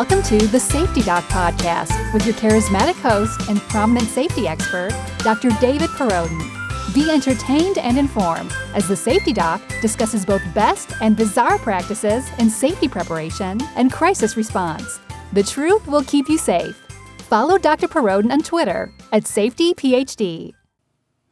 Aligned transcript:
Welcome 0.00 0.22
to 0.22 0.46
the 0.46 0.58
Safety 0.58 1.02
Doc 1.02 1.24
Podcast 1.24 2.14
with 2.14 2.24
your 2.24 2.34
charismatic 2.36 2.94
host 3.02 3.50
and 3.50 3.60
prominent 3.60 4.08
safety 4.08 4.48
expert, 4.48 4.98
Dr. 5.18 5.50
David 5.60 5.90
Perrodin. 5.90 6.94
Be 6.94 7.10
entertained 7.10 7.76
and 7.76 7.98
informed 7.98 8.50
as 8.72 8.88
the 8.88 8.96
Safety 8.96 9.34
Doc 9.34 9.60
discusses 9.82 10.24
both 10.24 10.40
best 10.54 10.90
and 11.02 11.18
bizarre 11.18 11.58
practices 11.58 12.26
in 12.38 12.48
safety 12.48 12.88
preparation 12.88 13.60
and 13.76 13.92
crisis 13.92 14.38
response. 14.38 15.00
The 15.34 15.42
truth 15.42 15.86
will 15.86 16.04
keep 16.04 16.30
you 16.30 16.38
safe. 16.38 16.82
Follow 17.18 17.58
Dr. 17.58 17.86
Perrodin 17.86 18.32
on 18.32 18.40
Twitter 18.40 18.94
at 19.12 19.24
SafetyPhD. 19.24 20.54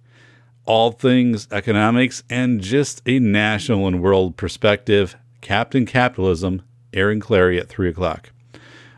All 0.66 0.92
things 0.92 1.48
economics 1.52 2.22
and 2.30 2.62
just 2.62 3.02
a 3.08 3.18
national 3.18 3.88
and 3.88 4.00
world 4.00 4.38
perspective. 4.38 5.16
Captain 5.42 5.88
Capitalism, 5.88 6.62
Aaron 6.94 7.20
Clarey 7.20 7.60
at 7.60 7.70
3 7.70 7.90
o'clock. 7.90 8.32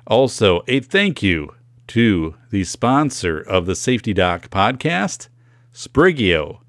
Also, 0.05 0.63
a 0.67 0.81
thank 0.81 1.23
you 1.23 1.55
to 1.88 2.35
the 2.49 2.65
sponsor 2.65 3.39
of 3.39 3.67
the 3.67 3.75
Safety 3.75 4.13
Doc 4.13 4.49
podcast, 4.49 5.29
Sprigeo, 5.73 6.59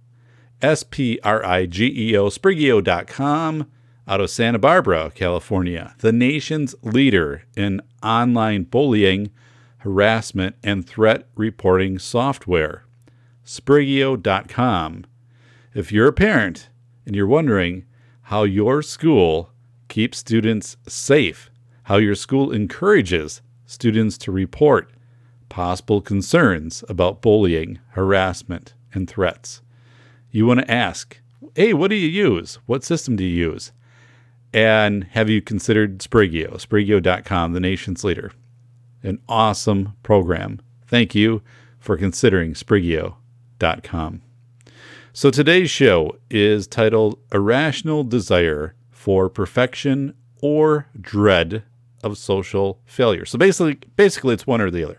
S 0.64 0.82
P 0.82 1.20
R 1.22 1.44
I 1.44 1.66
G 1.66 1.92
E 1.94 2.16
O, 2.16 2.30
Sprigeo.com, 2.30 3.70
out 4.08 4.20
of 4.22 4.30
Santa 4.30 4.58
Barbara, 4.58 5.12
California, 5.14 5.94
the 5.98 6.10
nation's 6.10 6.74
leader 6.82 7.42
in 7.54 7.82
online 8.02 8.64
bullying, 8.64 9.30
harassment, 9.80 10.56
and 10.64 10.88
threat 10.88 11.28
reporting 11.34 11.98
software. 11.98 12.86
Sprigeo.com. 13.44 15.04
If 15.74 15.92
you're 15.92 16.08
a 16.08 16.14
parent 16.14 16.70
and 17.04 17.14
you're 17.14 17.26
wondering 17.26 17.84
how 18.22 18.44
your 18.44 18.80
school 18.80 19.50
keeps 19.88 20.16
students 20.16 20.78
safe, 20.88 21.50
how 21.82 21.96
your 21.96 22.14
school 22.14 22.50
encourages 22.50 23.42
students 23.66 24.16
to 24.16 24.32
report 24.32 24.90
possible 25.50 26.00
concerns 26.00 26.82
about 26.88 27.20
bullying, 27.20 27.80
harassment, 27.90 28.72
and 28.94 29.10
threats. 29.10 29.60
You 30.34 30.46
want 30.46 30.58
to 30.58 30.68
ask, 30.70 31.20
hey, 31.54 31.72
what 31.74 31.90
do 31.90 31.94
you 31.94 32.08
use? 32.08 32.58
What 32.66 32.82
system 32.82 33.14
do 33.14 33.22
you 33.22 33.52
use? 33.52 33.70
And 34.52 35.04
have 35.12 35.30
you 35.30 35.40
considered 35.40 36.00
Sprigeo, 36.00 36.54
Sprigeo.com, 36.54 37.52
the 37.52 37.60
nation's 37.60 38.02
leader? 38.02 38.32
An 39.04 39.20
awesome 39.28 39.92
program. 40.02 40.60
Thank 40.88 41.14
you 41.14 41.40
for 41.78 41.96
considering 41.96 42.54
Sprigeo.com. 42.54 44.22
So 45.12 45.30
today's 45.30 45.70
show 45.70 46.16
is 46.28 46.66
titled 46.66 47.16
Irrational 47.32 48.02
Desire 48.02 48.74
for 48.90 49.28
perfection 49.28 50.14
or 50.42 50.88
dread 51.00 51.62
of 52.02 52.18
social 52.18 52.80
failure. 52.86 53.24
So 53.24 53.38
basically, 53.38 53.78
basically, 53.94 54.34
it's 54.34 54.48
one 54.48 54.60
or 54.60 54.72
the 54.72 54.82
other. 54.82 54.98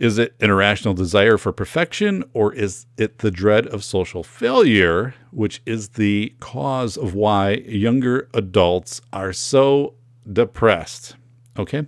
Is 0.00 0.16
it 0.16 0.34
an 0.40 0.48
irrational 0.48 0.94
desire 0.94 1.36
for 1.36 1.52
perfection, 1.52 2.24
or 2.32 2.54
is 2.54 2.86
it 2.96 3.18
the 3.18 3.30
dread 3.30 3.66
of 3.66 3.84
social 3.84 4.24
failure, 4.24 5.14
which 5.30 5.60
is 5.66 5.90
the 5.90 6.34
cause 6.40 6.96
of 6.96 7.12
why 7.14 7.56
younger 7.66 8.26
adults 8.32 9.02
are 9.12 9.34
so 9.34 9.92
depressed? 10.32 11.16
Okay, 11.58 11.86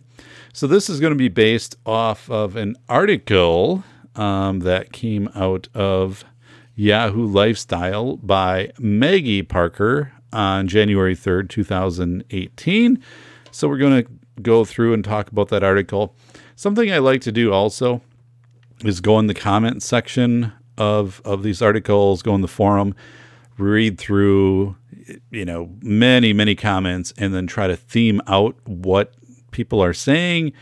so 0.53 0.67
this 0.67 0.91
is 0.91 1.01
going 1.01 1.15
to 1.15 1.19
be 1.19 1.31
based 1.31 1.75
off 1.87 2.28
of 2.31 2.55
an 2.55 2.77
article 2.87 3.83
um, 4.15 4.61
that 4.61 4.93
came 4.93 5.31
out 5.34 5.69
of 5.72 6.22
Yahoo 6.75 7.25
Lifestyle 7.25 8.19
by 8.19 8.72
Maggie 8.78 9.43
Parker 9.43 10.12
on 10.34 10.69
January 10.69 11.17
3rd, 11.17 11.49
2018. 11.49 13.03
So 13.53 13.69
we're 13.69 13.78
going 13.78 14.05
to 14.05 14.11
go 14.43 14.67
through 14.67 14.93
and 14.93 15.03
talk 15.03 15.31
about 15.31 15.49
that 15.49 15.62
article. 15.65 16.15
Something 16.57 16.93
I 16.93 16.99
like 16.99 17.21
to 17.23 17.33
do 17.33 17.53
also 17.53 18.03
is 18.85 19.01
go 19.01 19.19
in 19.19 19.27
the 19.27 19.35
comment 19.35 19.83
section 19.83 20.53
of 20.79 21.21
of 21.25 21.43
these 21.43 21.63
articles, 21.63 22.23
go 22.23 22.35
in 22.35 22.41
the 22.41 22.49
forum, 22.49 22.95
read 23.59 23.99
through 23.99 24.77
you 25.31 25.45
know 25.45 25.71
many 25.83 26.33
many 26.33 26.55
comments 26.55 27.13
and 27.19 27.35
then 27.35 27.47
try 27.47 27.67
to 27.67 27.77
theme 27.77 28.21
out 28.27 28.57
what 28.65 29.15
people 29.51 29.83
are 29.83 29.93
saying 29.93 30.53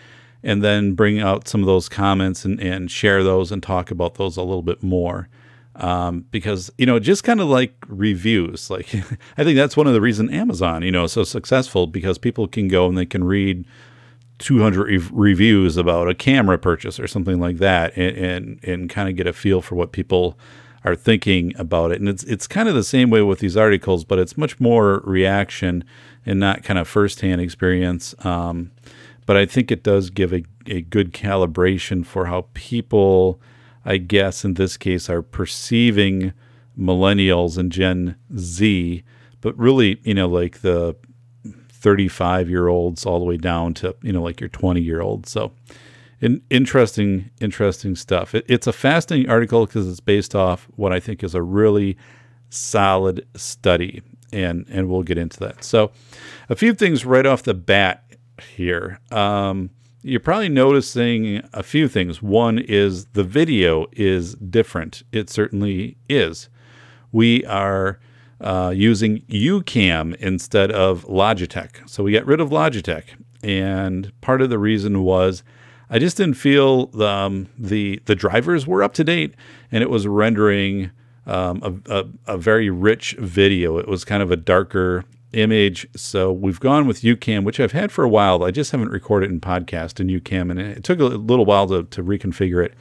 and 0.42 0.62
then 0.64 0.94
bring 0.94 1.20
out 1.20 1.46
some 1.46 1.60
of 1.60 1.66
those 1.66 1.88
comments 1.88 2.44
and, 2.44 2.58
and 2.60 2.90
share 2.90 3.22
those 3.22 3.52
and 3.52 3.62
talk 3.62 3.90
about 3.90 4.14
those 4.14 4.36
a 4.36 4.42
little 4.42 4.62
bit 4.62 4.82
more. 4.82 5.28
Um, 5.76 6.26
because 6.30 6.70
you 6.78 6.84
know 6.84 6.98
just 6.98 7.24
kind 7.24 7.40
of 7.40 7.48
like 7.48 7.72
reviews 7.86 8.68
like 8.68 8.92
i 9.38 9.44
think 9.44 9.56
that's 9.56 9.76
one 9.76 9.86
of 9.86 9.94
the 9.94 10.00
reasons 10.00 10.30
amazon 10.32 10.82
you 10.82 10.90
know 10.90 11.04
is 11.04 11.12
so 11.12 11.22
successful 11.22 11.86
because 11.86 12.18
people 12.18 12.48
can 12.48 12.68
go 12.68 12.86
and 12.86 12.98
they 12.98 13.06
can 13.06 13.22
read 13.24 13.64
200 14.40 14.86
re- 14.86 15.08
reviews 15.12 15.76
about 15.76 16.08
a 16.08 16.14
camera 16.14 16.58
purchase 16.58 16.98
or 16.98 17.06
something 17.06 17.40
like 17.40 17.58
that 17.58 17.96
and 17.96 18.16
and, 18.16 18.64
and 18.64 18.90
kind 18.90 19.08
of 19.08 19.16
get 19.16 19.26
a 19.26 19.32
feel 19.32 19.62
for 19.62 19.76
what 19.76 19.92
people 19.92 20.38
are 20.84 20.96
thinking 20.96 21.52
about 21.56 21.92
it. 21.92 22.00
And 22.00 22.08
it's 22.08 22.24
it's 22.24 22.46
kind 22.46 22.68
of 22.68 22.74
the 22.74 22.84
same 22.84 23.10
way 23.10 23.22
with 23.22 23.38
these 23.38 23.56
articles 23.56 24.04
but 24.04 24.18
it's 24.18 24.36
much 24.36 24.58
more 24.58 25.00
reaction 25.04 25.84
and 26.26 26.40
not 26.40 26.62
kind 26.64 26.78
of 26.78 26.88
firsthand 26.88 27.40
experience. 27.40 28.14
Um, 28.24 28.72
but 29.26 29.36
i 29.36 29.46
think 29.46 29.70
it 29.70 29.84
does 29.84 30.10
give 30.10 30.32
a, 30.32 30.42
a 30.66 30.80
good 30.80 31.12
calibration 31.12 32.04
for 32.04 32.26
how 32.26 32.46
people 32.52 33.40
I 33.84 33.96
guess 33.96 34.44
in 34.44 34.54
this 34.54 34.76
case, 34.76 35.08
are 35.08 35.22
perceiving 35.22 36.32
millennials 36.78 37.56
and 37.56 37.72
Gen 37.72 38.16
Z, 38.36 39.02
but 39.40 39.56
really, 39.58 40.00
you 40.04 40.14
know, 40.14 40.28
like 40.28 40.60
the 40.60 40.96
35 41.80 42.50
year 42.50 42.68
olds 42.68 43.06
all 43.06 43.18
the 43.18 43.24
way 43.24 43.36
down 43.36 43.74
to, 43.74 43.94
you 44.02 44.12
know, 44.12 44.22
like 44.22 44.40
your 44.40 44.48
20 44.48 44.80
year 44.80 45.00
old. 45.00 45.26
So, 45.26 45.52
in, 46.20 46.42
interesting, 46.50 47.30
interesting 47.40 47.96
stuff. 47.96 48.34
It, 48.34 48.44
it's 48.48 48.66
a 48.66 48.72
fascinating 48.72 49.30
article 49.30 49.66
because 49.66 49.88
it's 49.88 50.00
based 50.00 50.34
off 50.34 50.68
what 50.76 50.92
I 50.92 51.00
think 51.00 51.24
is 51.24 51.34
a 51.34 51.42
really 51.42 51.96
solid 52.50 53.26
study, 53.36 54.02
and 54.32 54.66
and 54.68 54.88
we'll 54.88 55.02
get 55.02 55.16
into 55.18 55.38
that. 55.40 55.64
So, 55.64 55.92
a 56.48 56.56
few 56.56 56.74
things 56.74 57.06
right 57.06 57.24
off 57.24 57.42
the 57.42 57.54
bat 57.54 58.04
here. 58.54 58.98
Um, 59.10 59.70
you're 60.02 60.20
probably 60.20 60.48
noticing 60.48 61.42
a 61.52 61.62
few 61.62 61.86
things. 61.88 62.22
One 62.22 62.58
is 62.58 63.06
the 63.06 63.24
video 63.24 63.86
is 63.92 64.34
different. 64.34 65.02
It 65.12 65.28
certainly 65.28 65.96
is. 66.08 66.48
We 67.12 67.44
are 67.44 67.98
uh, 68.40 68.72
using 68.74 69.20
YouCam 69.22 70.14
instead 70.16 70.70
of 70.70 71.04
Logitech. 71.06 71.88
So 71.88 72.04
we 72.04 72.12
got 72.12 72.26
rid 72.26 72.40
of 72.40 72.50
Logitech. 72.50 73.04
And 73.42 74.12
part 74.20 74.42
of 74.42 74.50
the 74.50 74.58
reason 74.58 75.02
was 75.02 75.42
I 75.88 75.98
just 75.98 76.16
didn't 76.16 76.34
feel 76.34 76.86
the, 76.86 77.08
um, 77.08 77.48
the, 77.58 78.00
the 78.04 78.14
drivers 78.14 78.66
were 78.66 78.82
up 78.82 78.94
to 78.94 79.04
date 79.04 79.34
and 79.72 79.82
it 79.82 79.90
was 79.90 80.06
rendering 80.06 80.90
um, 81.26 81.82
a, 81.88 82.00
a, 82.00 82.34
a 82.34 82.38
very 82.38 82.70
rich 82.70 83.16
video. 83.18 83.78
It 83.78 83.88
was 83.88 84.04
kind 84.04 84.22
of 84.22 84.30
a 84.30 84.36
darker 84.36 85.04
image. 85.32 85.86
So 85.96 86.32
we've 86.32 86.60
gone 86.60 86.86
with 86.86 87.02
YouCam, 87.02 87.44
which 87.44 87.60
I've 87.60 87.72
had 87.72 87.92
for 87.92 88.04
a 88.04 88.08
while. 88.08 88.42
I 88.42 88.50
just 88.50 88.72
haven't 88.72 88.90
recorded 88.90 89.30
in 89.30 89.40
podcast 89.40 90.00
in 90.00 90.08
YouCam, 90.08 90.50
and 90.50 90.60
it 90.60 90.84
took 90.84 90.98
a 90.98 91.04
little 91.04 91.44
while 91.44 91.66
to, 91.68 91.84
to 91.84 92.02
reconfigure 92.02 92.64
it. 92.64 92.74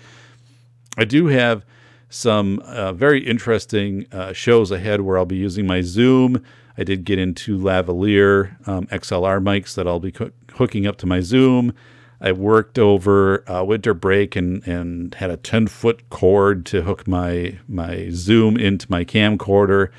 I 0.97 1.05
do 1.05 1.27
have 1.27 1.63
some 2.09 2.59
uh, 2.59 2.91
very 2.93 3.25
interesting 3.25 4.05
uh, 4.11 4.33
shows 4.33 4.71
ahead 4.71 5.01
where 5.01 5.17
I'll 5.17 5.25
be 5.25 5.35
using 5.35 5.67
my 5.67 5.81
Zoom. 5.81 6.43
I 6.77 6.83
did 6.83 7.05
get 7.05 7.19
into 7.19 7.57
lavalier 7.57 8.67
um, 8.67 8.87
XLR 8.87 9.41
mics 9.41 9.75
that 9.75 9.87
I'll 9.87 9.99
be 9.99 10.11
co- 10.11 10.31
hooking 10.53 10.87
up 10.87 10.97
to 10.97 11.05
my 11.05 11.19
Zoom. 11.19 11.73
I 12.21 12.31
worked 12.31 12.77
over 12.77 13.49
uh, 13.49 13.63
winter 13.63 13.93
break 13.93 14.35
and, 14.35 14.65
and 14.67 15.13
had 15.15 15.29
a 15.29 15.37
10 15.37 15.67
foot 15.67 16.09
cord 16.09 16.65
to 16.67 16.81
hook 16.81 17.07
my 17.07 17.59
my 17.67 18.09
Zoom 18.11 18.57
into 18.57 18.87
my 18.89 19.05
camcorder 19.05 19.89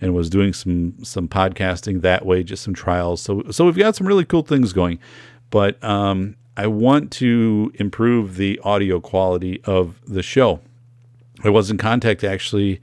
and 0.00 0.14
was 0.14 0.28
doing 0.28 0.52
some 0.52 1.02
some 1.02 1.28
podcasting 1.28 2.02
that 2.02 2.26
way, 2.26 2.42
just 2.42 2.62
some 2.62 2.74
trials. 2.74 3.22
So 3.22 3.44
so 3.50 3.64
we've 3.64 3.76
got 3.76 3.96
some 3.96 4.06
really 4.06 4.24
cool 4.24 4.42
things 4.42 4.72
going, 4.72 4.98
but 5.50 5.82
um, 5.84 6.36
I 6.56 6.66
want 6.66 7.10
to 7.12 7.72
improve 7.76 8.36
the 8.36 8.60
audio 8.64 9.00
quality 9.00 9.62
of 9.64 10.00
the 10.06 10.22
show. 10.22 10.60
I 11.42 11.48
was 11.48 11.70
in 11.70 11.78
contact 11.78 12.24
actually 12.24 12.80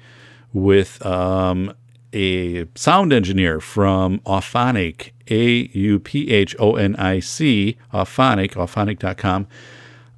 with 0.54 1.06
um, 1.06 1.74
a 2.14 2.66
sound 2.76 3.14
engineer 3.14 3.60
from 3.60 4.20
Auphonic, 4.20 5.12
A 5.30 5.70
U 5.78 6.00
P 6.00 6.32
H 6.32 6.56
O 6.60 6.76
N 6.76 6.96
I 6.96 7.20
C, 7.20 7.78
Auphonic, 7.94 8.52
auphonic.com. 8.52 9.48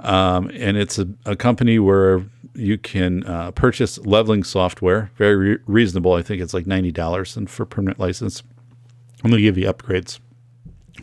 Um, 0.01 0.49
and 0.53 0.77
it's 0.77 0.97
a, 0.97 1.09
a, 1.25 1.35
company 1.35 1.77
where 1.77 2.23
you 2.53 2.77
can 2.77 3.25
uh, 3.25 3.51
purchase 3.51 3.97
leveling 3.97 4.45
software, 4.45 5.11
very 5.17 5.35
re- 5.35 5.57
reasonable. 5.65 6.13
I 6.13 6.21
think 6.21 6.41
it's 6.41 6.53
like 6.53 6.63
$90 6.63 7.35
and 7.35 7.49
for 7.49 7.65
permanent 7.65 7.99
license. 7.99 8.41
I'm 9.21 9.29
going 9.29 9.39
to 9.39 9.43
give 9.43 9.57
you 9.57 9.65
upgrades. 9.65 10.21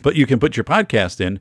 But 0.01 0.15
you 0.15 0.25
can 0.25 0.39
put 0.39 0.57
your 0.57 0.63
podcast 0.63 1.21
in 1.21 1.39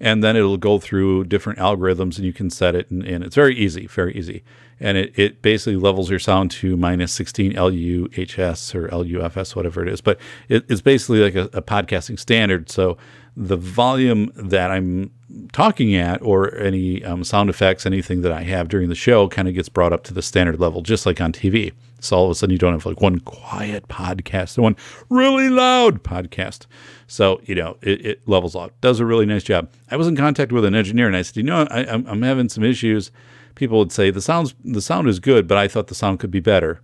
and 0.00 0.22
then 0.22 0.36
it'll 0.36 0.56
go 0.56 0.78
through 0.78 1.24
different 1.24 1.58
algorithms 1.58 2.16
and 2.16 2.24
you 2.26 2.32
can 2.32 2.50
set 2.50 2.74
it 2.74 2.90
and, 2.90 3.04
and 3.04 3.24
it's 3.24 3.34
very 3.34 3.56
easy 3.56 3.86
very 3.86 4.14
easy 4.14 4.42
and 4.80 4.96
it, 4.98 5.18
it 5.18 5.42
basically 5.42 5.76
levels 5.76 6.10
your 6.10 6.18
sound 6.18 6.50
to 6.50 6.76
minus 6.76 7.12
16 7.12 7.52
luhs 7.52 8.74
or 8.74 8.88
lufs 8.88 9.56
whatever 9.56 9.82
it 9.82 9.88
is 9.88 10.00
but 10.00 10.18
it, 10.48 10.64
it's 10.68 10.80
basically 10.80 11.20
like 11.20 11.34
a, 11.34 11.44
a 11.56 11.62
podcasting 11.62 12.18
standard 12.18 12.70
so 12.70 12.96
the 13.36 13.56
volume 13.56 14.30
that 14.36 14.70
i'm 14.70 15.10
talking 15.52 15.94
at 15.94 16.22
or 16.22 16.54
any 16.56 17.04
um, 17.04 17.24
sound 17.24 17.50
effects 17.50 17.86
anything 17.86 18.22
that 18.22 18.32
i 18.32 18.42
have 18.42 18.68
during 18.68 18.88
the 18.88 18.94
show 18.94 19.28
kind 19.28 19.48
of 19.48 19.54
gets 19.54 19.68
brought 19.68 19.92
up 19.92 20.04
to 20.04 20.14
the 20.14 20.22
standard 20.22 20.60
level 20.60 20.82
just 20.82 21.06
like 21.06 21.20
on 21.20 21.32
tv 21.32 21.72
so 22.04 22.16
all 22.16 22.24
of 22.26 22.30
a 22.30 22.34
sudden 22.34 22.52
you 22.52 22.58
don't 22.58 22.72
have 22.72 22.86
like 22.86 23.00
one 23.00 23.20
quiet 23.20 23.88
podcast 23.88 24.56
and 24.56 24.64
one 24.64 24.76
really 25.08 25.48
loud 25.48 26.02
podcast. 26.02 26.66
So, 27.06 27.40
you 27.44 27.54
know, 27.54 27.76
it, 27.80 28.04
it 28.04 28.28
levels 28.28 28.54
off. 28.54 28.70
Does 28.80 29.00
a 29.00 29.06
really 29.06 29.26
nice 29.26 29.42
job. 29.42 29.70
I 29.90 29.96
was 29.96 30.06
in 30.06 30.16
contact 30.16 30.52
with 30.52 30.64
an 30.64 30.74
engineer 30.74 31.06
and 31.06 31.16
I 31.16 31.22
said, 31.22 31.36
you 31.36 31.42
know, 31.42 31.66
I, 31.70 31.86
I'm, 31.86 32.06
I'm 32.06 32.22
having 32.22 32.48
some 32.48 32.62
issues. 32.62 33.10
People 33.54 33.78
would 33.78 33.92
say 33.92 34.10
the 34.10 34.20
sounds 34.20 34.54
the 34.64 34.82
sound 34.82 35.08
is 35.08 35.20
good, 35.20 35.46
but 35.46 35.58
I 35.58 35.68
thought 35.68 35.86
the 35.88 35.94
sound 35.94 36.20
could 36.20 36.30
be 36.30 36.40
better. 36.40 36.80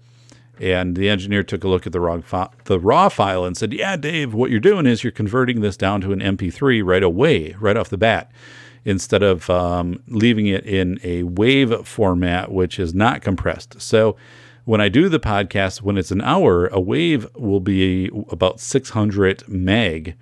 And 0.61 0.95
the 0.95 1.09
engineer 1.09 1.43
took 1.43 1.65
a 1.65 1.69
look 1.69 1.87
at 1.87 1.93
the 1.93 2.01
raw, 2.01 2.21
the 2.65 2.79
raw 2.79 3.09
file 3.09 3.45
and 3.45 3.57
said, 3.57 3.73
Yeah, 3.73 3.97
Dave, 3.97 4.35
what 4.35 4.51
you're 4.51 4.61
doing 4.61 4.87
is 4.87 5.03
you're 5.03 5.11
converting 5.11 5.63
this 5.63 5.77
down 5.77 6.03
to 6.03 6.13
an 6.13 6.21
MP3 6.21 6.85
right 6.85 7.03
away, 7.03 7.57
right 7.59 7.79
off 7.79 7.89
the 7.89 7.97
bat, 7.97 8.31
instead 8.85 9.23
of 9.23 9.49
um, 9.49 10.03
leaving 10.07 10.47
it 10.47 10.65
in 10.67 11.01
a 11.03 11.23
wave 11.23 11.87
format, 11.87 12.53
which 12.53 12.79
is 12.79 12.93
not 12.93 13.23
compressed. 13.23 13.81
So 13.81 14.17
when 14.67 14.83
I 14.83 14.91
do 14.91 15.09
the 15.09 15.19
podcast, 15.19 15.81
when 15.81 15.97
it's 15.97 16.11
an 16.11 16.21
hour, 16.21 16.67
a 16.67 16.81
wave 16.81 17.27
will 17.35 17.61
be 17.61 18.11
about 18.29 18.61
600 18.61 19.49
meg. 19.49 20.15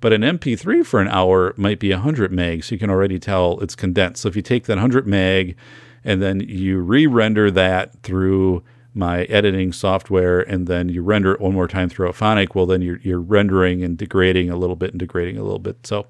But 0.00 0.12
an 0.12 0.22
MP3 0.22 0.84
for 0.84 1.00
an 1.00 1.08
hour 1.08 1.54
might 1.56 1.78
be 1.78 1.90
100 1.90 2.32
meg, 2.32 2.64
so 2.64 2.74
you 2.74 2.78
can 2.78 2.90
already 2.90 3.18
tell 3.18 3.60
it's 3.60 3.74
condensed. 3.74 4.22
So 4.22 4.28
if 4.28 4.36
you 4.36 4.42
take 4.42 4.64
that 4.64 4.76
100 4.76 5.06
meg 5.06 5.56
and 6.04 6.22
then 6.22 6.40
you 6.40 6.80
re 6.80 7.06
render 7.06 7.50
that 7.50 8.02
through 8.02 8.62
my 8.96 9.24
editing 9.24 9.72
software 9.72 10.40
and 10.40 10.68
then 10.68 10.88
you 10.88 11.02
render 11.02 11.32
it 11.32 11.40
one 11.40 11.52
more 11.52 11.66
time 11.66 11.88
through 11.88 12.08
Auphonic, 12.08 12.54
well, 12.54 12.64
then 12.64 12.80
you're, 12.80 12.98
you're 12.98 13.20
rendering 13.20 13.82
and 13.82 13.98
degrading 13.98 14.48
a 14.50 14.56
little 14.56 14.76
bit 14.76 14.90
and 14.90 15.00
degrading 15.00 15.36
a 15.36 15.42
little 15.42 15.58
bit. 15.58 15.84
So 15.84 16.06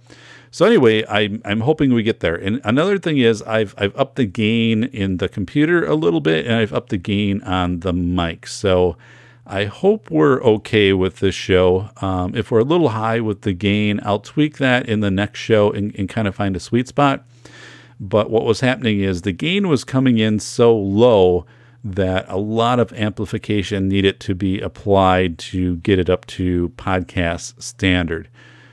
so 0.55 0.65
anyway, 0.65 1.05
I'm 1.09 1.43
I'm 1.45 1.63
hoping 1.63 1.93
we 1.93 2.05
get 2.05 2.21
there. 2.21 2.37
And 2.37 2.61
another 2.63 2.97
thing 2.97 3.19
is 3.19 3.43
I've 3.43 3.75
I've 3.77 3.97
upped 3.97 4.15
the 4.15 4.25
gain 4.25 4.85
in 4.85 5.17
the 5.17 5.29
computer 5.29 5.85
a 5.85 5.97
little 5.97 6.21
bit, 6.21 6.47
and 6.47 6.55
I've 6.55 6.73
upped 6.73 6.91
the 6.91 6.97
gain 6.97 7.43
on 7.43 7.81
the 7.81 7.93
mic. 7.93 8.47
So 8.47 8.97
I 9.45 9.65
hope 9.65 10.13
we're 10.13 10.41
okay 10.45 10.93
with 10.93 11.17
this 11.17 11.35
show. 11.35 11.91
Um, 12.01 12.37
if 12.37 12.53
we're 12.53 12.61
a 12.61 12.65
little 12.65 12.91
high 12.91 13.19
with 13.19 13.41
the 13.41 13.53
gain, 13.53 13.99
I'll 14.05 14.21
tweak 14.21 14.59
that 14.59 14.89
in 14.89 15.01
the 15.01 15.11
next 15.11 15.41
show 15.41 15.73
and, 15.73 15.93
and 15.97 16.09
kind 16.09 16.29
of 16.29 16.37
find 16.37 16.55
a 16.55 16.61
sweet 16.61 16.87
spot. 16.87 17.25
But 18.01 18.31
what 18.31 18.45
was 18.45 18.61
happening 18.61 19.01
is 19.01 19.23
the 19.23 19.33
gain 19.33 19.69
was 19.69 19.85
coming 19.85 20.19
in 20.19 20.41
so 20.41 20.77
low 20.77 21.47
that 21.85 22.25
a 22.29 22.39
lot 22.39 22.81
of 22.81 22.93
amplification 22.95 23.89
needed 23.89 24.19
to 24.19 24.35
be 24.35 24.61
applied 24.61 25.39
to 25.39 25.77
get 25.77 25.99
it 25.99 26.09
up 26.09 26.27
to 26.27 26.71
podcast 26.71 27.63
standard. 27.63 28.29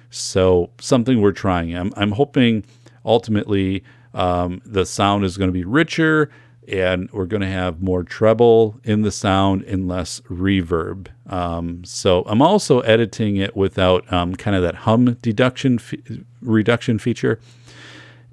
So 0.09 0.69
something 0.79 1.21
we're 1.21 1.33
trying. 1.33 1.75
I'm, 1.75 1.93
I'm 1.97 2.13
hoping 2.13 2.63
ultimately 3.05 3.83
um, 4.13 4.61
the 4.65 4.85
sound 4.85 5.25
is 5.25 5.37
going 5.37 5.49
to 5.49 5.53
be 5.53 5.65
richer 5.65 6.29
and 6.67 7.09
we're 7.11 7.25
going 7.25 7.41
to 7.41 7.47
have 7.47 7.81
more 7.81 8.03
treble 8.03 8.79
in 8.83 9.01
the 9.01 9.11
sound 9.11 9.63
and 9.63 9.87
less 9.87 10.21
reverb. 10.21 11.07
Um, 11.27 11.83
so 11.83 12.23
I'm 12.27 12.41
also 12.41 12.81
editing 12.81 13.37
it 13.37 13.55
without 13.55 14.11
um, 14.11 14.35
kind 14.35 14.55
of 14.55 14.61
that 14.63 14.75
hum 14.75 15.17
deduction 15.21 15.79
reduction 16.41 16.97
feature. 16.99 17.39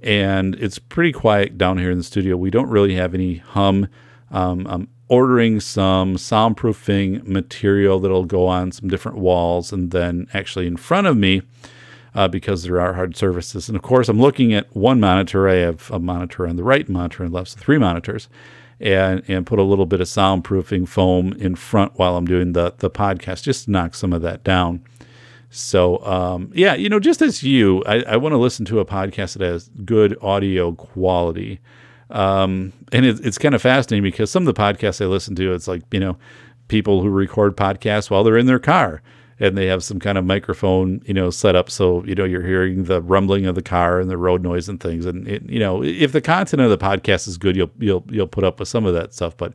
And 0.02 0.54
it's 0.56 0.78
pretty 0.78 1.12
quiet 1.12 1.58
down 1.58 1.78
here 1.78 1.90
in 1.90 1.98
the 1.98 2.04
studio. 2.04 2.36
We 2.36 2.50
don't 2.50 2.68
really 2.68 2.94
have 2.94 3.14
any 3.14 3.36
hum. 3.36 3.88
Um, 4.30 4.66
I'm 4.68 4.88
ordering 5.08 5.58
some 5.58 6.16
soundproofing 6.16 7.26
material 7.26 7.98
that'll 7.98 8.24
go 8.24 8.46
on 8.46 8.70
some 8.70 8.88
different 8.88 9.18
walls 9.18 9.72
and 9.72 9.90
then 9.90 10.28
actually 10.34 10.66
in 10.66 10.76
front 10.76 11.06
of 11.06 11.16
me 11.16 11.42
uh, 12.14 12.28
because 12.28 12.62
there 12.62 12.80
are 12.80 12.94
hard 12.94 13.16
surfaces. 13.16 13.68
And 13.68 13.76
of 13.76 13.82
course, 13.82 14.08
I'm 14.08 14.20
looking 14.20 14.52
at 14.52 14.74
one 14.74 15.00
monitor. 15.00 15.48
I 15.48 15.54
have 15.54 15.90
a 15.90 15.98
monitor 15.98 16.46
on 16.46 16.56
the 16.56 16.62
right, 16.62 16.88
monitor 16.88 17.24
on 17.24 17.30
the 17.30 17.36
left, 17.36 17.50
so 17.50 17.58
three 17.58 17.78
monitors, 17.78 18.28
and 18.80 19.22
and 19.28 19.46
put 19.46 19.58
a 19.58 19.62
little 19.62 19.86
bit 19.86 20.00
of 20.00 20.08
soundproofing 20.08 20.88
foam 20.88 21.32
in 21.34 21.54
front 21.54 21.92
while 21.96 22.16
I'm 22.16 22.26
doing 22.26 22.52
the 22.52 22.74
the 22.78 22.90
podcast, 22.90 23.42
just 23.42 23.64
to 23.64 23.70
knock 23.70 23.94
some 23.94 24.12
of 24.12 24.22
that 24.22 24.44
down. 24.44 24.82
So 25.50 26.04
um, 26.04 26.50
yeah, 26.54 26.74
you 26.74 26.88
know, 26.88 27.00
just 27.00 27.22
as 27.22 27.42
you, 27.42 27.82
I, 27.84 28.02
I 28.02 28.16
want 28.16 28.32
to 28.32 28.38
listen 28.38 28.64
to 28.66 28.80
a 28.80 28.84
podcast 28.84 29.38
that 29.38 29.42
has 29.42 29.70
good 29.84 30.16
audio 30.20 30.72
quality. 30.72 31.60
Um, 32.10 32.72
and 32.92 33.04
it, 33.04 33.24
it's 33.24 33.38
kind 33.38 33.54
of 33.54 33.62
fascinating 33.62 34.02
because 34.02 34.30
some 34.30 34.46
of 34.46 34.54
the 34.54 34.60
podcasts 34.60 35.02
I 35.02 35.06
listen 35.06 35.34
to, 35.36 35.52
it's 35.52 35.68
like, 35.68 35.82
you 35.90 36.00
know, 36.00 36.16
people 36.68 37.02
who 37.02 37.08
record 37.08 37.56
podcasts 37.56 38.10
while 38.10 38.24
they're 38.24 38.38
in 38.38 38.46
their 38.46 38.58
car 38.58 39.02
and 39.40 39.56
they 39.56 39.66
have 39.66 39.84
some 39.84 40.00
kind 40.00 40.18
of 40.18 40.24
microphone, 40.24 41.00
you 41.04 41.14
know, 41.14 41.30
set 41.30 41.54
up 41.54 41.70
so 41.70 42.04
you 42.04 42.14
know 42.14 42.24
you're 42.24 42.42
hearing 42.42 42.84
the 42.84 43.00
rumbling 43.00 43.46
of 43.46 43.54
the 43.54 43.62
car 43.62 44.00
and 44.00 44.10
the 44.10 44.16
road 44.16 44.42
noise 44.42 44.68
and 44.68 44.80
things. 44.80 45.06
And 45.06 45.28
it, 45.28 45.48
you 45.48 45.60
know, 45.60 45.82
if 45.82 46.12
the 46.12 46.20
content 46.20 46.60
of 46.60 46.70
the 46.70 46.78
podcast 46.78 47.28
is 47.28 47.38
good, 47.38 47.56
you'll 47.56 47.70
you'll 47.78 48.04
you'll 48.08 48.26
put 48.26 48.44
up 48.44 48.58
with 48.58 48.68
some 48.68 48.84
of 48.84 48.94
that 48.94 49.14
stuff. 49.14 49.36
But 49.36 49.52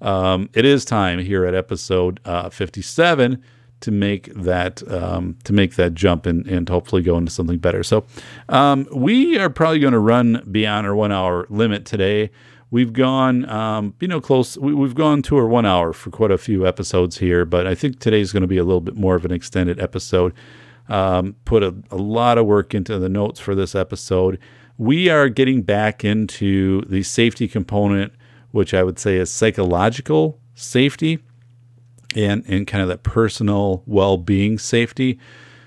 um, 0.00 0.48
it 0.54 0.64
is 0.64 0.84
time 0.84 1.18
here 1.18 1.44
at 1.44 1.54
episode 1.54 2.20
uh, 2.24 2.48
57 2.50 3.42
to 3.80 3.90
make 3.90 4.32
that 4.34 4.86
um, 4.90 5.36
to 5.44 5.52
make 5.52 5.76
that 5.76 5.94
jump 5.94 6.26
and, 6.26 6.46
and 6.46 6.68
hopefully 6.68 7.02
go 7.02 7.16
into 7.16 7.30
something 7.30 7.58
better. 7.58 7.82
So 7.82 8.04
um, 8.48 8.86
we 8.94 9.38
are 9.38 9.50
probably 9.50 9.78
going 9.78 9.92
to 9.92 9.98
run 9.98 10.42
beyond 10.50 10.86
our 10.86 10.94
one 10.94 11.12
hour 11.12 11.46
limit 11.48 11.84
today. 11.84 12.30
We've 12.70 12.92
gone, 12.92 13.48
um, 13.48 13.94
you 14.00 14.08
know, 14.08 14.20
close. 14.20 14.58
We, 14.58 14.78
have 14.86 14.94
gone 14.94 15.22
to 15.22 15.36
our 15.38 15.46
one 15.46 15.64
hour 15.64 15.92
for 15.92 16.10
quite 16.10 16.30
a 16.30 16.38
few 16.38 16.66
episodes 16.66 17.18
here, 17.18 17.44
but 17.44 17.66
I 17.66 17.74
think 17.74 17.98
today's 17.98 18.30
going 18.30 18.42
to 18.42 18.48
be 18.48 18.58
a 18.58 18.64
little 18.64 18.82
bit 18.82 18.94
more 18.94 19.14
of 19.14 19.24
an 19.24 19.32
extended 19.32 19.80
episode. 19.80 20.34
Um, 20.88 21.36
put 21.44 21.62
a, 21.62 21.74
a 21.90 21.96
lot 21.96 22.38
of 22.38 22.46
work 22.46 22.74
into 22.74 22.98
the 22.98 23.08
notes 23.08 23.40
for 23.40 23.54
this 23.54 23.74
episode. 23.74 24.38
We 24.76 25.08
are 25.08 25.28
getting 25.28 25.62
back 25.62 26.04
into 26.04 26.82
the 26.82 27.02
safety 27.02 27.48
component, 27.48 28.12
which 28.50 28.74
I 28.74 28.82
would 28.82 28.98
say 28.98 29.16
is 29.16 29.30
psychological 29.30 30.40
safety 30.54 31.20
and, 32.16 32.44
and 32.46 32.66
kind 32.66 32.82
of 32.82 32.88
that 32.88 33.02
personal 33.02 33.82
well 33.86 34.16
being 34.16 34.58
safety. 34.58 35.18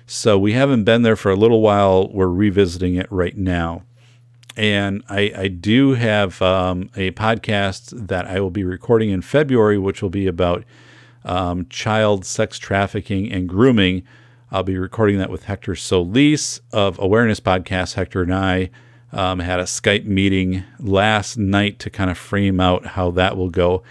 So 0.06 0.38
we 0.38 0.54
haven't 0.54 0.84
been 0.84 1.04
there 1.04 1.16
for 1.16 1.32
a 1.32 1.36
little 1.36 1.62
while. 1.62 2.10
We're 2.12 2.28
revisiting 2.28 2.96
it 2.96 3.10
right 3.12 3.38
now 3.38 3.84
and 4.58 5.04
I, 5.10 5.32
I 5.36 5.48
do 5.48 5.94
have 5.94 6.42
um, 6.42 6.90
a 6.96 7.12
podcast 7.12 8.08
that 8.08 8.26
I 8.28 8.40
will 8.40 8.52
be 8.52 8.64
recording 8.64 9.10
in 9.10 9.22
February, 9.22 9.78
which 9.78 10.02
will 10.02 10.10
be 10.10 10.28
about 10.28 10.64
um, 11.24 11.68
child 11.70 12.26
sex 12.26 12.58
trafficking 12.58 13.32
and 13.32 13.48
grooming. 13.48 14.04
I'll 14.52 14.64
be 14.64 14.78
recording 14.78 15.18
that 15.20 15.30
with 15.30 15.46
Hector 15.46 15.76
Solis 15.76 16.60
of 16.74 17.00
Awareness 17.00 17.40
Podcast. 17.40 17.94
Hector 17.94 18.24
and 18.24 18.34
I 18.34 18.70
um, 19.14 19.40
had 19.40 19.60
a 19.60 19.64
Skype 19.64 20.06
meeting 20.06 20.64
last 20.80 21.38
night 21.38 21.80
to 21.80 21.90
kind 21.90 22.10
of 22.10 22.18
frame 22.18 22.60
out 22.60 22.86
how 22.88 23.12
that 23.12 23.38
will 23.38 23.50
go. 23.50 23.84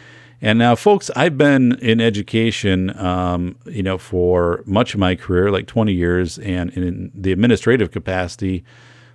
And 0.42 0.58
now, 0.58 0.74
folks, 0.74 1.10
I've 1.14 1.36
been 1.36 1.78
in 1.80 2.00
education, 2.00 2.96
um, 2.98 3.56
you 3.66 3.82
know, 3.82 3.98
for 3.98 4.62
much 4.64 4.94
of 4.94 5.00
my 5.00 5.14
career, 5.14 5.50
like 5.50 5.66
20 5.66 5.92
years, 5.92 6.38
and 6.38 6.70
in 6.70 7.10
the 7.14 7.30
administrative 7.32 7.90
capacity 7.90 8.64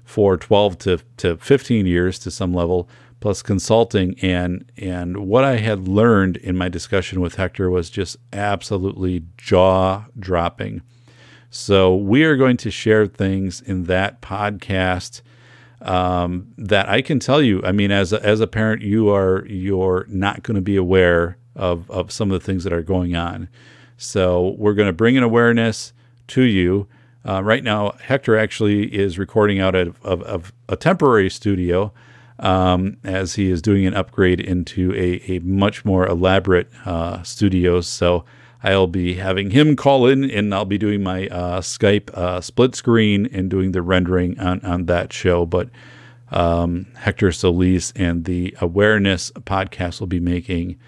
for 0.03 0.37
12 0.37 0.77
to, 0.79 0.99
to 1.17 1.37
15 1.37 1.87
years 1.87 2.19
to 2.19 2.29
some 2.29 2.53
level, 2.53 2.87
plus 3.21 3.41
consulting. 3.41 4.19
And 4.21 4.71
and 4.77 5.17
what 5.17 5.43
I 5.43 5.57
had 5.57 5.87
learned 5.87 6.37
in 6.37 6.55
my 6.55 6.69
discussion 6.69 7.21
with 7.21 7.35
Hector 7.35 7.71
was 7.71 7.89
just 7.89 8.17
absolutely 8.31 9.23
jaw 9.37 10.05
dropping. 10.19 10.83
So 11.49 11.95
we 11.95 12.23
are 12.23 12.35
going 12.35 12.57
to 12.57 12.69
share 12.69 13.07
things 13.07 13.61
in 13.61 13.85
that 13.85 14.21
podcast 14.21 15.21
um, 15.85 16.53
that 16.57 16.89
I 16.89 17.01
can 17.01 17.19
tell 17.19 17.41
you. 17.41 17.61
I 17.63 17.71
mean, 17.71 17.91
as 17.91 18.11
a, 18.11 18.23
as 18.25 18.41
a 18.41 18.47
parent, 18.47 18.81
you 18.81 19.09
are 19.09 19.45
you're 19.45 20.05
not 20.09 20.43
going 20.43 20.55
to 20.55 20.61
be 20.61 20.75
aware 20.75 21.37
of 21.55 21.89
of 21.89 22.11
some 22.11 22.31
of 22.31 22.39
the 22.39 22.45
things 22.45 22.63
that 22.65 22.73
are 22.73 22.83
going 22.83 23.15
on. 23.15 23.47
So 23.97 24.55
we're 24.57 24.73
going 24.73 24.87
to 24.87 24.93
bring 24.93 25.15
an 25.15 25.23
awareness 25.23 25.93
to 26.29 26.41
you. 26.41 26.87
Uh, 27.27 27.41
right 27.41 27.63
now, 27.63 27.91
Hector 28.01 28.37
actually 28.37 28.93
is 28.93 29.17
recording 29.17 29.59
out 29.59 29.73
of, 29.73 29.99
of, 30.03 30.21
of 30.23 30.53
a 30.69 30.75
temporary 30.75 31.29
studio 31.29 31.93
um, 32.39 32.97
as 33.03 33.35
he 33.35 33.49
is 33.49 33.61
doing 33.61 33.85
an 33.85 33.93
upgrade 33.93 34.39
into 34.39 34.93
a, 34.93 35.21
a 35.31 35.39
much 35.39 35.85
more 35.85 36.05
elaborate 36.05 36.69
uh, 36.85 37.23
studio. 37.23 37.81
So 37.81 38.25
I'll 38.65 38.87
be 38.87 39.13
having 39.13 39.51
him 39.51 39.75
call 39.75 40.07
in, 40.07 40.29
and 40.29 40.53
I'll 40.53 40.65
be 40.65 40.79
doing 40.79 41.03
my 41.03 41.27
uh, 41.27 41.61
Skype 41.61 42.09
uh, 42.15 42.41
split 42.41 42.73
screen 42.73 43.29
and 43.31 43.47
doing 43.47 43.73
the 43.73 43.83
rendering 43.83 44.39
on, 44.39 44.59
on 44.65 44.87
that 44.87 45.13
show. 45.13 45.45
But 45.45 45.69
um, 46.31 46.87
Hector 46.97 47.31
Solis 47.31 47.93
and 47.95 48.25
the 48.25 48.57
Awareness 48.59 49.29
podcast 49.31 49.99
will 49.99 50.07
be 50.07 50.19
making 50.19 50.79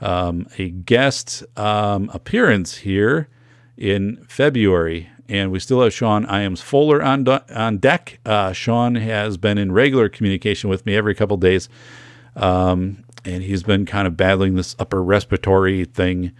um, 0.00 0.46
a 0.58 0.70
guest 0.70 1.42
um, 1.58 2.08
appearance 2.14 2.76
here 2.78 3.28
in 3.76 4.24
February. 4.28 5.10
And 5.28 5.50
we 5.50 5.58
still 5.58 5.82
have 5.82 5.92
Sean 5.92 6.26
Iams 6.26 6.60
Fuller 6.60 7.02
on, 7.02 7.26
on 7.26 7.78
deck. 7.78 8.20
Uh, 8.24 8.52
Sean 8.52 8.94
has 8.94 9.38
been 9.38 9.58
in 9.58 9.72
regular 9.72 10.08
communication 10.08 10.70
with 10.70 10.86
me 10.86 10.94
every 10.94 11.16
couple 11.16 11.36
days. 11.36 11.68
Um, 12.36 13.02
and 13.24 13.42
he's 13.42 13.64
been 13.64 13.86
kind 13.86 14.06
of 14.06 14.16
battling 14.16 14.54
this 14.54 14.76
upper 14.78 15.02
respiratory 15.02 15.84
thing 15.84 16.30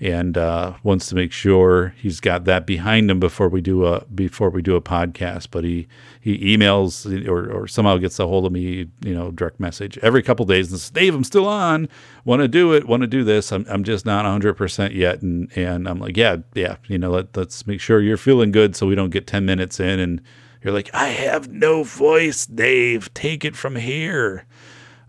and 0.00 0.36
uh, 0.36 0.74
wants 0.82 1.06
to 1.08 1.14
make 1.14 1.32
sure 1.32 1.94
he's 1.96 2.20
got 2.20 2.44
that 2.44 2.66
behind 2.66 3.10
him 3.10 3.20
before 3.20 3.48
we 3.48 3.60
do 3.60 3.86
a 3.86 4.04
before 4.06 4.50
we 4.50 4.62
do 4.62 4.76
a 4.76 4.80
podcast. 4.80 5.48
But 5.50 5.64
he 5.64 5.88
he 6.20 6.56
emails 6.56 7.26
or, 7.28 7.50
or 7.50 7.66
somehow 7.68 7.96
gets 7.98 8.18
a 8.18 8.26
hold 8.26 8.46
of 8.46 8.52
me, 8.52 8.88
you 9.04 9.14
know, 9.14 9.30
direct 9.30 9.60
message 9.60 9.98
every 9.98 10.22
couple 10.22 10.44
days 10.46 10.70
and 10.70 10.80
says, 10.80 10.90
Dave, 10.90 11.14
I'm 11.14 11.24
still 11.24 11.46
on. 11.46 11.88
Want 12.24 12.42
to 12.42 12.48
do 12.48 12.72
it? 12.72 12.86
Want 12.86 13.02
to 13.02 13.06
do 13.06 13.24
this? 13.24 13.52
I'm, 13.52 13.64
I'm 13.68 13.84
just 13.84 14.04
not 14.04 14.24
100 14.24 14.54
percent 14.54 14.94
yet. 14.94 15.22
And 15.22 15.50
and 15.56 15.88
I'm 15.88 15.98
like, 15.98 16.16
yeah, 16.16 16.38
yeah, 16.54 16.76
you 16.86 16.98
know, 16.98 17.10
let 17.10 17.36
let's 17.36 17.66
make 17.66 17.80
sure 17.80 18.00
you're 18.00 18.16
feeling 18.16 18.52
good 18.52 18.76
so 18.76 18.86
we 18.86 18.94
don't 18.94 19.10
get 19.10 19.26
10 19.26 19.44
minutes 19.44 19.78
in 19.80 20.00
and 20.00 20.20
you're 20.64 20.72
like, 20.72 20.88
I 20.94 21.08
have 21.08 21.52
no 21.52 21.82
voice, 21.82 22.46
Dave. 22.46 23.12
Take 23.12 23.44
it 23.44 23.54
from 23.54 23.76
here. 23.76 24.46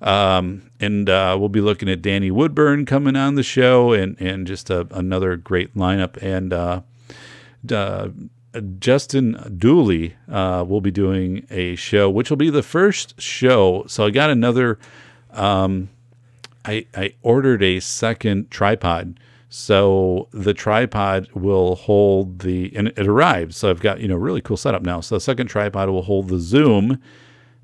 Um, 0.01 0.69
and 0.79 1.09
uh, 1.09 1.37
we'll 1.39 1.49
be 1.49 1.61
looking 1.61 1.89
at 1.89 2.01
Danny 2.01 2.29
Woodburn 2.31 2.85
coming 2.85 3.15
on 3.15 3.35
the 3.35 3.43
show 3.43 3.93
and, 3.93 4.19
and 4.19 4.45
just 4.45 4.69
a, 4.69 4.87
another 4.91 5.35
great 5.35 5.75
lineup. 5.75 6.21
And 6.21 6.53
uh, 6.53 6.81
uh, 7.71 8.09
Justin 8.79 9.55
Dooley 9.57 10.15
uh, 10.29 10.63
will 10.67 10.81
be 10.81 10.91
doing 10.91 11.45
a 11.49 11.75
show, 11.75 12.09
which 12.09 12.29
will 12.29 12.37
be 12.37 12.49
the 12.49 12.63
first 12.63 13.19
show. 13.19 13.85
So 13.87 14.05
I 14.05 14.11
got 14.11 14.29
another, 14.29 14.79
um, 15.31 15.89
I, 16.63 16.85
I 16.95 17.13
ordered 17.21 17.63
a 17.63 17.79
second 17.79 18.51
tripod. 18.51 19.19
So 19.49 20.27
the 20.31 20.53
tripod 20.53 21.31
will 21.31 21.75
hold 21.75 22.39
the, 22.39 22.75
and 22.75 22.89
it 22.89 23.07
arrived. 23.07 23.55
So 23.55 23.69
I've 23.69 23.79
got, 23.79 24.01
you 24.01 24.07
know, 24.07 24.15
really 24.15 24.41
cool 24.41 24.57
setup 24.57 24.81
now. 24.81 24.99
So 24.99 25.15
the 25.15 25.21
second 25.21 25.47
tripod 25.47 25.89
will 25.89 26.01
hold 26.01 26.27
the 26.27 26.39
Zoom 26.39 27.01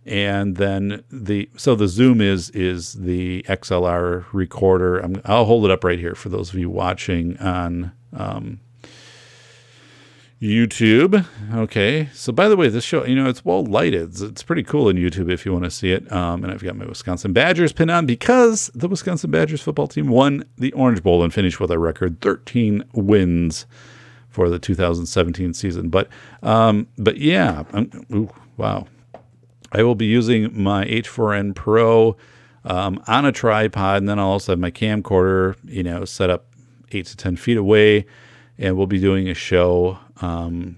and 0.06 0.58
then 0.58 1.04
the 1.12 1.50
so 1.58 1.76
the 1.76 1.88
zoom 1.88 2.22
is 2.22 2.50
is 2.52 2.94
the 2.94 3.44
xlr 3.44 4.26
recorder. 4.32 5.04
I 5.26 5.38
will 5.38 5.46
hold 5.46 5.66
it 5.66 5.72
up 5.72 5.84
right 5.84 6.00
here 6.00 6.16
for 6.16 6.30
those 6.30 6.50
of 6.50 6.60
you 6.60 6.70
watching 6.70 7.38
on 7.38 7.92
um, 8.14 8.60
youtube. 10.42 11.24
Okay. 11.54 12.10
So 12.14 12.32
by 12.34 12.50
the 12.50 12.58
way 12.58 12.68
this 12.68 12.84
show 12.84 13.06
you 13.06 13.16
know 13.16 13.30
it's 13.30 13.46
well 13.46 13.64
lighted. 13.64 14.10
It's, 14.10 14.22
it's 14.22 14.42
pretty 14.42 14.64
cool 14.64 14.90
in 14.90 14.98
youtube 14.98 15.32
if 15.32 15.46
you 15.46 15.54
want 15.54 15.66
to 15.66 15.72
see 15.72 15.92
it. 15.92 16.12
Um, 16.12 16.44
and 16.44 16.52
i've 16.52 16.64
got 16.64 16.76
my 16.76 16.86
wisconsin 16.86 17.32
badgers 17.32 17.72
pin 17.72 17.92
on 17.92 18.08
because 18.08 18.72
the 18.74 18.88
wisconsin 18.88 19.30
badgers 19.30 19.62
football 19.62 19.88
team 19.88 20.08
won 20.08 20.46
the 20.58 20.74
orange 20.74 21.04
bowl 21.04 21.24
and 21.24 21.32
finished 21.32 21.60
with 21.60 21.70
a 21.70 21.78
record 21.78 22.22
13 22.22 22.84
wins 22.94 23.68
for 24.30 24.50
the 24.50 24.58
2017 24.58 25.54
season. 25.54 25.90
But 25.90 26.08
um, 26.42 26.88
but 26.98 27.18
yeah 27.18 27.66
ooh, 28.12 28.32
wow 28.58 28.88
I 29.72 29.84
will 29.84 29.96
be 29.96 30.06
using 30.06 30.62
my 30.62 30.86
H4n 30.86 31.56
Pro 31.56 32.18
um, 32.66 33.02
on 33.08 33.26
a 33.26 33.32
tripod, 33.32 33.98
and 33.98 34.10
then 34.10 34.20
I'll 34.20 34.28
also 34.28 34.52
have 34.54 34.60
my 34.60 34.72
camcorder, 34.72 35.56
you 35.66 35.84
know, 35.84 36.06
set 36.06 36.30
up 36.30 36.46
eight 36.92 37.06
to 37.08 37.18
ten 37.18 37.36
feet 37.36 37.58
away, 37.58 38.06
and 38.58 38.78
we'll 38.78 38.88
be 38.88 39.00
doing 39.00 39.30
a 39.30 39.34
show 39.34 39.98
um, 40.22 40.78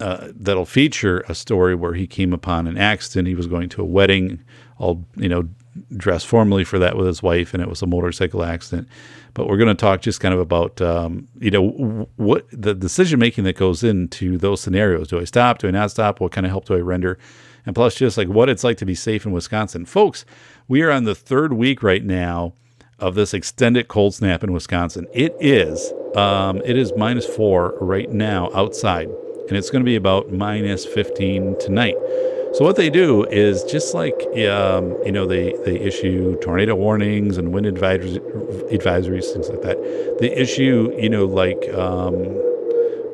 uh, 0.00 0.28
that'll 0.34 0.66
feature 0.66 1.24
a 1.28 1.34
story 1.34 1.74
where 1.74 1.94
he 1.94 2.06
came 2.06 2.32
upon 2.32 2.66
an 2.66 2.76
accident. 2.76 3.28
He 3.28 3.34
was 3.34 3.46
going 3.46 3.68
to 3.70 3.82
a 3.82 3.84
wedding, 3.86 4.42
all 4.78 5.06
you 5.16 5.28
know, 5.28 5.48
dressed 5.96 6.26
formally 6.26 6.64
for 6.64 6.78
that 6.78 6.96
with 6.96 7.06
his 7.06 7.22
wife, 7.22 7.54
and 7.54 7.62
it 7.62 7.68
was 7.68 7.82
a 7.82 7.86
motorcycle 7.86 8.42
accident. 8.42 8.88
But 9.32 9.48
we're 9.48 9.56
going 9.56 9.68
to 9.68 9.74
talk 9.74 10.00
just 10.00 10.20
kind 10.20 10.34
of 10.34 10.40
about, 10.40 10.80
um, 10.80 11.26
you 11.40 11.50
know, 11.50 12.08
what 12.16 12.46
the 12.52 12.74
decision 12.74 13.18
making 13.18 13.44
that 13.44 13.56
goes 13.56 13.82
into 13.82 14.38
those 14.38 14.60
scenarios. 14.60 15.08
Do 15.08 15.20
I 15.20 15.24
stop? 15.24 15.58
Do 15.58 15.68
I 15.68 15.70
not 15.70 15.90
stop? 15.90 16.20
What 16.20 16.32
kind 16.32 16.46
of 16.46 16.50
help 16.50 16.66
do 16.66 16.74
I 16.74 16.80
render? 16.80 17.18
And 17.66 17.74
plus 17.74 17.94
just 17.94 18.18
like 18.18 18.28
what 18.28 18.48
it's 18.48 18.64
like 18.64 18.76
to 18.78 18.86
be 18.86 18.94
safe 18.94 19.24
in 19.24 19.32
Wisconsin. 19.32 19.84
Folks, 19.84 20.24
we 20.68 20.82
are 20.82 20.90
on 20.90 21.04
the 21.04 21.14
third 21.14 21.52
week 21.52 21.82
right 21.82 22.04
now 22.04 22.54
of 22.98 23.14
this 23.14 23.34
extended 23.34 23.88
cold 23.88 24.14
snap 24.14 24.44
in 24.44 24.52
Wisconsin. 24.52 25.06
It 25.12 25.34
is 25.40 25.92
um, 26.16 26.62
it 26.64 26.76
is 26.76 26.92
minus 26.96 27.26
four 27.26 27.76
right 27.80 28.10
now 28.10 28.50
outside, 28.54 29.08
and 29.48 29.52
it's 29.52 29.70
going 29.70 29.82
to 29.82 29.86
be 29.86 29.96
about 29.96 30.32
minus 30.32 30.84
15 30.86 31.58
tonight. 31.58 31.96
So 32.54 32.64
what 32.64 32.76
they 32.76 32.88
do 32.88 33.24
is 33.24 33.64
just 33.64 33.94
like 33.94 34.14
um, 34.48 34.96
you 35.04 35.10
know 35.10 35.26
they 35.26 35.54
they 35.64 35.76
issue 35.78 36.38
tornado 36.40 36.76
warnings 36.76 37.36
and 37.36 37.52
wind 37.52 37.66
advisories, 37.66 38.18
advisories 38.70 39.32
things 39.32 39.48
like 39.48 39.62
that. 39.62 40.16
They 40.20 40.30
issue 40.30 40.94
you 40.96 41.08
know 41.08 41.24
like 41.24 41.68
um, 41.74 42.14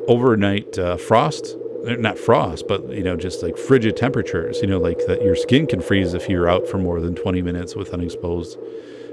overnight 0.07 0.77
uh, 0.77 0.97
frost 0.97 1.57
not 1.83 2.17
frost, 2.17 2.67
but 2.67 2.89
you 2.89 3.03
know, 3.03 3.15
just 3.15 3.43
like 3.43 3.57
frigid 3.57 3.97
temperatures. 3.97 4.61
You 4.61 4.67
know, 4.67 4.79
like 4.79 4.99
that 5.07 5.21
your 5.21 5.35
skin 5.35 5.67
can 5.67 5.81
freeze 5.81 6.13
if 6.13 6.29
you're 6.29 6.49
out 6.49 6.67
for 6.67 6.77
more 6.77 6.99
than 6.99 7.15
20 7.15 7.41
minutes 7.41 7.75
with 7.75 7.93
unexposed 7.93 8.57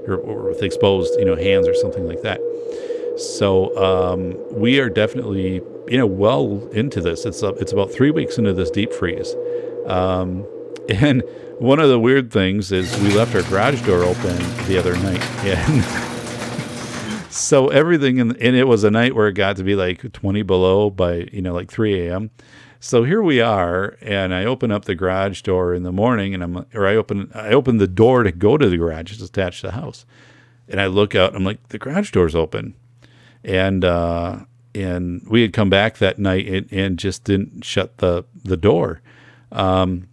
or, 0.07 0.15
or 0.15 0.49
with 0.49 0.63
exposed, 0.63 1.13
you 1.19 1.25
know, 1.25 1.35
hands 1.35 1.67
or 1.67 1.75
something 1.75 2.07
like 2.07 2.21
that. 2.21 2.39
So 3.17 3.75
um, 3.77 4.37
we 4.51 4.79
are 4.79 4.89
definitely, 4.89 5.61
you 5.87 5.97
know, 5.97 6.07
well 6.07 6.67
into 6.71 7.01
this. 7.01 7.25
It's 7.25 7.43
up, 7.43 7.57
it's 7.57 7.73
about 7.73 7.91
three 7.91 8.11
weeks 8.11 8.37
into 8.37 8.53
this 8.53 8.71
deep 8.71 8.93
freeze, 8.93 9.35
um, 9.87 10.47
and 10.89 11.23
one 11.59 11.79
of 11.79 11.89
the 11.89 11.99
weird 11.99 12.31
things 12.31 12.71
is 12.71 12.97
we 13.01 13.13
left 13.13 13.35
our 13.35 13.41
garage 13.43 13.81
door 13.81 14.03
open 14.03 14.37
the 14.67 14.77
other 14.79 14.95
night, 14.97 15.21
and 15.43 15.83
so 17.39 17.69
everything 17.69 18.17
in, 18.17 18.35
and 18.37 18.55
it 18.55 18.67
was 18.67 18.83
a 18.83 18.91
night 18.91 19.15
where 19.15 19.27
it 19.27 19.33
got 19.33 19.55
to 19.55 19.63
be 19.63 19.75
like 19.75 20.11
20 20.11 20.41
below 20.43 20.89
by 20.89 21.27
you 21.31 21.41
know 21.41 21.53
like 21.53 21.71
3 21.71 22.07
a.m 22.07 22.31
so 22.79 23.03
here 23.03 23.21
we 23.21 23.41
are 23.41 23.97
and 24.01 24.33
i 24.33 24.45
open 24.45 24.71
up 24.71 24.85
the 24.85 24.95
garage 24.95 25.41
door 25.41 25.73
in 25.73 25.83
the 25.83 25.91
morning 25.91 26.33
and 26.33 26.43
i'm 26.43 26.65
or 26.73 26.85
i 26.85 26.95
open 26.95 27.31
i 27.33 27.49
open 27.49 27.77
the 27.77 27.87
door 27.87 28.23
to 28.23 28.31
go 28.31 28.57
to 28.57 28.69
the 28.69 28.77
garage 28.77 29.11
it's 29.11 29.21
attached 29.21 29.61
to 29.61 29.67
the 29.67 29.73
house. 29.73 30.05
And 30.67 30.79
i 30.79 30.85
look 30.87 31.15
out 31.15 31.35
i'm 31.35 31.43
like 31.43 31.69
the 31.69 31.79
garage 31.79 32.11
door's 32.11 32.35
open. 32.35 32.75
And 33.43 33.83
uh 33.83 34.39
and 34.75 35.25
we 35.27 35.41
had 35.41 35.51
come 35.51 35.69
back 35.69 35.97
that 35.97 36.19
night 36.19 36.47
and, 36.47 36.71
and 36.71 36.99
just 36.99 37.23
didn't 37.23 37.65
shut 37.65 37.97
the 37.97 38.25
the 38.43 38.57
door. 38.57 39.01
Um 39.51 40.08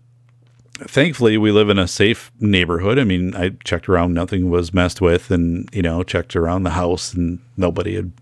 thankfully 0.79 1.39
we 1.39 1.51
live 1.51 1.69
in 1.69 1.79
a 1.79 1.89
safe 1.89 2.31
neighborhood. 2.41 2.99
I 2.99 3.05
mean, 3.05 3.35
I 3.35 3.51
checked 3.65 3.89
around, 3.89 4.15
nothing 4.15 4.51
was 4.51 4.75
messed 4.75 5.01
with, 5.01 5.31
and 5.31 5.69
you 5.73 5.83
know, 5.83 6.03
checked 6.03 6.37
around 6.37 6.63
the 6.63 6.71
house, 6.71 7.15
and 7.15 7.41
nobody 7.57 7.97
had 7.97 8.13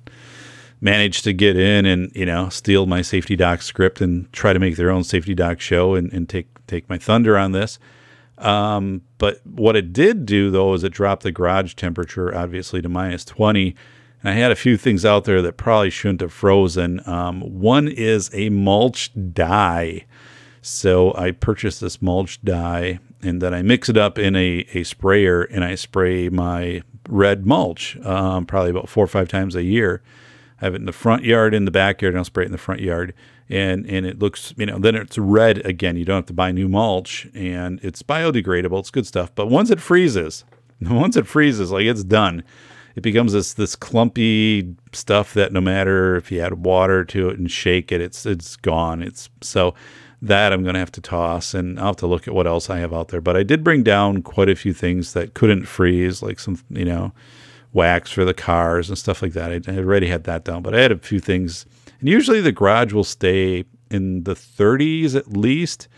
managed 0.81 1.25
to 1.25 1.33
get 1.33 1.57
in 1.57 1.87
and 1.87 2.13
you 2.15 2.27
know 2.27 2.51
steal 2.51 2.85
my 2.85 3.01
safety 3.01 3.35
doc 3.37 3.63
script 3.63 4.03
and 4.03 4.31
try 4.33 4.53
to 4.53 4.59
make 4.59 4.77
their 4.77 4.91
own 4.91 5.03
safety 5.03 5.35
doc 5.35 5.59
show 5.59 5.95
and, 5.95 6.13
and 6.13 6.29
take 6.29 6.47
take 6.67 6.89
my 6.89 6.99
thunder 6.99 7.39
on 7.39 7.53
this. 7.53 7.79
Um, 8.37 9.01
but 9.17 9.41
what 9.47 9.77
it 9.77 9.93
did 9.93 10.27
do 10.27 10.51
though 10.51 10.75
is 10.75 10.85
it 10.85 10.93
dropped 10.93 11.23
the 11.23 11.33
garage 11.33 11.75
temperature 11.75 12.37
obviously 12.37 12.83
to 12.83 12.89
minus 12.89 13.25
twenty. 13.25 13.75
And 14.23 14.31
I 14.31 14.33
had 14.35 14.53
a 14.53 14.57
few 14.57 14.77
things 14.79 15.05
out 15.05 15.25
there 15.25 15.43
that 15.43 15.59
probably 15.59 15.91
shouldn't 15.91 16.23
have 16.23 16.33
frozen. 16.33 17.07
Um, 17.07 17.41
one 17.41 17.89
is 17.89 18.31
a 18.33 18.49
mulch 18.49 19.11
dye. 19.33 20.07
So 20.67 21.15
I 21.15 21.33
purchased 21.33 21.83
this 21.83 22.01
mulch 22.01 22.43
dye 22.43 22.99
and 23.21 23.43
then 23.43 23.53
I 23.53 23.61
mix 23.61 23.91
it 23.91 23.99
up 23.99 24.19
in 24.19 24.35
a, 24.35 24.67
a 24.73 24.83
sprayer 24.85 25.43
and 25.43 25.63
I 25.63 25.75
spray 25.75 26.31
my 26.31 26.83
red 27.07 27.45
mulch, 27.45 27.99
um, 27.99 28.47
probably 28.47 28.71
about 28.71 28.89
four 28.89 29.05
or 29.05 29.09
five 29.09 29.29
times 29.29 29.55
a 29.55 29.63
year. 29.63 30.01
I 30.63 30.65
have 30.65 30.73
it 30.73 30.79
in 30.79 30.87
the 30.87 30.93
front 30.93 31.23
yard, 31.23 31.53
in 31.53 31.67
the 31.67 31.71
backyard, 31.71 32.15
and 32.15 32.19
I'll 32.19 32.25
spray 32.25 32.45
it 32.45 32.47
in 32.47 32.53
the 32.53 32.57
front 32.57 32.81
yard. 32.81 33.13
And 33.51 33.85
and 33.85 34.07
it 34.07 34.21
looks, 34.21 34.55
you 34.57 34.65
know, 34.65 34.79
then 34.79 34.95
it's 34.95 35.19
red 35.19 35.59
again. 35.67 35.99
You 35.99 36.07
don't 36.07 36.17
have 36.17 36.27
to 36.27 36.33
buy 36.33 36.51
new 36.51 36.67
mulch, 36.67 37.29
and 37.35 37.79
it's 37.83 38.03
biodegradable. 38.03 38.79
It's 38.79 38.91
good 38.91 39.07
stuff. 39.07 39.35
But 39.35 39.49
once 39.49 39.69
it 39.69 39.83
freezes, 39.83 40.45
once 40.81 41.15
it 41.15 41.27
freezes, 41.27 41.73
like 41.73 41.85
it's 41.85 42.05
done, 42.05 42.43
it 42.97 43.03
becomes 43.03 43.35
this 43.35 43.53
this 43.53 43.77
clumpy 43.77 44.75
stuff 44.95 45.35
that 45.35 45.53
no 45.53 45.61
matter 45.61 46.17
if 46.17 46.33
you 46.33 46.41
add 46.41 46.65
water 46.65 47.05
to 47.05 47.29
it 47.29 47.39
and 47.39 47.51
shake 47.51 47.93
it, 47.93 48.01
it's 48.01 48.25
it's 48.25 48.57
gone. 48.57 49.03
It's 49.03 49.29
so 49.43 49.75
that 50.25 50.53
I'm 50.53 50.63
going 50.63 50.75
to 50.75 50.81
have 50.81 50.93
to 50.93 51.01
toss, 51.01 51.53
and 51.53 51.79
I'll 51.79 51.89
have 51.89 51.97
to 51.97 52.07
look 52.07 52.27
at 52.27 52.35
what 52.35 52.47
else 52.47 52.71
I 52.71 52.79
have 52.79 52.95
out 52.95 53.09
there. 53.09 53.21
But 53.21 53.37
I 53.37 53.43
did 53.43 53.63
bring 53.63 53.83
down 53.83 54.23
quite 54.23 54.49
a 54.49 54.57
few 54.57 54.73
things 54.73 55.13
that 55.13 55.35
couldn't 55.35 55.67
freeze, 55.67 56.23
like 56.23 56.41
some, 56.41 56.59
you 56.71 56.87
know, 56.87 57.13
wax 57.75 58.11
for 58.11 58.25
the 58.25 58.33
cars 58.33 58.89
and 58.89 58.97
stuff 58.97 59.21
like 59.21 59.35
that. 59.35 59.53
I, 59.53 59.61
I 59.71 59.79
already 59.79 60.07
had 60.07 60.25
that 60.25 60.45
down, 60.45 60.63
but 60.63 60.75
I 60.75 60.81
had 60.81 60.93
a 60.93 60.99
few 60.99 61.21
things. 61.21 61.67
And 62.01 62.09
usually 62.09 62.41
the 62.41 62.53
garage 62.53 62.93
will 62.93 63.05
stay 63.05 63.65
in 63.91 64.25
the 64.25 64.35
30s 64.35 65.15
at 65.15 65.37
least, 65.37 65.89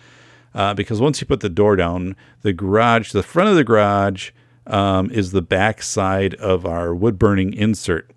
uh, 0.54 0.74
because 0.74 1.00
once 1.00 1.20
you 1.20 1.26
put 1.26 1.40
the 1.40 1.48
door 1.48 1.76
down, 1.76 2.16
the 2.42 2.52
garage, 2.52 3.12
the 3.12 3.22
front 3.22 3.50
of 3.50 3.56
the 3.56 3.64
garage 3.64 4.30
um, 4.66 5.08
is 5.12 5.30
the 5.30 5.42
back 5.42 5.82
side 5.82 6.34
of 6.36 6.66
our 6.66 6.92
wood 6.92 7.16
burning 7.16 7.52
insert 7.52 8.10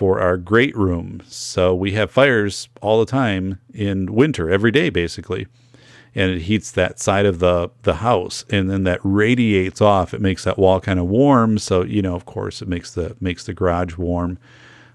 for 0.00 0.18
our 0.18 0.38
great 0.38 0.74
room. 0.74 1.20
So 1.26 1.74
we 1.74 1.92
have 1.92 2.10
fires 2.10 2.70
all 2.80 3.00
the 3.00 3.10
time 3.10 3.60
in 3.74 4.14
winter, 4.14 4.48
every 4.48 4.70
day 4.70 4.88
basically. 4.88 5.46
And 6.14 6.30
it 6.30 6.40
heats 6.40 6.70
that 6.70 6.98
side 6.98 7.26
of 7.26 7.38
the 7.38 7.68
the 7.82 7.96
house 7.96 8.46
and 8.48 8.70
then 8.70 8.84
that 8.84 9.00
radiates 9.02 9.82
off. 9.82 10.14
It 10.14 10.22
makes 10.22 10.42
that 10.44 10.58
wall 10.58 10.80
kind 10.80 10.98
of 10.98 11.04
warm. 11.04 11.58
So 11.58 11.84
you 11.84 12.00
know 12.00 12.14
of 12.14 12.24
course 12.24 12.62
it 12.62 12.66
makes 12.66 12.94
the 12.94 13.14
makes 13.20 13.44
the 13.44 13.52
garage 13.52 13.98
warm 13.98 14.38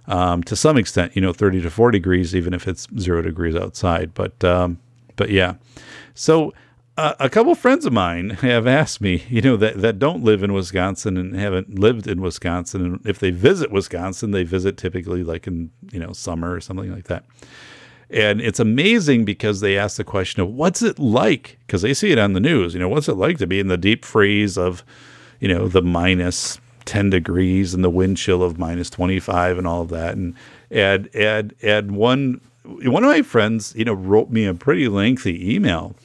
um, 0.07 0.41
to 0.41 0.55
some 0.55 0.75
extent 0.75 1.15
you 1.15 1.21
know 1.21 1.33
30 1.33 1.62
to 1.62 1.69
40 1.69 2.00
degrees 2.00 2.35
even 2.35 2.55
if 2.55 2.67
it's 2.67 2.88
zero 2.97 3.21
degrees 3.21 3.55
outside. 3.55 4.15
But 4.15 4.43
um, 4.43 4.79
but 5.17 5.29
yeah. 5.29 5.53
So 6.15 6.51
uh, 6.98 7.14
a 7.20 7.30
couple 7.30 7.54
friends 7.56 7.86
of 7.86 7.92
mine 7.92 8.30
have 8.42 8.66
asked 8.66 9.02
me, 9.02 9.24
you 9.30 9.42
know, 9.42 9.58
that, 9.58 9.82
that 9.82 10.00
don't 10.00 10.24
live 10.24 10.44
in 10.44 10.54
Wisconsin 10.54 11.18
and 11.18 11.36
haven't 11.36 11.78
lived 11.78 12.08
in 12.08 12.22
Wisconsin. 12.22 12.86
And 12.86 13.06
if 13.06 13.20
they 13.20 13.32
visit 13.32 13.72
Wisconsin, 13.72 14.32
they 14.32 14.44
visit 14.44 14.78
typically 14.78 15.24
like 15.24 15.46
in, 15.46 15.72
you 15.92 16.00
know, 16.00 16.14
summer 16.14 16.54
or 16.54 16.62
something 16.62 16.92
like 16.94 17.06
that. 17.06 17.25
And 18.10 18.40
it's 18.40 18.60
amazing 18.60 19.25
because 19.25 19.60
they 19.60 19.78
ask 19.78 19.98
the 19.98 20.04
question 20.04 20.42
of 20.42 20.50
what's 20.50 20.82
it 20.82 20.98
like? 20.98 21.58
Because 21.66 21.82
they 21.82 21.94
see 21.94 22.12
it 22.12 22.20
on 22.20 22.34
the 22.34 22.40
news. 22.40 22.74
You 22.74 22.80
know, 22.80 22.90
what's 22.90 23.10
it 23.10 23.16
like 23.16 23.40
to 23.40 23.48
be 23.48 23.60
in 23.60 23.68
the 23.68 23.78
deep 23.78 24.06
freeze 24.06 24.58
of, 24.58 24.84
you 25.40 25.48
know, 25.48 25.68
the 25.68 25.82
minus 25.82 26.60
10 26.86 27.10
degrees 27.10 27.74
and 27.74 27.84
the 27.84 27.90
wind 27.90 28.18
chill 28.18 28.42
of 28.42 28.58
minus 28.58 28.90
25 28.90 29.58
and 29.58 29.68
all 29.68 29.82
of 29.82 29.90
that. 29.90 30.16
And 30.16 30.36
and 30.72 31.10
and 31.14 31.54
and 31.62 31.96
one 31.98 32.42
one 32.64 33.04
of 33.04 33.10
my 33.10 33.22
friends, 33.22 33.74
you 33.75 33.86
know, 33.86 33.94
wrote 33.94 34.29
me 34.29 34.46
a 34.46 34.53
pretty 34.53 34.88
lengthy 34.88 35.53
email. 35.53 35.96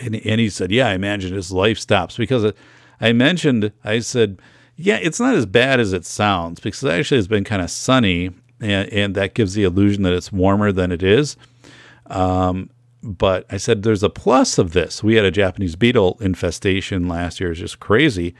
And, 0.00 0.14
and 0.16 0.40
he 0.40 0.50
said, 0.50 0.70
Yeah, 0.70 0.88
I 0.88 0.94
imagine 0.94 1.34
his 1.34 1.52
life 1.52 1.78
stops 1.78 2.16
because 2.16 2.52
I 3.00 3.12
mentioned, 3.12 3.72
I 3.84 4.00
said, 4.00 4.40
Yeah, 4.76 4.96
it's 4.96 5.20
not 5.20 5.34
as 5.34 5.46
bad 5.46 5.80
as 5.80 5.92
it 5.92 6.04
sounds 6.04 6.60
because 6.60 6.84
actually 6.84 7.18
it's 7.18 7.28
been 7.28 7.44
kind 7.44 7.62
of 7.62 7.70
sunny 7.70 8.30
and, 8.60 8.88
and 8.92 9.14
that 9.14 9.34
gives 9.34 9.54
the 9.54 9.64
illusion 9.64 10.02
that 10.04 10.12
it's 10.12 10.32
warmer 10.32 10.72
than 10.72 10.92
it 10.92 11.02
is. 11.02 11.36
Um, 12.06 12.70
but 13.02 13.46
I 13.50 13.56
said 13.56 13.82
there's 13.82 14.02
a 14.02 14.10
plus 14.10 14.58
of 14.58 14.72
this. 14.72 15.02
We 15.02 15.14
had 15.14 15.24
a 15.24 15.30
Japanese 15.30 15.76
beetle 15.76 16.18
infestation 16.20 17.08
last 17.08 17.40
year; 17.40 17.50
it's 17.50 17.60
just 17.60 17.78
crazy. 17.80 18.34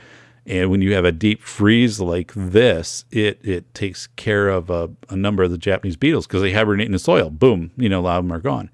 And 0.45 0.71
when 0.71 0.81
you 0.81 0.95
have 0.95 1.05
a 1.05 1.13
deep 1.13 1.43
freeze 1.43 2.01
like 2.01 2.33
this, 2.35 3.05
it 3.11 3.41
it 3.45 3.73
takes 3.75 4.07
care 4.09 4.49
of 4.49 4.71
a, 4.71 4.91
a 5.09 5.17
number 5.17 5.43
of 5.43 5.51
the 5.51 5.59
Japanese 5.59 5.97
beetles 5.97 6.27
because 6.27 6.43
they 6.43 6.53
hibernate 6.53 6.87
in 6.87 6.93
the 6.93 6.99
soil. 6.99 7.31
Boom, 7.31 7.71
you 7.77 7.89
know, 7.89 8.01
a 8.01 8.03
lot 8.03 8.19
of 8.19 8.25
them 8.25 8.33
are 8.33 8.41
gone. 8.41 8.71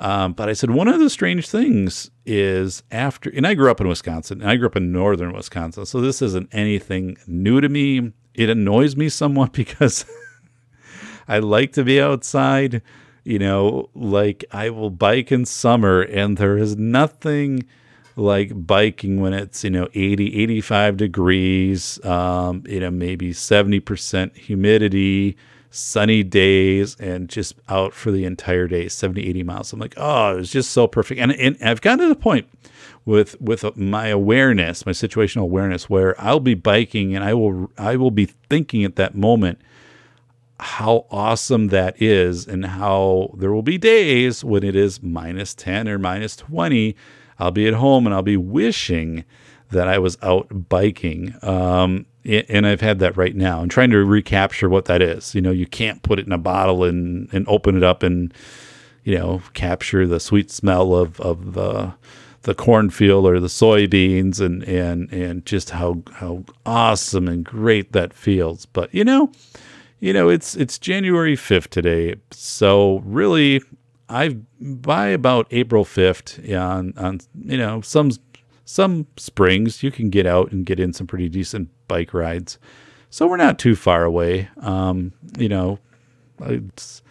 Um, 0.00 0.32
but 0.32 0.48
I 0.48 0.54
said 0.54 0.70
one 0.70 0.88
of 0.88 0.98
the 0.98 1.10
strange 1.10 1.46
things 1.46 2.10
is 2.24 2.82
after, 2.90 3.28
and 3.28 3.46
I 3.46 3.52
grew 3.52 3.70
up 3.70 3.82
in 3.82 3.86
Wisconsin, 3.86 4.40
and 4.40 4.50
I 4.50 4.56
grew 4.56 4.66
up 4.66 4.76
in 4.76 4.90
northern 4.90 5.34
Wisconsin, 5.34 5.84
so 5.84 6.00
this 6.00 6.22
isn't 6.22 6.48
anything 6.52 7.18
new 7.26 7.60
to 7.60 7.68
me. 7.68 8.12
It 8.34 8.48
annoys 8.48 8.96
me 8.96 9.10
somewhat 9.10 9.52
because 9.62 10.06
I 11.28 11.38
like 11.38 11.72
to 11.74 11.84
be 11.84 12.00
outside. 12.00 12.80
You 13.24 13.38
know, 13.38 13.90
like 13.94 14.46
I 14.50 14.70
will 14.70 14.88
bike 14.88 15.30
in 15.30 15.44
summer, 15.44 16.00
and 16.00 16.38
there 16.38 16.56
is 16.56 16.76
nothing 16.76 17.66
like 18.16 18.66
biking 18.66 19.20
when 19.20 19.34
it's, 19.34 19.62
you 19.62 19.70
know, 19.70 19.88
80, 19.94 20.42
85 20.42 20.96
degrees, 20.96 22.02
um, 22.06 22.64
you 22.66 22.80
know, 22.80 22.90
maybe 22.90 23.32
70% 23.32 24.34
humidity, 24.34 25.36
sunny 25.70 26.22
days, 26.22 26.96
and 26.98 27.28
just 27.28 27.54
out 27.68 27.94
for 27.94 28.10
the 28.10 28.24
entire 28.24 28.66
day, 28.66 28.88
70, 28.88 29.26
80 29.28 29.42
miles. 29.44 29.72
I'm 29.72 29.80
like, 29.80 29.94
oh, 29.96 30.34
it 30.34 30.36
was 30.36 30.50
just 30.50 30.72
so 30.72 30.86
perfect. 30.86 31.20
And, 31.20 31.32
and 31.32 31.56
I've 31.62 31.80
gotten 31.80 32.00
to 32.00 32.08
the 32.08 32.20
point 32.20 32.48
with 33.04 33.40
with 33.40 33.76
my 33.76 34.08
awareness, 34.08 34.84
my 34.84 34.92
situational 34.92 35.42
awareness, 35.42 35.88
where 35.88 36.20
I'll 36.20 36.40
be 36.40 36.54
biking 36.54 37.14
and 37.14 37.24
I 37.24 37.34
will 37.34 37.70
I 37.78 37.96
will 37.96 38.10
be 38.10 38.26
thinking 38.26 38.84
at 38.84 38.96
that 38.96 39.14
moment, 39.14 39.60
how 40.60 41.06
awesome 41.10 41.68
that 41.68 42.00
is 42.00 42.46
and 42.46 42.64
how 42.64 43.34
there 43.36 43.52
will 43.52 43.62
be 43.62 43.78
days 43.78 44.44
when 44.44 44.62
it 44.62 44.76
is 44.76 45.02
minus 45.02 45.54
10 45.54 45.88
or 45.88 45.98
minus 45.98 46.36
20 46.36 46.94
i'll 47.38 47.50
be 47.50 47.66
at 47.66 47.74
home 47.74 48.06
and 48.06 48.14
i'll 48.14 48.22
be 48.22 48.36
wishing 48.36 49.24
that 49.70 49.88
i 49.88 49.98
was 49.98 50.18
out 50.22 50.68
biking 50.68 51.34
um, 51.42 52.04
and 52.24 52.66
i've 52.66 52.80
had 52.80 52.98
that 52.98 53.16
right 53.16 53.34
now 53.34 53.62
and 53.62 53.70
trying 53.70 53.90
to 53.90 54.04
recapture 54.04 54.68
what 54.68 54.84
that 54.86 55.00
is 55.00 55.34
you 55.34 55.40
know 55.40 55.50
you 55.50 55.66
can't 55.66 56.02
put 56.02 56.18
it 56.18 56.26
in 56.26 56.32
a 56.32 56.38
bottle 56.38 56.84
and, 56.84 57.32
and 57.32 57.46
open 57.48 57.76
it 57.76 57.82
up 57.82 58.02
and 58.02 58.34
you 59.04 59.16
know 59.16 59.42
capture 59.54 60.06
the 60.06 60.20
sweet 60.20 60.50
smell 60.50 60.94
of, 60.94 61.20
of 61.20 61.54
the 61.54 61.92
the 62.42 62.54
cornfield 62.54 63.26
or 63.26 63.38
the 63.38 63.48
soybeans 63.48 64.40
and 64.40 64.62
and 64.64 65.12
and 65.12 65.44
just 65.44 65.70
how 65.70 66.02
how 66.12 66.42
awesome 66.64 67.28
and 67.28 67.44
great 67.44 67.92
that 67.92 68.12
feels 68.12 68.66
but 68.66 68.94
you 68.94 69.04
know 69.04 69.30
you 70.00 70.14
know, 70.14 70.30
it's 70.30 70.56
it's 70.56 70.78
January 70.78 71.36
5th 71.36 71.68
today. 71.68 72.16
So 72.30 73.02
really 73.04 73.62
I 74.08 74.36
by 74.60 75.08
about 75.08 75.46
April 75.50 75.84
5th 75.84 76.58
on 76.58 76.94
on 76.96 77.20
you 77.38 77.58
know, 77.58 77.82
some 77.82 78.10
some 78.64 79.06
springs 79.16 79.82
you 79.82 79.90
can 79.90 80.08
get 80.08 80.26
out 80.26 80.52
and 80.52 80.64
get 80.64 80.80
in 80.80 80.92
some 80.92 81.06
pretty 81.06 81.28
decent 81.28 81.68
bike 81.90 82.14
rides. 82.14 82.56
So 83.10 83.26
we're 83.26 83.36
not 83.36 83.58
too 83.58 83.74
far 83.74 84.04
away. 84.04 84.48
Um, 84.58 85.12
you 85.36 85.48
know, 85.48 85.80
it's 86.40 87.02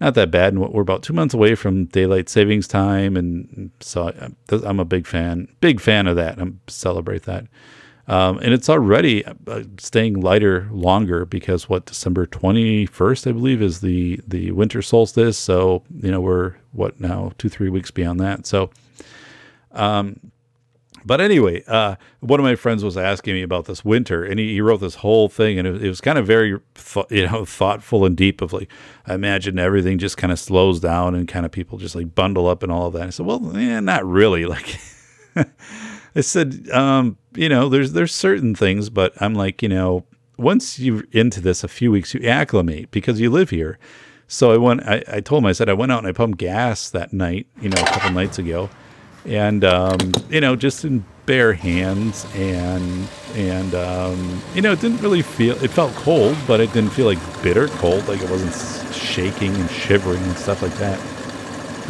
not 0.00 0.14
that 0.14 0.30
bad. 0.30 0.54
And 0.54 0.72
we're 0.72 0.80
about 0.80 1.02
two 1.02 1.12
months 1.12 1.34
away 1.34 1.54
from 1.54 1.84
daylight 1.84 2.30
savings 2.30 2.66
time, 2.66 3.14
and 3.14 3.70
so 3.80 4.10
I'm 4.50 4.80
a 4.80 4.86
big 4.86 5.06
fan, 5.06 5.48
big 5.60 5.78
fan 5.80 6.06
of 6.06 6.16
that. 6.16 6.40
I 6.40 6.46
celebrate 6.66 7.24
that. 7.24 7.44
Um, 8.08 8.38
and 8.38 8.52
it's 8.52 8.68
already 8.68 9.24
uh, 9.24 9.62
staying 9.78 10.20
lighter 10.20 10.68
longer 10.72 11.24
because 11.24 11.68
what 11.68 11.86
December 11.86 12.26
21st, 12.26 13.28
I 13.28 13.32
believe, 13.32 13.62
is 13.62 13.80
the 13.80 14.20
the 14.26 14.50
winter 14.52 14.82
solstice. 14.82 15.38
So 15.38 15.84
you 16.02 16.10
know 16.10 16.20
we're 16.20 16.54
what 16.72 16.98
now 16.98 17.32
two 17.38 17.50
three 17.50 17.68
weeks 17.68 17.90
beyond 17.90 18.18
that. 18.20 18.46
So, 18.46 18.70
um, 19.72 20.18
but 21.04 21.20
anyway, 21.20 21.62
uh, 21.66 21.96
one 22.20 22.40
of 22.40 22.44
my 22.44 22.54
friends 22.54 22.84
was 22.84 22.96
asking 22.96 23.34
me 23.34 23.42
about 23.42 23.64
this 23.66 23.84
winter, 23.84 24.24
and 24.24 24.38
he, 24.38 24.54
he 24.54 24.60
wrote 24.60 24.80
this 24.80 24.96
whole 24.96 25.28
thing, 25.28 25.58
and 25.58 25.66
it, 25.66 25.84
it 25.84 25.88
was 25.88 26.00
kind 26.00 26.18
of 26.18 26.26
very 26.26 26.58
th- 26.74 27.06
you 27.10 27.26
know 27.26 27.44
thoughtful 27.44 28.04
and 28.04 28.16
deep. 28.16 28.40
Of 28.40 28.52
like, 28.52 28.70
I 29.06 29.14
imagine 29.14 29.58
everything 29.58 29.98
just 29.98 30.16
kind 30.16 30.32
of 30.32 30.38
slows 30.38 30.80
down, 30.80 31.14
and 31.14 31.26
kind 31.26 31.46
of 31.46 31.52
people 31.52 31.78
just 31.78 31.94
like 31.94 32.14
bundle 32.14 32.46
up 32.46 32.62
and 32.62 32.70
all 32.70 32.86
of 32.86 32.92
that. 32.94 33.06
I 33.06 33.10
said, 33.10 33.26
well, 33.26 33.40
not 33.40 34.04
really, 34.04 34.44
like. 34.46 34.78
I 36.14 36.20
said, 36.20 36.68
um, 36.70 37.16
you 37.34 37.48
know, 37.48 37.68
there's 37.68 37.92
there's 37.92 38.14
certain 38.14 38.54
things, 38.54 38.90
but 38.90 39.14
I'm 39.20 39.34
like, 39.34 39.62
you 39.62 39.68
know, 39.68 40.04
once 40.36 40.78
you're 40.78 41.04
into 41.12 41.40
this 41.40 41.64
a 41.64 41.68
few 41.68 41.90
weeks, 41.90 42.14
you 42.14 42.28
acclimate 42.28 42.90
because 42.90 43.20
you 43.20 43.30
live 43.30 43.50
here. 43.50 43.78
So 44.26 44.52
I 44.52 44.56
went. 44.56 44.82
I, 44.86 45.02
I 45.08 45.20
told 45.20 45.42
him. 45.42 45.46
I 45.46 45.52
said 45.52 45.68
I 45.68 45.74
went 45.74 45.92
out 45.92 45.98
and 45.98 46.06
I 46.06 46.12
pumped 46.12 46.38
gas 46.38 46.90
that 46.90 47.12
night. 47.12 47.46
You 47.60 47.70
know, 47.70 47.80
a 47.80 47.86
couple 47.86 48.10
nights 48.10 48.38
ago, 48.38 48.70
and 49.24 49.64
um, 49.64 49.98
you 50.30 50.40
know, 50.40 50.56
just 50.56 50.84
in 50.84 51.04
bare 51.26 51.52
hands, 51.52 52.26
and 52.34 53.08
and 53.34 53.74
um, 53.74 54.42
you 54.54 54.62
know, 54.62 54.72
it 54.72 54.80
didn't 54.80 55.00
really 55.00 55.22
feel. 55.22 55.62
It 55.62 55.70
felt 55.70 55.92
cold, 55.94 56.36
but 56.46 56.60
it 56.60 56.72
didn't 56.72 56.90
feel 56.90 57.06
like 57.06 57.42
bitter 57.42 57.68
cold. 57.68 58.06
Like 58.08 58.20
it 58.20 58.30
wasn't 58.30 58.94
shaking 58.94 59.54
and 59.54 59.70
shivering 59.70 60.22
and 60.22 60.36
stuff 60.36 60.62
like 60.62 60.74
that. 60.74 60.98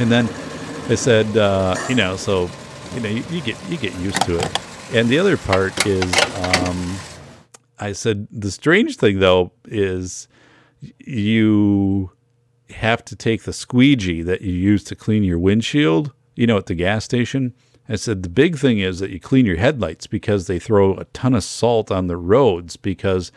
And 0.00 0.10
then 0.10 0.26
I 0.90 0.94
said, 0.94 1.36
uh, 1.36 1.76
you 1.88 1.94
know, 1.94 2.16
so 2.16 2.50
you 2.94 3.00
know, 3.00 3.08
you, 3.08 3.24
you, 3.30 3.40
get 3.40 3.56
you 3.70 3.76
get 3.76 3.94
used 3.96 4.20
to 4.22 4.38
it. 4.38 4.58
And 4.94 5.08
the 5.08 5.18
other 5.18 5.36
part 5.36 5.86
is, 5.86 6.04
um, 6.36 6.96
I 7.78 7.92
said 7.92 8.28
the 8.30 8.50
strange 8.50 8.96
thing 8.96 9.20
though 9.20 9.52
is 9.64 10.28
you 10.98 12.10
have 12.70 13.04
to 13.04 13.16
take 13.16 13.42
the 13.44 13.52
squeegee 13.52 14.22
that 14.22 14.42
you 14.42 14.52
use 14.52 14.84
to 14.84 14.96
clean 14.96 15.22
your 15.22 15.38
windshield, 15.38 16.12
you 16.34 16.46
know, 16.46 16.56
at 16.56 16.66
the 16.66 16.74
gas 16.74 17.04
station, 17.04 17.54
I 17.88 17.96
said 17.96 18.22
the 18.22 18.28
big 18.28 18.56
thing 18.56 18.78
is 18.78 19.00
that 19.00 19.10
you 19.10 19.20
clean 19.20 19.46
your 19.46 19.56
headlights 19.56 20.06
because 20.06 20.46
they 20.46 20.58
throw 20.58 20.96
a 20.96 21.04
ton 21.06 21.34
of 21.34 21.44
salt 21.44 21.90
on 21.90 22.06
the 22.06 22.16
roads 22.16 22.76
because 22.76 23.32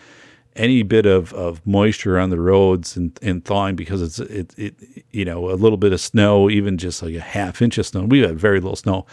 any 0.56 0.84
bit 0.84 1.06
of, 1.06 1.34
of 1.34 1.66
moisture 1.66 2.18
on 2.18 2.30
the 2.30 2.40
roads 2.40 2.96
and, 2.96 3.18
and 3.22 3.44
thawing 3.44 3.76
because 3.76 4.02
it's 4.02 4.20
it, 4.20 4.54
it 4.58 5.04
you 5.12 5.26
know 5.26 5.50
a 5.50 5.56
little 5.56 5.78
bit 5.78 5.92
of 5.92 6.00
snow 6.00 6.50
even 6.50 6.78
just 6.78 7.04
like 7.04 7.16
a 7.16 7.20
half 7.20 7.62
inch 7.62 7.78
of 7.78 7.86
snow. 7.86 8.04
We 8.04 8.20
had 8.20 8.40
very 8.40 8.60
little 8.60 8.78
snow 8.78 9.06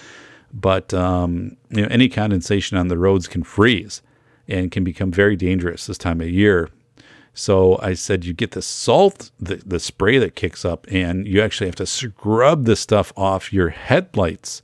but 0.53 0.92
um, 0.92 1.57
you 1.71 1.83
know 1.83 1.88
any 1.90 2.09
condensation 2.09 2.77
on 2.77 2.88
the 2.88 2.99
roads 2.99 3.27
can 3.27 3.42
freeze 3.42 4.03
and 4.49 4.71
can 4.71 4.85
become 4.85 5.11
very 5.11 5.37
dangerous 5.37 5.87
this 5.87 5.99
time 5.99 6.21
of 6.21 6.29
year 6.29 6.68
so 7.35 7.79
I 7.83 7.95
said 7.95 8.25
you 8.25 8.33
get 8.33 8.53
the 8.53 8.62
salt 8.62 9.31
the, 9.40 9.57
the 9.57 9.81
spray 9.81 10.18
that 10.18 10.37
kicks 10.37 10.64
up 10.64 10.87
and 10.90 11.27
you 11.27 11.40
actually 11.40 11.66
have 11.68 11.77
to 11.77 11.87
scrub 11.87 12.64
the 12.64 12.77
stuff 12.77 13.12
off 13.16 13.53
your 13.53 13.71
headlights 13.71 14.62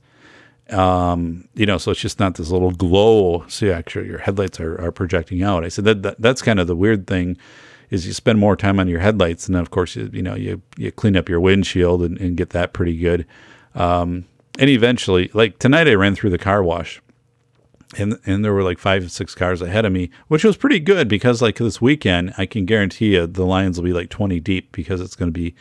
um, 0.69 1.47
you 1.55 1.65
know, 1.65 1.77
so 1.77 1.91
it's 1.91 1.99
just 1.99 2.19
not 2.19 2.35
this 2.35 2.51
little 2.51 2.71
glow. 2.71 3.45
So 3.47 3.71
actually, 3.71 4.07
your 4.07 4.19
headlights 4.19 4.59
are, 4.59 4.79
are 4.79 4.91
projecting 4.91 5.41
out. 5.41 5.65
I 5.65 5.69
said 5.69 5.85
that, 5.85 6.03
that 6.03 6.21
that's 6.21 6.41
kind 6.41 6.59
of 6.59 6.67
the 6.67 6.75
weird 6.75 7.07
thing 7.07 7.37
is 7.89 8.05
you 8.05 8.13
spend 8.13 8.37
more 8.37 8.55
time 8.55 8.79
on 8.79 8.87
your 8.87 8.99
headlights, 8.99 9.47
and 9.47 9.55
then 9.55 9.61
of 9.61 9.71
course 9.71 9.95
you 9.95 10.09
you 10.13 10.21
know 10.21 10.35
you 10.35 10.61
you 10.77 10.91
clean 10.91 11.17
up 11.17 11.27
your 11.27 11.39
windshield 11.39 12.03
and, 12.03 12.19
and 12.19 12.37
get 12.37 12.51
that 12.51 12.73
pretty 12.73 12.97
good. 12.97 13.25
Um, 13.75 14.25
and 14.59 14.69
eventually, 14.69 15.31
like 15.33 15.57
tonight, 15.59 15.87
I 15.87 15.93
ran 15.93 16.15
through 16.15 16.31
the 16.31 16.37
car 16.37 16.61
wash, 16.61 17.01
and 17.97 18.19
and 18.25 18.45
there 18.45 18.53
were 18.53 18.63
like 18.63 18.77
five 18.77 19.11
six 19.11 19.33
cars 19.33 19.61
ahead 19.61 19.85
of 19.85 19.91
me, 19.91 20.09
which 20.27 20.43
was 20.43 20.57
pretty 20.57 20.79
good 20.79 21.07
because 21.07 21.41
like 21.41 21.57
this 21.57 21.81
weekend, 21.81 22.33
I 22.37 22.45
can 22.45 22.65
guarantee 22.65 23.15
you 23.15 23.25
the 23.27 23.45
lines 23.45 23.77
will 23.77 23.85
be 23.85 23.93
like 23.93 24.09
twenty 24.09 24.39
deep 24.39 24.71
because 24.71 25.01
it's 25.01 25.15
going 25.15 25.33
to 25.33 25.39
be 25.39 25.55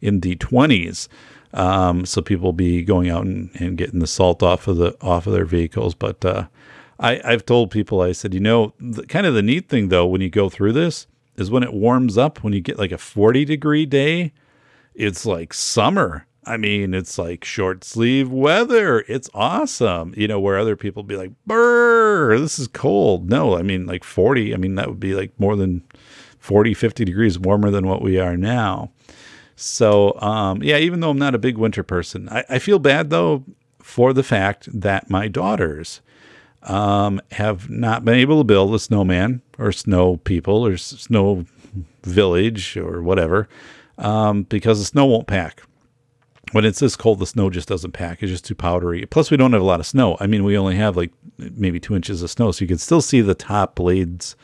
in 0.00 0.20
the 0.20 0.36
twenties. 0.36 1.08
Um, 1.52 2.06
so 2.06 2.22
people 2.22 2.46
will 2.46 2.52
be 2.52 2.84
going 2.84 3.10
out 3.10 3.24
and, 3.24 3.50
and 3.54 3.76
getting 3.76 3.98
the 3.98 4.06
salt 4.06 4.42
off 4.42 4.68
of 4.68 4.76
the 4.76 4.96
off 5.00 5.26
of 5.26 5.32
their 5.32 5.44
vehicles. 5.44 5.94
But 5.94 6.24
uh, 6.24 6.46
I, 6.98 7.20
I've 7.24 7.46
told 7.46 7.70
people, 7.70 8.02
I 8.02 8.12
said, 8.12 8.34
you 8.34 8.40
know, 8.40 8.74
the, 8.78 9.06
kind 9.06 9.26
of 9.26 9.34
the 9.34 9.42
neat 9.42 9.68
thing 9.68 9.88
though, 9.88 10.06
when 10.06 10.20
you 10.20 10.30
go 10.30 10.48
through 10.48 10.74
this, 10.74 11.06
is 11.36 11.50
when 11.50 11.62
it 11.62 11.72
warms 11.72 12.18
up. 12.18 12.44
When 12.44 12.52
you 12.52 12.60
get 12.60 12.78
like 12.78 12.92
a 12.92 12.98
forty 12.98 13.44
degree 13.44 13.86
day, 13.86 14.32
it's 14.94 15.24
like 15.24 15.54
summer. 15.54 16.26
I 16.44 16.56
mean, 16.56 16.94
it's 16.94 17.18
like 17.18 17.44
short 17.44 17.84
sleeve 17.84 18.30
weather. 18.30 19.04
It's 19.08 19.28
awesome. 19.34 20.14
You 20.16 20.28
know, 20.28 20.40
where 20.40 20.58
other 20.58 20.76
people 20.76 21.02
be 21.02 21.16
like, 21.16 21.32
"Brr, 21.46 22.38
this 22.38 22.58
is 22.58 22.68
cold." 22.68 23.28
No, 23.28 23.56
I 23.56 23.62
mean 23.62 23.86
like 23.86 24.04
40. 24.04 24.54
I 24.54 24.56
mean, 24.56 24.74
that 24.76 24.88
would 24.88 25.00
be 25.00 25.14
like 25.14 25.38
more 25.38 25.56
than 25.56 25.82
40, 26.38 26.74
50 26.74 27.04
degrees 27.04 27.38
warmer 27.38 27.70
than 27.70 27.86
what 27.86 28.02
we 28.02 28.18
are 28.18 28.36
now. 28.36 28.90
So, 29.54 30.18
um, 30.20 30.62
yeah, 30.62 30.78
even 30.78 31.00
though 31.00 31.10
I'm 31.10 31.18
not 31.18 31.34
a 31.34 31.38
big 31.38 31.58
winter 31.58 31.82
person, 31.82 32.28
I, 32.30 32.44
I 32.48 32.58
feel 32.58 32.78
bad 32.78 33.10
though 33.10 33.44
for 33.82 34.12
the 34.12 34.22
fact 34.22 34.68
that 34.80 35.10
my 35.10 35.28
daughters 35.28 36.00
um, 36.62 37.20
have 37.32 37.68
not 37.68 38.04
been 38.04 38.14
able 38.14 38.38
to 38.38 38.44
build 38.44 38.74
a 38.74 38.78
snowman 38.78 39.42
or 39.58 39.72
snow 39.72 40.16
people 40.18 40.66
or 40.66 40.76
snow 40.76 41.44
village 42.02 42.76
or 42.76 43.02
whatever 43.02 43.48
um, 43.98 44.44
because 44.44 44.78
the 44.78 44.84
snow 44.86 45.06
won't 45.06 45.26
pack. 45.26 45.62
When 46.52 46.64
it's 46.64 46.80
this 46.80 46.96
cold, 46.96 47.20
the 47.20 47.26
snow 47.26 47.48
just 47.48 47.68
doesn't 47.68 47.92
pack. 47.92 48.22
It's 48.22 48.32
just 48.32 48.44
too 48.44 48.54
powdery. 48.54 49.06
Plus, 49.06 49.30
we 49.30 49.36
don't 49.36 49.52
have 49.52 49.62
a 49.62 49.64
lot 49.64 49.80
of 49.80 49.86
snow. 49.86 50.16
I 50.18 50.26
mean, 50.26 50.42
we 50.42 50.58
only 50.58 50.76
have 50.76 50.96
like 50.96 51.12
maybe 51.38 51.78
two 51.78 51.94
inches 51.94 52.22
of 52.22 52.30
snow, 52.30 52.50
so 52.50 52.62
you 52.62 52.68
can 52.68 52.78
still 52.78 53.00
see 53.00 53.20
the 53.20 53.34
top 53.34 53.76
blades 53.76 54.34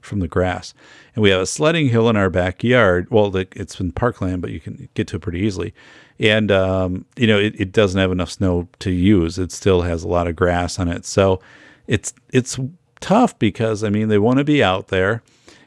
from 0.00 0.18
the 0.18 0.28
grass. 0.28 0.74
And 1.14 1.22
we 1.22 1.30
have 1.30 1.40
a 1.40 1.46
sledding 1.46 1.88
hill 1.88 2.08
in 2.08 2.16
our 2.16 2.30
backyard. 2.30 3.08
Well, 3.10 3.34
it's 3.36 3.78
in 3.78 3.92
parkland, 3.92 4.42
but 4.42 4.50
you 4.50 4.60
can 4.60 4.88
get 4.94 5.06
to 5.08 5.16
it 5.16 5.22
pretty 5.22 5.40
easily. 5.40 5.72
And, 6.18 6.50
um, 6.50 7.04
you 7.16 7.26
know, 7.26 7.38
it, 7.38 7.54
it 7.58 7.72
doesn't 7.72 8.00
have 8.00 8.12
enough 8.12 8.30
snow 8.30 8.68
to 8.80 8.90
use. 8.90 9.38
It 9.38 9.52
still 9.52 9.82
has 9.82 10.02
a 10.02 10.08
lot 10.08 10.26
of 10.26 10.36
grass 10.36 10.78
on 10.78 10.88
it. 10.88 11.04
So 11.04 11.40
it's, 11.86 12.12
it's 12.32 12.58
tough 13.00 13.38
because, 13.38 13.84
I 13.84 13.90
mean, 13.90 14.08
they 14.08 14.18
want 14.18 14.38
to 14.38 14.44
be 14.44 14.62
out 14.62 14.88
there 14.88 15.22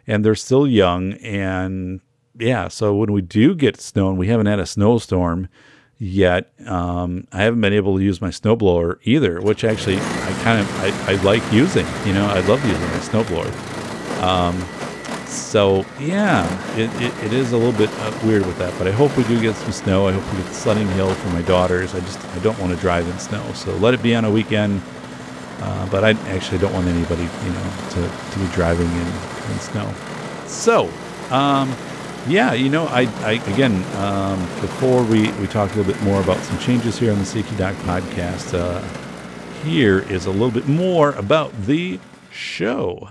and 0.08 0.24
they're 0.24 0.36
still 0.36 0.68
young. 0.68 1.14
And 1.14 2.02
yeah, 2.38 2.68
so 2.68 2.96
when 2.96 3.12
we 3.12 3.22
do 3.22 3.56
get 3.56 3.80
snow 3.80 4.10
and 4.10 4.18
we 4.18 4.28
haven't 4.28 4.48
had 4.48 4.60
a 4.60 4.66
snowstorm, 4.66 5.48
yet. 6.00 6.52
Um, 6.68 7.28
I 7.32 7.44
haven't 7.44 7.62
been 7.62 7.74
able 7.74 7.98
to 7.98 8.04
use 8.04 8.22
my 8.22 8.30
snowblower 8.30 9.00
either, 9.04 9.42
which 9.42 9.64
actually 9.64 9.98
I 9.98 10.40
kind 10.44 10.60
of 10.60 10.80
I, 10.80 11.14
I 11.14 11.16
like 11.24 11.44
using. 11.52 11.86
You 12.06 12.14
know, 12.14 12.26
I 12.28 12.40
love 12.42 12.64
using 12.66 12.82
my 12.82 13.00
snowblower. 13.00 14.22
Um, 14.22 14.66
so 15.28 15.86
yeah, 16.00 16.46
it, 16.78 16.90
it, 17.02 17.26
it 17.26 17.34
is 17.34 17.52
a 17.52 17.58
little 17.58 17.78
bit 17.78 17.90
uh, 18.00 18.20
weird 18.24 18.46
with 18.46 18.58
that, 18.58 18.78
but 18.78 18.88
I 18.88 18.92
hope 18.92 19.16
we 19.18 19.24
do 19.26 19.40
get 19.42 19.56
some 19.56 19.72
snow. 19.72 20.08
I 20.08 20.14
hope 20.14 20.26
we 20.32 20.42
get 20.42 20.48
the 20.48 20.54
sledding 20.54 20.88
hill 20.90 21.14
for 21.14 21.30
my 21.30 21.42
daughters. 21.44 21.94
I 21.94 22.00
just 22.02 22.24
I 22.26 22.40
don't 22.40 22.58
want 22.60 22.74
to 22.74 22.80
drive 22.80 23.08
in 23.08 23.18
snow, 23.20 23.44
so 23.54 23.76
let 23.78 23.94
it 23.94 24.02
be 24.02 24.16
on 24.16 24.26
a 24.26 24.32
weekend. 24.32 24.82
Uh, 25.62 25.90
but 25.90 26.04
I 26.04 26.12
actually 26.34 26.58
don't 26.58 26.74
want 26.74 26.88
anybody, 26.88 27.24
you 27.24 27.50
know, 27.52 27.72
to, 27.92 28.32
to 28.32 28.40
be 28.40 28.48
driving 28.54 28.88
in, 28.88 29.08
in 29.52 29.60
snow. 29.60 29.94
So, 30.48 30.90
um, 31.32 31.74
yeah, 32.28 32.54
you 32.54 32.70
know, 32.70 32.88
I, 32.88 33.02
I 33.24 33.34
again, 33.54 33.84
um, 33.96 34.40
before 34.62 35.04
we, 35.04 35.32
we 35.34 35.48
talk 35.48 35.74
a 35.74 35.78
little 35.78 35.92
bit 35.92 36.02
more 36.04 36.22
about 36.22 36.38
some 36.44 36.58
changes 36.60 36.98
here 36.98 37.12
on 37.12 37.20
the 37.20 37.26
Safety 37.26 37.56
Doc 37.56 37.76
podcast, 37.78 38.54
uh, 38.54 38.82
here 39.64 40.00
is 40.12 40.26
a 40.26 40.32
little 40.32 40.52
bit 40.52 40.68
more 40.68 41.12
about 41.14 41.54
the 41.66 42.00
show. 42.32 43.10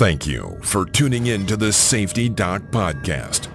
Thank 0.00 0.26
you 0.26 0.58
for 0.62 0.86
tuning 0.86 1.26
in 1.26 1.44
to 1.46 1.56
the 1.56 1.72
Safety 1.72 2.28
Doc 2.28 2.62
Podcast 2.70 3.48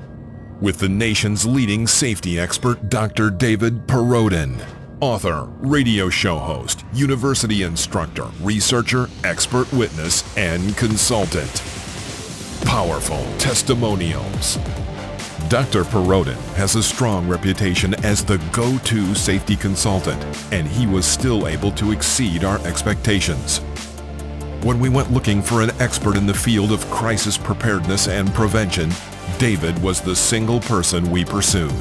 with 0.61 0.79
the 0.79 0.89
nation's 0.89 1.45
leading 1.45 1.87
safety 1.87 2.39
expert, 2.39 2.89
Dr. 2.89 3.29
David 3.29 3.87
Perrodin, 3.87 4.63
author, 5.01 5.49
radio 5.59 6.09
show 6.09 6.37
host, 6.37 6.85
university 6.93 7.63
instructor, 7.63 8.27
researcher, 8.41 9.09
expert 9.23 9.71
witness, 9.73 10.37
and 10.37 10.75
consultant. 10.77 11.74
Powerful 12.75 13.23
testimonials. 13.37 14.57
Dr. 15.47 15.85
Perrodin 15.85 16.35
has 16.55 16.75
a 16.75 16.83
strong 16.83 17.25
reputation 17.25 17.93
as 18.03 18.25
the 18.25 18.37
go-to 18.51 19.15
safety 19.15 19.55
consultant, 19.55 20.21
and 20.51 20.67
he 20.67 20.85
was 20.85 21.05
still 21.05 21.47
able 21.47 21.71
to 21.71 21.93
exceed 21.93 22.43
our 22.43 22.59
expectations. 22.67 23.59
When 24.61 24.77
we 24.81 24.89
went 24.89 25.09
looking 25.09 25.41
for 25.41 25.61
an 25.61 25.71
expert 25.79 26.17
in 26.17 26.27
the 26.27 26.33
field 26.33 26.73
of 26.73 26.85
crisis 26.91 27.37
preparedness 27.37 28.09
and 28.09 28.33
prevention, 28.33 28.91
David 29.37 29.81
was 29.81 30.01
the 30.01 30.13
single 30.13 30.59
person 30.59 31.09
we 31.09 31.23
pursued. 31.23 31.71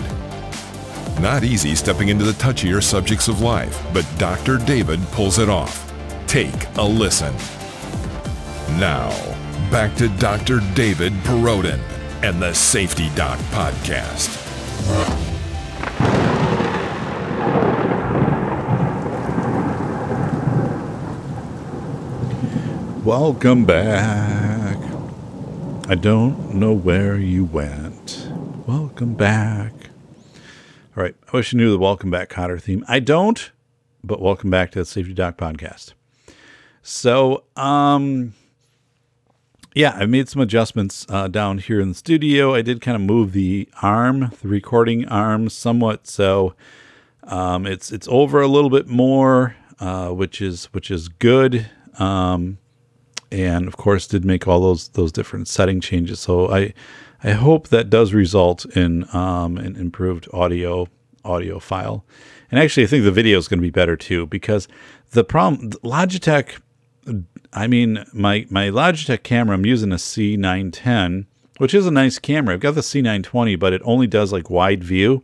Not 1.19 1.43
easy 1.43 1.75
stepping 1.75 2.07
into 2.07 2.25
the 2.25 2.35
touchier 2.35 2.81
subjects 2.81 3.27
of 3.27 3.41
life, 3.41 3.85
but 3.93 4.07
Dr. 4.17 4.59
David 4.59 5.03
pulls 5.09 5.41
it 5.41 5.49
off. 5.49 5.93
Take 6.29 6.69
a 6.77 6.85
listen. 6.85 7.35
Now, 8.79 9.34
back 9.75 9.97
to 9.97 10.09
Dr. 10.09 10.61
David 10.77 11.13
Perrodin 11.25 11.81
and 12.23 12.41
the 12.41 12.55
Safety 12.55 13.11
Doc 13.17 13.37
Podcast. 13.51 14.31
Welcome 23.05 23.65
back. 23.65 24.79
I 25.89 25.97
don't 25.97 26.55
know 26.55 26.73
where 26.73 27.17
you 27.19 27.45
went. 27.45 28.29
Welcome 28.69 29.15
back. 29.15 29.73
All 30.97 31.03
right. 31.03 31.17
I 31.33 31.37
wish 31.37 31.53
you 31.53 31.59
knew 31.59 31.73
the 31.73 31.79
welcome 31.79 32.13
back 32.13 32.29
Kotter 32.29 32.63
theme. 32.63 32.85
I 32.87 33.01
don't, 33.01 33.51
but 34.05 34.23
welcome 34.23 34.51
back 34.51 34.71
to 34.71 34.79
the 34.79 34.85
Safety 34.85 35.15
Doc 35.15 35.37
podcast. 35.37 35.95
So, 36.81 37.43
um, 37.57 38.35
yeah, 39.75 39.91
I 39.97 40.07
made 40.07 40.29
some 40.29 40.41
adjustments 40.41 41.05
uh, 41.09 41.29
down 41.29 41.59
here 41.59 41.81
in 41.81 41.91
the 41.91 41.95
studio. 41.95 42.55
I 42.55 42.63
did 42.63 42.81
kind 42.81 42.95
of 42.95 43.03
move 43.03 43.33
the 43.33 43.69
arm, 43.83 44.31
the 44.41 44.49
recording 44.49 45.07
arm, 45.09 45.49
somewhat. 45.49 46.07
So, 46.07 46.55
um, 47.25 47.67
it's 47.67 47.91
it's 47.91 48.07
over 48.09 48.41
a 48.41 48.49
little 48.49 48.71
bit 48.71 48.87
more, 48.87 49.57
uh, 49.81 50.11
which 50.11 50.41
is 50.41 50.67
which 50.67 50.91
is 50.91 51.09
good. 51.09 51.69
Um, 51.99 52.59
and 53.31 53.67
of 53.67 53.77
course 53.77 54.07
did 54.07 54.25
make 54.25 54.47
all 54.47 54.61
those 54.61 54.89
those 54.91 55.11
different 55.11 55.49
setting 55.49 55.81
changes. 55.81 56.21
So 56.21 56.51
I 56.51 56.73
I 57.23 57.33
hope 57.33 57.69
that 57.69 57.91
does 57.91 58.13
result 58.13 58.65
in 58.77 59.07
um, 59.15 59.59
an 59.59 59.77
improved 59.77 60.29
audio 60.33 60.89
audio 61.25 61.59
file. 61.59 62.05
And 62.51 62.61
actually, 62.61 62.85
I 62.85 62.87
think 62.87 63.05
the 63.05 63.11
video 63.11 63.39
is 63.39 63.49
going 63.49 63.59
to 63.59 63.63
be 63.63 63.71
better 63.71 63.97
too 63.97 64.27
because 64.27 64.69
the 65.11 65.25
problem 65.25 65.71
Logitech. 65.83 66.61
I 67.53 67.67
mean, 67.67 68.05
my 68.13 68.47
my 68.51 68.69
Logitech 68.71 69.23
camera. 69.23 69.57
I'm 69.57 69.67
using 69.67 69.93
a 69.93 69.97
C910, 69.97 71.27
which 71.59 71.75
is 71.75 71.87
a 71.87 71.91
nice 71.91 72.19
camera. 72.19 72.55
I've 72.55 72.61
got 72.61 72.75
the 72.75 72.81
C920, 72.81 73.59
but 73.59 73.73
it 73.73 73.83
only 73.85 74.07
does 74.07 74.33
like 74.33 74.51
wide 74.51 74.83
view. 74.83 75.23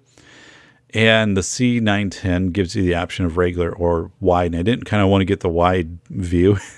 And 0.93 1.37
the 1.37 1.43
C910 1.43 2.53
gives 2.53 2.75
you 2.75 2.83
the 2.83 2.97
option 2.97 3.25
of 3.25 3.37
regular 3.37 3.73
or 3.73 4.11
wide. 4.21 4.53
And 4.53 4.57
I 4.57 4.62
didn't 4.62 4.87
kind 4.87 5.03
of 5.03 5.09
want 5.09 5.21
to 5.21 5.27
get 5.27 5.40
the 5.40 5.49
wide 5.49 5.99
view. 6.09 6.59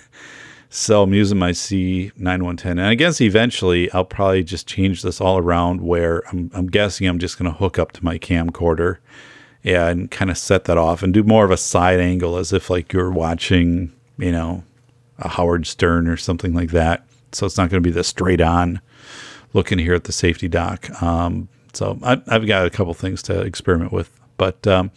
So 0.74 1.02
I'm 1.02 1.12
using 1.12 1.38
my 1.38 1.50
C9110. 1.50 2.64
And 2.64 2.80
I 2.80 2.94
guess 2.94 3.20
eventually 3.20 3.92
I'll 3.92 4.06
probably 4.06 4.42
just 4.42 4.66
change 4.66 5.02
this 5.02 5.20
all 5.20 5.36
around 5.36 5.82
where 5.82 6.22
I'm, 6.30 6.50
I'm 6.54 6.66
guessing 6.66 7.06
I'm 7.06 7.18
just 7.18 7.38
going 7.38 7.52
to 7.52 7.58
hook 7.58 7.78
up 7.78 7.92
to 7.92 8.02
my 8.02 8.16
camcorder 8.16 8.96
and 9.62 10.10
kind 10.10 10.30
of 10.30 10.38
set 10.38 10.64
that 10.64 10.78
off 10.78 11.02
and 11.02 11.12
do 11.12 11.24
more 11.24 11.44
of 11.44 11.50
a 11.50 11.58
side 11.58 12.00
angle 12.00 12.38
as 12.38 12.54
if 12.54 12.70
like 12.70 12.90
you're 12.90 13.10
watching, 13.10 13.92
you 14.16 14.32
know, 14.32 14.64
a 15.24 15.28
Howard 15.28 15.66
Stern 15.66 16.08
or 16.08 16.16
something 16.16 16.54
like 16.54 16.70
that. 16.70 17.04
So 17.32 17.46
it's 17.46 17.56
not 17.56 17.70
going 17.70 17.82
to 17.82 17.88
be 17.88 17.92
the 17.92 18.04
straight 18.04 18.40
on 18.40 18.80
looking 19.54 19.78
here 19.78 19.94
at 19.94 20.04
the 20.04 20.12
Safety 20.12 20.48
Doc. 20.48 20.90
Um, 21.02 21.48
so 21.72 21.98
I, 22.02 22.20
have 22.28 22.46
got 22.46 22.66
a 22.66 22.70
couple 22.70 22.92
things 22.94 23.22
to 23.24 23.40
experiment 23.40 23.92
with, 23.92 24.10
but 24.36 24.66
um, 24.66 24.90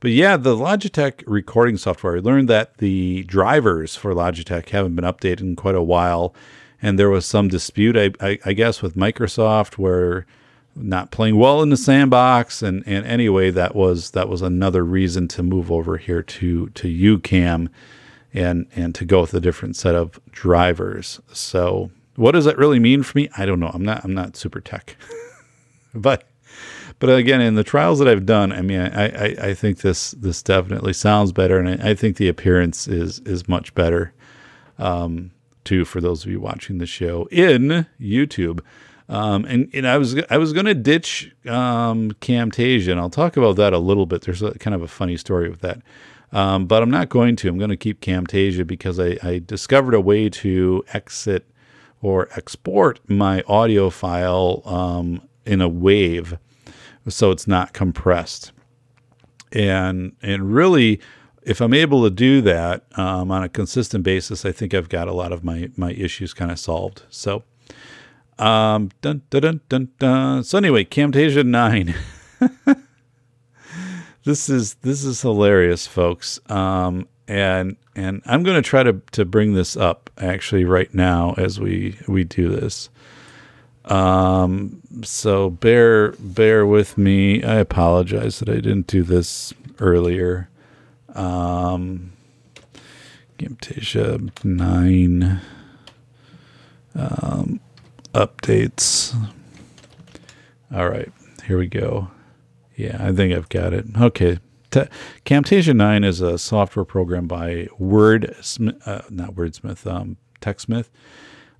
but 0.00 0.10
yeah, 0.12 0.36
the 0.36 0.56
Logitech 0.56 1.24
recording 1.26 1.76
software. 1.76 2.16
I 2.16 2.20
learned 2.20 2.48
that 2.48 2.78
the 2.78 3.24
drivers 3.24 3.96
for 3.96 4.14
Logitech 4.14 4.68
haven't 4.68 4.94
been 4.94 5.04
updated 5.04 5.40
in 5.40 5.56
quite 5.56 5.74
a 5.74 5.82
while, 5.82 6.34
and 6.80 6.98
there 6.98 7.10
was 7.10 7.26
some 7.26 7.48
dispute, 7.48 7.96
I, 7.96 8.12
I, 8.20 8.38
I 8.44 8.52
guess, 8.52 8.80
with 8.80 8.94
Microsoft 8.94 9.76
where 9.76 10.24
not 10.76 11.10
playing 11.10 11.36
well 11.36 11.62
in 11.62 11.70
the 11.70 11.76
sandbox, 11.76 12.62
and 12.62 12.84
and 12.86 13.04
anyway, 13.06 13.50
that 13.50 13.74
was 13.74 14.12
that 14.12 14.28
was 14.28 14.40
another 14.40 14.84
reason 14.84 15.28
to 15.28 15.42
move 15.42 15.70
over 15.70 15.96
here 15.96 16.22
to 16.22 16.68
to 16.70 16.88
YouCam, 16.88 17.68
and 18.34 18.66
and 18.74 18.94
to 18.94 19.04
go 19.04 19.22
with 19.22 19.34
a 19.34 19.40
different 19.40 19.76
set 19.76 19.94
of 19.94 20.20
drivers. 20.30 21.20
So 21.32 21.90
what 22.16 22.32
does 22.32 22.44
that 22.44 22.58
really 22.58 22.78
mean 22.78 23.02
for 23.02 23.16
me? 23.18 23.28
I 23.36 23.46
don't 23.46 23.60
know. 23.60 23.70
I'm 23.72 23.84
not 23.84 24.04
I'm 24.04 24.14
not 24.14 24.36
super 24.36 24.60
tech. 24.60 24.96
but 25.94 26.24
but 26.98 27.10
again, 27.10 27.40
in 27.40 27.54
the 27.54 27.64
trials 27.64 28.00
that 28.00 28.08
I've 28.08 28.26
done, 28.26 28.52
I 28.52 28.60
mean, 28.60 28.80
I, 28.80 29.06
I, 29.06 29.36
I 29.48 29.54
think 29.54 29.78
this 29.78 30.12
this 30.12 30.42
definitely 30.42 30.92
sounds 30.92 31.32
better, 31.32 31.58
and 31.58 31.82
I, 31.82 31.90
I 31.90 31.94
think 31.94 32.16
the 32.16 32.28
appearance 32.28 32.88
is 32.88 33.20
is 33.20 33.48
much 33.48 33.74
better. 33.74 34.12
Um, 34.78 35.32
too, 35.64 35.84
for 35.84 36.00
those 36.00 36.24
of 36.24 36.30
you 36.30 36.40
watching 36.40 36.78
the 36.78 36.86
show 36.86 37.28
in 37.30 37.86
YouTube. 38.00 38.60
Um, 39.10 39.44
and, 39.44 39.70
and 39.72 39.86
I 39.86 39.98
was 39.98 40.16
I 40.30 40.38
was 40.38 40.52
to 40.52 40.74
ditch 40.74 41.34
um, 41.46 42.12
Camtasia, 42.20 42.90
and 42.90 43.00
I'll 43.00 43.10
talk 43.10 43.36
about 43.36 43.56
that 43.56 43.72
a 43.72 43.78
little 43.78 44.06
bit. 44.06 44.22
There's 44.22 44.42
a, 44.42 44.52
kind 44.58 44.74
of 44.74 44.82
a 44.82 44.88
funny 44.88 45.16
story 45.16 45.48
with 45.48 45.60
that, 45.60 45.80
um, 46.32 46.66
but 46.66 46.82
I'm 46.82 46.90
not 46.90 47.08
going 47.08 47.36
to. 47.36 47.48
I'm 47.48 47.58
going 47.58 47.70
to 47.70 47.76
keep 47.76 48.00
Camtasia 48.00 48.66
because 48.66 48.98
I, 49.00 49.18
I 49.22 49.42
discovered 49.44 49.94
a 49.94 50.00
way 50.00 50.28
to 50.28 50.84
exit 50.92 51.46
or 52.00 52.28
export 52.36 53.00
my 53.08 53.42
audio 53.48 53.90
file 53.90 54.62
um, 54.64 55.22
in 55.44 55.60
a 55.60 55.68
wave 55.68 56.38
so 57.10 57.30
it's 57.30 57.46
not 57.46 57.72
compressed. 57.72 58.52
And 59.52 60.14
and 60.22 60.52
really, 60.52 61.00
if 61.42 61.60
I'm 61.60 61.74
able 61.74 62.04
to 62.04 62.10
do 62.10 62.40
that 62.42 62.84
um, 62.98 63.30
on 63.30 63.42
a 63.42 63.48
consistent 63.48 64.04
basis, 64.04 64.44
I 64.44 64.52
think 64.52 64.74
I've 64.74 64.88
got 64.88 65.08
a 65.08 65.12
lot 65.12 65.32
of 65.32 65.42
my 65.42 65.70
my 65.76 65.92
issues 65.92 66.34
kind 66.34 66.50
of 66.50 66.58
solved. 66.58 67.02
So, 67.08 67.44
um, 68.38 68.90
dun, 69.00 69.22
dun, 69.30 69.42
dun, 69.42 69.60
dun, 69.68 69.88
dun. 69.98 70.44
so 70.44 70.58
anyway, 70.58 70.84
Camtasia 70.84 71.44
nine. 71.46 71.94
this 74.28 74.50
is 74.50 74.74
this 74.82 75.04
is 75.04 75.22
hilarious, 75.22 75.86
folks. 75.86 76.38
Um, 76.50 77.08
and 77.26 77.76
and 77.96 78.20
I'm 78.26 78.42
going 78.42 78.62
to 78.62 78.68
try 78.68 78.82
to 78.82 79.00
to 79.12 79.24
bring 79.24 79.54
this 79.54 79.74
up 79.74 80.10
actually 80.18 80.66
right 80.66 80.92
now 80.92 81.34
as 81.38 81.58
we 81.58 81.98
we 82.06 82.24
do 82.24 82.50
this. 82.50 82.90
Um, 83.86 84.82
so 85.02 85.48
bear 85.48 86.12
bear 86.18 86.66
with 86.66 86.98
me. 86.98 87.42
I 87.42 87.54
apologize 87.54 88.38
that 88.40 88.50
I 88.50 88.56
didn't 88.56 88.86
do 88.86 89.02
this 89.02 89.54
earlier. 89.78 90.50
Um, 91.14 92.12
Camtasia 93.38 94.44
nine 94.44 95.40
um, 96.94 97.60
updates. 98.12 99.16
All 100.70 100.90
right, 100.90 101.10
here 101.46 101.56
we 101.56 101.66
go. 101.66 102.10
Yeah, 102.78 102.96
I 103.00 103.12
think 103.12 103.34
I've 103.34 103.48
got 103.48 103.72
it. 103.72 103.86
Okay. 104.00 104.38
Camtasia 105.26 105.74
9 105.74 106.04
is 106.04 106.20
a 106.20 106.38
software 106.38 106.84
program 106.84 107.26
by 107.26 107.66
Word, 107.76 108.36
uh, 108.86 109.00
not 109.10 109.34
Wordsmith, 109.34 109.84
um, 109.90 110.16
TechSmith. 110.40 110.88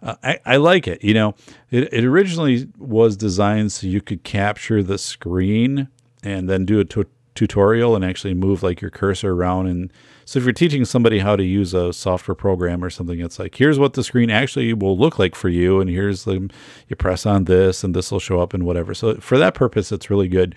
Uh, 0.01 0.15
I, 0.23 0.39
I, 0.47 0.57
like 0.59 0.87
it. 0.87 1.03
You 1.03 1.15
know, 1.15 1.35
it, 1.73 1.93
it 1.93 2.05
originally 2.05 2.69
was 2.79 3.17
designed 3.17 3.73
so 3.73 3.89
you 3.89 4.01
could 4.01 4.23
capture 4.23 4.81
the 4.81 4.97
screen 4.97 5.89
and 6.23 6.49
then 6.49 6.65
do 6.65 6.79
a 6.79 6.85
t- 6.85 7.03
tutorial 7.35 7.97
and 7.97 8.05
actually 8.05 8.35
move 8.35 8.63
like 8.63 8.81
your 8.81 8.91
cursor 8.93 9.33
around. 9.33 9.67
And 9.67 9.93
so 10.25 10.39
if 10.39 10.45
you're 10.45 10.53
teaching 10.53 10.85
somebody 10.85 11.19
how 11.19 11.35
to 11.35 11.43
use 11.43 11.75
a 11.75 11.93
software 11.93 12.37
program 12.37 12.85
or 12.85 12.91
something, 12.91 13.19
it's 13.19 13.41
like, 13.41 13.57
here's 13.57 13.79
what 13.79 13.95
the 13.95 14.05
screen 14.05 14.31
actually 14.31 14.73
will 14.73 14.97
look 14.97 15.19
like 15.19 15.35
for 15.35 15.49
you. 15.49 15.81
And 15.81 15.91
here's 15.91 16.23
the, 16.25 16.49
you 16.89 16.95
press 16.97 17.27
on 17.27 17.45
this 17.45 17.83
and 17.83 17.93
this 17.93 18.13
will 18.13 18.21
show 18.21 18.41
up 18.41 18.55
and 18.55 18.65
whatever. 18.65 18.95
So 18.95 19.17
for 19.17 19.37
that 19.39 19.55
purpose, 19.55 19.91
it's 19.91 20.11
really 20.11 20.29
good. 20.29 20.55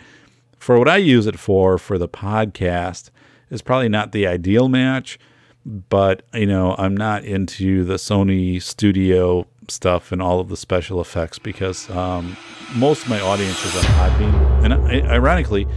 For 0.61 0.77
what 0.77 0.87
I 0.87 0.97
use 0.97 1.25
it 1.25 1.39
for, 1.39 1.79
for 1.79 1.97
the 1.97 2.07
podcast, 2.07 3.09
is 3.49 3.63
probably 3.63 3.89
not 3.89 4.11
the 4.11 4.27
ideal 4.27 4.69
match 4.69 5.17
but 5.65 6.23
you 6.33 6.45
know 6.47 6.75
i'm 6.79 6.97
not 6.97 7.23
into 7.23 7.83
the 7.83 7.93
sony 7.95 8.61
studio 8.61 9.45
stuff 9.67 10.11
and 10.11 10.21
all 10.21 10.39
of 10.39 10.49
the 10.49 10.57
special 10.57 10.99
effects 10.99 11.37
because 11.37 11.87
um, 11.91 12.35
most 12.75 13.03
of 13.03 13.09
my 13.09 13.21
audience 13.21 13.63
is 13.63 13.75
on 13.75 13.83
podbean 13.83 14.63
and 14.63 14.73
I, 14.73 15.13
ironically 15.13 15.67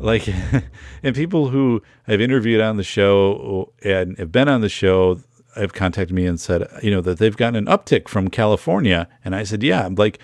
like 0.00 0.28
and 1.02 1.14
people 1.14 1.48
who 1.48 1.82
i've 2.06 2.20
interviewed 2.20 2.60
on 2.60 2.76
the 2.76 2.84
show 2.84 3.72
and 3.82 4.18
have 4.18 4.30
been 4.30 4.48
on 4.48 4.60
the 4.60 4.68
show 4.68 5.20
have 5.56 5.72
contacted 5.72 6.14
me 6.14 6.26
and 6.26 6.38
said 6.38 6.68
you 6.82 6.90
know 6.90 7.00
that 7.00 7.18
they've 7.18 7.36
gotten 7.36 7.56
an 7.56 7.66
uptick 7.66 8.08
from 8.08 8.28
california. 8.28 9.08
And 9.24 9.34
i 9.34 9.44
said 9.44 9.62
yeah 9.62 9.88
like 9.90 10.18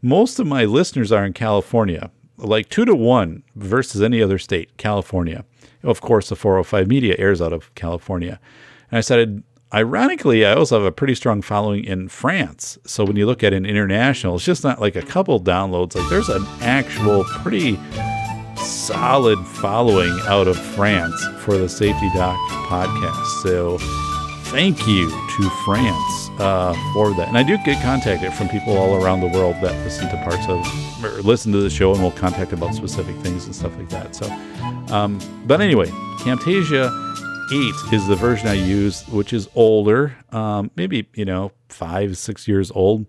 most 0.00 0.38
of 0.38 0.46
my 0.46 0.64
listeners 0.64 1.10
are 1.10 1.24
in 1.24 1.32
california 1.32 2.12
like 2.42 2.68
two 2.68 2.84
to 2.84 2.94
one 2.94 3.42
versus 3.54 4.02
any 4.02 4.20
other 4.20 4.38
state 4.38 4.76
california 4.76 5.44
of 5.82 6.00
course, 6.00 6.28
the 6.28 6.36
405 6.36 6.86
Media 6.86 7.14
airs 7.18 7.42
out 7.42 7.52
of 7.52 7.74
California. 7.74 8.40
And 8.90 8.98
I 8.98 9.00
said, 9.00 9.42
ironically, 9.74 10.44
I 10.46 10.54
also 10.54 10.78
have 10.78 10.86
a 10.86 10.92
pretty 10.92 11.14
strong 11.14 11.42
following 11.42 11.84
in 11.84 12.08
France. 12.08 12.78
So 12.86 13.04
when 13.04 13.16
you 13.16 13.26
look 13.26 13.42
at 13.42 13.52
an 13.52 13.66
international, 13.66 14.36
it's 14.36 14.44
just 14.44 14.64
not 14.64 14.80
like 14.80 14.96
a 14.96 15.02
couple 15.02 15.40
downloads. 15.40 15.96
Like 15.96 16.08
there's 16.08 16.28
an 16.28 16.44
actual 16.60 17.24
pretty 17.24 17.78
solid 18.56 19.38
following 19.46 20.16
out 20.26 20.46
of 20.46 20.56
France 20.56 21.20
for 21.38 21.58
the 21.58 21.68
Safety 21.68 22.10
Doc 22.14 22.38
podcast. 22.68 23.42
So 23.42 23.78
thank 24.52 24.86
you 24.86 25.10
to 25.10 25.50
France 25.64 26.30
uh, 26.38 26.74
for 26.92 27.12
that. 27.14 27.28
And 27.28 27.36
I 27.38 27.42
do 27.42 27.56
get 27.64 27.82
contacted 27.82 28.32
from 28.34 28.48
people 28.48 28.76
all 28.76 29.02
around 29.02 29.20
the 29.20 29.28
world 29.28 29.56
that 29.62 29.72
listen 29.84 30.08
to 30.10 30.16
parts 30.24 30.46
of 30.48 31.04
or 31.04 31.22
listen 31.22 31.50
to 31.52 31.58
the 31.58 31.70
show 31.70 31.92
and 31.92 32.02
will 32.02 32.12
contact 32.12 32.52
about 32.52 32.74
specific 32.74 33.16
things 33.16 33.46
and 33.46 33.54
stuff 33.54 33.76
like 33.76 33.88
that. 33.88 34.14
So 34.14 34.26
um, 34.92 35.18
but 35.46 35.62
anyway, 35.62 35.86
Camtasia 36.18 36.90
8 37.50 37.94
is 37.94 38.06
the 38.06 38.14
version 38.14 38.46
I 38.46 38.52
use, 38.52 39.08
which 39.08 39.32
is 39.32 39.48
older, 39.54 40.16
um, 40.30 40.70
maybe, 40.76 41.08
you 41.14 41.24
know, 41.24 41.52
five, 41.70 42.18
six 42.18 42.46
years 42.46 42.70
old. 42.72 43.06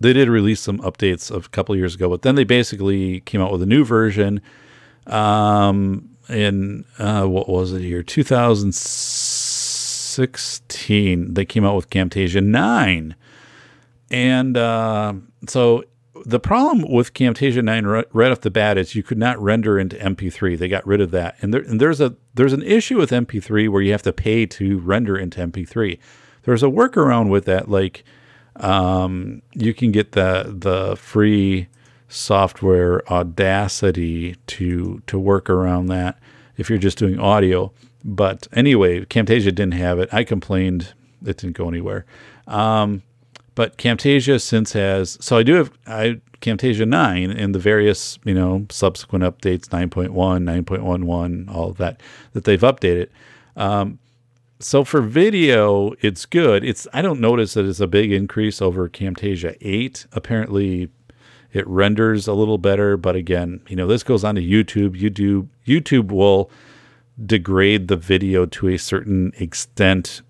They 0.00 0.14
did 0.14 0.28
release 0.28 0.60
some 0.60 0.78
updates 0.78 1.34
a 1.34 1.46
couple 1.50 1.76
years 1.76 1.94
ago, 1.94 2.08
but 2.08 2.22
then 2.22 2.34
they 2.34 2.44
basically 2.44 3.20
came 3.20 3.42
out 3.42 3.52
with 3.52 3.62
a 3.62 3.66
new 3.66 3.84
version 3.84 4.40
um, 5.06 6.16
in, 6.30 6.86
uh, 6.98 7.26
what 7.26 7.48
was 7.48 7.74
it 7.74 7.82
here, 7.82 8.02
2016. 10.16 11.34
They 11.34 11.44
came 11.44 11.64
out 11.64 11.76
with 11.76 11.90
Camtasia 11.90 12.44
9. 12.44 13.14
And 14.10 14.56
uh, 14.56 15.14
so 15.48 15.84
the 16.24 16.40
problem 16.40 16.90
with 16.90 17.14
Camtasia 17.14 17.62
9 17.62 17.86
right, 17.86 18.06
right, 18.12 18.32
off 18.32 18.40
the 18.40 18.50
bat 18.50 18.78
is 18.78 18.94
you 18.94 19.02
could 19.02 19.18
not 19.18 19.40
render 19.40 19.78
into 19.78 19.96
MP3. 19.96 20.58
They 20.58 20.68
got 20.68 20.86
rid 20.86 21.00
of 21.00 21.10
that. 21.10 21.36
And, 21.40 21.52
there, 21.52 21.62
and 21.62 21.80
there's 21.80 22.00
a 22.00 22.14
there's 22.34 22.52
an 22.52 22.62
issue 22.62 22.96
with 22.96 23.10
MP3 23.10 23.68
where 23.68 23.82
you 23.82 23.92
have 23.92 24.02
to 24.02 24.12
pay 24.12 24.46
to 24.46 24.78
render 24.78 25.16
into 25.16 25.40
MP3. 25.40 25.98
There's 26.42 26.62
a 26.62 26.66
workaround 26.66 27.30
with 27.30 27.44
that 27.46 27.68
like 27.68 28.04
um, 28.56 29.42
you 29.52 29.74
can 29.74 29.90
get 29.90 30.12
the 30.12 30.54
the 30.56 30.96
free 30.96 31.68
software 32.08 33.06
Audacity 33.10 34.36
to 34.46 35.02
to 35.06 35.18
work 35.18 35.50
around 35.50 35.86
that 35.86 36.18
if 36.56 36.70
you're 36.70 36.78
just 36.78 36.98
doing 36.98 37.18
audio. 37.18 37.72
But 38.04 38.46
anyway, 38.52 39.04
Camtasia 39.06 39.46
didn't 39.46 39.72
have 39.72 39.98
it. 39.98 40.12
I 40.12 40.24
complained 40.24 40.92
it 41.24 41.38
didn't 41.38 41.56
go 41.56 41.68
anywhere. 41.68 42.04
Um, 42.46 43.02
but 43.54 43.78
Camtasia 43.78 44.40
since 44.40 44.72
has 44.72 45.16
so 45.20 45.38
I 45.38 45.42
do 45.42 45.54
have 45.54 45.70
I 45.86 46.20
Camtasia 46.40 46.86
9 46.86 47.30
and 47.30 47.54
the 47.54 47.58
various, 47.58 48.18
you 48.24 48.34
know, 48.34 48.66
subsequent 48.70 49.24
updates 49.24 49.68
9.1, 49.68 50.10
9.11, 50.12 51.54
all 51.54 51.70
of 51.70 51.78
that 51.78 52.00
that 52.32 52.44
they've 52.44 52.60
updated. 52.60 53.08
Um, 53.56 53.98
so 54.60 54.84
for 54.84 55.00
video, 55.00 55.94
it's 56.00 56.26
good. 56.26 56.64
It's 56.64 56.86
I 56.92 57.00
don't 57.00 57.20
notice 57.20 57.54
that 57.54 57.64
it's 57.64 57.80
a 57.80 57.86
big 57.86 58.12
increase 58.12 58.60
over 58.60 58.88
Camtasia 58.88 59.56
8. 59.60 60.06
Apparently 60.12 60.90
it 61.52 61.66
renders 61.66 62.26
a 62.26 62.34
little 62.34 62.58
better, 62.58 62.96
but 62.96 63.14
again, 63.16 63.60
you 63.68 63.76
know, 63.76 63.86
this 63.86 64.02
goes 64.02 64.24
on 64.24 64.34
to 64.34 64.42
YouTube. 64.42 65.00
YouTube 65.00 65.48
YouTube 65.66 66.10
will 66.10 66.50
degrade 67.24 67.88
the 67.88 67.96
video 67.96 68.44
to 68.46 68.68
a 68.68 68.76
certain 68.76 69.32
extent 69.38 70.22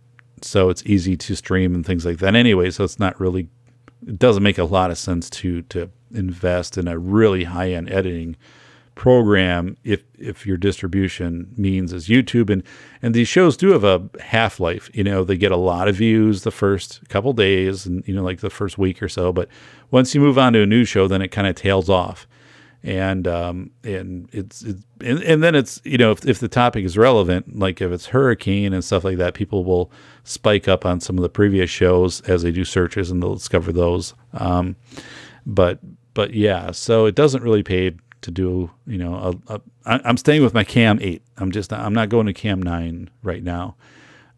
so 0.44 0.68
it's 0.68 0.82
easy 0.84 1.16
to 1.16 1.34
stream 1.34 1.74
and 1.74 1.84
things 1.84 2.04
like 2.04 2.18
that 2.18 2.34
anyway. 2.34 2.70
So 2.70 2.84
it's 2.84 2.98
not 2.98 3.18
really, 3.18 3.48
it 4.06 4.18
doesn't 4.18 4.42
make 4.42 4.58
a 4.58 4.64
lot 4.64 4.90
of 4.90 4.98
sense 4.98 5.30
to 5.30 5.62
to 5.62 5.90
invest 6.12 6.78
in 6.78 6.86
a 6.86 6.98
really 6.98 7.44
high 7.44 7.72
end 7.72 7.90
editing 7.90 8.36
program 8.94 9.76
if 9.82 10.04
if 10.16 10.46
your 10.46 10.56
distribution 10.56 11.52
means 11.56 11.92
is 11.92 12.06
YouTube 12.06 12.48
and 12.48 12.62
and 13.02 13.12
these 13.12 13.26
shows 13.26 13.56
do 13.56 13.70
have 13.70 13.84
a 13.84 14.08
half 14.20 14.60
life. 14.60 14.90
You 14.92 15.04
know, 15.04 15.24
they 15.24 15.36
get 15.36 15.52
a 15.52 15.56
lot 15.56 15.88
of 15.88 15.96
views 15.96 16.42
the 16.42 16.50
first 16.50 17.08
couple 17.08 17.32
days 17.32 17.86
and 17.86 18.06
you 18.06 18.14
know 18.14 18.22
like 18.22 18.40
the 18.40 18.50
first 18.50 18.78
week 18.78 19.02
or 19.02 19.08
so, 19.08 19.32
but 19.32 19.48
once 19.90 20.14
you 20.14 20.20
move 20.20 20.38
on 20.38 20.52
to 20.52 20.62
a 20.62 20.66
new 20.66 20.84
show, 20.84 21.08
then 21.08 21.22
it 21.22 21.28
kind 21.28 21.46
of 21.46 21.54
tails 21.54 21.88
off. 21.88 22.26
And 22.84 23.26
um 23.26 23.70
and 23.82 24.28
it's, 24.30 24.62
it's 24.62 24.84
and, 25.00 25.22
and 25.22 25.42
then 25.42 25.54
it's 25.54 25.80
you 25.84 25.96
know 25.96 26.12
if 26.12 26.24
if 26.26 26.38
the 26.38 26.48
topic 26.48 26.84
is 26.84 26.96
relevant, 26.98 27.58
like 27.58 27.80
if 27.80 27.90
it's 27.90 28.06
hurricane 28.06 28.72
and 28.72 28.84
stuff 28.84 29.04
like 29.04 29.16
that, 29.16 29.34
people 29.34 29.64
will 29.64 29.90
spike 30.22 30.68
up 30.68 30.84
on 30.84 31.00
some 31.00 31.16
of 31.16 31.22
the 31.22 31.30
previous 31.30 31.70
shows 31.70 32.20
as 32.22 32.42
they 32.42 32.52
do 32.52 32.64
searches 32.64 33.10
and 33.10 33.22
they'll 33.22 33.34
discover 33.34 33.72
those. 33.72 34.12
Um, 34.34 34.76
but 35.46 35.80
but 36.12 36.34
yeah, 36.34 36.70
so 36.70 37.06
it 37.06 37.14
doesn't 37.14 37.42
really 37.42 37.62
pay 37.62 37.96
to 38.24 38.30
do, 38.30 38.70
you 38.86 38.98
know, 38.98 39.38
I'm 39.84 40.16
staying 40.16 40.42
with 40.42 40.54
my 40.54 40.64
Cam 40.64 40.98
8. 41.00 41.22
I'm 41.36 41.52
just, 41.52 41.72
I'm 41.72 41.92
not 41.92 42.08
going 42.08 42.26
to 42.26 42.32
Cam 42.32 42.62
9 42.62 43.10
right 43.22 43.42
now. 43.42 43.76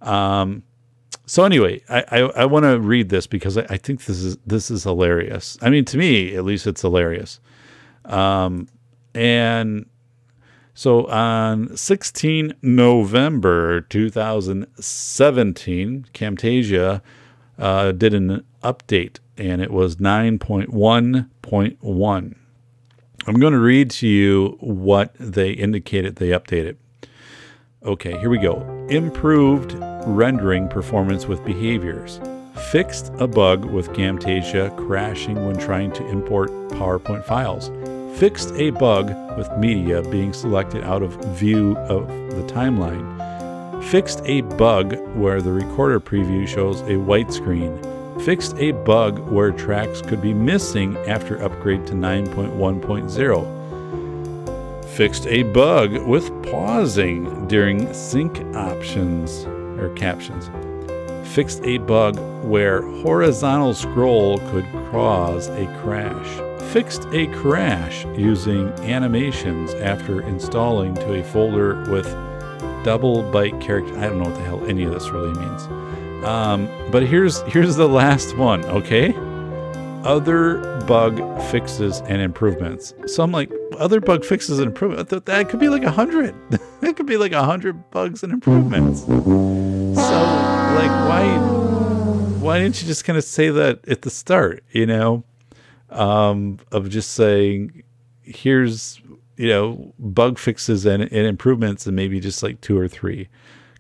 Um, 0.01 0.65
so 1.25 1.45
anyway, 1.45 1.83
I, 1.89 2.05
I, 2.11 2.19
I 2.21 2.45
want 2.47 2.65
to 2.65 2.81
read 2.81 3.09
this 3.09 3.27
because 3.27 3.57
I, 3.57 3.67
I, 3.71 3.77
think 3.77 4.05
this 4.05 4.19
is, 4.19 4.37
this 4.45 4.71
is 4.71 4.83
hilarious. 4.83 5.57
I 5.63 5.71
mean, 5.71 5.85
to 5.87 5.99
me, 5.99 6.35
at 6.35 6.45
least 6.45 6.67
it's 6.67 6.83
hilarious. 6.83 7.41
Um, 8.07 8.69
and 9.15 9.87
so 10.75 11.07
on 11.07 11.77
16 11.77 12.55
November 12.63 13.83
2017, 13.83 16.07
Camtasia 16.13 17.03
uh, 17.59 17.93
did 17.93 18.13
an 18.15 18.45
update 18.63 19.19
and 19.39 19.63
it 19.63 19.71
was 19.71 19.97
9.1.1. 19.97 22.35
I'm 23.29 23.41
going 23.41 23.53
to 23.53 23.59
read 23.59 23.91
to 23.91 24.07
you 24.07 24.57
what 24.61 25.13
they 25.19 25.51
indicated 25.51 26.17
they 26.17 26.29
updated. 26.29 26.77
Okay, 27.83 28.17
here 28.19 28.31
we 28.31 28.39
go. 28.39 28.61
Improved 28.89 29.75
rendering 30.07 30.69
performance 30.69 31.27
with 31.27 31.45
behaviors. 31.45 32.21
Fixed 32.71 33.13
a 33.19 33.27
bug 33.27 33.65
with 33.65 33.91
Camtasia 33.91 34.75
crashing 34.87 35.45
when 35.47 35.59
trying 35.59 35.93
to 35.93 36.07
import 36.09 36.51
PowerPoint 36.71 37.25
files. 37.25 37.71
Fixed 38.19 38.53
a 38.55 38.71
bug 38.71 39.09
with 39.37 39.51
media 39.59 40.03
being 40.11 40.33
selected 40.33 40.83
out 40.85 41.03
of 41.03 41.15
view 41.37 41.77
of 41.79 42.09
the 42.09 42.53
timeline. 42.53 43.85
Fixed 43.85 44.23
a 44.25 44.41
bug 44.41 44.97
where 45.15 45.43
the 45.43 45.53
recorder 45.53 46.01
preview 46.01 46.49
shows 46.49 46.81
a 46.83 46.97
white 46.97 47.33
screen 47.33 47.79
fixed 48.21 48.57
a 48.59 48.73
bug 48.73 49.19
where 49.31 49.53
tracks 49.53 50.01
could 50.01 50.23
be 50.23 50.35
missing 50.35 50.97
after 51.07 51.41
upgrade 51.43 51.87
to 51.87 51.95
9.1.0, 51.95 54.85
fixed 54.85 55.27
a 55.27 55.43
bug 55.45 55.97
with 56.07 56.31
pausing 56.51 57.47
during 57.47 57.93
sync 57.93 58.39
options 58.57 59.45
or 59.79 59.91
captions, 59.91 60.51
fixed 61.29 61.63
a 61.65 61.79
bug 61.79 62.19
where 62.45 62.83
horizontal 63.03 63.75
scroll 63.75 64.39
could 64.51 64.67
cause 64.91 65.47
a 65.49 65.67
crash, 65.83 66.41
fixed 66.73 67.07
a 67.13 67.27
crash 67.29 68.05
using 68.17 68.69
animations 68.81 69.75
after 69.75 70.21
installing 70.23 70.95
to 70.95 71.15
a 71.15 71.23
folder 71.25 71.83
with 71.91 72.07
double 72.85 73.23
byte 73.25 73.61
character. 73.61 73.97
I 73.99 74.07
don't 74.09 74.19
know 74.19 74.31
what 74.31 74.37
the 74.37 74.45
hell 74.45 74.65
any 74.67 74.85
of 74.85 74.93
this 74.93 75.09
really 75.11 75.33
means. 75.33 75.63
Um, 76.25 76.69
but 76.91 77.07
here's 77.07 77.43
here's 77.43 77.77
the 77.77 77.89
last 77.89 78.37
one, 78.37 78.65
okay? 78.67 79.15
Other 80.05 80.81
bug 80.87 81.21
fixes 81.51 82.01
and 82.03 82.23
improvements. 82.23 82.95
So 83.07 83.23
I'm 83.23 83.33
like, 83.33 83.51
other 83.79 84.01
bug 84.01 84.25
fixes 84.25 84.59
and 84.59 84.69
improvements. 84.69 85.11
That, 85.11 85.27
that 85.27 85.49
could 85.49 85.61
be 85.61 85.69
like 85.69 85.83
a 85.83 85.91
hundred. 85.91 86.35
it 86.83 86.97
could 86.97 87.07
be 87.07 87.17
like 87.17 87.33
a 87.33 87.43
hundred 87.43 87.91
bugs 87.91 88.23
and 88.23 88.33
improvements. 88.33 89.03
So 89.03 89.13
like, 89.13 90.91
why 91.09 91.37
why 92.41 92.59
didn't 92.61 92.81
you 92.81 92.87
just 92.87 93.05
kind 93.05 93.17
of 93.17 93.25
say 93.25 93.51
that 93.51 93.87
at 93.89 94.03
the 94.03 94.11
start? 94.11 94.63
You 94.71 94.87
know, 94.87 95.25
um, 95.91 96.59
of 96.73 96.89
just 96.89 97.13
saying, 97.13 97.83
here's 98.23 99.01
you 99.37 99.49
know 99.49 99.93
bug 99.99 100.39
fixes 100.39 100.87
and, 100.87 101.03
and 101.03 101.27
improvements, 101.27 101.87
and 101.87 101.95
maybe 101.97 102.21
just 102.21 102.43
like 102.43 102.61
two 102.61 102.79
or 102.79 102.89
three 102.89 103.29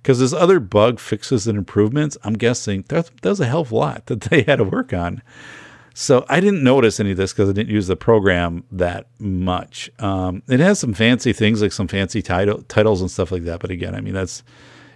because 0.07 0.21
there's 0.21 0.33
other 0.33 0.61
bug 0.61 1.01
fixes 1.01 1.49
and 1.49 1.59
improvements. 1.59 2.16
I'm 2.23 2.35
guessing 2.35 2.85
there's, 2.87 3.11
there's 3.23 3.40
a 3.40 3.47
hell 3.47 3.62
of 3.62 3.73
a 3.73 3.75
lot 3.75 4.07
that 4.07 4.21
they 4.21 4.42
had 4.42 4.57
to 4.57 4.64
work 4.64 4.92
on. 4.92 5.21
So 5.95 6.25
I 6.29 6.38
didn't 6.38 6.62
notice 6.62 7.01
any 7.01 7.11
of 7.11 7.16
this 7.16 7.33
because 7.33 7.49
I 7.49 7.53
didn't 7.53 7.73
use 7.73 7.88
the 7.88 7.97
program 7.97 8.62
that 8.71 9.09
much. 9.19 9.90
Um, 9.99 10.45
it 10.47 10.61
has 10.61 10.79
some 10.79 10.95
fancy 10.95 11.33
things 11.33 11.61
like 11.61 11.73
some 11.73 11.88
fancy 11.88 12.23
title, 12.23 12.62
titles 12.69 13.01
and 13.01 13.11
stuff 13.11 13.33
like 13.33 13.42
that. 13.45 13.59
But 13.59 13.73
again, 13.73 13.97
I 13.97 14.01
mean 14.01 14.14
that's 14.14 14.45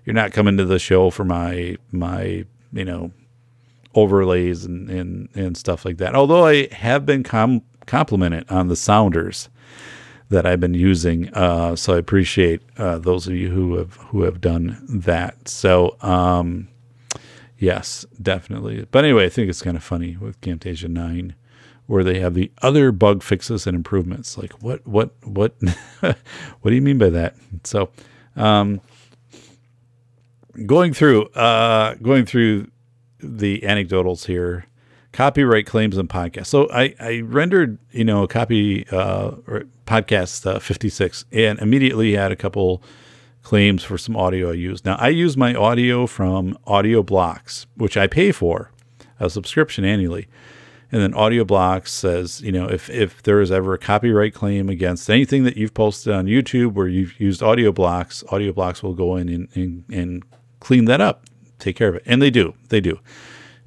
you're 0.04 0.14
not 0.14 0.30
coming 0.30 0.56
to 0.58 0.64
the 0.64 0.78
show 0.78 1.10
for 1.10 1.24
my 1.24 1.76
my 1.90 2.44
you 2.72 2.84
know 2.84 3.10
overlays 3.94 4.64
and 4.64 4.88
and, 4.90 5.28
and 5.34 5.56
stuff 5.56 5.84
like 5.84 5.98
that. 5.98 6.14
Although 6.14 6.46
I 6.46 6.68
have 6.72 7.04
been 7.06 7.22
com- 7.22 7.62
complimented 7.86 8.50
on 8.50 8.68
the 8.68 8.76
sounders 8.76 9.48
that 10.30 10.46
I've 10.46 10.60
been 10.60 10.74
using. 10.74 11.28
Uh, 11.34 11.76
so 11.76 11.94
I 11.94 11.98
appreciate 11.98 12.62
uh, 12.78 12.98
those 12.98 13.26
of 13.26 13.34
you 13.34 13.50
who 13.50 13.76
have 13.76 13.96
who 13.96 14.22
have 14.22 14.40
done 14.40 14.80
that. 14.88 15.48
So 15.48 15.96
um, 16.00 16.68
yes, 17.58 18.06
definitely. 18.22 18.86
But 18.90 19.04
anyway, 19.04 19.26
I 19.26 19.28
think 19.28 19.50
it's 19.50 19.62
kind 19.62 19.76
of 19.76 19.82
funny 19.82 20.16
with 20.16 20.40
Camtasia 20.40 20.88
nine, 20.88 21.34
where 21.86 22.04
they 22.04 22.20
have 22.20 22.34
the 22.34 22.50
other 22.62 22.92
bug 22.92 23.22
fixes 23.22 23.66
and 23.66 23.76
improvements. 23.76 24.38
Like 24.38 24.62
what 24.62 24.86
what 24.86 25.10
what 25.24 25.56
what 26.00 26.16
do 26.64 26.74
you 26.74 26.82
mean 26.82 26.98
by 26.98 27.10
that? 27.10 27.34
So 27.64 27.90
um, 28.36 28.80
going 30.64 30.92
through 30.92 31.26
uh, 31.30 31.94
going 31.96 32.24
through 32.24 32.68
the 33.22 33.60
anecdotals 33.60 34.26
here 34.26 34.66
copyright 35.12 35.66
claims 35.66 35.96
and 35.96 36.08
podcasts. 36.08 36.46
So 36.46 36.70
I, 36.70 36.94
I 37.00 37.20
rendered, 37.20 37.78
you 37.90 38.04
know, 38.04 38.22
a 38.22 38.28
copy 38.28 38.86
uh, 38.88 39.32
podcast 39.86 40.46
uh, 40.46 40.58
56 40.58 41.24
and 41.32 41.58
immediately 41.58 42.14
had 42.14 42.32
a 42.32 42.36
couple 42.36 42.82
claims 43.42 43.82
for 43.82 43.98
some 43.98 44.16
audio 44.16 44.50
I 44.50 44.54
used. 44.54 44.84
Now 44.84 44.96
I 44.96 45.08
use 45.08 45.36
my 45.36 45.54
audio 45.54 46.06
from 46.06 46.56
Audio 46.66 47.02
Blocks, 47.02 47.66
which 47.76 47.96
I 47.96 48.06
pay 48.06 48.32
for 48.32 48.70
a 49.18 49.30
subscription 49.30 49.84
annually. 49.84 50.28
And 50.92 51.00
then 51.00 51.14
Audio 51.14 51.44
Blocks 51.44 51.92
says, 51.92 52.40
you 52.40 52.50
know, 52.50 52.66
if, 52.68 52.90
if 52.90 53.22
there 53.22 53.40
is 53.40 53.52
ever 53.52 53.74
a 53.74 53.78
copyright 53.78 54.34
claim 54.34 54.68
against 54.68 55.08
anything 55.08 55.44
that 55.44 55.56
you've 55.56 55.72
posted 55.72 56.12
on 56.12 56.26
YouTube 56.26 56.72
where 56.72 56.88
you've 56.88 57.18
used 57.20 57.44
Audio 57.44 57.70
Blocks, 57.70 58.24
Audio 58.30 58.52
Blocks 58.52 58.82
will 58.82 58.94
go 58.94 59.14
in 59.14 59.28
and, 59.28 59.48
and, 59.54 59.84
and 59.92 60.24
clean 60.58 60.86
that 60.86 61.00
up, 61.00 61.26
take 61.60 61.76
care 61.76 61.88
of 61.88 61.94
it. 61.94 62.02
And 62.06 62.20
they 62.20 62.30
do. 62.30 62.54
They 62.68 62.80
do. 62.80 62.98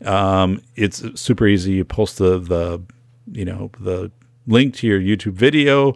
Um, 0.03 0.61
it's 0.75 1.03
super 1.19 1.47
easy. 1.47 1.73
You 1.73 1.85
post 1.85 2.17
the 2.17 2.39
the 2.39 2.81
you 3.31 3.45
know 3.45 3.71
the 3.79 4.11
link 4.47 4.75
to 4.75 4.87
your 4.87 4.99
YouTube 4.99 5.33
video 5.33 5.95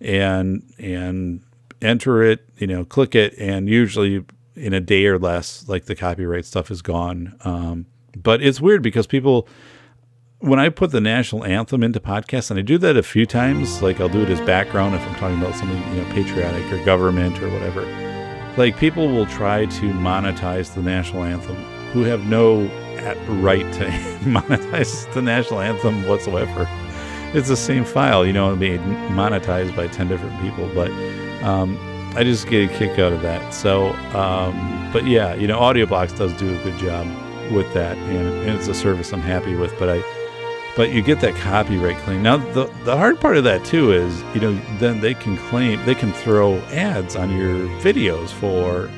and 0.00 0.62
and 0.78 1.42
enter 1.80 2.22
it. 2.22 2.44
You 2.58 2.66
know, 2.66 2.84
click 2.84 3.14
it, 3.14 3.34
and 3.38 3.68
usually 3.68 4.24
in 4.54 4.72
a 4.72 4.80
day 4.80 5.06
or 5.06 5.18
less, 5.18 5.68
like 5.68 5.84
the 5.86 5.94
copyright 5.94 6.44
stuff 6.44 6.70
is 6.70 6.82
gone. 6.82 7.36
Um, 7.44 7.86
but 8.16 8.42
it's 8.42 8.60
weird 8.60 8.82
because 8.82 9.06
people 9.06 9.48
when 10.40 10.58
I 10.58 10.68
put 10.68 10.90
the 10.90 11.00
national 11.00 11.44
anthem 11.44 11.82
into 11.82 12.00
podcasts, 12.00 12.50
and 12.50 12.58
I 12.58 12.62
do 12.62 12.78
that 12.78 12.96
a 12.96 13.02
few 13.02 13.26
times, 13.26 13.82
like 13.82 14.00
I'll 14.00 14.08
do 14.08 14.22
it 14.22 14.30
as 14.30 14.40
background 14.42 14.94
if 14.94 15.00
I'm 15.02 15.14
talking 15.16 15.38
about 15.38 15.54
something 15.54 15.78
you 15.94 16.02
know 16.02 16.12
patriotic 16.12 16.70
or 16.72 16.84
government 16.84 17.42
or 17.42 17.50
whatever. 17.50 18.05
Like 18.56 18.78
people 18.78 19.08
will 19.08 19.26
try 19.26 19.66
to 19.66 19.92
monetize 19.92 20.74
the 20.74 20.82
national 20.82 21.24
anthem 21.24 21.56
who 21.92 22.02
have 22.02 22.26
no 22.26 22.62
right 23.28 23.72
to 23.74 23.84
monetize 24.24 25.12
the 25.14 25.22
national 25.22 25.60
anthem 25.60 26.06
whatsoever. 26.08 26.66
It's 27.34 27.48
the 27.48 27.56
same 27.56 27.84
file, 27.84 28.24
you 28.24 28.32
know, 28.32 28.54
being 28.56 28.80
monetized 29.10 29.76
by 29.76 29.88
10 29.88 30.08
different 30.08 30.40
people, 30.40 30.70
but 30.74 30.90
um, 31.42 31.78
I 32.16 32.24
just 32.24 32.48
get 32.48 32.70
a 32.70 32.74
kick 32.74 32.98
out 32.98 33.12
of 33.12 33.22
that. 33.22 33.52
So, 33.52 33.88
um, 34.14 34.90
but 34.92 35.06
yeah, 35.06 35.34
you 35.34 35.46
know, 35.46 35.60
Audioblocks 35.60 36.16
does 36.16 36.32
do 36.34 36.48
a 36.48 36.62
good 36.62 36.78
job 36.78 37.06
with 37.52 37.72
that, 37.74 37.96
and, 37.98 38.28
and, 38.48 38.58
it's 38.58 38.68
a 38.68 38.74
service 38.74 39.12
I'm 39.12 39.20
happy 39.20 39.54
with. 39.54 39.78
But 39.78 39.90
I, 39.90 40.25
but 40.76 40.92
you 40.92 41.02
get 41.02 41.20
that 41.20 41.34
copyright 41.36 41.96
claim. 41.98 42.22
Now, 42.22 42.36
the 42.36 42.66
the 42.84 42.96
hard 42.96 43.18
part 43.18 43.36
of 43.36 43.44
that 43.44 43.64
too 43.64 43.92
is, 43.92 44.22
you 44.34 44.40
know, 44.40 44.52
then 44.78 45.00
they 45.00 45.14
can 45.14 45.36
claim 45.48 45.84
they 45.86 45.94
can 45.94 46.12
throw 46.12 46.58
ads 46.70 47.16
on 47.16 47.36
your 47.36 47.66
videos 47.80 48.28
for 48.28 48.90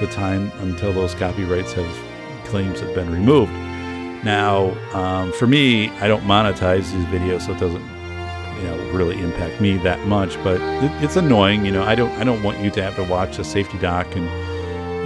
the 0.00 0.06
time 0.10 0.50
until 0.60 0.92
those 0.92 1.14
copyrights 1.14 1.74
have 1.74 2.46
claims 2.46 2.80
have 2.80 2.94
been 2.94 3.10
removed. 3.12 3.52
Now, 4.24 4.72
um, 4.94 5.32
for 5.32 5.46
me, 5.46 5.90
I 6.00 6.08
don't 6.08 6.24
monetize 6.24 6.90
these 6.92 7.04
videos, 7.06 7.42
so 7.42 7.52
it 7.52 7.58
doesn't, 7.58 7.82
you 7.82 8.64
know, 8.64 8.90
really 8.92 9.20
impact 9.20 9.60
me 9.60 9.78
that 9.78 10.06
much. 10.06 10.42
But 10.42 10.60
it, 10.60 11.02
it's 11.02 11.16
annoying, 11.16 11.64
you 11.64 11.72
know. 11.72 11.82
I 11.82 11.94
don't, 11.94 12.12
I 12.18 12.24
don't 12.24 12.42
want 12.42 12.60
you 12.60 12.70
to 12.70 12.82
have 12.82 12.96
to 12.96 13.04
watch 13.04 13.38
a 13.38 13.44
safety 13.44 13.78
doc 13.78 14.06
and 14.16 14.28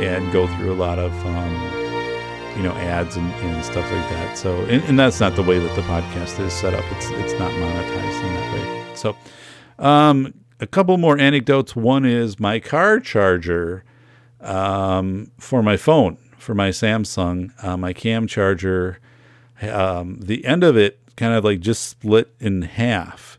and 0.03 0.33
go 0.33 0.49
through 0.49 0.73
a 0.73 0.75
lot 0.75 0.99
of, 0.99 1.13
um, 1.25 1.74
you 2.57 2.63
know, 2.63 2.73
ads 2.73 3.17
and, 3.17 3.31
and 3.33 3.65
stuff 3.65 3.91
like 3.91 4.09
that. 4.11 4.39
So, 4.39 4.61
and, 4.67 4.83
and, 4.85 4.99
that's 4.99 5.21
not 5.21 5.35
the 5.37 5.43
way 5.43 5.59
that 5.59 5.75
the 5.75 5.83
podcast 5.83 6.39
is 6.41 6.53
set 6.53 6.75
up. 6.75 6.85
It's 6.93 7.11
it's 7.11 7.39
not 7.39 7.51
monetized 7.53 8.25
in 8.25 8.35
that 8.35 8.55
way. 8.55 8.97
So, 8.97 9.17
um, 9.79 10.35
a 10.61 10.67
couple 10.67 10.97
more 10.97 11.19
anecdotes. 11.19 11.75
One 11.75 12.05
is 12.05 12.39
my 12.39 12.61
car 12.61 13.01
charger 13.01 13.85
um, 14.41 15.31
for 15.39 15.63
my 15.63 15.77
phone, 15.77 16.17
for 16.39 16.55
my 16.55 16.71
Samsung, 16.71 17.53
uh, 17.65 17.77
my 17.77 17.93
cam 17.93 18.27
charger. 18.27 18.99
Um, 19.63 20.19
the 20.21 20.45
end 20.45 20.65
of 20.65 20.77
it 20.77 21.01
kind 21.17 21.35
of 21.35 21.45
like 21.45 21.61
just 21.61 21.89
split 21.89 22.35
in 22.41 22.63
half. 22.63 23.39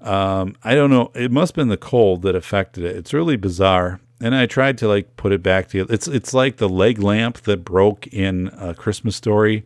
Um, 0.00 0.56
I 0.62 0.74
don't 0.74 0.90
know. 0.90 1.10
It 1.14 1.32
must 1.32 1.52
have 1.52 1.56
been 1.56 1.68
the 1.68 1.76
cold 1.76 2.22
that 2.22 2.36
affected 2.36 2.84
it. 2.84 2.96
It's 2.96 3.12
really 3.12 3.36
bizarre. 3.36 4.00
And 4.20 4.34
I 4.34 4.46
tried 4.46 4.78
to 4.78 4.88
like 4.88 5.16
put 5.16 5.32
it 5.32 5.42
back 5.42 5.68
together. 5.68 5.92
It's 5.92 6.08
it's 6.08 6.34
like 6.34 6.56
the 6.56 6.68
leg 6.68 6.98
lamp 6.98 7.38
that 7.42 7.64
broke 7.64 8.06
in 8.08 8.48
a 8.58 8.74
Christmas 8.74 9.16
story. 9.16 9.64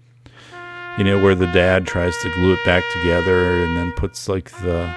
You 0.99 1.05
know, 1.05 1.23
where 1.23 1.35
the 1.35 1.47
dad 1.47 1.87
tries 1.87 2.15
to 2.19 2.29
glue 2.35 2.53
it 2.53 2.65
back 2.67 2.85
together 2.93 3.63
and 3.63 3.75
then 3.79 3.93
puts 3.93 4.29
like 4.29 4.51
the 4.61 4.95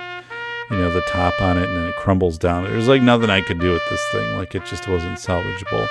you 0.69 0.77
know, 0.77 0.91
the 0.91 1.01
top 1.01 1.41
on 1.41 1.57
it 1.57 1.69
and 1.69 1.77
then 1.77 1.87
it 1.87 1.95
crumbles 1.95 2.37
down. 2.37 2.63
There's 2.63 2.87
like 2.87 3.01
nothing 3.01 3.29
I 3.29 3.41
could 3.41 3.59
do 3.59 3.71
with 3.71 3.83
this 3.89 4.03
thing. 4.11 4.37
Like 4.37 4.55
it 4.55 4.65
just 4.65 4.87
wasn't 4.87 5.17
salvageable. 5.17 5.87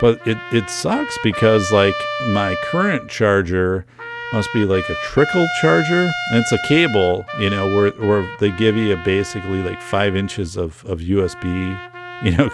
But 0.00 0.24
it, 0.26 0.38
it 0.52 0.68
sucks 0.70 1.16
because 1.22 1.70
like 1.72 1.94
my 2.28 2.56
current 2.62 3.10
charger 3.10 3.84
must 4.32 4.52
be 4.52 4.64
like 4.64 4.88
a 4.88 4.94
trickle 5.04 5.46
charger. 5.60 6.10
And 6.30 6.40
it's 6.40 6.52
a 6.52 6.58
cable, 6.66 7.24
you 7.38 7.50
know, 7.50 7.74
where, 7.74 7.90
where 7.92 8.28
they 8.38 8.50
give 8.50 8.76
you 8.76 8.96
basically 9.04 9.62
like 9.62 9.80
five 9.80 10.16
inches 10.16 10.56
of, 10.56 10.84
of 10.84 11.00
USB, 11.00 11.44
you 12.22 12.36
know, 12.36 12.50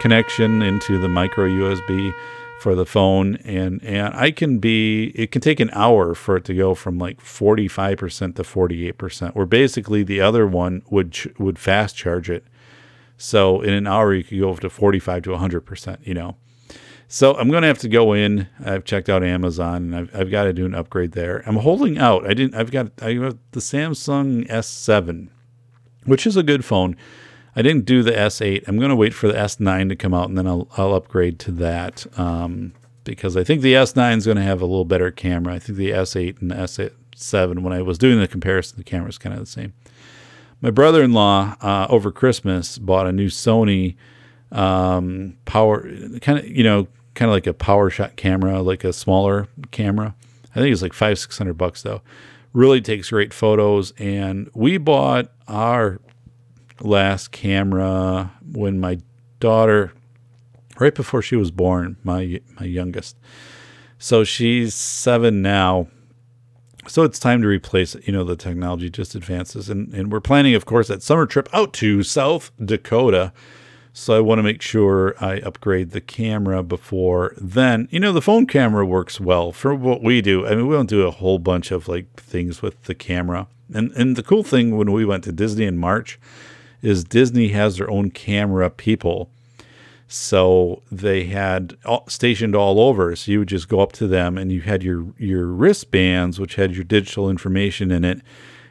connection 0.00 0.62
into 0.62 0.98
the 0.98 1.08
micro 1.08 1.48
USB 1.48 2.12
for 2.58 2.74
the 2.74 2.86
phone. 2.86 3.36
And 3.44 3.82
and 3.84 4.14
I 4.14 4.30
can 4.30 4.58
be 4.58 5.12
it 5.14 5.30
can 5.30 5.40
take 5.40 5.60
an 5.60 5.70
hour 5.72 6.14
for 6.14 6.36
it 6.36 6.44
to 6.46 6.54
go 6.54 6.74
from 6.74 6.98
like 6.98 7.20
45% 7.20 8.36
to 8.36 8.42
48% 8.42 9.34
where 9.34 9.46
basically 9.46 10.02
the 10.02 10.20
other 10.20 10.46
one 10.46 10.82
would 10.90 11.12
ch- 11.12 11.28
would 11.38 11.58
fast 11.58 11.96
charge 11.96 12.30
it. 12.30 12.44
So 13.18 13.60
in 13.60 13.72
an 13.72 13.86
hour 13.86 14.14
you 14.14 14.24
could 14.24 14.40
go 14.40 14.50
up 14.50 14.60
to 14.60 14.70
45 14.70 15.22
to 15.24 15.30
100% 15.30 16.06
you 16.06 16.14
know. 16.14 16.36
So 17.08 17.36
I'm 17.36 17.48
to 17.50 17.68
have 17.68 17.78
to 17.78 17.88
go 17.88 18.14
in. 18.14 18.48
I've 18.64 18.84
checked 18.84 19.08
out 19.08 19.22
Amazon 19.22 19.76
and 19.76 19.96
I've, 19.96 20.14
I've 20.14 20.30
got 20.30 20.44
to 20.44 20.52
do 20.52 20.66
an 20.66 20.74
upgrade 20.74 21.12
there. 21.12 21.44
I'm 21.46 21.56
holding 21.56 21.98
out. 21.98 22.28
I 22.28 22.34
didn't 22.34 22.54
I've 22.54 22.70
got 22.70 22.90
I 23.00 23.14
have 23.14 23.38
the 23.52 23.60
Samsung 23.60 24.48
S7 24.48 25.28
which 26.04 26.26
is 26.26 26.36
a 26.36 26.42
good 26.42 26.64
phone 26.64 26.96
I 27.56 27.62
didn't 27.62 27.86
do 27.86 28.02
the 28.02 28.12
S8. 28.12 28.68
I'm 28.68 28.76
going 28.76 28.90
to 28.90 28.96
wait 28.96 29.14
for 29.14 29.28
the 29.28 29.34
S9 29.34 29.88
to 29.88 29.96
come 29.96 30.12
out 30.12 30.28
and 30.28 30.36
then 30.36 30.46
I'll, 30.46 30.68
I'll 30.76 30.94
upgrade 30.94 31.38
to 31.40 31.52
that 31.52 32.06
um, 32.18 32.74
because 33.02 33.34
I 33.34 33.44
think 33.44 33.62
the 33.62 33.72
S9 33.72 34.18
is 34.18 34.26
going 34.26 34.36
to 34.36 34.42
have 34.42 34.60
a 34.60 34.66
little 34.66 34.84
better 34.84 35.10
camera. 35.10 35.54
I 35.54 35.58
think 35.58 35.78
the 35.78 35.90
S8 35.90 36.42
and 36.42 36.50
the 36.50 36.56
S7, 36.56 37.60
when 37.60 37.72
I 37.72 37.80
was 37.80 37.96
doing 37.96 38.20
the 38.20 38.28
comparison, 38.28 38.76
the 38.76 38.84
camera 38.84 39.08
is 39.08 39.16
kind 39.16 39.32
of 39.32 39.40
the 39.40 39.46
same. 39.46 39.72
My 40.60 40.70
brother 40.70 41.02
in 41.02 41.14
law 41.14 41.56
uh, 41.62 41.86
over 41.88 42.12
Christmas 42.12 42.76
bought 42.76 43.06
a 43.06 43.12
new 43.12 43.28
Sony 43.28 43.96
um, 44.52 45.38
power, 45.46 45.82
kind 46.20 46.38
of, 46.38 46.46
you 46.46 46.62
know, 46.62 46.88
kind 47.14 47.30
of 47.30 47.34
like 47.34 47.46
a 47.46 47.54
PowerShot 47.54 48.16
camera, 48.16 48.60
like 48.60 48.84
a 48.84 48.92
smaller 48.92 49.48
camera. 49.70 50.14
I 50.54 50.60
think 50.60 50.72
it's 50.72 50.82
like 50.82 50.92
five, 50.92 51.18
600 51.18 51.54
bucks 51.54 51.82
though. 51.82 52.02
Really 52.52 52.80
takes 52.80 53.10
great 53.10 53.32
photos. 53.32 53.92
And 53.98 54.50
we 54.54 54.78
bought 54.78 55.30
our 55.48 56.00
last 56.80 57.32
camera 57.32 58.32
when 58.52 58.78
my 58.80 58.98
daughter, 59.40 59.92
right 60.78 60.94
before 60.94 61.22
she 61.22 61.36
was 61.36 61.50
born, 61.50 61.96
my 62.04 62.40
my 62.58 62.66
youngest. 62.66 63.16
So 63.98 64.24
she's 64.24 64.74
seven 64.74 65.42
now. 65.42 65.88
So 66.86 67.02
it's 67.02 67.18
time 67.18 67.42
to 67.42 67.48
replace 67.48 67.94
it. 67.94 68.06
You 68.06 68.12
know, 68.12 68.24
the 68.24 68.36
technology 68.36 68.90
just 68.90 69.14
advances. 69.14 69.68
And, 69.68 69.92
and 69.92 70.12
we're 70.12 70.20
planning, 70.20 70.54
of 70.54 70.66
course, 70.66 70.86
that 70.88 71.02
summer 71.02 71.26
trip 71.26 71.48
out 71.52 71.72
to 71.74 72.04
South 72.04 72.52
Dakota. 72.64 73.32
So 73.92 74.14
I 74.14 74.20
want 74.20 74.38
to 74.38 74.42
make 74.42 74.60
sure 74.60 75.16
I 75.18 75.38
upgrade 75.38 75.90
the 75.90 76.02
camera 76.02 76.62
before 76.62 77.34
then. 77.38 77.88
You 77.90 77.98
know, 77.98 78.12
the 78.12 78.22
phone 78.22 78.46
camera 78.46 78.84
works 78.84 79.18
well 79.18 79.52
for 79.52 79.74
what 79.74 80.02
we 80.02 80.20
do. 80.20 80.46
I 80.46 80.54
mean, 80.54 80.66
we 80.66 80.76
don't 80.76 80.88
do 80.88 81.06
a 81.06 81.10
whole 81.10 81.38
bunch 81.38 81.70
of 81.70 81.88
like 81.88 82.14
things 82.20 82.60
with 82.60 82.80
the 82.84 82.94
camera. 82.94 83.48
And 83.72 83.90
and 83.92 84.14
the 84.14 84.22
cool 84.22 84.44
thing 84.44 84.76
when 84.76 84.92
we 84.92 85.04
went 85.04 85.24
to 85.24 85.32
Disney 85.32 85.64
in 85.64 85.78
March 85.78 86.20
is 86.86 87.02
Disney 87.04 87.48
has 87.48 87.76
their 87.76 87.90
own 87.90 88.10
camera 88.10 88.70
people. 88.70 89.28
So 90.08 90.82
they 90.90 91.24
had 91.24 91.76
stationed 92.08 92.54
all 92.54 92.78
over. 92.78 93.16
So 93.16 93.32
you 93.32 93.40
would 93.40 93.48
just 93.48 93.68
go 93.68 93.80
up 93.80 93.92
to 93.92 94.06
them 94.06 94.38
and 94.38 94.52
you 94.52 94.60
had 94.60 94.84
your, 94.84 95.06
your 95.18 95.46
wristbands, 95.46 96.38
which 96.38 96.54
had 96.54 96.76
your 96.76 96.84
digital 96.84 97.28
information 97.28 97.90
in 97.90 98.04
it. 98.04 98.20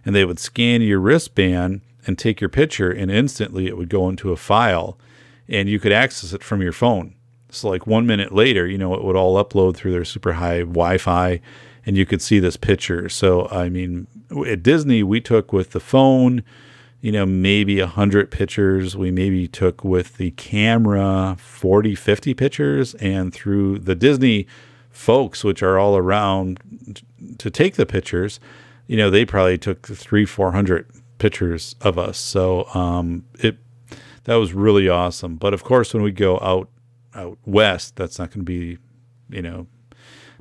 And 0.06 0.16
they 0.16 0.24
would 0.24 0.40
scan 0.40 0.82
your 0.82 1.00
wristband 1.00 1.82
and 2.08 2.18
take 2.18 2.40
your 2.40 2.50
picture, 2.50 2.92
and 2.92 3.10
instantly 3.10 3.66
it 3.66 3.76
would 3.76 3.90
go 3.90 4.08
into 4.08 4.32
a 4.32 4.38
file 4.38 4.98
and 5.48 5.68
you 5.68 5.80
could 5.80 5.92
access 5.92 6.34
it 6.34 6.44
from 6.44 6.62
your 6.62 6.72
phone. 6.72 7.16
So, 7.50 7.70
like 7.70 7.88
one 7.88 8.06
minute 8.06 8.32
later, 8.32 8.68
you 8.68 8.78
know, 8.78 8.94
it 8.94 9.04
would 9.04 9.16
all 9.16 9.44
upload 9.44 9.76
through 9.76 9.92
their 9.92 10.06
super 10.06 10.34
high 10.34 10.60
Wi 10.60 11.00
Fi 11.00 11.42
and 11.86 11.98
you 11.98 12.06
could 12.06 12.22
see 12.22 12.40
this 12.40 12.58
picture. 12.58 13.10
So, 13.10 13.48
I 13.50 13.70
mean, 13.70 14.08
at 14.48 14.64
Disney, 14.64 15.04
we 15.04 15.20
took 15.22 15.52
with 15.52 15.72
the 15.72 15.80
phone 15.80 16.44
you 17.06 17.12
know, 17.12 17.24
maybe 17.24 17.80
100 17.80 18.32
pictures. 18.32 18.98
We 18.98 19.12
maybe 19.12 19.48
took 19.48 19.84
with 19.84 20.18
the 20.18 20.32
camera 20.32 21.36
40, 21.38 21.94
50 21.94 22.34
pictures. 22.34 22.96
And 22.96 23.32
through 23.32 23.78
the 23.78 23.94
Disney 23.94 24.48
folks, 24.90 25.44
which 25.44 25.62
are 25.62 25.78
all 25.78 25.98
around 25.98 27.04
to 27.38 27.52
take 27.52 27.76
the 27.76 27.86
pictures, 27.86 28.40
you 28.88 28.98
know, 28.98 29.12
they 29.12 29.24
probably 29.24 29.60
took 29.60 29.86
three, 29.86 30.26
400 30.26 30.90
pictures 31.20 31.76
of 31.80 32.00
us. 32.00 32.18
So 32.18 32.66
um, 32.74 33.26
it 33.38 33.58
that 34.24 34.38
was 34.38 34.54
really 34.54 34.90
awesome. 34.90 35.36
But 35.36 35.54
of 35.54 35.64
course, 35.64 35.94
when 35.94 36.02
we 36.02 36.12
go 36.12 36.40
out 36.40 36.70
out 37.14 37.38
west, 37.46 37.98
that's 37.98 38.18
not 38.18 38.32
going 38.32 38.44
to 38.44 38.46
be, 38.46 38.80
you 39.30 39.44
know, 39.44 39.68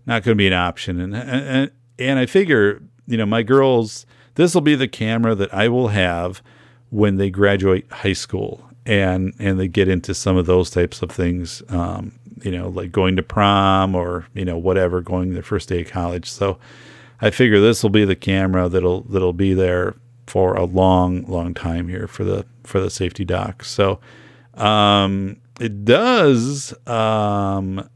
not 0.06 0.22
going 0.22 0.34
to 0.34 0.40
be 0.40 0.46
an 0.46 0.54
option. 0.54 0.98
And, 0.98 1.14
and 1.14 1.70
and 1.98 2.18
I 2.18 2.24
figure, 2.24 2.80
you 3.06 3.18
know, 3.18 3.26
my 3.26 3.42
girls, 3.42 4.06
this 4.36 4.54
will 4.54 4.62
be 4.62 4.74
the 4.74 4.88
camera 4.88 5.34
that 5.34 5.52
I 5.52 5.68
will 5.68 5.88
have 5.88 6.42
when 6.94 7.16
they 7.16 7.28
graduate 7.28 7.84
high 7.90 8.12
school 8.12 8.70
and 8.86 9.34
and 9.40 9.58
they 9.58 9.66
get 9.66 9.88
into 9.88 10.14
some 10.14 10.36
of 10.36 10.46
those 10.46 10.70
types 10.70 11.02
of 11.02 11.10
things 11.10 11.60
um, 11.70 12.12
you 12.42 12.52
know 12.52 12.68
like 12.68 12.92
going 12.92 13.16
to 13.16 13.22
prom 13.22 13.96
or 13.96 14.26
you 14.32 14.44
know 14.44 14.56
whatever 14.56 15.00
going 15.00 15.34
their 15.34 15.42
first 15.42 15.68
day 15.68 15.80
of 15.80 15.88
college. 15.88 16.30
So 16.30 16.56
i 17.20 17.30
figure 17.30 17.60
this 17.60 17.82
will 17.82 17.90
be 17.90 18.04
the 18.04 18.14
camera 18.14 18.68
that'll 18.68 19.00
that'll 19.02 19.32
be 19.32 19.54
there 19.54 19.96
for 20.28 20.54
a 20.54 20.64
long 20.64 21.24
long 21.24 21.52
time 21.52 21.88
here 21.88 22.06
for 22.06 22.22
the 22.22 22.46
for 22.62 22.78
the 22.78 22.90
safety 22.90 23.24
doc. 23.24 23.64
So 23.64 23.98
um, 24.54 25.40
it 25.58 25.84
does 25.84 26.74
um, 26.86 27.90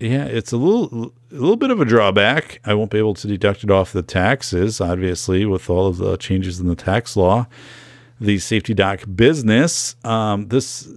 yeah 0.00 0.24
it's 0.24 0.50
a 0.50 0.56
little 0.56 1.12
a 1.30 1.34
little 1.34 1.56
bit 1.56 1.70
of 1.70 1.80
a 1.80 1.84
drawback. 1.84 2.60
I 2.64 2.74
won't 2.74 2.90
be 2.90 2.98
able 2.98 3.14
to 3.14 3.28
deduct 3.28 3.62
it 3.62 3.70
off 3.70 3.92
the 3.92 4.02
taxes 4.02 4.80
obviously 4.80 5.46
with 5.46 5.70
all 5.70 5.86
of 5.86 5.98
the 5.98 6.16
changes 6.16 6.58
in 6.58 6.66
the 6.66 6.74
tax 6.74 7.16
law 7.16 7.46
the 8.20 8.38
safety 8.38 8.74
doc 8.74 9.02
business. 9.14 9.96
Um, 10.04 10.48
this, 10.48 10.88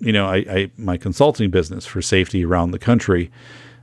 you 0.00 0.12
know, 0.12 0.26
I, 0.26 0.36
I, 0.36 0.70
my 0.76 0.96
consulting 0.96 1.50
business 1.50 1.86
for 1.86 2.02
safety 2.02 2.44
around 2.44 2.72
the 2.72 2.78
country, 2.78 3.30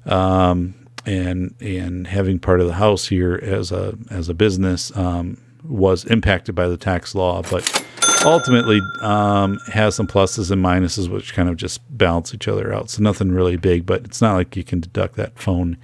um, 0.05 0.75
and 1.05 1.55
and 1.59 2.07
having 2.07 2.39
part 2.39 2.61
of 2.61 2.67
the 2.67 2.73
house 2.73 3.07
here 3.07 3.39
as 3.41 3.71
a 3.71 3.97
as 4.09 4.29
a 4.29 4.33
business 4.33 4.95
um, 4.95 5.37
was 5.63 6.05
impacted 6.05 6.55
by 6.55 6.67
the 6.67 6.77
tax 6.77 7.15
law, 7.15 7.41
but 7.49 7.85
ultimately 8.25 8.79
um, 9.01 9.59
has 9.67 9.95
some 9.95 10.07
pluses 10.07 10.51
and 10.51 10.63
minuses, 10.63 11.09
which 11.09 11.33
kind 11.33 11.49
of 11.49 11.57
just 11.57 11.81
balance 11.97 12.33
each 12.33 12.47
other 12.47 12.73
out. 12.73 12.89
So 12.89 13.01
nothing 13.01 13.31
really 13.31 13.57
big, 13.57 13.85
but 13.85 14.03
it's 14.03 14.21
not 14.21 14.35
like 14.35 14.55
you 14.55 14.63
can 14.63 14.79
deduct 14.79 15.15
that 15.15 15.37
phone 15.39 15.77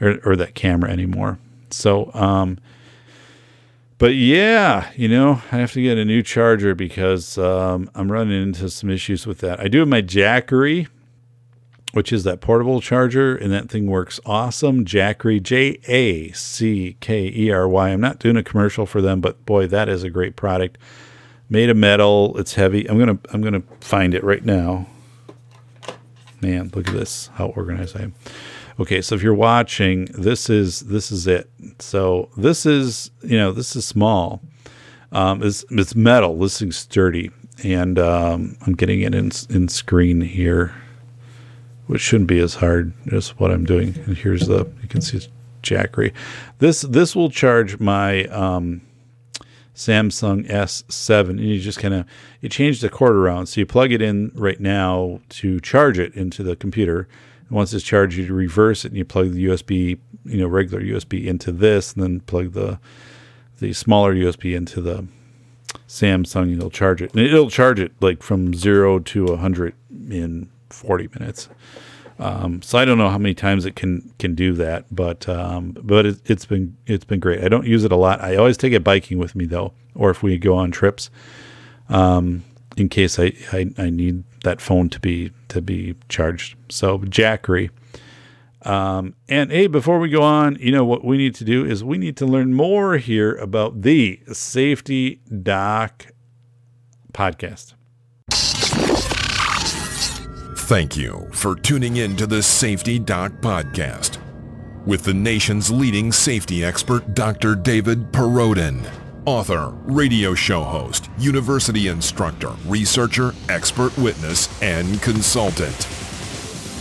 or, 0.00 0.18
or 0.24 0.36
that 0.36 0.54
camera 0.54 0.90
anymore. 0.90 1.38
So 1.70 2.10
um, 2.14 2.58
but 4.00 4.14
yeah, 4.14 4.90
you 4.96 5.08
know, 5.08 5.42
I 5.52 5.58
have 5.58 5.74
to 5.74 5.82
get 5.82 5.98
a 5.98 6.06
new 6.06 6.22
charger 6.22 6.74
because 6.74 7.36
um, 7.36 7.90
I'm 7.94 8.10
running 8.10 8.42
into 8.42 8.70
some 8.70 8.88
issues 8.88 9.26
with 9.26 9.40
that. 9.40 9.60
I 9.60 9.68
do 9.68 9.80
have 9.80 9.88
my 9.88 10.00
Jackery, 10.00 10.88
which 11.92 12.10
is 12.10 12.24
that 12.24 12.40
portable 12.40 12.80
charger, 12.80 13.36
and 13.36 13.52
that 13.52 13.68
thing 13.68 13.88
works 13.88 14.18
awesome. 14.24 14.86
Jackery, 14.86 15.42
J 15.42 15.78
A 15.86 16.32
C 16.32 16.96
K 17.00 17.30
E 17.30 17.50
R 17.50 17.68
Y. 17.68 17.90
I'm 17.90 18.00
not 18.00 18.18
doing 18.18 18.38
a 18.38 18.42
commercial 18.42 18.86
for 18.86 19.02
them, 19.02 19.20
but 19.20 19.44
boy, 19.44 19.66
that 19.66 19.90
is 19.90 20.02
a 20.02 20.08
great 20.08 20.34
product. 20.34 20.78
Made 21.50 21.68
of 21.68 21.76
metal. 21.76 22.38
It's 22.38 22.54
heavy. 22.54 22.88
I'm 22.88 22.98
gonna 22.98 23.18
I'm 23.34 23.42
gonna 23.42 23.64
find 23.82 24.14
it 24.14 24.24
right 24.24 24.44
now. 24.46 24.86
Man, 26.40 26.70
look 26.74 26.88
at 26.88 26.94
this. 26.94 27.28
How 27.34 27.48
organized 27.48 27.98
I 27.98 28.04
am. 28.04 28.14
Okay, 28.80 29.02
so 29.02 29.14
if 29.14 29.22
you're 29.22 29.34
watching, 29.34 30.06
this 30.06 30.48
is 30.48 30.80
this 30.80 31.12
is 31.12 31.26
it. 31.26 31.50
So 31.80 32.30
this 32.38 32.64
is 32.64 33.10
you 33.22 33.36
know 33.36 33.52
this 33.52 33.76
is 33.76 33.86
small. 33.86 34.40
Um, 35.12 35.42
it's 35.42 35.66
it's 35.70 35.94
metal. 35.94 36.38
This 36.38 36.58
thing's 36.58 36.78
sturdy, 36.78 37.30
and 37.62 37.98
um, 37.98 38.56
I'm 38.62 38.72
getting 38.72 39.02
it 39.02 39.14
in 39.14 39.32
in 39.50 39.68
screen 39.68 40.22
here, 40.22 40.74
which 41.88 42.00
shouldn't 42.00 42.28
be 42.28 42.38
as 42.38 42.54
hard 42.54 42.94
as 43.12 43.38
what 43.38 43.50
I'm 43.50 43.66
doing. 43.66 43.94
And 44.06 44.16
here's 44.16 44.46
the 44.46 44.66
you 44.80 44.88
can 44.88 45.02
see 45.02 45.18
it's 45.18 45.28
Jackery. 45.62 46.14
This 46.58 46.80
this 46.80 47.14
will 47.14 47.28
charge 47.28 47.80
my 47.80 48.24
um, 48.28 48.80
Samsung 49.74 50.48
S7, 50.48 51.28
and 51.28 51.40
you 51.40 51.60
just 51.60 51.80
kind 51.80 51.92
of 51.92 52.06
you 52.40 52.48
change 52.48 52.80
the 52.80 52.88
cord 52.88 53.14
around. 53.14 53.48
So 53.48 53.60
you 53.60 53.66
plug 53.66 53.92
it 53.92 54.00
in 54.00 54.32
right 54.34 54.58
now 54.58 55.20
to 55.28 55.60
charge 55.60 55.98
it 55.98 56.14
into 56.14 56.42
the 56.42 56.56
computer. 56.56 57.08
Once 57.50 57.72
it's 57.72 57.84
charged, 57.84 58.16
you 58.16 58.32
reverse 58.32 58.84
it 58.84 58.88
and 58.88 58.96
you 58.96 59.04
plug 59.04 59.32
the 59.32 59.46
USB, 59.46 59.98
you 60.24 60.38
know, 60.38 60.46
regular 60.46 60.82
USB 60.82 61.26
into 61.26 61.50
this, 61.52 61.92
and 61.92 62.02
then 62.02 62.20
plug 62.20 62.52
the 62.52 62.78
the 63.58 63.72
smaller 63.72 64.14
USB 64.14 64.56
into 64.56 64.80
the 64.80 65.06
Samsung. 65.86 66.42
And 66.42 66.56
it'll 66.56 66.70
charge 66.70 67.02
it, 67.02 67.12
and 67.12 67.20
it'll 67.20 67.50
charge 67.50 67.80
it 67.80 67.92
like 68.00 68.22
from 68.22 68.54
zero 68.54 68.98
to 69.00 69.36
hundred 69.36 69.74
in 70.08 70.48
40 70.70 71.08
minutes. 71.18 71.48
Um, 72.20 72.60
so 72.60 72.78
I 72.78 72.84
don't 72.84 72.98
know 72.98 73.08
how 73.08 73.18
many 73.18 73.34
times 73.34 73.64
it 73.64 73.74
can 73.74 74.12
can 74.18 74.34
do 74.34 74.52
that, 74.52 74.84
but 74.94 75.26
um, 75.28 75.74
but 75.82 76.04
it, 76.04 76.28
has 76.28 76.44
been 76.44 76.76
it's 76.86 77.04
been 77.04 77.18
great. 77.18 77.42
I 77.42 77.48
don't 77.48 77.66
use 77.66 77.82
it 77.82 77.92
a 77.92 77.96
lot. 77.96 78.20
I 78.20 78.36
always 78.36 78.58
take 78.58 78.74
it 78.74 78.84
biking 78.84 79.18
with 79.18 79.34
me 79.34 79.46
though, 79.46 79.72
or 79.94 80.10
if 80.10 80.22
we 80.22 80.36
go 80.36 80.54
on 80.54 80.70
trips, 80.70 81.10
um, 81.88 82.44
in 82.76 82.90
case 82.90 83.18
I, 83.18 83.32
I, 83.52 83.70
I 83.78 83.88
need 83.88 84.24
that 84.44 84.60
phone 84.60 84.90
to 84.90 85.00
be 85.00 85.30
to 85.50 85.60
be 85.60 85.94
charged. 86.08 86.56
So 86.68 86.98
Jackery. 86.98 87.70
Um, 88.62 89.14
and 89.28 89.50
hey, 89.50 89.68
before 89.68 89.98
we 89.98 90.10
go 90.10 90.22
on, 90.22 90.56
you 90.60 90.70
know 90.70 90.84
what 90.84 91.04
we 91.04 91.16
need 91.16 91.34
to 91.36 91.44
do 91.44 91.64
is 91.64 91.82
we 91.82 91.96
need 91.96 92.16
to 92.18 92.26
learn 92.26 92.52
more 92.52 92.98
here 92.98 93.34
about 93.36 93.82
the 93.82 94.20
Safety 94.32 95.20
Doc 95.42 96.06
podcast. 97.12 97.74
Thank 100.70 100.96
you 100.96 101.28
for 101.32 101.56
tuning 101.56 101.96
in 101.96 102.16
to 102.16 102.26
the 102.26 102.42
Safety 102.42 102.98
Doc 102.98 103.32
Podcast 103.40 104.18
with 104.86 105.04
the 105.04 105.14
nation's 105.14 105.70
leading 105.70 106.12
safety 106.12 106.64
expert, 106.64 107.14
Dr. 107.14 107.54
David 107.54 108.12
Perrodin, 108.12 108.84
author, 109.26 109.74
radio 109.84 110.34
show 110.34 110.62
host, 110.62 111.10
university 111.18 111.88
instructor, 111.88 112.52
researcher, 112.66 113.34
expert 113.48 113.96
witness, 113.98 114.48
and 114.62 115.00
consultant. 115.02 115.86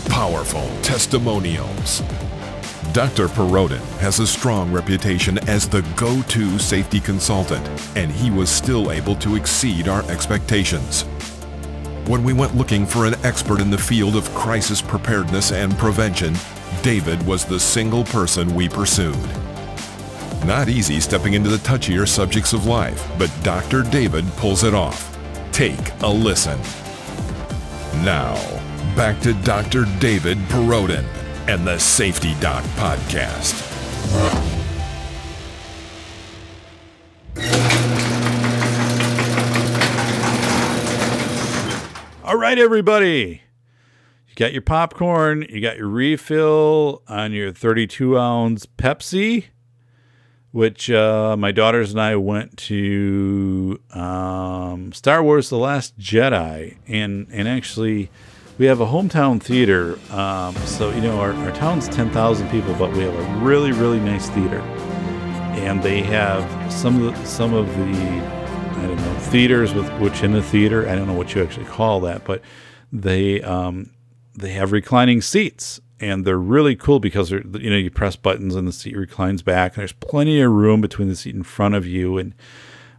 Powerful 0.10 0.68
testimonials. 0.82 2.02
Dr. 2.94 3.28
Perrodin 3.28 3.86
has 4.00 4.20
a 4.20 4.26
strong 4.26 4.72
reputation 4.72 5.38
as 5.48 5.70
the 5.70 5.82
go-to 5.96 6.58
safety 6.58 7.00
consultant, 7.00 7.68
and 7.96 8.12
he 8.12 8.32
was 8.32 8.50
still 8.50 8.92
able 8.92 9.16
to 9.18 9.36
exceed 9.36 9.88
our 9.88 10.04
expectations. 10.10 11.04
When 12.08 12.24
we 12.24 12.34
went 12.34 12.56
looking 12.56 12.88
for 12.88 13.06
an 13.06 13.14
expert 13.24 13.62
in 13.62 13.70
the 13.70 13.78
field 13.78 14.16
of 14.16 14.34
crisis 14.34 14.82
preparedness 14.82 15.52
and 15.52 15.78
prevention, 15.78 16.34
David 16.82 17.22
was 17.28 17.46
the 17.46 17.60
single 17.60 18.04
person 18.06 18.56
we 18.56 18.68
pursued. 18.68 19.16
Not 20.46 20.70
easy 20.70 21.00
stepping 21.00 21.34
into 21.34 21.50
the 21.50 21.58
touchier 21.58 22.08
subjects 22.08 22.54
of 22.54 22.66
life, 22.66 23.08
but 23.18 23.32
Dr. 23.44 23.84
David 23.84 24.26
pulls 24.38 24.64
it 24.64 24.74
off. 24.74 25.18
Take 25.52 25.92
a 26.02 26.08
listen. 26.08 26.60
Now, 28.04 28.36
back 28.96 29.20
to 29.22 29.34
Dr. 29.34 29.86
David 30.00 30.38
Perrodin 30.50 31.06
and 31.48 31.68
the 31.68 31.78
Safety 31.78 32.36
Doc 32.40 32.64
Podcast. 32.76 33.66
All 42.24 42.38
right, 42.38 42.60
everybody. 42.60 43.42
You 44.28 44.36
got 44.36 44.54
your 44.54 44.62
popcorn, 44.62 45.48
you 45.50 45.62
got 45.62 45.78
your 45.78 45.88
refill 45.88 47.02
on 47.08 47.34
your 47.34 47.52
32 47.52 48.18
ounce 48.18 48.66
Pepsi, 48.68 49.46
which 50.52 50.90
uh, 50.90 51.36
my 51.38 51.52
daughters 51.52 51.92
and 51.92 52.02
I 52.02 52.16
went 52.16 52.58
to 52.58 53.80
um, 53.92 54.92
Star 54.94 55.24
Wars 55.24 55.50
The 55.50 55.58
Last 55.58 55.98
Jedi. 56.00 56.78
And, 56.88 57.28
and 57.32 57.48
actually, 57.48 58.10
we 58.58 58.66
have 58.66 58.82
a 58.82 58.88
hometown 58.88 59.42
theater. 59.42 60.00
Um, 60.12 60.56
so, 60.66 60.90
you 60.90 61.02
know, 61.02 61.20
our, 61.20 61.34
our 61.34 61.52
town's 61.52 61.88
10,000 61.90 62.50
people, 62.50 62.74
but 62.76 62.92
we 62.94 63.04
have 63.04 63.14
a 63.14 63.46
really, 63.46 63.72
really 63.72 64.00
nice 64.00 64.30
theater. 64.30 64.60
And 65.60 65.84
they 65.84 66.02
have 66.02 66.72
some 66.72 67.02
of 67.04 67.14
the, 67.16 67.26
some 67.26 67.54
of 67.54 67.68
the 67.78 68.40
I 68.80 68.88
don't 68.88 68.96
know 68.96 69.16
theaters 69.20 69.74
with 69.74 69.90
which 70.00 70.24
in 70.24 70.32
the 70.32 70.42
theater 70.42 70.88
I 70.88 70.96
don't 70.96 71.06
know 71.06 71.14
what 71.14 71.36
you 71.36 71.44
actually 71.44 71.66
call 71.66 72.00
that, 72.02 72.24
but 72.24 72.42
they 72.94 73.42
um, 73.42 73.90
they 74.36 74.52
have 74.52 74.72
reclining 74.72 75.22
seats 75.22 75.82
and 76.00 76.26
they're 76.26 76.38
really 76.38 76.76
cool 76.76 77.00
because 77.00 77.32
you 77.32 77.44
know 77.44 77.78
you 77.78 77.90
press 77.90 78.16
buttons 78.16 78.56
and 78.56 78.68
the 78.68 78.72
seat 78.72 78.96
reclines 78.96 79.42
back 79.42 79.74
and 79.74 79.82
there's 79.82 79.94
plenty 79.94 80.42
of 80.42 80.52
room 80.52 80.82
between 80.82 81.08
the 81.08 81.16
seat 81.16 81.36
in 81.36 81.44
front 81.44 81.76
of 81.76 81.86
you 81.86 82.18
and 82.18 82.34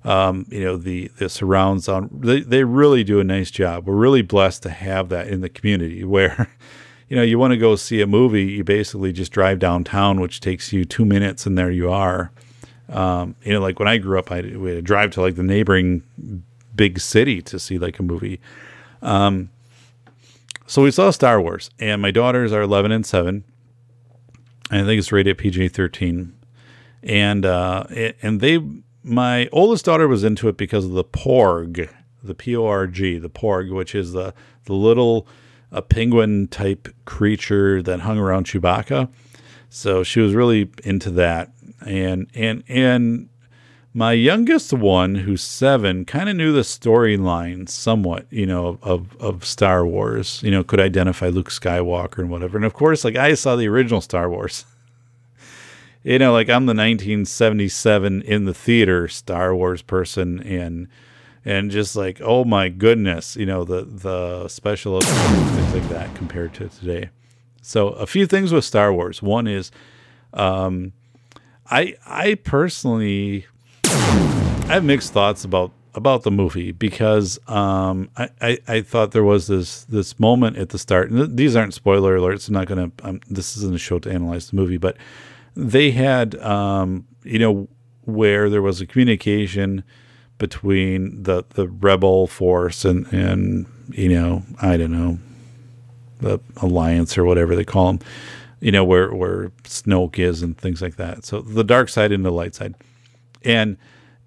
um, 0.05 0.47
you 0.51 0.65
know 0.65 0.77
the 0.77 1.09
the 1.19 1.29
sound 1.29 2.09
they, 2.13 2.41
they 2.41 2.65
really 2.65 3.05
do 3.05 3.21
a 3.21 3.25
nice 3.25 3.51
job 3.51 3.87
we're 3.87 3.95
really 3.95 4.23
blessed 4.23 4.63
to 4.63 4.71
have 4.71 5.09
that 5.09 5.29
in 5.29 5.41
the 5.41 5.49
community 5.49 6.05
where 6.05 6.49
you 7.09 7.17
know 7.17 7.23
you 7.23 7.39
want 7.39 7.53
to 7.53 7.59
go 7.59 7.77
see 7.77 8.01
a 8.01 8.07
movie 8.07 8.45
you 8.45 8.65
basically 8.65 9.13
just 9.13 9.33
drive 9.33 9.59
downtown 9.59 10.21
which 10.21 10.41
takes 10.41 10.73
you 10.73 10.85
two 10.85 11.05
minutes 11.05 11.47
and 11.47 11.59
there 11.59 11.71
you 11.71 11.91
are 11.91 12.33
um, 12.91 13.37
you 13.45 13.53
know, 13.53 13.61
like 13.61 13.79
when 13.79 13.89
I 13.89 13.99
grew 13.99 14.19
up, 14.19 14.31
I 14.33 14.41
we 14.41 14.71
had 14.71 14.77
to 14.77 14.83
drive 14.83 15.13
to 15.13 15.21
like 15.21 15.37
the 15.37 15.43
neighboring 15.43 16.03
big 16.75 17.01
city 17.01 17.41
to 17.43 17.59
see 17.59 17.79
like 17.79 17.99
a 17.99 18.03
movie. 18.03 18.41
Um, 19.03 19.51
so 20.71 20.83
we 20.83 20.93
saw 20.93 21.11
Star 21.11 21.43
Wars, 21.43 21.69
and 21.81 22.01
my 22.01 22.13
daughters 22.13 22.53
are 22.53 22.63
11 22.63 22.93
and 22.93 23.05
7. 23.05 23.43
And 24.71 24.83
I 24.83 24.85
think 24.85 25.01
it's 25.01 25.11
rated 25.11 25.37
PG 25.37 25.71
13. 25.71 26.33
And, 27.03 27.45
uh, 27.45 27.85
and 28.23 28.41
they, 28.41 28.61
my 29.03 29.49
oldest 29.51 29.85
daughter 29.85 30.07
was 30.07 30.23
into 30.23 30.47
it 30.47 30.57
because 30.57 30.85
of 30.85 30.93
the 30.93 31.03
Porg, 31.03 31.93
the 32.23 32.37
P 32.37 32.55
O 32.55 32.67
R 32.67 32.87
G, 32.87 33.19
the 33.19 33.29
Porg, 33.29 33.75
which 33.75 33.97
is 33.97 34.13
the, 34.13 34.33
the 34.67 34.73
little 34.75 35.27
a 35.73 35.83
penguin 35.83 36.47
type 36.47 36.87
creature 37.05 37.83
that 37.83 38.03
hung 38.03 38.19
around 38.19 38.47
Chewbacca. 38.47 39.11
So 39.71 40.05
she 40.05 40.21
was 40.21 40.35
really 40.35 40.71
into 40.85 41.11
that 41.11 41.53
and 41.85 42.29
and 42.33 42.63
and 42.69 43.29
my 43.93 44.13
youngest 44.13 44.73
one, 44.73 45.17
who's 45.17 45.43
seven, 45.43 46.05
kind 46.05 46.29
of 46.29 46.37
knew 46.37 46.53
the 46.53 46.61
storyline 46.61 47.69
somewhat, 47.69 48.27
you 48.31 48.47
know, 48.47 48.79
of 48.83 49.17
of 49.21 49.45
Star 49.45 49.85
Wars. 49.85 50.41
You 50.45 50.51
know, 50.51 50.63
could 50.63 50.81
identify 50.81 51.29
Luke 51.29 51.51
Skywalker 51.51 52.19
and 52.19 52.31
whatever. 52.31 52.57
And 52.57 52.65
of 52.65 52.73
course, 52.73 53.05
like 53.05 53.17
I 53.17 53.35
saw 53.35 53.57
the 53.57 53.69
original 53.69 54.01
Star 54.01 54.31
Wars. 54.31 54.65
you 56.05 56.19
know, 56.19 56.33
like 56.33 56.49
I'm 56.49 56.67
the 56.67 56.75
1977 56.75 58.23
in 58.23 58.45
the 58.45 58.55
theater 58.55 59.09
Star 59.09 59.55
Wars 59.55 59.83
person, 59.83 60.41
and 60.41 60.87
and 61.45 61.71
just 61.73 61.97
like, 61.97 62.21
oh 62.23 62.45
my 62.45 62.69
goodness, 62.69 63.35
you 63.35 63.47
know, 63.47 63.65
the 63.65 63.83
the 63.83 64.47
special 64.47 64.99
effects 64.99 65.51
things 65.51 65.75
like 65.75 65.89
that 65.89 66.15
compared 66.15 66.55
to 66.55 66.69
today. 66.69 67.11
So 67.61 67.89
a 67.89 68.07
few 68.07 68.27
things 68.27 68.53
with 68.53 68.65
Star 68.65 68.93
Wars. 68.93 69.21
One 69.21 69.49
is. 69.49 69.73
Um, 70.33 70.93
I 71.73 71.95
I 72.07 72.35
personally 72.35 73.47
I 73.93 74.75
have 74.75 74.85
mixed 74.85 75.13
thoughts 75.13 75.45
about 75.45 75.73
about 75.95 76.23
the 76.23 76.31
movie 76.31 76.71
because 76.71 77.41
um, 77.49 78.09
I, 78.17 78.29
I, 78.41 78.59
I 78.69 78.81
thought 78.83 79.11
there 79.11 79.25
was 79.25 79.49
this 79.49 79.85
this 79.85 80.21
moment 80.21 80.57
at 80.57 80.69
the 80.69 80.79
start, 80.79 81.11
and 81.11 81.19
th- 81.19 81.31
these 81.33 81.57
aren't 81.57 81.75
spoiler 81.75 82.17
alerts. 82.17 82.49
I'm 82.49 82.55
not 82.55 82.67
gonna. 82.67 82.93
Um, 83.03 83.21
this 83.29 83.57
isn't 83.57 83.75
a 83.75 83.79
show 83.79 83.99
to 83.99 84.11
analyze 84.11 84.51
the 84.51 84.57
movie, 84.57 84.77
but 84.77 84.97
they 85.57 85.91
had 85.91 86.37
um, 86.37 87.07
you 87.25 87.39
know 87.39 87.69
where 88.05 88.49
there 88.49 88.63
was 88.63 88.81
a 88.81 88.87
communication 88.87 89.83
between 90.39 91.23
the 91.23 91.45
the 91.51 91.69
rebel 91.69 92.27
force 92.27 92.85
and 92.85 93.13
and 93.13 93.67
you 93.91 94.09
know 94.09 94.45
I 94.63 94.77
don't 94.77 94.93
know 94.93 95.19
the 96.21 96.39
alliance 96.59 97.19
or 97.19 97.25
whatever 97.25 97.57
they 97.57 97.65
call 97.65 97.87
them 97.87 98.01
you 98.61 98.71
know, 98.71 98.85
where 98.85 99.13
where 99.13 99.49
Snoke 99.65 100.19
is 100.19 100.43
and 100.43 100.57
things 100.57 100.83
like 100.83 100.97
that. 100.97 101.25
So 101.25 101.41
the 101.41 101.65
dark 101.65 101.89
side 101.89 102.13
and 102.13 102.25
the 102.25 102.31
light 102.31 102.55
side, 102.55 102.75
and 103.43 103.77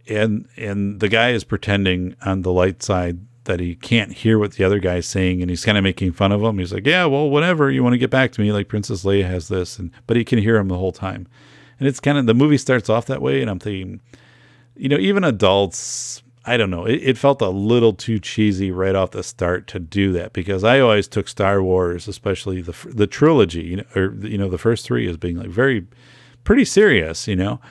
and 0.08 0.48
and 0.58 1.00
the 1.00 1.10
guy 1.10 1.32
is 1.32 1.44
pretending 1.44 2.16
on 2.26 2.42
the 2.42 2.52
light 2.52 2.84
side 2.84 3.20
that 3.46 3.60
he 3.60 3.76
can't 3.76 4.14
hear 4.14 4.40
what 4.40 4.54
the 4.54 4.64
other 4.64 4.80
guy's 4.80 5.06
saying, 5.06 5.42
and 5.42 5.50
he's 5.50 5.66
kind 5.66 5.78
of 5.78 5.84
making 5.84 6.14
fun 6.14 6.32
of 6.32 6.42
him. 6.42 6.58
He's 6.60 6.74
like, 6.74 6.88
"Yeah, 6.88 7.06
well, 7.06 7.30
whatever. 7.30 7.70
You 7.70 7.84
want 7.84 7.94
to 7.94 8.00
get 8.00 8.10
back 8.10 8.32
to 8.34 8.42
me? 8.42 8.52
Like 8.52 8.68
Princess 8.68 9.04
Leia 9.04 9.26
has 9.26 9.48
this," 9.48 9.78
and 9.80 9.92
but 10.08 10.18
he 10.18 10.24
can 10.24 10.40
hear 10.40 10.58
him 10.58 10.68
the 10.68 10.78
whole 10.78 10.92
time, 10.92 11.28
and 11.80 11.88
it's 11.88 12.00
kind 12.00 12.18
of 12.18 12.26
the 12.26 12.34
movie 12.34 12.58
starts 12.58 12.90
off 12.90 13.06
that 13.08 13.22
way, 13.22 13.42
and 13.42 13.50
I'm 13.50 13.60
thinking, 13.60 14.02
you 14.76 14.90
know, 14.90 14.98
even 14.98 15.24
adults 15.24 16.24
I 16.46 16.58
don't 16.58 16.70
know. 16.70 16.86
It, 16.86 16.96
it, 16.96 17.18
felt 17.18 17.42
a 17.42 17.50
little 17.50 17.94
too 17.94 18.20
cheesy 18.20 18.70
right 18.70 18.96
off 18.96 19.12
the 19.12 19.24
start 19.24 19.66
to 19.68 19.80
do 19.80 20.12
that 20.14 20.34
because 20.34 20.64
I 20.64 20.82
always 20.82 21.08
took 21.08 21.30
Star 21.30 21.64
Wars, 21.64 22.08
especially 22.08 22.62
the 22.62 22.76
the 22.94 23.08
trilogy, 23.08 23.64
you 23.64 23.78
know, 23.78 23.84
or 23.96 24.14
you 24.22 24.38
know, 24.38 24.50
the 24.50 24.58
first 24.58 24.86
three 24.86 25.08
as 25.08 25.16
being 25.16 25.38
like 25.38 25.50
very 25.50 25.88
pretty 26.44 26.66
serious, 26.66 27.28
you 27.28 27.36
know. 27.38 27.62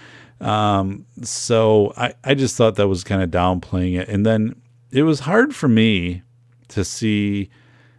Um, 0.42 1.06
so 1.22 1.92
I 1.96 2.14
I 2.24 2.34
just 2.34 2.56
thought 2.56 2.74
that 2.76 2.88
was 2.88 3.04
kind 3.04 3.22
of 3.22 3.30
downplaying 3.30 3.98
it, 3.98 4.08
and 4.08 4.26
then 4.26 4.60
it 4.90 5.04
was 5.04 5.20
hard 5.20 5.54
for 5.54 5.68
me 5.68 6.22
to 6.68 6.84
see 6.84 7.48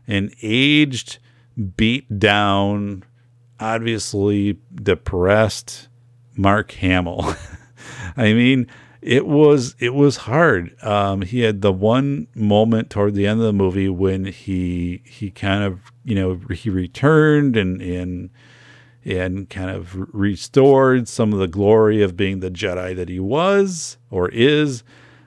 an 0.07 0.31
aged, 0.41 1.19
beat 1.77 2.19
down, 2.19 3.03
obviously 3.59 4.59
depressed 4.75 5.87
Mark 6.35 6.71
Hamill. 6.73 7.35
I 8.17 8.33
mean 8.33 8.67
it 9.03 9.27
was 9.27 9.75
it 9.79 9.93
was 9.93 10.17
hard. 10.17 10.81
Um, 10.81 11.23
he 11.23 11.41
had 11.41 11.61
the 11.61 11.73
one 11.73 12.27
moment 12.35 12.89
toward 12.89 13.15
the 13.15 13.27
end 13.27 13.41
of 13.41 13.45
the 13.45 13.53
movie 13.53 13.89
when 13.89 14.25
he 14.25 15.01
he 15.05 15.29
kind 15.29 15.63
of 15.63 15.91
you 16.05 16.15
know 16.15 16.39
he 16.53 16.69
returned 16.69 17.57
and 17.57 17.81
and 17.81 18.29
and 19.05 19.49
kind 19.49 19.69
of 19.69 19.95
restored 20.13 21.07
some 21.07 21.33
of 21.33 21.39
the 21.39 21.47
glory 21.47 22.01
of 22.01 22.15
being 22.15 22.39
the 22.39 22.51
Jedi 22.51 22.95
that 22.95 23.09
he 23.09 23.19
was 23.19 23.97
or 24.09 24.29
is. 24.29 24.83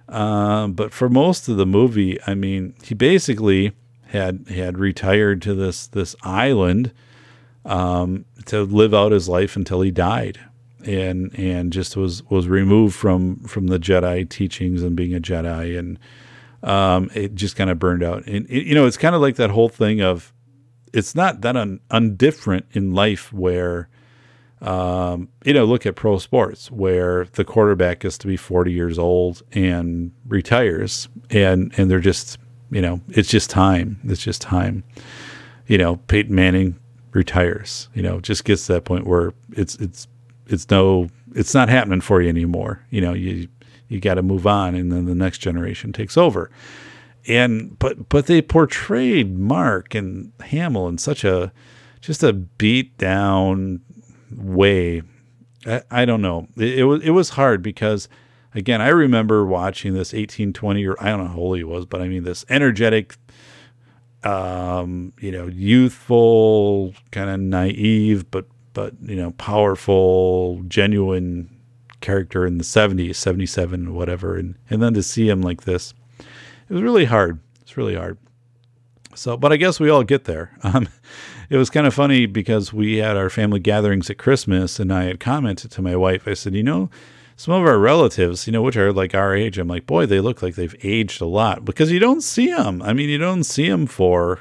Um, 0.08 0.72
but 0.72 0.92
for 0.92 1.08
most 1.08 1.48
of 1.48 1.56
the 1.56 1.66
movie, 1.66 2.18
I 2.26 2.34
mean, 2.34 2.74
he 2.82 2.94
basically 2.94 3.72
had 4.08 4.46
had 4.48 4.78
retired 4.78 5.42
to 5.42 5.54
this 5.54 5.88
this 5.88 6.14
island 6.22 6.92
um, 7.64 8.24
to 8.46 8.62
live 8.62 8.94
out 8.94 9.12
his 9.12 9.28
life 9.28 9.56
until 9.56 9.80
he 9.80 9.90
died, 9.90 10.38
and 10.84 11.36
and 11.36 11.72
just 11.72 11.96
was 11.96 12.22
was 12.30 12.48
removed 12.48 12.94
from 12.94 13.36
from 13.40 13.66
the 13.66 13.78
Jedi 13.78 14.28
teachings 14.28 14.82
and 14.82 14.94
being 14.94 15.14
a 15.14 15.20
Jedi, 15.20 15.76
and 15.76 15.98
um, 16.62 17.10
it 17.14 17.34
just 17.34 17.56
kind 17.56 17.70
of 17.70 17.78
burned 17.78 18.04
out. 18.04 18.24
And 18.26 18.48
it, 18.48 18.64
you 18.66 18.74
know, 18.74 18.86
it's 18.86 18.96
kind 18.96 19.14
of 19.14 19.20
like 19.20 19.36
that 19.36 19.50
whole 19.50 19.68
thing 19.68 20.00
of 20.00 20.32
it's 20.96 21.14
not 21.14 21.42
that 21.42 21.56
un, 21.56 21.78
undifferent 21.90 22.64
in 22.72 22.94
life 22.94 23.32
where 23.32 23.88
um, 24.62 25.28
you 25.44 25.52
know 25.52 25.64
look 25.64 25.84
at 25.84 25.94
pro 25.94 26.18
sports 26.18 26.70
where 26.70 27.26
the 27.32 27.44
quarterback 27.44 28.04
is 28.04 28.16
to 28.18 28.26
be 28.26 28.36
40 28.36 28.72
years 28.72 28.98
old 28.98 29.42
and 29.52 30.12
retires 30.26 31.08
and 31.30 31.72
and 31.76 31.90
they're 31.90 32.00
just 32.00 32.38
you 32.70 32.80
know 32.80 33.00
it's 33.08 33.28
just 33.28 33.50
time. 33.50 34.00
It's 34.04 34.22
just 34.22 34.40
time. 34.40 34.82
You 35.66 35.76
know 35.76 35.96
Peyton 36.08 36.34
Manning 36.34 36.78
retires 37.12 37.88
you 37.94 38.02
know 38.02 38.20
just 38.20 38.44
gets 38.44 38.66
to 38.66 38.74
that 38.74 38.84
point 38.84 39.06
where 39.06 39.34
it's 39.52 39.74
it's 39.76 40.08
it's 40.46 40.68
no 40.70 41.08
it's 41.34 41.52
not 41.52 41.68
happening 41.68 42.00
for 42.00 42.22
you 42.22 42.30
anymore. 42.30 42.80
You 42.88 43.02
know 43.02 43.12
you 43.12 43.48
you 43.88 44.00
got 44.00 44.14
to 44.14 44.22
move 44.22 44.46
on 44.46 44.74
and 44.74 44.90
then 44.90 45.04
the 45.04 45.14
next 45.14 45.38
generation 45.38 45.92
takes 45.92 46.16
over 46.16 46.50
and 47.28 47.78
but 47.78 48.08
but 48.08 48.26
they 48.26 48.40
portrayed 48.40 49.38
Mark 49.38 49.94
and 49.94 50.32
Hamill 50.42 50.88
in 50.88 50.98
such 50.98 51.24
a 51.24 51.52
just 52.00 52.22
a 52.22 52.32
beat 52.32 52.96
down 52.98 53.80
way. 54.34 55.02
I, 55.66 55.82
I 55.90 56.04
don't 56.04 56.22
know. 56.22 56.46
It, 56.56 56.80
it, 56.80 56.84
was 56.84 57.02
it 57.02 57.10
was 57.10 57.30
hard 57.30 57.62
because 57.62 58.08
again 58.54 58.80
I 58.80 58.88
remember 58.88 59.44
watching 59.44 59.92
this 59.92 60.12
1820 60.12 60.86
or 60.86 60.96
I 61.00 61.10
don't 61.10 61.24
know 61.24 61.30
how 61.30 61.38
old 61.38 61.56
he 61.56 61.64
was, 61.64 61.86
but 61.86 62.00
I 62.00 62.08
mean 62.08 62.24
this 62.24 62.44
energetic, 62.48 63.16
um, 64.22 65.12
you 65.20 65.32
know, 65.32 65.46
youthful, 65.46 66.94
kind 67.10 67.30
of 67.30 67.40
naive, 67.40 68.30
but 68.30 68.46
but 68.72 68.94
you 69.02 69.16
know, 69.16 69.32
powerful, 69.32 70.62
genuine 70.68 71.50
character 72.02 72.46
in 72.46 72.58
the 72.58 72.64
70s, 72.64 73.16
77, 73.16 73.94
whatever, 73.94 74.36
and 74.36 74.56
and 74.70 74.80
then 74.80 74.94
to 74.94 75.02
see 75.02 75.28
him 75.28 75.42
like 75.42 75.62
this 75.62 75.92
it 76.68 76.72
was 76.72 76.82
really 76.82 77.04
hard. 77.04 77.40
It's 77.60 77.76
really 77.76 77.94
hard. 77.94 78.18
So, 79.14 79.36
but 79.36 79.52
I 79.52 79.56
guess 79.56 79.80
we 79.80 79.90
all 79.90 80.04
get 80.04 80.24
there. 80.24 80.56
Um, 80.62 80.88
it 81.48 81.56
was 81.56 81.70
kind 81.70 81.86
of 81.86 81.94
funny 81.94 82.26
because 82.26 82.72
we 82.72 82.96
had 82.96 83.16
our 83.16 83.30
family 83.30 83.60
gatherings 83.60 84.10
at 84.10 84.18
Christmas, 84.18 84.80
and 84.80 84.92
I 84.92 85.04
had 85.04 85.20
commented 85.20 85.70
to 85.70 85.82
my 85.82 85.94
wife. 85.94 86.26
I 86.26 86.34
said, 86.34 86.56
you 86.56 86.64
know, 86.64 86.90
some 87.36 87.54
of 87.54 87.64
our 87.64 87.78
relatives, 87.78 88.48
you 88.48 88.52
know, 88.52 88.62
which 88.62 88.76
are 88.76 88.92
like 88.92 89.14
our 89.14 89.32
age, 89.32 89.56
I'm 89.56 89.68
like, 89.68 89.86
boy, 89.86 90.06
they 90.06 90.20
look 90.20 90.42
like 90.42 90.56
they've 90.56 90.74
aged 90.82 91.20
a 91.20 91.26
lot 91.26 91.64
because 91.64 91.92
you 91.92 92.00
don't 92.00 92.22
see 92.22 92.48
them. 92.48 92.82
I 92.82 92.92
mean, 92.94 93.08
you 93.08 93.18
don't 93.18 93.44
see 93.44 93.68
them 93.68 93.86
for 93.86 94.40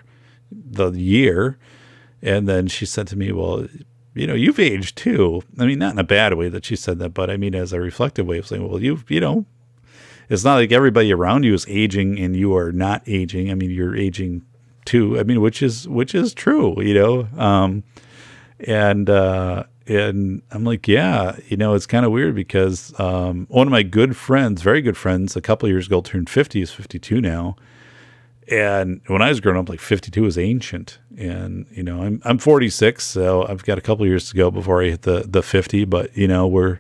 the 0.51 0.89
year. 0.91 1.59
And 2.21 2.47
then 2.47 2.67
she 2.67 2.85
said 2.85 3.07
to 3.07 3.15
me, 3.15 3.31
well, 3.31 3.67
you 4.15 4.25
know, 4.25 4.33
you've 4.33 4.59
aged 4.59 4.97
too. 4.97 5.43
I 5.59 5.65
mean, 5.65 5.77
not 5.77 5.93
in 5.93 5.99
a 5.99 6.03
bad 6.03 6.33
way 6.33 6.49
that 6.49 6.65
she 6.65 6.75
said 6.75 6.99
that, 6.99 7.09
but 7.09 7.29
I 7.29 7.37
mean, 7.37 7.53
as 7.53 7.73
a 7.73 7.81
reflective 7.81 8.25
way 8.25 8.39
of 8.39 8.47
saying, 8.47 8.67
well, 8.67 8.81
you've, 8.81 9.09
you 9.11 9.19
know, 9.19 9.45
it's 10.29 10.43
not 10.43 10.55
like 10.55 10.71
everybody 10.71 11.13
around 11.13 11.43
you 11.43 11.53
is 11.53 11.65
aging 11.67 12.19
and 12.19 12.35
you 12.35 12.55
are 12.55 12.71
not 12.71 13.03
aging. 13.07 13.51
I 13.51 13.55
mean, 13.55 13.71
you're 13.71 13.95
aging 13.95 14.43
too. 14.85 15.19
I 15.19 15.23
mean, 15.23 15.41
which 15.41 15.61
is 15.61 15.87
which 15.87 16.15
is 16.15 16.33
true, 16.33 16.81
you 16.81 16.93
know. 16.93 17.27
Um, 17.37 17.83
and 18.59 19.09
uh, 19.09 19.65
and 19.87 20.41
I'm 20.51 20.63
like, 20.63 20.87
yeah, 20.87 21.37
you 21.47 21.57
know, 21.57 21.75
it's 21.75 21.85
kind 21.85 22.05
of 22.05 22.11
weird 22.11 22.35
because 22.35 22.97
um, 22.99 23.45
one 23.49 23.67
of 23.67 23.71
my 23.71 23.83
good 23.83 24.17
friends, 24.17 24.61
very 24.61 24.81
good 24.81 24.97
friends, 24.97 25.35
a 25.35 25.41
couple 25.41 25.69
years 25.69 25.87
ago 25.87 26.01
turned 26.01 26.29
50. 26.29 26.59
He's 26.59 26.71
52 26.71 27.21
now. 27.21 27.55
And 28.47 29.01
when 29.07 29.21
I 29.21 29.29
was 29.29 29.39
growing 29.39 29.57
up, 29.57 29.69
like 29.69 29.79
52 29.79 30.21
was 30.21 30.37
ancient. 30.37 30.99
And, 31.17 31.65
you 31.71 31.83
know, 31.83 32.03
I'm, 32.03 32.21
I'm 32.25 32.37
46, 32.37 33.03
so 33.03 33.47
I've 33.47 33.63
got 33.63 33.77
a 33.77 33.81
couple 33.81 34.05
years 34.05 34.29
to 34.29 34.35
go 34.35 34.51
before 34.51 34.83
I 34.83 34.87
hit 34.87 35.01
the, 35.03 35.25
the 35.27 35.41
50. 35.41 35.85
But, 35.85 36.15
you 36.15 36.27
know, 36.27 36.45
we're, 36.45 36.79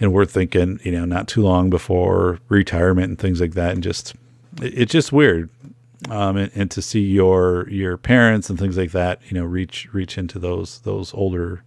and 0.00 0.12
we're 0.12 0.26
thinking, 0.26 0.80
you 0.82 0.92
know, 0.92 1.04
not 1.04 1.28
too 1.28 1.42
long 1.42 1.70
before 1.70 2.40
retirement 2.48 3.08
and 3.08 3.18
things 3.18 3.40
like 3.40 3.52
that, 3.54 3.72
and 3.72 3.82
just 3.82 4.14
it, 4.60 4.78
it's 4.78 4.92
just 4.92 5.12
weird. 5.12 5.50
Um, 6.10 6.36
and, 6.36 6.52
and, 6.54 6.70
to 6.72 6.82
see 6.82 7.00
your 7.00 7.66
your 7.70 7.96
parents 7.96 8.50
and 8.50 8.58
things 8.58 8.76
like 8.76 8.90
that, 8.90 9.20
you 9.28 9.34
know, 9.34 9.44
reach 9.44 9.88
reach 9.94 10.18
into 10.18 10.38
those 10.38 10.80
those 10.80 11.14
older 11.14 11.64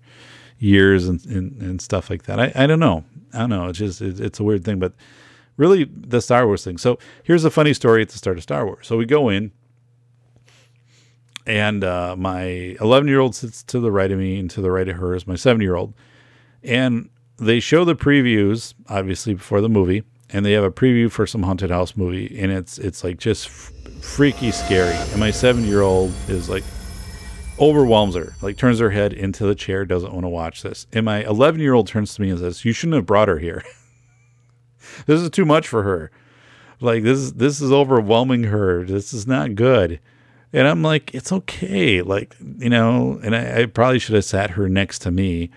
years 0.59 1.07
and 1.07 1.25
and, 1.25 1.59
and 1.61 1.81
stuff 1.81 2.09
like 2.09 2.23
that. 2.23 2.39
I, 2.39 2.51
I 2.55 2.67
don't 2.67 2.79
know. 2.79 3.03
I 3.33 3.39
don't 3.39 3.49
know. 3.49 3.67
It's 3.67 3.79
just 3.79 4.01
it, 4.01 4.19
it's 4.19 4.39
a 4.39 4.43
weird 4.43 4.63
thing, 4.63 4.77
but 4.77 4.93
really 5.55 5.85
the 5.85 6.21
Star 6.21 6.45
Wars 6.45 6.63
thing. 6.63 6.77
So 6.77 6.99
here's 7.23 7.45
a 7.45 7.49
funny 7.49 7.73
story 7.73 8.01
at 8.01 8.09
the 8.09 8.17
start 8.17 8.37
of 8.37 8.43
Star 8.43 8.65
Wars. 8.65 8.85
So 8.87 8.95
we 8.95 9.05
go 9.05 9.29
in, 9.29 9.51
and 11.45 11.83
uh, 11.83 12.15
my 12.15 12.77
11 12.79 13.07
year 13.07 13.19
old 13.19 13.35
sits 13.35 13.63
to 13.63 13.79
the 13.79 13.91
right 13.91 14.11
of 14.11 14.19
me, 14.19 14.39
and 14.39 14.49
to 14.51 14.61
the 14.61 14.71
right 14.71 14.87
of 14.87 14.97
her 14.97 15.15
is 15.15 15.25
my 15.25 15.35
seven 15.35 15.61
year 15.61 15.75
old, 15.75 15.93
and 16.63 17.09
they 17.37 17.59
show 17.59 17.85
the 17.85 17.95
previews 17.95 18.73
obviously 18.89 19.33
before 19.33 19.61
the 19.61 19.69
movie, 19.69 20.03
and 20.29 20.45
they 20.45 20.53
have 20.53 20.63
a 20.63 20.71
preview 20.71 21.09
for 21.09 21.25
some 21.25 21.43
haunted 21.43 21.69
house 21.69 21.95
movie, 21.95 22.37
and 22.39 22.51
it's 22.51 22.77
it's 22.77 23.03
like 23.03 23.17
just 23.17 23.47
f- 23.47 23.71
freaky 24.01 24.51
scary. 24.51 24.95
And 24.95 25.19
my 25.19 25.31
seven 25.31 25.63
year 25.63 25.81
old 25.81 26.11
is 26.27 26.49
like 26.49 26.63
overwhelms 27.59 28.15
her, 28.15 28.35
like 28.41 28.57
turns 28.57 28.79
her 28.79 28.91
head 28.91 29.13
into 29.13 29.45
the 29.45 29.55
chair, 29.55 29.85
doesn't 29.85 30.13
want 30.13 30.25
to 30.25 30.29
watch 30.29 30.61
this. 30.63 30.87
And 30.93 31.05
my 31.05 31.23
11 31.23 31.59
year 31.59 31.73
old 31.73 31.87
turns 31.87 32.13
to 32.15 32.21
me 32.21 32.29
and 32.29 32.39
says, 32.39 32.65
"You 32.65 32.73
shouldn't 32.73 32.95
have 32.95 33.05
brought 33.05 33.27
her 33.27 33.39
here. 33.39 33.63
this 35.05 35.21
is 35.21 35.29
too 35.29 35.45
much 35.45 35.67
for 35.67 35.83
her. 35.83 36.11
Like 36.79 37.03
this 37.03 37.17
is 37.17 37.33
this 37.33 37.61
is 37.61 37.71
overwhelming 37.71 38.45
her. 38.45 38.83
This 38.83 39.13
is 39.13 39.27
not 39.27 39.55
good." 39.55 39.99
And 40.53 40.67
I'm 40.67 40.81
like, 40.81 41.13
"It's 41.13 41.31
okay. 41.31 42.01
Like 42.01 42.35
you 42.39 42.69
know." 42.69 43.19
And 43.23 43.35
I, 43.35 43.61
I 43.61 43.65
probably 43.65 43.99
should 43.99 44.15
have 44.15 44.25
sat 44.25 44.51
her 44.51 44.67
next 44.67 44.99
to 44.99 45.11
me 45.11 45.51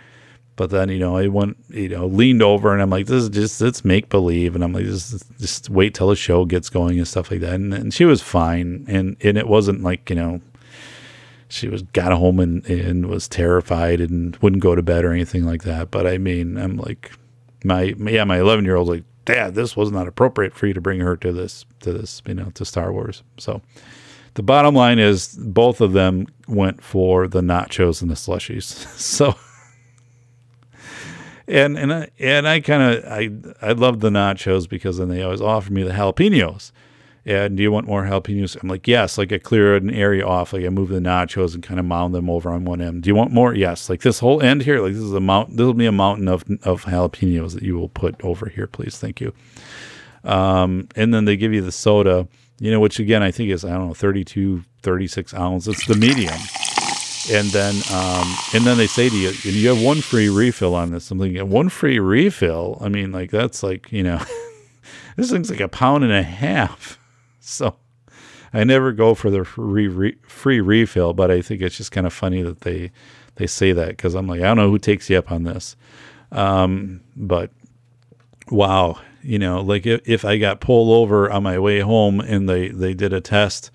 but 0.60 0.68
then, 0.68 0.90
you 0.90 0.98
know, 0.98 1.16
I 1.16 1.26
went, 1.26 1.56
you 1.70 1.88
know, 1.88 2.04
leaned 2.04 2.42
over 2.42 2.74
and 2.74 2.82
I'm 2.82 2.90
like, 2.90 3.06
this 3.06 3.22
is 3.22 3.28
just, 3.30 3.62
it's 3.62 3.82
make 3.82 4.10
believe. 4.10 4.54
And 4.54 4.62
I'm 4.62 4.74
like, 4.74 4.84
just, 4.84 5.24
just 5.38 5.70
wait 5.70 5.94
till 5.94 6.08
the 6.08 6.14
show 6.14 6.44
gets 6.44 6.68
going 6.68 6.98
and 6.98 7.08
stuff 7.08 7.30
like 7.30 7.40
that. 7.40 7.54
And, 7.54 7.72
and 7.72 7.94
she 7.94 8.04
was 8.04 8.20
fine. 8.20 8.84
And, 8.86 9.16
and 9.22 9.38
it 9.38 9.48
wasn't 9.48 9.82
like, 9.82 10.10
you 10.10 10.16
know, 10.16 10.42
she 11.48 11.68
was 11.68 11.80
got 11.80 12.12
home 12.12 12.38
and, 12.40 12.62
and 12.66 13.06
was 13.06 13.26
terrified 13.26 14.02
and 14.02 14.36
wouldn't 14.42 14.60
go 14.60 14.74
to 14.74 14.82
bed 14.82 15.02
or 15.02 15.12
anything 15.12 15.46
like 15.46 15.62
that. 15.62 15.90
But 15.90 16.06
I 16.06 16.18
mean, 16.18 16.58
I'm 16.58 16.76
like, 16.76 17.10
my, 17.64 17.94
yeah, 17.96 18.24
my 18.24 18.38
11 18.38 18.66
year 18.66 18.76
old 18.76 18.88
like, 18.88 19.04
dad, 19.24 19.54
this 19.54 19.78
was 19.78 19.90
not 19.90 20.08
appropriate 20.08 20.52
for 20.52 20.66
you 20.66 20.74
to 20.74 20.80
bring 20.82 21.00
her 21.00 21.16
to 21.16 21.32
this, 21.32 21.64
to 21.80 21.94
this, 21.94 22.20
you 22.26 22.34
know, 22.34 22.50
to 22.50 22.66
Star 22.66 22.92
Wars. 22.92 23.22
So 23.38 23.62
the 24.34 24.42
bottom 24.42 24.74
line 24.74 24.98
is 24.98 25.38
both 25.40 25.80
of 25.80 25.94
them 25.94 26.26
went 26.46 26.82
for 26.84 27.26
the 27.26 27.40
nachos 27.40 28.02
and 28.02 28.10
the 28.10 28.14
slushies. 28.14 28.86
So, 29.00 29.34
and 31.50 31.78
and 31.78 31.92
I, 31.92 32.08
and 32.18 32.48
I 32.48 32.60
kind 32.60 32.82
of 32.82 33.04
I 33.04 33.30
I 33.60 33.72
love 33.72 34.00
the 34.00 34.10
nachos 34.10 34.68
because 34.68 34.98
then 34.98 35.08
they 35.08 35.22
always 35.22 35.40
offer 35.40 35.72
me 35.72 35.82
the 35.82 35.92
jalapenos. 35.92 36.72
And 37.26 37.56
do 37.56 37.62
you 37.62 37.70
want 37.70 37.86
more 37.86 38.04
jalapenos? 38.04 38.60
I'm 38.60 38.68
like, 38.68 38.88
yes. 38.88 39.18
Like 39.18 39.32
I 39.32 39.38
clear 39.38 39.76
an 39.76 39.90
area 39.90 40.26
off, 40.26 40.52
like 40.52 40.64
I 40.64 40.68
move 40.70 40.88
the 40.88 41.00
nachos 41.00 41.54
and 41.54 41.62
kind 41.62 41.78
of 41.78 41.84
mound 41.84 42.14
them 42.14 42.30
over 42.30 42.50
on 42.50 42.64
one 42.64 42.80
end. 42.80 43.02
Do 43.02 43.08
you 43.08 43.14
want 43.14 43.32
more? 43.32 43.54
Yes. 43.54 43.90
Like 43.90 44.00
this 44.00 44.20
whole 44.20 44.40
end 44.42 44.62
here, 44.62 44.80
like 44.80 44.94
this 44.94 45.02
is 45.02 45.12
a 45.12 45.20
mountain. 45.20 45.56
This 45.56 45.64
will 45.64 45.74
be 45.74 45.86
a 45.86 45.92
mountain 45.92 46.28
of 46.28 46.44
of 46.62 46.84
jalapenos 46.84 47.54
that 47.54 47.62
you 47.62 47.76
will 47.78 47.90
put 47.90 48.22
over 48.24 48.48
here, 48.48 48.66
please. 48.66 48.98
Thank 48.98 49.20
you. 49.20 49.34
Um, 50.24 50.88
and 50.96 51.12
then 51.12 51.24
they 51.24 51.36
give 51.36 51.52
you 51.52 51.62
the 51.62 51.72
soda, 51.72 52.28
you 52.58 52.70
know, 52.70 52.80
which 52.80 52.98
again 52.98 53.22
I 53.22 53.30
think 53.30 53.50
is 53.50 53.64
I 53.64 53.70
don't 53.70 53.88
know 53.88 53.94
32, 53.94 54.62
36 54.82 55.34
ounces. 55.34 55.74
It's 55.74 55.86
the 55.86 55.94
medium 55.94 56.38
and 57.28 57.48
then 57.50 57.74
um, 57.92 58.34
and 58.54 58.64
then 58.64 58.78
they 58.78 58.86
say 58.86 59.08
to 59.08 59.16
you, 59.16 59.30
you 59.30 59.68
have 59.68 59.82
one 59.82 60.00
free 60.00 60.28
refill 60.28 60.74
on 60.74 60.90
this. 60.90 61.04
Something 61.04 61.48
one 61.48 61.68
free 61.68 61.98
refill. 61.98 62.78
I 62.80 62.88
mean, 62.88 63.12
like 63.12 63.30
that's 63.30 63.62
like 63.62 63.92
you 63.92 64.02
know, 64.02 64.22
this 65.16 65.30
thing's 65.30 65.50
like 65.50 65.60
a 65.60 65.68
pound 65.68 66.04
and 66.04 66.12
a 66.12 66.22
half. 66.22 66.98
So 67.42 67.74
I 68.52 68.62
never 68.62 68.92
go 68.92 69.14
for 69.14 69.28
the 69.28 69.44
free 69.44 69.88
re, 69.88 70.14
free 70.22 70.60
refill, 70.60 71.14
but 71.14 71.32
I 71.32 71.42
think 71.42 71.62
it's 71.62 71.76
just 71.76 71.90
kind 71.90 72.06
of 72.06 72.12
funny 72.12 72.42
that 72.42 72.60
they 72.60 72.92
they 73.36 73.48
say 73.48 73.72
that 73.72 73.88
because 73.88 74.14
I'm 74.14 74.28
like 74.28 74.40
I 74.40 74.44
don't 74.44 74.58
know 74.58 74.70
who 74.70 74.78
takes 74.78 75.10
you 75.10 75.18
up 75.18 75.32
on 75.32 75.42
this, 75.42 75.74
um, 76.30 77.00
but 77.16 77.50
wow, 78.50 79.00
you 79.22 79.38
know, 79.38 79.62
like 79.62 79.84
if, 79.86 80.00
if 80.06 80.24
I 80.24 80.38
got 80.38 80.60
pulled 80.60 80.90
over 80.90 81.30
on 81.30 81.42
my 81.42 81.58
way 81.58 81.80
home 81.80 82.20
and 82.20 82.48
they 82.48 82.68
they 82.68 82.94
did 82.94 83.12
a 83.12 83.20
test 83.20 83.70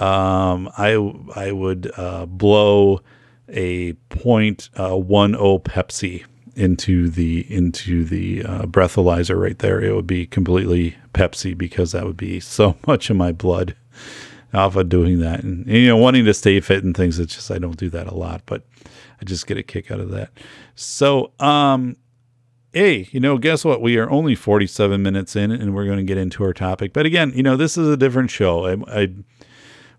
um, 0.00 0.70
I 0.78 0.92
I 1.36 1.52
would 1.52 1.90
uh, 1.96 2.26
blow 2.26 3.00
a 3.48 3.92
point 4.08 4.70
uh, 4.76 4.96
one 4.96 5.34
o 5.34 5.58
Pepsi 5.58 6.24
into 6.56 7.08
the 7.08 7.50
into 7.52 8.04
the 8.04 8.44
uh, 8.44 8.62
breathalyzer 8.62 9.40
right 9.40 9.58
there, 9.58 9.80
it 9.80 9.94
would 9.94 10.06
be 10.06 10.26
completely 10.26 10.96
Pepsi 11.14 11.56
because 11.56 11.92
that 11.92 12.04
would 12.04 12.16
be 12.16 12.40
so 12.40 12.76
much 12.86 13.10
of 13.10 13.16
my 13.16 13.32
blood 13.32 13.76
off 14.52 14.76
of 14.76 14.88
doing 14.88 15.20
that. 15.20 15.42
And, 15.42 15.66
and, 15.66 15.76
you 15.76 15.88
know, 15.88 15.96
wanting 15.96 16.24
to 16.24 16.34
stay 16.34 16.58
fit 16.60 16.82
and 16.82 16.96
things. 16.96 17.18
It's 17.18 17.34
just 17.34 17.50
I 17.50 17.58
don't 17.58 17.76
do 17.76 17.88
that 17.90 18.06
a 18.06 18.14
lot, 18.14 18.42
but 18.46 18.64
I 19.20 19.24
just 19.24 19.46
get 19.46 19.58
a 19.58 19.62
kick 19.62 19.90
out 19.90 20.00
of 20.00 20.10
that. 20.10 20.30
So, 20.74 21.32
um, 21.38 21.96
hey, 22.72 23.08
you 23.12 23.20
know, 23.20 23.38
guess 23.38 23.64
what? 23.64 23.80
We 23.80 23.96
are 23.98 24.10
only 24.10 24.34
47 24.34 25.02
minutes 25.02 25.36
in, 25.36 25.50
and 25.50 25.74
we're 25.74 25.86
going 25.86 25.98
to 25.98 26.04
get 26.04 26.18
into 26.18 26.42
our 26.44 26.52
topic. 26.52 26.92
But 26.92 27.06
again, 27.06 27.32
you 27.34 27.42
know, 27.42 27.56
this 27.56 27.78
is 27.78 27.88
a 27.88 27.96
different 27.96 28.30
show. 28.30 28.66
I, 28.66 29.02
I 29.02 29.08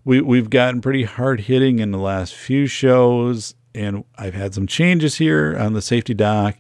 we 0.04 0.22
we've 0.22 0.49
gotten 0.49 0.82
pretty 0.82 1.04
hard 1.04 1.41
hitting 1.41 1.80
in 1.80 1.91
the 1.91 1.99
last 1.99 2.34
few 2.34 2.68
shows 2.68 3.56
and 3.74 4.04
I've 4.18 4.34
had 4.34 4.54
some 4.54 4.68
changes 4.68 5.16
here 5.16 5.58
on 5.58 5.74
the 5.74 5.82
safety 5.82 6.14
doc. 6.14 6.58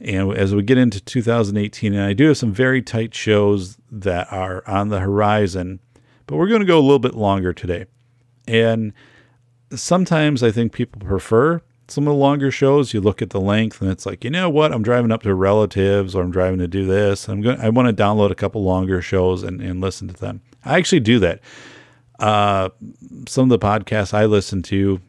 And 0.00 0.36
as 0.36 0.54
we 0.54 0.62
get 0.62 0.78
into 0.78 1.00
2018, 1.00 1.94
and 1.94 2.02
I 2.02 2.12
do 2.12 2.28
have 2.28 2.36
some 2.36 2.52
very 2.52 2.82
tight 2.82 3.14
shows 3.14 3.78
that 3.90 4.32
are 4.32 4.66
on 4.66 4.88
the 4.88 5.00
horizon, 5.00 5.80
but 6.26 6.36
we're 6.36 6.48
going 6.48 6.60
to 6.60 6.66
go 6.66 6.78
a 6.78 6.80
little 6.80 6.98
bit 6.98 7.14
longer 7.14 7.52
today. 7.52 7.86
And 8.48 8.92
sometimes 9.70 10.42
I 10.42 10.50
think 10.50 10.72
people 10.72 11.00
prefer 11.00 11.62
some 11.86 12.08
of 12.08 12.12
the 12.12 12.18
longer 12.18 12.50
shows. 12.50 12.92
You 12.92 13.00
look 13.00 13.22
at 13.22 13.30
the 13.30 13.40
length, 13.40 13.80
and 13.80 13.90
it's 13.90 14.04
like, 14.04 14.24
you 14.24 14.30
know 14.30 14.50
what? 14.50 14.72
I'm 14.72 14.82
driving 14.82 15.12
up 15.12 15.22
to 15.22 15.34
relatives, 15.34 16.16
or 16.16 16.22
I'm 16.22 16.32
driving 16.32 16.58
to 16.58 16.68
do 16.68 16.84
this. 16.84 17.28
I'm 17.28 17.40
going. 17.40 17.60
I 17.60 17.68
want 17.68 17.86
to 17.86 18.02
download 18.02 18.32
a 18.32 18.36
couple 18.36 18.64
longer 18.64 19.00
shows 19.02 19.44
and, 19.44 19.60
and 19.60 19.80
listen 19.80 20.08
to 20.08 20.14
them. 20.14 20.40
I 20.64 20.78
actually 20.78 21.00
do 21.00 21.20
that. 21.20 21.40
Uh, 22.18 22.68
some 23.28 23.50
of 23.50 23.60
the 23.60 23.64
podcasts 23.64 24.14
I 24.14 24.26
listen 24.26 24.62
to, 24.64 25.00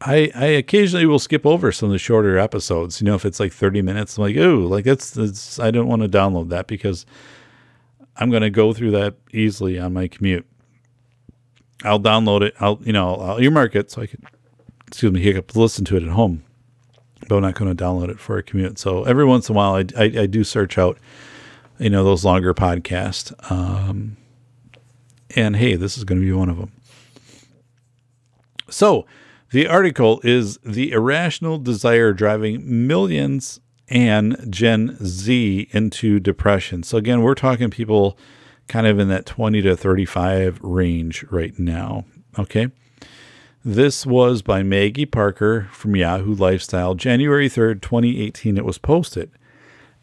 I, 0.00 0.30
I 0.34 0.46
occasionally 0.46 1.06
will 1.06 1.18
skip 1.18 1.46
over 1.46 1.72
some 1.72 1.88
of 1.88 1.92
the 1.92 1.98
shorter 1.98 2.38
episodes. 2.38 3.00
You 3.00 3.06
know, 3.06 3.14
if 3.14 3.24
it's 3.24 3.40
like 3.40 3.52
30 3.52 3.82
minutes, 3.82 4.18
I'm 4.18 4.22
like, 4.22 4.36
oh, 4.36 4.58
like 4.60 4.84
that's, 4.84 5.10
that's 5.10 5.58
I 5.58 5.70
don't 5.70 5.86
want 5.86 6.02
to 6.02 6.08
download 6.08 6.48
that 6.50 6.66
because 6.66 7.06
I'm 8.16 8.30
going 8.30 8.42
to 8.42 8.50
go 8.50 8.72
through 8.72 8.92
that 8.92 9.14
easily 9.32 9.78
on 9.78 9.92
my 9.92 10.08
commute. 10.08 10.46
I'll 11.84 12.00
download 12.00 12.42
it. 12.42 12.54
I'll, 12.60 12.80
you 12.82 12.92
know, 12.92 13.14
I'll 13.16 13.40
earmark 13.40 13.74
it 13.74 13.90
so 13.90 14.02
I 14.02 14.06
can, 14.06 14.22
excuse 14.86 15.12
me, 15.12 15.20
hiccup, 15.20 15.54
listen 15.54 15.84
to 15.86 15.96
it 15.96 16.02
at 16.02 16.08
home, 16.08 16.42
but 17.28 17.36
I'm 17.36 17.42
not 17.42 17.54
going 17.54 17.74
to 17.74 17.84
download 17.84 18.08
it 18.08 18.18
for 18.18 18.38
a 18.38 18.42
commute. 18.42 18.78
So 18.78 19.04
every 19.04 19.24
once 19.24 19.48
in 19.48 19.54
a 19.54 19.56
while, 19.56 19.74
I, 19.74 19.84
I, 19.98 20.04
I 20.22 20.26
do 20.26 20.44
search 20.44 20.78
out, 20.78 20.98
you 21.78 21.90
know, 21.90 22.04
those 22.04 22.24
longer 22.24 22.54
podcasts. 22.54 23.32
Um, 23.50 24.16
and 25.34 25.56
hey, 25.56 25.76
this 25.76 25.96
is 25.96 26.04
going 26.04 26.20
to 26.20 26.26
be 26.26 26.32
one 26.32 26.48
of 26.48 26.58
them. 26.58 26.72
So, 28.68 29.06
the 29.50 29.68
article 29.68 30.20
is 30.24 30.58
The 30.64 30.92
Irrational 30.92 31.58
Desire 31.58 32.12
Driving 32.12 32.62
Millennials 32.62 33.60
and 33.88 34.36
Gen 34.50 34.96
Z 35.02 35.68
into 35.70 36.18
Depression. 36.18 36.82
So, 36.82 36.98
again, 36.98 37.22
we're 37.22 37.34
talking 37.34 37.70
people 37.70 38.18
kind 38.66 38.86
of 38.86 38.98
in 38.98 39.08
that 39.08 39.26
20 39.26 39.62
to 39.62 39.76
35 39.76 40.58
range 40.62 41.24
right 41.30 41.56
now. 41.58 42.04
Okay. 42.38 42.68
This 43.64 44.06
was 44.06 44.42
by 44.42 44.62
Maggie 44.62 45.06
Parker 45.06 45.68
from 45.72 45.96
Yahoo 45.96 46.34
Lifestyle, 46.34 46.94
January 46.94 47.48
3rd, 47.48 47.82
2018. 47.82 48.56
It 48.56 48.64
was 48.64 48.78
posted. 48.78 49.30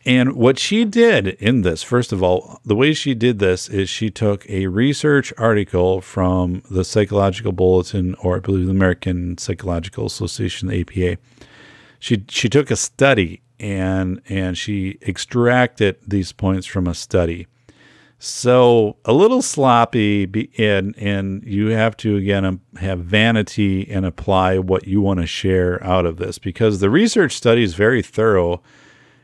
And 0.05 0.33
what 0.33 0.59
she 0.59 0.83
did 0.83 1.27
in 1.27 1.61
this, 1.61 1.81
first 1.81 2.11
of 2.11 2.21
all, 2.21 2.59
the 2.65 2.75
way 2.75 2.93
she 2.93 3.13
did 3.13 3.39
this 3.39 3.69
is 3.69 3.89
she 3.89 4.09
took 4.09 4.49
a 4.49 4.67
research 4.67 5.31
article 5.37 6.01
from 6.01 6.61
the 6.69 6.83
Psychological 6.83 7.53
Bulletin, 7.53 8.15
or 8.15 8.35
I 8.35 8.39
believe 8.39 8.65
the 8.65 8.71
American 8.71 9.37
Psychological 9.37 10.05
Association, 10.05 10.67
the 10.67 10.81
APA. 10.81 11.21
She 11.99 12.25
she 12.27 12.49
took 12.49 12.69
a 12.69 12.75
study 12.75 13.41
and 13.61 14.21
and 14.27 14.57
she 14.57 14.97
extracted 15.01 15.95
these 16.05 16.33
points 16.33 16.67
from 16.67 16.85
a 16.85 16.93
study. 16.93 17.47
So 18.19 18.97
a 19.05 19.13
little 19.13 19.41
sloppy, 19.41 20.23
and 20.57 20.95
and 20.97 21.43
you 21.45 21.67
have 21.67 21.95
to 21.97 22.17
again 22.17 22.43
um, 22.43 22.61
have 22.77 22.99
vanity 22.99 23.89
and 23.89 24.05
apply 24.05 24.59
what 24.59 24.85
you 24.85 24.99
want 24.99 25.21
to 25.21 25.27
share 25.27 25.81
out 25.81 26.05
of 26.05 26.17
this 26.17 26.39
because 26.39 26.81
the 26.81 26.89
research 26.89 27.33
study 27.33 27.63
is 27.63 27.73
very 27.73 28.01
thorough 28.01 28.61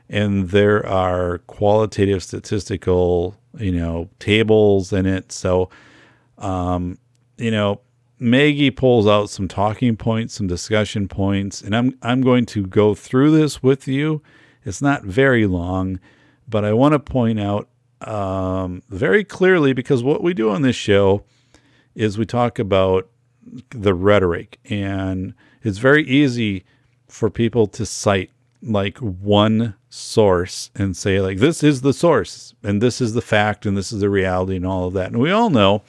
and 0.10 0.50
there 0.50 0.86
are 0.86 1.40
qualitative 1.40 2.24
statistical, 2.24 3.36
you 3.58 3.72
know, 3.72 4.10
tables 4.20 4.92
in 4.92 5.06
it. 5.06 5.32
So, 5.32 5.70
um, 6.40 6.98
you 7.38 7.52
know, 7.52 7.82
Maggie 8.20 8.72
pulls 8.72 9.08
out 9.08 9.30
some 9.30 9.48
talking 9.48 9.96
points, 9.96 10.34
some 10.34 10.48
discussion 10.48 11.08
points, 11.08 11.62
and 11.62 11.76
I'm 11.76 11.98
I'm 12.02 12.22
going 12.22 12.46
to 12.48 12.66
go 12.66 12.96
through 12.96 13.32
this 13.32 13.64
with 13.64 13.88
you. 13.88 14.22
It's 14.66 14.82
not 14.82 15.04
very 15.04 15.48
long, 15.48 16.00
but 16.48 16.66
I 16.66 16.74
want 16.74 16.94
to 16.94 17.00
point 17.00 17.40
out 17.40 17.70
um, 18.02 18.82
very 18.90 19.24
clearly 19.24 19.74
because 19.74 20.04
what 20.04 20.22
we 20.22 20.34
do 20.34 20.50
on 20.50 20.64
this 20.64 20.76
show 20.76 21.24
is 21.96 22.18
we 22.18 22.26
talk 22.26 22.60
about 22.60 23.10
the 23.70 23.94
rhetoric, 23.94 24.60
and 24.66 25.34
it's 25.64 25.78
very 25.78 26.04
easy 26.04 26.66
for 27.08 27.30
people 27.30 27.68
to 27.68 27.86
cite 27.86 28.32
like 28.62 28.98
one 28.98 29.76
source 29.90 30.70
and 30.76 30.96
say 30.96 31.20
like 31.20 31.38
this 31.38 31.64
is 31.64 31.82
the 31.82 31.94
source 31.94 32.54
and 32.62 32.82
this 32.82 33.02
is 33.02 33.14
the 33.14 33.22
fact 33.22 33.66
and 33.66 33.78
this 33.78 33.92
is 33.92 34.02
the 34.02 34.10
reality 34.10 34.56
and 34.56 34.66
all 34.66 34.88
of 34.88 34.94
that. 34.94 35.12
And 35.12 35.20
we 35.20 35.32
all 35.32 35.50
know 35.50 35.84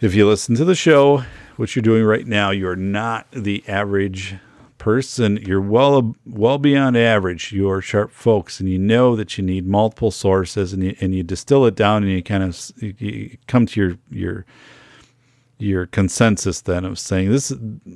if 0.00 0.14
you 0.14 0.26
listen 0.26 0.54
to 0.56 0.64
the 0.64 0.74
show, 0.74 1.24
what 1.56 1.76
you're 1.76 1.82
doing 1.82 2.04
right 2.04 2.26
now, 2.26 2.50
you're 2.50 2.74
not 2.74 3.26
the 3.32 3.62
average 3.68 4.36
person. 4.78 5.36
You're 5.36 5.60
well 5.60 6.16
well 6.26 6.58
beyond 6.58 6.96
average. 6.96 7.52
You're 7.52 7.82
sharp 7.82 8.10
folks, 8.10 8.58
and 8.58 8.68
you 8.68 8.78
know 8.78 9.14
that 9.14 9.36
you 9.38 9.44
need 9.44 9.66
multiple 9.66 10.10
sources, 10.10 10.72
and 10.72 10.82
you 10.82 10.96
and 11.00 11.14
you 11.14 11.22
distill 11.22 11.66
it 11.66 11.76
down, 11.76 12.02
and 12.02 12.10
you 12.10 12.22
kind 12.22 12.42
of 12.42 12.72
you 12.80 13.36
come 13.46 13.66
to 13.66 13.80
your 13.80 13.98
your 14.10 14.46
your 15.60 15.86
consensus 15.86 16.60
then 16.62 16.84
of 16.84 16.98
saying 16.98 17.30
this 17.30 17.52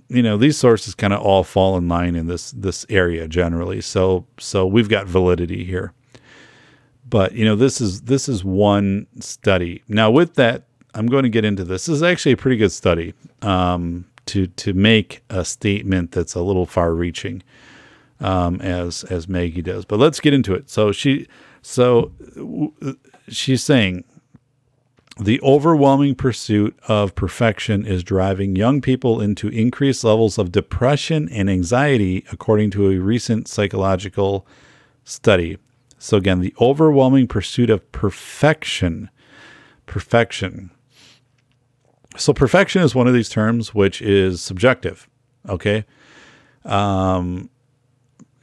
you 0.09 0.23
know 0.23 0.37
these 0.37 0.57
sources 0.57 0.95
kind 0.95 1.13
of 1.13 1.21
all 1.21 1.45
fall 1.45 1.77
in 1.77 1.89
line 1.89 2.15
in 2.15 2.27
this 2.27 2.51
this 2.53 2.87
area 2.89 3.27
generally. 3.29 3.81
So 3.81 4.27
so 4.39 4.67
we've 4.67 4.89
got 4.89 5.07
validity 5.07 5.65
here. 5.65 5.93
But 7.09 7.33
you 7.33 7.45
know 7.45 7.57
this 7.57 7.81
is 7.81 8.03
this 8.03 8.29
is 8.29 8.45
one 8.45 9.07
study. 9.21 9.83
Now 9.89 10.11
with 10.11 10.35
that 10.35 10.65
i'm 10.95 11.07
going 11.07 11.25
to 11.25 11.29
get 11.29 11.45
into 11.45 11.65
this. 11.65 11.87
This 11.87 11.97
is 11.97 12.03
actually 12.03 12.33
a 12.33 12.37
pretty 12.37 12.57
good 12.57 12.73
study 12.73 13.15
um, 13.43 14.07
to 14.27 14.47
to 14.47 14.73
make 14.73 15.23
a 15.29 15.45
statement 15.45 16.13
that's 16.13 16.35
a 16.35 16.41
little 16.41 16.67
far 16.67 16.95
reaching 16.95 17.43
um, 18.21 18.61
as 18.61 19.05
as 19.05 19.29
maggie 19.29 19.63
does. 19.63 19.85
But 19.85 19.99
let's 19.99 20.21
get 20.21 20.33
into 20.33 20.55
it. 20.55 20.71
So 20.71 20.93
she 20.93 21.27
so 21.63 22.13
w- 22.35 22.73
she's 23.29 23.63
saying 23.63 24.05
the 25.17 25.41
overwhelming 25.43 26.17
pursuit 26.17 26.77
of 26.89 27.15
perfection 27.15 27.87
is 27.87 28.03
driving 28.03 28.57
young 28.57 28.81
people 28.81 29.21
into 29.21 29.49
increased 29.49 30.03
levels 30.03 30.39
of 30.39 30.51
depression 30.51 31.29
and 31.29 31.49
anxiety, 31.49 32.25
according 32.33 32.71
to 32.73 32.91
a 32.91 32.99
recent 32.99 33.47
psychological 33.47 34.45
study. 35.05 35.59
So, 35.99 36.17
again, 36.17 36.41
the 36.41 36.55
overwhelming 36.61 37.29
pursuit 37.29 37.71
of 37.71 37.91
perfection. 37.93 39.09
Perfection. 39.87 40.71
So, 42.17 42.33
perfection 42.33 42.83
is 42.83 42.95
one 42.95 43.07
of 43.07 43.15
these 43.15 43.29
terms 43.29 43.73
which 43.73 44.03
is 44.03 44.43
subjective. 44.43 45.09
Okay. 45.49 45.85
Um, 46.65 47.51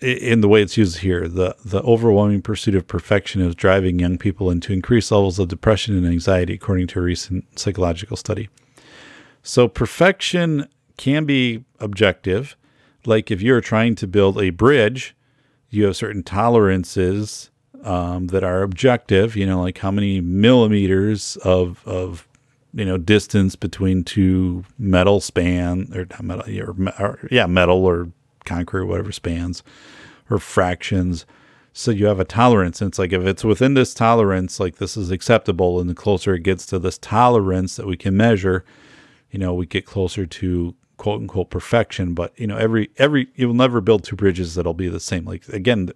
in 0.02 0.42
the 0.42 0.48
way 0.48 0.62
it's 0.62 0.78
used 0.78 1.00
here, 1.00 1.28
the, 1.28 1.56
the 1.64 1.82
overwhelming 1.84 2.42
pursuit 2.42 2.76
of 2.76 2.88
perfection 2.88 3.42
is 3.42 3.56
driving 3.56 4.00
young 4.00 4.18
people 4.18 4.50
into 4.50 4.74
increased 4.74 5.12
levels 5.12 5.38
of 5.38 5.48
depression 5.48 5.96
and 5.96 6.08
anxiety, 6.08 6.56
according 6.56 6.88
to 6.88 7.00
a 7.00 7.04
recent 7.04 7.60
psychological 7.60 8.18
study. 8.18 8.50
So, 9.44 9.68
perfection 9.68 10.68
can 10.98 11.26
be 11.26 11.64
objective. 11.80 12.56
Like 13.06 13.32
if 13.32 13.42
you're 13.42 13.62
trying 13.62 13.96
to 13.96 14.08
build 14.08 14.40
a 14.40 14.52
bridge, 14.52 15.16
you 15.70 15.86
have 15.86 15.96
certain 15.96 16.24
tolerances 16.24 17.50
um, 17.84 18.28
that 18.28 18.44
are 18.44 18.62
objective, 18.62 19.36
you 19.36 19.46
know, 19.46 19.62
like 19.62 19.80
how 19.80 19.90
many 19.90 20.22
millimeters 20.22 21.38
of, 21.38 21.82
of 21.88 22.28
you 22.74 22.86
know, 22.86 22.98
distance 22.98 23.56
between 23.56 24.04
two 24.04 24.64
metal 24.78 25.22
span 25.22 25.92
or 25.96 26.08
metal, 26.22 26.46
or, 26.60 26.76
or 27.00 27.28
yeah, 27.32 27.48
metal 27.48 27.86
or 27.86 28.12
concrete, 28.46 28.82
or 28.82 28.86
whatever 28.86 29.12
spans 29.12 29.64
or 30.32 30.40
fractions. 30.40 31.26
So 31.74 31.92
you 31.92 32.06
have 32.08 32.20
a 32.20 32.26
tolerance. 32.26 32.82
And 32.82 32.90
it's 32.90 33.00
like 33.00 33.14
if 33.14 33.26
it's 33.26 33.44
within 33.44 33.74
this 33.74 33.94
tolerance, 33.94 34.60
like 34.60 34.78
this 34.78 34.98
is 34.98 35.12
acceptable. 35.12 35.80
And 35.80 35.90
the 35.90 35.96
closer 35.96 36.34
it 36.34 36.44
gets 36.44 36.66
to 36.68 36.80
this 36.80 36.98
tolerance 36.98 37.76
that 37.76 37.88
we 37.88 37.98
can 37.98 38.18
measure, 38.18 38.66
you 39.32 39.40
know, 39.40 39.54
we 39.54 39.66
get 39.66 39.86
closer 39.86 40.26
to 40.26 40.76
quote 40.98 41.22
unquote 41.22 41.50
perfection. 41.50 42.14
But 42.14 42.38
you 42.40 42.48
know, 42.48 42.58
every 42.58 42.92
every 42.98 43.28
you'll 43.36 43.54
never 43.54 43.82
build 43.82 44.04
two 44.04 44.16
bridges 44.16 44.56
that'll 44.56 44.74
be 44.74 44.90
the 44.90 45.00
same. 45.00 45.26
Like 45.26 45.48
again, 45.50 45.90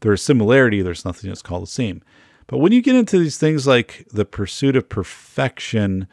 there's 0.00 0.22
similarity, 0.22 0.82
there's 0.82 1.04
nothing 1.04 1.28
that's 1.28 1.42
called 1.42 1.64
the 1.64 1.66
same. 1.66 2.02
But 2.46 2.58
when 2.58 2.72
you 2.72 2.80
get 2.80 2.94
into 2.94 3.18
these 3.18 3.36
things 3.36 3.66
like 3.66 4.06
the 4.12 4.24
pursuit 4.24 4.76
of 4.76 4.88
perfection 4.88 6.06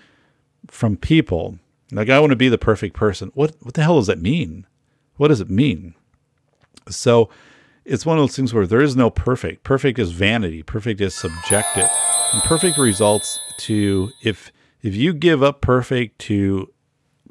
from 0.67 0.97
people, 0.97 1.59
like 1.91 2.09
I 2.09 2.19
want 2.19 2.31
to 2.31 2.35
be 2.35 2.49
the 2.49 2.57
perfect 2.57 2.95
person, 2.95 3.31
what 3.35 3.55
what 3.61 3.73
the 3.73 3.83
hell 3.83 3.97
does 3.97 4.07
that 4.07 4.21
mean? 4.21 4.65
What 5.17 5.27
does 5.27 5.41
it 5.41 5.49
mean? 5.49 5.93
So 6.89 7.29
it's 7.85 8.05
one 8.05 8.17
of 8.17 8.23
those 8.23 8.35
things 8.35 8.53
where 8.53 8.67
there 8.67 8.81
is 8.81 8.95
no 8.95 9.09
perfect. 9.09 9.63
Perfect 9.63 9.99
is 9.99 10.11
vanity. 10.11 10.63
Perfect 10.63 10.99
is 11.01 11.13
subjective. 11.13 11.87
And 12.33 12.43
perfect 12.43 12.77
results 12.77 13.39
to 13.59 14.09
if 14.23 14.51
if 14.81 14.95
you 14.95 15.13
give 15.13 15.41
up 15.41 15.61
perfect 15.61 16.19
to 16.19 16.71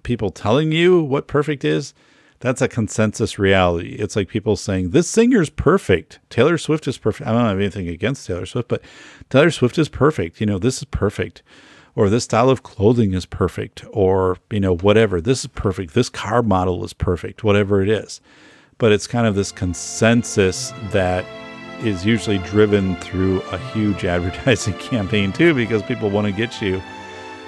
people 0.03 0.31
telling 0.31 0.73
you 0.73 1.03
what 1.03 1.27
perfect 1.27 1.65
is, 1.65 1.95
that's 2.41 2.63
a 2.63 2.69
consensus 2.69 3.39
reality. 3.39 3.95
It's 3.95 4.17
like 4.17 4.29
people 4.29 4.57
saying, 4.57 4.91
This 4.91 5.09
singer's 5.09 5.51
perfect. 5.51 6.21
Taylor 6.31 6.59
Swift 6.59 6.87
is 6.87 6.99
perfect. 6.99 7.29
I 7.29 7.33
don't 7.33 7.47
have 7.47 7.59
anything 7.59 7.89
against 7.89 8.27
Taylor 8.27 8.47
Swift, 8.47 8.69
but 8.69 8.83
Taylor 9.31 9.51
Swift 9.51 9.79
is 9.79 9.89
perfect. 9.89 10.41
You 10.41 10.47
know, 10.47 10.59
this 10.59 10.79
is 10.79 10.85
perfect. 10.85 11.43
Or 11.97 12.09
this 12.09 12.25
style 12.25 12.51
of 12.51 12.63
clothing 12.65 13.15
is 13.15 13.25
perfect. 13.25 13.85
Or, 13.93 14.37
you 14.51 14.61
know, 14.61 14.77
whatever. 14.77 15.21
This 15.21 15.41
is 15.41 15.47
perfect. 15.47 15.95
This 15.95 16.09
car 16.09 16.43
model 16.43 16.85
is 16.85 16.93
perfect, 16.93 17.45
whatever 17.45 17.83
it 17.83 17.89
is. 17.89 18.21
But 18.85 18.93
it's 18.93 19.07
kind 19.07 19.27
of 19.27 19.35
this 19.35 19.51
consensus 19.51 20.75
that 20.91 21.25
is 21.83 22.05
usually 22.05 22.37
driven 22.37 22.97
through 22.97 23.41
a 23.45 23.57
huge 23.73 24.05
advertising 24.15 24.75
campaign, 24.75 25.33
too, 25.33 25.55
because 25.55 25.83
people 25.83 26.11
want 26.11 26.27
to 26.27 26.33
get 26.35 26.61
you 26.61 26.83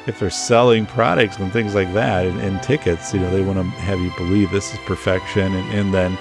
if 0.06 0.18
they're 0.18 0.30
selling 0.30 0.86
products 0.86 1.36
and 1.36 1.52
things 1.52 1.74
like 1.74 1.92
that 1.92 2.24
and, 2.24 2.40
and 2.40 2.62
tickets, 2.62 3.12
you 3.12 3.20
know, 3.20 3.30
they 3.30 3.42
want 3.42 3.58
to 3.58 3.64
have 3.64 4.00
you 4.00 4.10
believe 4.16 4.50
this 4.50 4.72
is 4.72 4.78
perfection 4.86 5.54
and, 5.54 5.74
and 5.74 5.92
then 5.92 6.16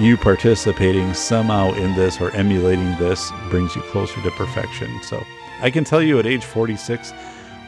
you 0.00 0.18
participating 0.18 1.14
somehow 1.14 1.72
in 1.72 1.94
this 1.94 2.20
or 2.20 2.30
emulating 2.32 2.94
this 2.98 3.32
brings 3.48 3.74
you 3.74 3.80
closer 3.84 4.20
to 4.20 4.30
perfection. 4.32 5.00
So 5.02 5.24
I 5.62 5.70
can 5.70 5.84
tell 5.84 6.02
you 6.02 6.18
at 6.18 6.26
age 6.26 6.44
46, 6.44 7.12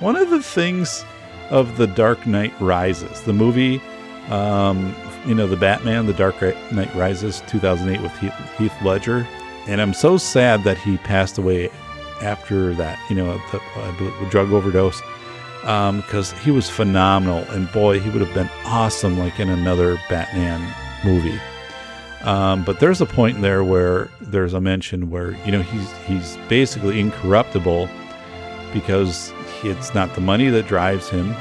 one 0.01 0.17
of 0.17 0.29
the 0.29 0.43
things 0.43 1.03
of 1.49 1.79
The 1.79 1.87
Dark 1.87 2.27
Knight 2.27 2.53
Rises, 2.61 3.23
the 3.23 3.33
movie, 3.33 3.81
um, 4.29 4.95
you 5.27 5.35
know, 5.35 5.47
the 5.47 5.57
Batman, 5.57 6.07
The 6.07 6.13
Dark 6.13 6.41
Knight 6.73 6.95
Rises, 6.95 7.43
2008 7.47 8.01
with 8.03 8.17
Heath, 8.59 8.75
Ledger. 8.83 9.27
And 9.67 9.81
I'm 9.81 9.95
so 9.95 10.17
sad 10.17 10.65
that 10.65 10.79
he 10.79 10.97
passed 10.99 11.39
away 11.39 11.71
after 12.23 12.75
that, 12.75 12.99
you 13.09 13.17
know, 13.17 13.41
the, 13.53 13.61
uh, 13.77 14.31
drug 14.31 14.53
overdose 14.53 15.01
because 15.61 16.33
um, 16.33 16.39
he 16.41 16.51
was 16.51 16.71
phenomenal, 16.71 17.45
and 17.51 17.71
boy, 17.71 18.01
he 18.01 18.09
would 18.11 18.23
have 18.23 18.35
been 18.35 18.49
awesome 18.65 19.19
like 19.19 19.39
in 19.39 19.51
another 19.51 20.01
Batman 20.09 20.75
movie. 21.05 21.39
Um, 22.23 22.65
but 22.65 22.81
there's 22.81 23.01
a 23.01 23.07
point 23.07 23.41
there 23.41 23.63
where 23.63 24.09
there's 24.21 24.55
a 24.55 24.61
mention 24.61 25.11
where 25.11 25.33
you 25.45 25.53
know 25.53 25.63
he's 25.63 25.93
he's 26.07 26.37
basically 26.49 27.01
incorruptible 27.01 27.89
because 28.73 29.33
it's 29.63 29.95
not 29.95 30.15
the 30.15 30.21
money 30.21 30.49
that 30.49 30.67
drives 30.67 31.09
him. 31.09 31.35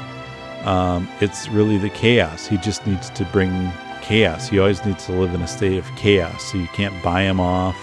Um, 0.64 1.08
it's 1.20 1.48
really 1.48 1.78
the 1.78 1.90
chaos. 1.90 2.46
He 2.46 2.56
just 2.58 2.86
needs 2.86 3.10
to 3.10 3.24
bring 3.26 3.72
chaos. 4.02 4.48
He 4.48 4.58
always 4.58 4.84
needs 4.84 5.06
to 5.06 5.12
live 5.12 5.34
in 5.34 5.42
a 5.42 5.46
state 5.46 5.78
of 5.78 5.86
chaos. 5.96 6.42
So 6.44 6.58
you 6.58 6.66
can't 6.68 7.02
buy 7.02 7.22
him 7.22 7.40
off 7.40 7.76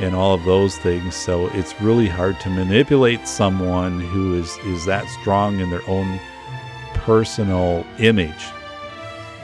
and 0.00 0.14
all 0.14 0.34
of 0.34 0.44
those 0.44 0.76
things. 0.78 1.14
So 1.14 1.48
it's 1.48 1.80
really 1.80 2.08
hard 2.08 2.38
to 2.40 2.50
manipulate 2.50 3.26
someone 3.26 4.00
who 4.00 4.34
is 4.34 4.56
is 4.58 4.84
that 4.86 5.08
strong 5.20 5.60
in 5.60 5.70
their 5.70 5.88
own 5.88 6.18
personal 6.94 7.84
image. 7.98 8.46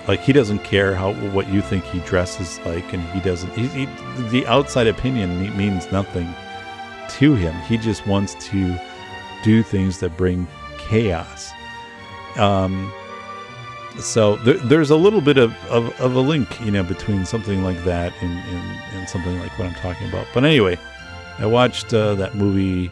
Like 0.06 0.20
he 0.20 0.32
doesn't 0.32 0.64
care 0.64 0.94
how 0.94 1.14
what 1.30 1.48
you 1.48 1.62
think 1.62 1.84
he 1.84 2.00
dresses 2.00 2.60
like, 2.66 2.92
and 2.92 3.02
he 3.10 3.20
doesn't. 3.20 3.52
He, 3.54 3.68
he, 3.68 3.84
the 4.28 4.46
outside 4.46 4.86
opinion 4.86 5.56
means 5.56 5.90
nothing 5.90 6.28
to 7.10 7.34
him. 7.34 7.54
He 7.62 7.78
just 7.78 8.06
wants 8.06 8.34
to 8.48 8.78
do 9.42 9.62
things 9.62 9.98
that 10.00 10.16
bring 10.16 10.46
chaos. 10.78 11.50
Um, 12.36 12.92
so 13.98 14.36
there, 14.36 14.54
there's 14.54 14.90
a 14.90 14.96
little 14.96 15.20
bit 15.20 15.38
of, 15.38 15.54
of, 15.66 15.98
of, 16.00 16.16
a 16.16 16.20
link, 16.20 16.60
you 16.60 16.70
know, 16.72 16.82
between 16.82 17.24
something 17.24 17.62
like 17.62 17.82
that 17.84 18.12
and, 18.20 18.32
and, 18.32 18.80
and 18.94 19.08
something 19.08 19.38
like 19.38 19.56
what 19.58 19.68
I'm 19.68 19.74
talking 19.74 20.08
about. 20.08 20.26
But 20.34 20.44
anyway, 20.44 20.78
I 21.38 21.46
watched 21.46 21.94
uh, 21.94 22.14
that 22.16 22.34
movie 22.34 22.90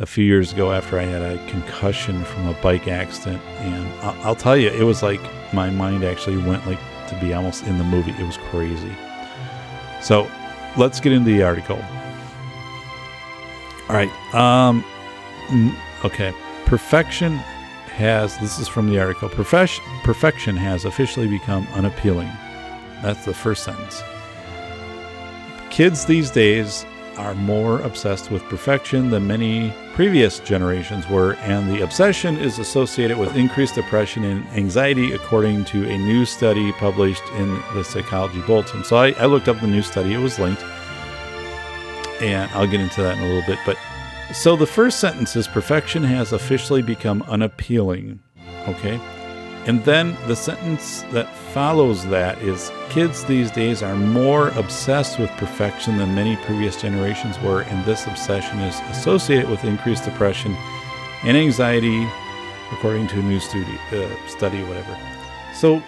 a 0.00 0.06
few 0.06 0.24
years 0.24 0.52
ago 0.52 0.72
after 0.72 0.98
I 0.98 1.04
had 1.04 1.22
a 1.22 1.50
concussion 1.50 2.24
from 2.24 2.48
a 2.48 2.54
bike 2.54 2.88
accident, 2.88 3.40
and 3.58 3.86
I'll, 4.00 4.28
I'll 4.28 4.34
tell 4.34 4.56
you, 4.56 4.70
it 4.70 4.82
was 4.82 5.02
like 5.02 5.20
my 5.52 5.70
mind 5.70 6.02
actually 6.02 6.38
went 6.38 6.66
like 6.66 6.80
to 7.08 7.18
be 7.20 7.32
almost 7.32 7.64
in 7.64 7.78
the 7.78 7.84
movie. 7.84 8.10
It 8.10 8.26
was 8.26 8.38
crazy. 8.50 8.94
So 10.00 10.28
let's 10.76 10.98
get 10.98 11.12
into 11.12 11.30
the 11.30 11.42
article. 11.44 11.78
All 13.88 13.94
right. 13.94 14.10
Um. 14.34 14.84
Okay. 16.04 16.34
Perfection 16.64 17.38
has, 17.94 18.36
this 18.38 18.58
is 18.58 18.68
from 18.68 18.88
the 18.88 18.98
article, 18.98 19.28
perfection 19.28 20.56
has 20.56 20.84
officially 20.84 21.28
become 21.28 21.66
unappealing. 21.74 22.30
That's 23.02 23.24
the 23.24 23.34
first 23.34 23.64
sentence. 23.64 24.02
Kids 25.70 26.04
these 26.04 26.30
days 26.30 26.84
are 27.16 27.34
more 27.34 27.80
obsessed 27.80 28.30
with 28.30 28.42
perfection 28.44 29.10
than 29.10 29.26
many 29.26 29.72
previous 29.92 30.40
generations 30.40 31.08
were, 31.08 31.34
and 31.34 31.70
the 31.70 31.82
obsession 31.82 32.36
is 32.36 32.58
associated 32.58 33.16
with 33.16 33.36
increased 33.36 33.76
depression 33.76 34.24
and 34.24 34.44
anxiety, 34.48 35.12
according 35.12 35.64
to 35.66 35.88
a 35.88 35.98
new 35.98 36.24
study 36.24 36.72
published 36.72 37.22
in 37.36 37.48
the 37.74 37.84
Psychology 37.84 38.40
Bulletin. 38.42 38.82
So 38.82 38.96
I, 38.96 39.12
I 39.12 39.26
looked 39.26 39.48
up 39.48 39.60
the 39.60 39.66
new 39.66 39.82
study, 39.82 40.12
it 40.14 40.18
was 40.18 40.38
linked, 40.38 40.62
and 42.20 42.50
I'll 42.52 42.66
get 42.66 42.80
into 42.80 43.02
that 43.02 43.16
in 43.16 43.22
a 43.22 43.26
little 43.26 43.46
bit. 43.46 43.58
But 43.64 43.78
so 44.32 44.56
the 44.56 44.66
first 44.66 45.00
sentence 45.00 45.36
is 45.36 45.46
perfection 45.46 46.02
has 46.04 46.32
officially 46.32 46.82
become 46.82 47.22
unappealing. 47.22 48.20
Okay. 48.68 49.00
And 49.66 49.82
then 49.84 50.16
the 50.26 50.36
sentence 50.36 51.02
that 51.12 51.34
follows 51.52 52.06
that 52.08 52.36
is 52.42 52.70
kids 52.90 53.24
these 53.24 53.50
days 53.50 53.82
are 53.82 53.96
more 53.96 54.48
obsessed 54.50 55.18
with 55.18 55.30
perfection 55.32 55.96
than 55.96 56.14
many 56.14 56.36
previous 56.44 56.80
generations 56.80 57.40
were, 57.40 57.62
and 57.62 57.84
this 57.84 58.06
obsession 58.06 58.58
is 58.60 58.78
associated 58.90 59.48
with 59.48 59.64
increased 59.64 60.04
depression 60.04 60.54
and 61.22 61.36
anxiety, 61.36 62.06
according 62.72 63.08
to 63.08 63.20
a 63.20 63.22
new 63.22 63.40
study, 63.40 63.78
uh, 63.92 64.28
study, 64.28 64.62
whatever. 64.64 64.98
So 65.54 65.82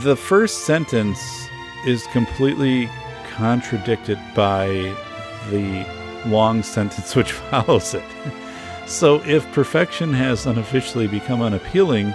the 0.00 0.16
first 0.16 0.64
sentence 0.64 1.48
is 1.86 2.06
completely 2.08 2.88
contradicted 3.30 4.18
by 4.34 4.66
the 5.50 5.86
long 6.26 6.62
sentence 6.62 7.14
which 7.16 7.32
follows 7.32 7.94
it. 7.94 8.04
So, 8.86 9.22
if 9.24 9.50
perfection 9.52 10.12
has 10.12 10.46
unofficially 10.46 11.06
become 11.06 11.40
unappealing, 11.40 12.10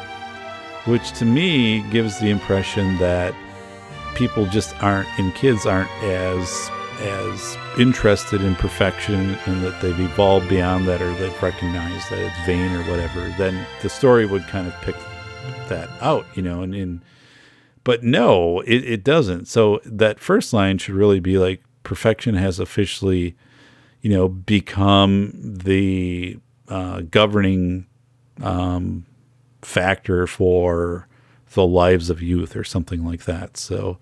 which 0.86 1.12
to 1.14 1.26
me 1.26 1.82
gives 1.90 2.20
the 2.20 2.30
impression 2.30 2.98
that 2.98 3.34
people 4.16 4.46
just 4.46 4.76
aren't, 4.84 5.08
and 5.18 5.34
kids 5.36 5.66
aren't 5.66 5.92
as 6.04 6.70
as 7.00 7.58
interested 7.78 8.42
in 8.42 8.56
perfection 8.56 9.38
and 9.46 9.64
that 9.64 9.80
they've 9.82 10.00
evolved 10.00 10.50
beyond 10.50 10.88
that 10.88 11.02
or 11.02 11.14
they've 11.16 11.44
recognized 11.44 12.10
that 12.10 12.20
it's 12.20 12.46
vain 12.46 12.72
or 12.76 12.84
whatever, 12.90 13.34
then 13.38 13.68
the 13.82 13.90
story 13.90 14.26
would 14.26 14.42
kind 14.48 14.68
of 14.68 14.74
pick 14.82 14.96
that 15.68 15.90
out, 16.02 16.26
you 16.34 16.42
know, 16.42 16.64
and, 16.64 16.74
and 16.74 17.02
but 17.84 18.04
no, 18.04 18.62
it, 18.62 18.84
it 18.84 19.04
doesn't. 19.04 19.48
So 19.48 19.80
that 19.86 20.20
first 20.20 20.54
line 20.54 20.78
should 20.78 20.96
really 20.96 21.20
be 21.20 21.38
like 21.38 21.64
perfection 21.84 22.36
has 22.36 22.60
officially 22.60 23.36
you 24.02 24.10
know, 24.10 24.28
become 24.28 25.32
the 25.36 26.38
uh, 26.68 27.02
governing 27.02 27.88
um, 28.42 29.06
factor 29.62 30.28
for 30.28 31.08
the 31.54 31.66
lives 31.66 32.10
of 32.10 32.22
youth 32.22 32.56
or 32.56 32.64
something 32.64 33.06
like 33.06 33.26
that. 33.26 33.58
So, 33.58 33.98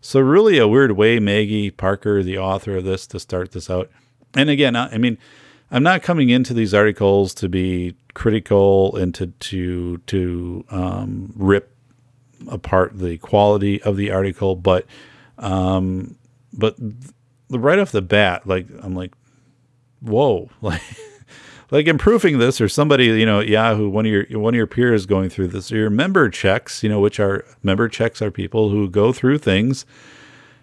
so 0.00 0.20
really 0.20 0.58
a 0.58 0.68
weird 0.68 0.92
way, 0.92 1.18
Maggie 1.18 1.70
Parker, 1.70 2.22
the 2.22 2.38
author 2.38 2.76
of 2.76 2.84
this, 2.84 3.06
to 3.08 3.20
start 3.20 3.52
this 3.52 3.70
out. 3.70 3.90
And 4.34 4.50
again, 4.50 4.76
I 4.76 4.98
mean, 4.98 5.18
I'm 5.70 5.82
not 5.82 6.02
coming 6.02 6.30
into 6.30 6.54
these 6.54 6.74
articles 6.74 7.34
to 7.34 7.48
be 7.48 7.96
critical 8.14 8.94
and 8.96 9.14
to 9.14 9.26
to 9.26 9.98
to 9.98 10.64
um, 10.70 11.32
rip 11.36 11.74
apart 12.48 12.98
the 12.98 13.18
quality 13.18 13.82
of 13.82 13.96
the 13.96 14.10
article, 14.10 14.54
but 14.54 14.86
um, 15.38 16.16
but 16.52 16.76
right 17.50 17.78
off 17.78 17.92
the 17.92 18.02
bat, 18.02 18.46
like 18.46 18.66
I'm 18.82 18.94
like, 18.94 19.12
whoa, 20.06 20.50
like 20.60 20.82
like 21.70 21.86
improving 21.86 22.38
this 22.38 22.60
or 22.60 22.68
somebody, 22.68 23.06
you 23.06 23.26
know, 23.26 23.40
Yahoo, 23.40 23.88
one 23.88 24.06
of 24.06 24.12
your 24.12 24.26
one 24.40 24.54
of 24.54 24.56
your 24.56 24.66
peers 24.66 25.06
going 25.06 25.28
through 25.28 25.48
this, 25.48 25.70
or 25.72 25.76
your 25.76 25.90
member 25.90 26.28
checks, 26.28 26.82
you 26.82 26.88
know, 26.88 27.00
which 27.00 27.20
are 27.20 27.44
member 27.62 27.88
checks 27.88 28.22
are 28.22 28.30
people 28.30 28.70
who 28.70 28.88
go 28.88 29.12
through 29.12 29.38
things 29.38 29.84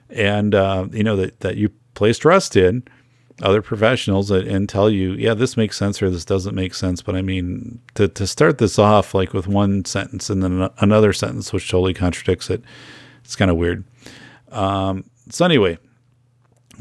and 0.09 0.53
uh, 0.55 0.87
you 0.91 1.03
know 1.03 1.15
that 1.15 1.39
that 1.41 1.57
you 1.57 1.69
place 1.93 2.17
trust 2.17 2.55
in 2.55 2.83
other 3.41 3.61
professionals 3.61 4.29
and 4.29 4.69
tell 4.69 4.89
you, 4.89 5.13
yeah, 5.13 5.33
this 5.33 5.57
makes 5.57 5.77
sense 5.77 6.01
or 6.01 6.09
this 6.09 6.25
doesn't 6.25 6.53
make 6.53 6.73
sense. 6.73 7.01
But 7.01 7.15
I 7.15 7.21
mean, 7.21 7.79
to, 7.95 8.07
to 8.07 8.27
start 8.27 8.59
this 8.59 8.77
off 8.77 9.13
like 9.13 9.33
with 9.33 9.47
one 9.47 9.85
sentence 9.85 10.29
and 10.29 10.43
then 10.43 10.69
another 10.79 11.13
sentence 11.13 11.51
which 11.51 11.69
totally 11.69 11.93
contradicts 11.93 12.49
it, 12.49 12.61
it's 13.23 13.35
kind 13.35 13.49
of 13.49 13.57
weird. 13.57 13.83
Um, 14.51 15.05
so 15.29 15.45
anyway, 15.45 15.79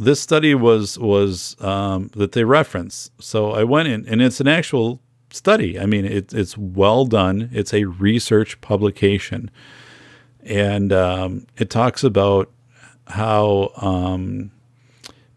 this 0.02 0.20
study 0.20 0.54
was 0.54 0.98
was 0.98 1.56
um, 1.60 2.10
that 2.14 2.32
they 2.32 2.44
reference. 2.44 3.10
So 3.18 3.52
I 3.52 3.64
went 3.64 3.88
in, 3.88 4.06
and 4.06 4.20
it's 4.20 4.40
an 4.40 4.48
actual 4.48 5.00
study. 5.30 5.78
I 5.78 5.86
mean, 5.86 6.04
it, 6.04 6.32
it's 6.32 6.56
well 6.58 7.04
done. 7.04 7.48
It's 7.52 7.72
a 7.72 7.84
research 7.84 8.60
publication, 8.60 9.50
and 10.42 10.92
um, 10.92 11.46
it 11.56 11.70
talks 11.70 12.04
about 12.04 12.50
how 13.08 13.70
um, 13.76 14.50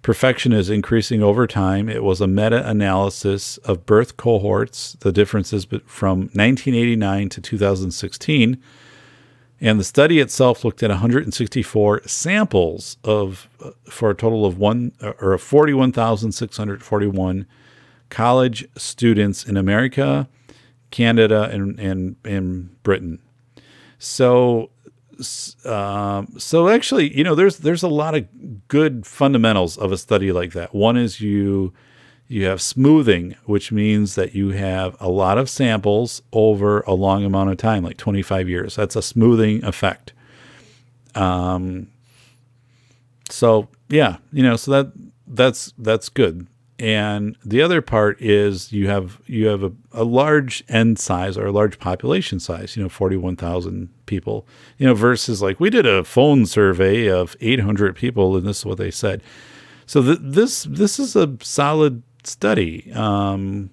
perfection 0.01 0.53
is 0.53 0.70
increasing 0.70 1.22
over 1.22 1.47
time. 1.47 1.89
It 1.89 2.03
was 2.03 2.22
a 2.22 2.28
meta 2.28 2.68
analysis 2.68 3.57
of 3.57 3.86
birth 3.86 4.18
cohorts, 4.18 4.93
the 4.99 5.11
differences 5.11 5.66
from 5.86 6.20
1989 6.34 7.30
to 7.30 7.41
2016. 7.41 8.61
And 9.62 9.80
the 9.80 9.84
study 9.84 10.20
itself 10.20 10.66
looked 10.66 10.84
at 10.84 10.89
164 10.89 12.01
samples 12.06 12.97
of, 13.03 13.47
uh, 13.64 13.72
for 13.89 14.10
a 14.10 14.16
total 14.16 14.45
of 14.45 14.58
one 14.58 14.91
or 15.01 15.38
41,641 15.38 17.45
college 18.10 18.68
students 18.78 19.45
in 19.45 19.58
America, 19.58 20.28
Canada, 20.91 21.49
and, 21.51 21.80
and, 21.80 22.16
and 22.26 22.84
Britain. 22.84 23.20
So 23.97 24.72
um, 25.64 26.34
so 26.38 26.70
actually, 26.70 27.16
you 27.16 27.24
know, 27.24 27.36
there's 27.36 27.60
there's 27.60 27.84
a 27.84 27.88
lot 27.88 28.16
of 28.16 28.68
good 28.68 29.06
fundamentals 29.06 29.78
of 29.78 29.91
a 29.91 29.97
study 29.97 30.32
like 30.32 30.53
that. 30.53 30.76
One 30.76 30.97
is 30.97 31.22
you 31.22 31.74
you 32.28 32.45
have 32.45 32.61
smoothing, 32.61 33.36
which 33.45 33.71
means 33.71 34.15
that 34.15 34.34
you 34.34 34.49
have 34.49 34.95
a 34.99 35.09
lot 35.09 35.38
of 35.38 35.49
samples 35.49 36.21
over 36.34 36.82
a 36.82 36.93
long 36.93 37.23
amount 37.23 37.51
of 37.51 37.57
time, 37.57 37.84
like 37.84 37.97
25 37.97 38.49
years. 38.49 38.76
That's 38.76 38.95
a 38.95 39.01
smoothing 39.01 39.63
effect. 39.63 40.13
Um, 41.13 41.88
so 43.30 43.67
yeah, 43.89 44.17
you 44.32 44.43
know, 44.43 44.55
so 44.55 44.71
that 44.71 44.91
that's 45.28 45.73
that's 45.78 46.09
good. 46.09 46.47
And 46.78 47.38
the 47.45 47.61
other 47.61 47.82
part 47.82 48.21
is 48.21 48.73
you 48.73 48.89
have 48.89 49.21
you 49.26 49.47
have 49.47 49.63
a, 49.63 49.71
a 49.93 50.03
large 50.03 50.63
n 50.67 50.95
size 50.97 51.38
or 51.38 51.45
a 51.45 51.51
large 51.51 51.80
population 51.80 52.39
size, 52.39 52.76
you 52.76 52.84
know, 52.84 52.89
41,000 52.89 53.89
people, 54.07 54.45
you 54.78 54.86
know, 54.86 54.93
versus 54.93 55.41
like 55.41 55.59
we 55.59 55.69
did 55.69 55.86
a 55.86 56.03
phone 56.03 56.45
survey 56.45 57.07
of 57.07 57.38
800 57.39 57.95
people 57.95 58.36
and 58.36 58.45
this 58.45 58.59
is 58.59 58.65
what 58.65 58.78
they 58.78 58.91
said. 58.91 59.23
So 59.86 60.01
th- 60.01 60.19
this 60.21 60.63
this 60.63 60.99
is 60.99 61.15
a 61.15 61.38
solid 61.41 62.03
study. 62.28 62.91
Um, 62.93 63.69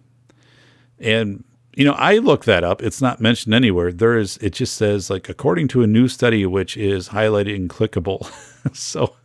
and 0.98 1.44
you 1.74 1.84
know, 1.84 1.92
I 1.92 2.18
looked 2.18 2.44
that 2.46 2.64
up. 2.64 2.82
It's 2.82 3.00
not 3.00 3.20
mentioned 3.20 3.55
anywhere. 3.55 3.92
There 3.92 4.18
is 4.18 4.36
it 4.38 4.50
just 4.50 4.74
says 4.74 5.09
like 5.09 5.28
according 5.28 5.68
to 5.68 5.82
a 5.82 5.86
new 5.86 6.09
study 6.09 6.44
which 6.46 6.76
is 6.76 7.11
highlighted 7.11 7.57
and 7.57 7.70
clickable. 7.70 8.30
so 8.74 9.16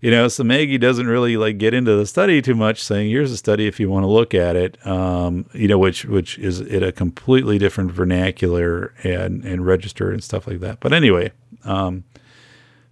you 0.00 0.10
know, 0.10 0.28
so 0.28 0.42
Maggie 0.42 0.78
doesn't 0.78 1.06
really 1.06 1.36
like 1.36 1.58
get 1.58 1.74
into 1.74 1.94
the 1.94 2.06
study 2.06 2.40
too 2.40 2.54
much, 2.54 2.82
saying 2.82 3.10
here's 3.10 3.30
a 3.30 3.36
study 3.36 3.66
if 3.66 3.78
you 3.78 3.90
want 3.90 4.04
to 4.04 4.08
look 4.08 4.32
at 4.32 4.56
it. 4.56 4.84
Um, 4.86 5.44
you 5.52 5.68
know, 5.68 5.78
which 5.78 6.06
which 6.06 6.38
is 6.38 6.60
in 6.60 6.82
a 6.82 6.90
completely 6.90 7.58
different 7.58 7.92
vernacular 7.92 8.94
and 9.04 9.44
and 9.44 9.66
register 9.66 10.10
and 10.10 10.24
stuff 10.24 10.46
like 10.46 10.60
that. 10.60 10.80
But 10.80 10.94
anyway, 10.94 11.32
um, 11.64 12.04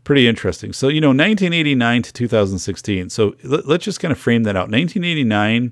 pretty 0.09 0.27
interesting. 0.27 0.73
So 0.73 0.89
you 0.89 1.03
know, 1.03 1.09
1989 1.09 2.03
to 2.05 2.13
2016. 2.15 3.11
So 3.11 3.37
let, 3.45 3.69
let's 3.69 3.85
just 3.85 4.01
kind 4.01 4.11
of 4.11 4.19
frame 4.19 4.45
that 4.45 4.57
out. 4.57 4.71
1989 4.71 5.71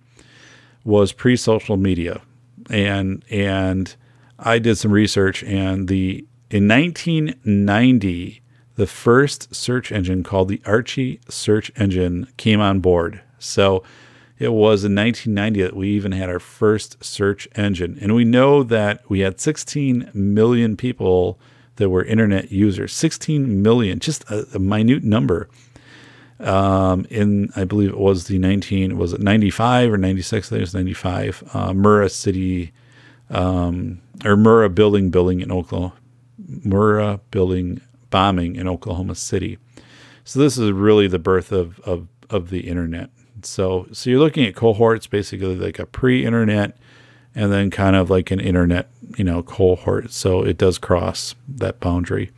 was 0.85 1.13
pre-social 1.13 1.79
media, 1.79 2.21
and 2.69 3.25
and 3.31 3.97
I 4.39 4.59
did 4.59 4.77
some 4.77 4.93
research, 4.93 5.43
and 5.43 5.89
the 5.89 6.27
in 6.51 6.69
1990 6.69 8.43
the 8.75 8.87
first 8.87 9.55
search 9.55 9.91
engine 9.91 10.23
called 10.23 10.51
the 10.51 10.61
Archie 10.67 11.19
search 11.31 11.73
engine 11.75 12.29
came 12.37 12.61
on 12.61 12.81
board. 12.81 13.23
So 13.39 13.83
it 14.39 14.53
was 14.53 14.85
in 14.85 14.95
1990 14.95 15.63
that 15.63 15.75
we 15.75 15.89
even 15.89 16.13
had 16.13 16.29
our 16.29 16.39
first 16.39 17.03
search 17.03 17.49
engine. 17.57 17.97
And 18.03 18.15
we 18.15 18.27
know 18.27 18.63
that 18.63 19.09
we 19.09 19.21
had 19.21 19.41
16 19.41 20.11
million 20.13 20.77
people 20.77 21.39
that 21.77 21.91
were 21.91 22.05
internet 22.05 22.51
users. 22.51 22.93
16 22.93 23.63
million, 23.63 23.99
just 23.99 24.29
a, 24.31 24.47
a 24.55 24.59
minute 24.59 25.05
number. 25.05 25.49
Um, 26.39 27.07
in 27.09 27.51
I 27.57 27.65
believe 27.65 27.91
it 27.91 27.99
was 27.99 28.27
the 28.27 28.39
19 28.39 28.99
was 28.99 29.15
it 29.15 29.23
95 29.23 29.93
or 29.93 29.97
96? 29.97 30.49
I 30.49 30.51
think 30.51 30.59
it 30.59 30.61
was 30.61 30.75
95. 30.75 31.43
Uh, 31.55 31.73
Murrah 31.73 32.11
City 32.11 32.73
um, 33.31 34.03
or 34.25 34.37
Murrah 34.37 34.75
Building 34.75 35.11
Building 35.11 35.41
in 35.41 35.51
Oklahoma. 35.51 35.95
Murrah 36.39 37.21
Building 37.31 37.81
bombing 38.11 38.57
in 38.57 38.69
Oklahoma 38.69 39.15
City. 39.15 39.59
So 40.25 40.39
this 40.39 40.59
is 40.59 40.73
really 40.73 41.09
the 41.09 41.19
birth 41.19 41.53
of, 41.53 41.81
of, 41.81 42.09
of 42.29 42.51
the 42.51 42.69
internet. 42.69 43.11
So 43.43 43.87
so 43.93 44.11
you're 44.11 44.19
looking 44.19 44.45
at 44.45 44.55
cohorts, 44.55 45.07
basically 45.07 45.57
like 45.57 45.79
a 45.79 45.87
pre-internet 45.87 46.77
and 47.37 47.53
then 47.53 47.71
kind 47.71 47.95
of 47.95 48.11
like 48.11 48.33
an 48.33 48.41
internet, 48.41 48.89
you 49.17 49.23
know, 49.23 49.43
cohort. 49.43 50.11
So 50.11 50.43
it 50.43 50.59
does 50.59 50.79
cross 50.79 51.37
that 51.47 51.79
boundary. 51.79 52.33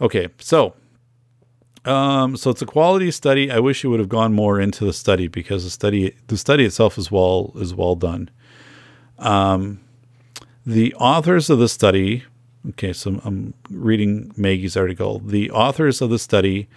Okay, 0.00 0.28
so 0.38 0.74
um, 1.86 2.36
so 2.36 2.50
it's 2.50 2.60
a 2.60 2.66
quality 2.66 3.10
study. 3.10 3.50
I 3.50 3.58
wish 3.60 3.82
you 3.82 3.88
would 3.88 4.00
have 4.00 4.10
gone 4.10 4.34
more 4.34 4.60
into 4.60 4.84
the 4.84 4.92
study 4.92 5.28
because 5.28 5.64
the 5.64 5.70
study 5.70 6.14
the 6.26 6.36
study 6.36 6.66
itself 6.66 6.98
is 6.98 7.10
well 7.10 7.52
is 7.54 7.72
well 7.72 7.94
done. 7.94 8.28
Um, 9.18 9.80
the 10.66 10.92
authors 10.96 11.48
of 11.48 11.58
the 11.58 11.68
study 11.68 12.24
Okay, 12.68 12.92
so 12.92 13.20
I'm 13.24 13.54
reading 13.70 14.32
Maggie's 14.36 14.76
article. 14.76 15.20
The 15.20 15.50
authors 15.50 16.02
of 16.02 16.10
the 16.10 16.18
study 16.18 16.68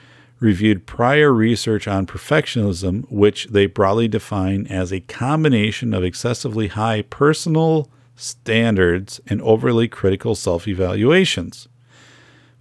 reviewed 0.43 0.85
prior 0.85 1.33
research 1.33 1.87
on 1.87 2.05
perfectionism, 2.05 3.09
which 3.09 3.47
they 3.47 3.65
broadly 3.65 4.09
define 4.09 4.67
as 4.67 4.91
a 4.91 4.99
combination 4.99 5.93
of 5.93 6.03
excessively 6.03 6.67
high 6.67 7.01
personal 7.03 7.89
standards 8.17 9.21
and 9.25 9.41
overly 9.41 9.87
critical 9.87 10.35
self 10.35 10.67
evaluations. 10.67 11.69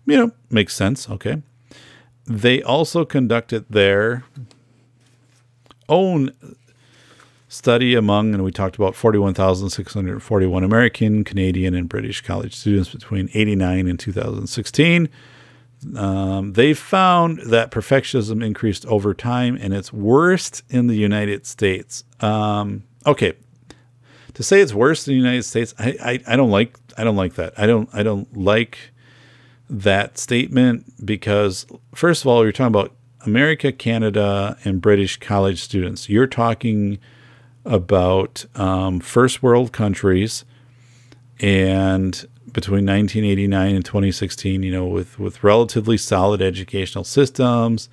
You 0.07 0.17
know, 0.17 0.31
makes 0.49 0.77
sense. 0.77 1.11
Okay. 1.11 1.43
They 2.25 2.63
also 2.63 3.05
conducted 3.05 3.67
their 3.69 4.23
own 5.89 6.31
study 7.49 7.97
among, 7.97 8.33
and 8.33 8.45
we 8.45 8.53
talked 8.53 8.77
about 8.77 8.95
41,641 8.95 10.63
American, 10.63 11.25
Canadian, 11.25 11.75
and 11.75 11.89
British 11.89 12.21
college 12.21 12.55
students 12.55 12.91
between 12.91 13.29
89 13.35 13.89
and 13.89 13.99
2016. 13.99 15.09
Um, 15.97 16.53
they 16.53 16.75
found 16.75 17.41
that 17.41 17.71
perfectionism 17.71 18.45
increased 18.45 18.87
over 18.87 19.15
time 19.15 19.59
and 19.61 19.75
it's 19.75 19.93
worst 19.93 20.63
in 20.69 20.87
the 20.87 20.95
United 20.95 21.47
States. 21.47 22.05
Um, 22.21 22.85
okay, 23.05 23.35
to 24.35 24.43
say 24.43 24.61
it's 24.61 24.75
worse 24.75 25.07
in 25.07 25.13
the 25.13 25.19
United 25.19 25.43
States, 25.43 25.75
I, 25.79 25.97
I, 26.03 26.21
I 26.35 26.37
don't 26.37 26.51
like 26.51 26.79
I 26.97 27.05
don't 27.05 27.17
like 27.17 27.35
that. 27.35 27.55
I 27.59 27.67
don't 27.67 27.89
I 27.93 28.03
don't 28.03 28.37
like 28.37 28.79
that 29.69 30.19
statement 30.19 31.05
because 31.05 31.67
first 31.95 32.23
of 32.23 32.29
all, 32.29 32.43
you're 32.43 32.53
talking 32.53 32.67
about 32.67 32.95
America, 33.25 33.73
Canada, 33.73 34.57
and 34.65 34.81
British 34.81 35.19
college 35.19 35.61
students. 35.61 36.09
You're 36.09 36.27
talking 36.27 36.99
about 37.65 38.45
um, 38.55 39.01
first 39.01 39.43
world 39.43 39.73
countries 39.73 40.45
and 41.41 42.27
between 42.53 42.87
1989 42.87 43.75
and 43.75 43.85
2016, 43.85 44.63
you 44.63 44.71
know, 44.71 44.87
with, 44.87 45.19
with 45.19 45.43
relatively 45.43 45.97
solid 45.97 46.43
educational 46.43 47.05
systems. 47.05 47.89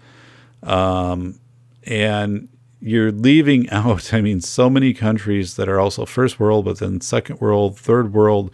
Um, 0.64 1.40
and 1.84 2.50
you're 2.82 3.12
leaving 3.12 3.70
out, 3.72 4.14
I 4.14 4.22
mean, 4.22 4.42
so 4.42 4.70
many 4.70 4.94
countries 4.94 5.56
that 5.56 5.70
are 5.70 5.80
also 5.80 6.06
first 6.06 6.40
world, 6.40 6.66
but 6.66 6.80
then 6.80 7.02
second 7.02 7.40
world, 7.40 7.78
third 7.78 8.14
world. 8.14 8.52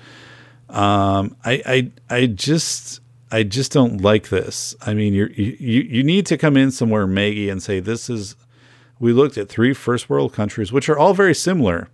Um, 0.70 1.36
I, 1.44 1.62
I, 1.66 1.92
I 2.10 2.26
just, 2.28 3.02
I 3.32 3.44
just 3.44 3.72
don't 3.72 4.02
like 4.02 4.30
this. 4.30 4.76
I 4.82 4.94
mean, 4.94 5.14
you 5.14 5.28
you, 5.36 5.82
you 5.82 6.04
need 6.04 6.26
to 6.28 6.38
come 6.38 6.58
in 6.58 6.72
somewhere, 6.72 7.08
Maggie, 7.08 7.50
and 7.50 7.62
say, 7.62 7.80
this 7.80 8.10
is 8.10 8.36
we 9.00 9.12
looked 9.14 9.38
at 9.38 9.50
three 9.50 9.74
first 9.74 10.10
world 10.10 10.34
countries, 10.34 10.72
which 10.72 10.90
are 10.90 10.98
all 10.98 11.14
very 11.14 11.36
similar 11.36 11.90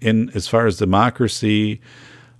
in 0.00 0.30
as 0.34 0.46
far 0.46 0.66
as 0.66 0.76
democracy 0.76 1.80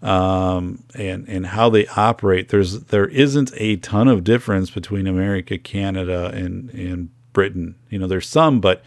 um, 0.03 0.85
and 0.95 1.29
and 1.29 1.47
how 1.47 1.69
they 1.71 1.87
operate. 1.89 2.49
There's 2.49 2.81
there 2.85 3.09
isn't 3.09 3.53
a 3.57 3.77
ton 3.77 4.09
of 4.09 4.25
difference 4.25 4.71
between 4.71 5.07
America, 5.07 5.59
Canada, 5.59 6.31
and 6.35 6.71
and 6.71 7.11
Britain. 7.33 7.77
You 7.91 7.99
know, 7.99 8.07
there's 8.07 8.29
some, 8.29 8.61
but 8.61 8.83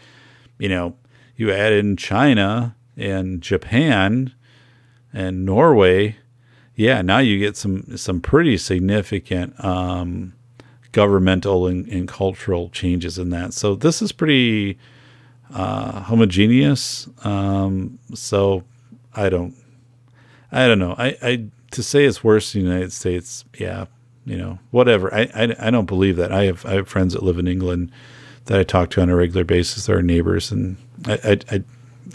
you 0.58 0.68
know, 0.68 0.96
you 1.36 1.50
add 1.52 1.72
in 1.72 1.96
China 1.96 2.76
and 2.96 3.40
Japan 3.40 4.32
and 5.12 5.44
Norway, 5.44 6.16
yeah, 6.76 7.02
now 7.02 7.18
you 7.18 7.38
get 7.38 7.56
some 7.56 7.96
some 7.96 8.20
pretty 8.20 8.56
significant 8.56 9.62
um, 9.62 10.32
governmental 10.92 11.66
and, 11.66 11.86
and 11.88 12.08
cultural 12.08 12.68
changes 12.70 13.18
in 13.18 13.30
that. 13.30 13.52
So 13.52 13.74
this 13.74 14.00
is 14.00 14.12
pretty 14.12 14.78
uh, 15.52 16.00
homogeneous. 16.02 17.08
Um, 17.24 17.98
so 18.14 18.64
I 19.14 19.28
don't, 19.28 19.54
I 20.52 20.66
don't 20.66 20.78
know. 20.78 20.94
I, 20.98 21.16
I 21.22 21.44
to 21.72 21.82
say 21.82 22.04
it's 22.04 22.24
worse 22.24 22.54
in 22.54 22.62
the 22.62 22.68
United 22.68 22.92
States, 22.92 23.44
yeah, 23.58 23.86
you 24.24 24.36
know, 24.36 24.58
whatever. 24.70 25.12
I, 25.14 25.30
I, 25.34 25.56
I 25.58 25.70
don't 25.70 25.86
believe 25.86 26.16
that. 26.16 26.32
I 26.32 26.44
have 26.44 26.66
I 26.66 26.74
have 26.74 26.88
friends 26.88 27.14
that 27.14 27.22
live 27.22 27.38
in 27.38 27.46
England 27.46 27.92
that 28.46 28.58
I 28.58 28.64
talk 28.64 28.90
to 28.90 29.02
on 29.02 29.10
a 29.10 29.16
regular 29.16 29.44
basis. 29.44 29.86
They're 29.86 30.02
neighbors, 30.02 30.50
and 30.50 30.76
I 31.06 31.18
I 31.24 31.56
I 31.56 31.62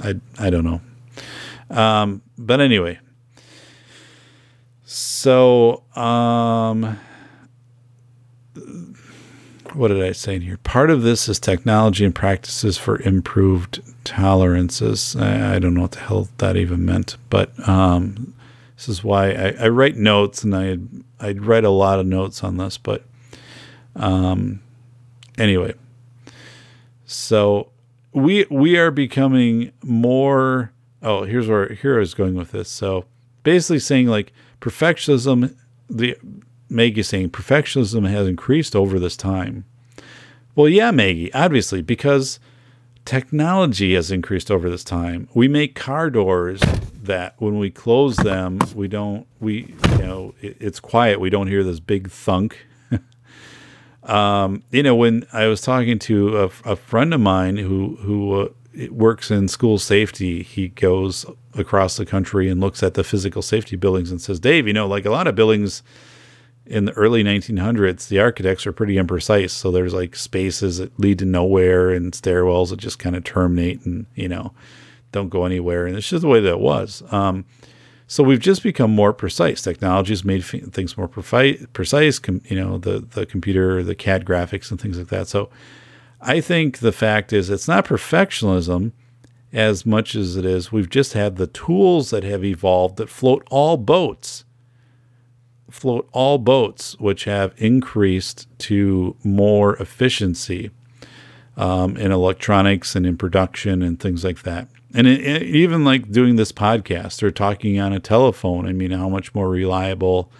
I, 0.10 0.16
I 0.40 0.50
don't 0.50 0.66
know. 0.66 0.82
Um, 1.70 2.22
but 2.38 2.60
anyway, 2.60 3.00
so 4.84 5.84
um, 5.96 7.00
what 9.74 9.90
did 9.90 10.04
I 10.04 10.12
say 10.12 10.36
in 10.36 10.42
here? 10.42 10.58
Part 10.58 10.90
of 10.90 11.02
this 11.02 11.28
is 11.28 11.40
technology 11.40 12.06
and 12.06 12.14
practices 12.14 12.78
for 12.78 13.02
improved 13.02 13.82
tolerances. 14.06 15.16
I, 15.16 15.56
I 15.56 15.60
don't 15.60 15.74
know 15.74 15.82
what 15.82 15.92
the 15.92 16.00
hell 16.00 16.30
that 16.38 16.56
even 16.56 16.86
meant, 16.86 17.18
but 17.30 17.52
um, 17.68 18.34
this 18.78 18.88
is 18.88 19.04
why 19.04 19.32
I, 19.32 19.56
I 19.60 19.68
write 19.68 19.98
notes, 19.98 20.44
and 20.44 20.56
I 20.56 20.78
I'd 21.20 21.44
write 21.44 21.66
a 21.66 21.70
lot 21.70 22.00
of 22.00 22.06
notes 22.06 22.44
on 22.44 22.58
this. 22.58 22.78
But 22.78 23.04
um, 23.96 24.62
anyway, 25.38 25.74
so 27.06 27.72
we 28.14 28.46
we 28.50 28.78
are 28.78 28.92
becoming 28.92 29.72
more. 29.84 30.72
Oh, 31.02 31.24
here's 31.24 31.48
where 31.48 31.74
here 31.74 31.98
I 31.98 32.00
was 32.00 32.14
going 32.14 32.36
with 32.36 32.52
this. 32.52 32.70
So 32.70 33.06
basically, 33.44 33.80
saying 33.80 34.08
like 34.08 34.32
perfectionism, 34.62 35.56
the 35.90 36.18
Maggie 36.70 37.04
saying 37.04 37.32
perfectionism 37.32 38.10
has 38.10 38.28
increased 38.28 38.76
over 38.76 39.00
this 39.00 39.18
time. 39.18 39.66
Well, 40.56 40.70
yeah, 40.70 40.92
Maggie, 40.92 41.34
obviously, 41.34 41.82
because 41.82 42.40
technology 43.06 43.94
has 43.94 44.12
increased 44.12 44.52
over 44.52 44.70
this 44.70 44.84
time. 44.84 45.30
We 45.34 45.48
make 45.48 45.76
car 45.76 46.10
doors 46.10 46.62
that 47.04 47.36
when 47.38 47.60
we 47.60 47.70
close 47.70 48.18
them, 48.18 48.60
we 48.74 48.88
don't, 48.88 49.28
we, 49.40 49.76
you 49.92 49.98
know, 50.00 50.36
it, 50.42 50.58
it's 50.60 50.80
quiet. 50.80 51.20
We 51.20 51.30
don't 51.30 51.48
hear 51.48 51.64
this 51.64 51.80
big 51.80 52.10
thunk. 52.10 52.66
um, 54.04 54.64
you 54.72 54.84
know, 54.84 54.96
when 54.96 55.26
I 55.32 55.46
was 55.46 55.62
talking 55.62 56.00
to 56.00 56.40
a, 56.40 56.46
a 56.72 56.76
friend 56.76 57.14
of 57.14 57.22
mine 57.22 57.58
who, 57.58 57.98
who 58.02 58.42
uh, 58.42 58.50
works 58.90 59.30
in 59.30 59.48
school 59.48 59.78
safety, 59.78 60.42
he 60.42 60.70
goes 60.70 61.26
across 61.54 61.98
the 61.98 62.06
country 62.06 62.50
and 62.50 62.60
looks 62.60 62.82
at 62.82 62.96
the 62.96 63.04
physical 63.04 63.42
safety 63.42 63.76
buildings 63.76 64.10
and 64.10 64.20
says, 64.20 64.40
Dave, 64.40 64.68
you 64.68 64.74
know, 64.74 64.88
like 64.88 65.06
a 65.06 65.12
lot 65.12 65.28
of 65.28 65.36
buildings, 65.36 65.84
in 66.66 66.86
the 66.86 66.94
early 66.94 67.24
1900s, 67.24 68.08
the 68.08 68.20
architects 68.20 68.66
are 68.66 68.72
pretty 68.72 68.96
imprecise. 68.96 69.52
So 69.52 69.72
there's 69.72 69.94
like 69.94 70.16
spaces 70.16 70.78
that 70.78 71.00
lead 71.00 71.20
to 71.20 71.26
nowhere 71.26 71.92
and 71.92 72.12
stairwells 72.12 72.70
that 72.70 72.78
just 72.78 73.00
kind 73.00 73.16
of 73.16 73.24
terminate 73.24 73.86
and, 73.86 74.08
you 74.16 74.28
know, 74.28 74.54
don't 75.12 75.30
go 75.30 75.46
anywhere. 75.46 75.86
And 75.86 75.96
it's 75.96 76.10
just 76.10 76.22
the 76.22 76.28
way 76.28 76.40
that 76.40 76.54
it 76.54 76.60
was. 76.60 77.04
Um, 77.12 77.46
so 78.08 78.24
we've 78.24 78.40
just 78.40 78.64
become 78.64 78.92
more 78.92 79.14
precise. 79.14 79.62
Technology 79.62 80.12
has 80.12 80.24
made 80.24 80.42
f- 80.42 80.72
things 80.72 80.98
more 80.98 81.08
precise, 81.08 82.20
com- 82.20 82.42
you 82.46 82.56
know, 82.56 82.78
the, 82.78 83.00
the 83.00 83.26
computer, 83.26 83.84
the 83.84 83.96
CAD 83.96 84.26
graphics 84.26 84.70
and 84.70 84.80
things 84.80 84.98
like 84.98 85.08
that. 85.08 85.28
So 85.28 85.50
I 86.22 86.42
think 86.42 86.80
the 86.80 86.92
fact 86.92 87.34
is 87.34 87.50
it's 87.50 87.68
not 87.68 87.86
perfectionism 87.86 88.92
as 89.54 89.86
much 89.86 90.16
as 90.16 90.36
it 90.36 90.46
is 90.46 90.72
we've 90.72 90.90
just 90.90 91.14
had 91.14 91.38
the 91.38 91.48
tools 91.48 92.10
that 92.10 92.24
have 92.24 92.44
evolved 92.44 92.98
that 92.98 93.10
float 93.10 93.48
all 93.50 93.78
boats 93.78 94.44
float 95.70 96.08
all 96.12 96.38
boats, 96.38 96.98
which 97.00 97.24
have 97.26 97.54
increased 97.58 98.48
to 98.60 99.16
more 99.24 99.76
efficiency 99.78 100.72
um, 101.58 101.98
in 101.98 102.12
electronics 102.12 102.96
and 102.96 103.06
in 103.06 103.18
production 103.18 103.82
and 103.82 104.00
things 104.00 104.24
like 104.24 104.44
that. 104.44 104.68
And 104.94 105.08
it, 105.08 105.22
it, 105.22 105.44
even 105.44 105.84
like 105.84 106.12
doing 106.12 106.36
this 106.36 106.52
podcast 106.52 107.24
or 107.24 107.32
talking 107.32 107.80
on 107.80 107.94
a 107.94 108.00
telephone, 108.00 108.68
I 108.68 108.74
mean, 108.74 108.92
how 108.92 109.10
much 109.10 109.34
more 109.36 109.50
reliable 109.50 110.32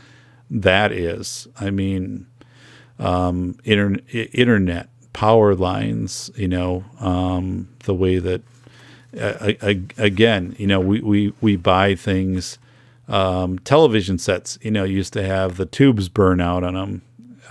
that 0.50 0.92
is. 0.92 1.48
I 1.60 1.72
mean, 1.72 2.28
um, 3.00 3.58
inter- 3.64 4.02
internet, 4.12 4.90
power 5.14 5.56
lines, 5.56 6.32
you 6.36 6.48
know, 6.48 6.86
um, 7.00 7.70
the 7.84 7.94
way 7.94 8.20
that, 8.20 8.42
uh, 9.20 9.54
again, 9.98 10.56
you 10.58 10.68
know, 10.68 10.80
we, 10.80 11.02
we, 11.02 11.34
we 11.42 11.56
buy 11.56 11.96
things 11.96 12.58
um, 13.08 13.60
television 13.60 14.18
sets, 14.18 14.58
you 14.62 14.72
know, 14.72 14.84
used 14.84 15.14
to 15.14 15.24
have 15.24 15.58
the 15.58 15.66
tubes 15.66 16.10
burn 16.10 16.42
out 16.42 16.64
on 16.64 16.74
them. 16.74 17.02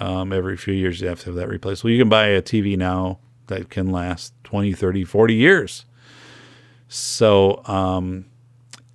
Um, 0.01 0.33
every 0.33 0.57
few 0.57 0.75
years, 0.75 1.01
you 1.01 1.09
have 1.09 1.21
to 1.21 1.27
have 1.27 1.35
that 1.37 1.49
replaced. 1.49 1.85
Well, 1.85 1.93
you 1.93 2.01
can 2.01 2.09
buy 2.09 2.27
a 2.27 2.43
TV 2.43 2.77
now 2.77 3.21
that 3.47 3.71
can 3.71 3.93
last 3.93 4.33
20, 4.45 4.73
30, 4.73 5.05
40 5.05 5.35
years. 5.35 5.85
So 6.89 7.63
um, 7.67 8.27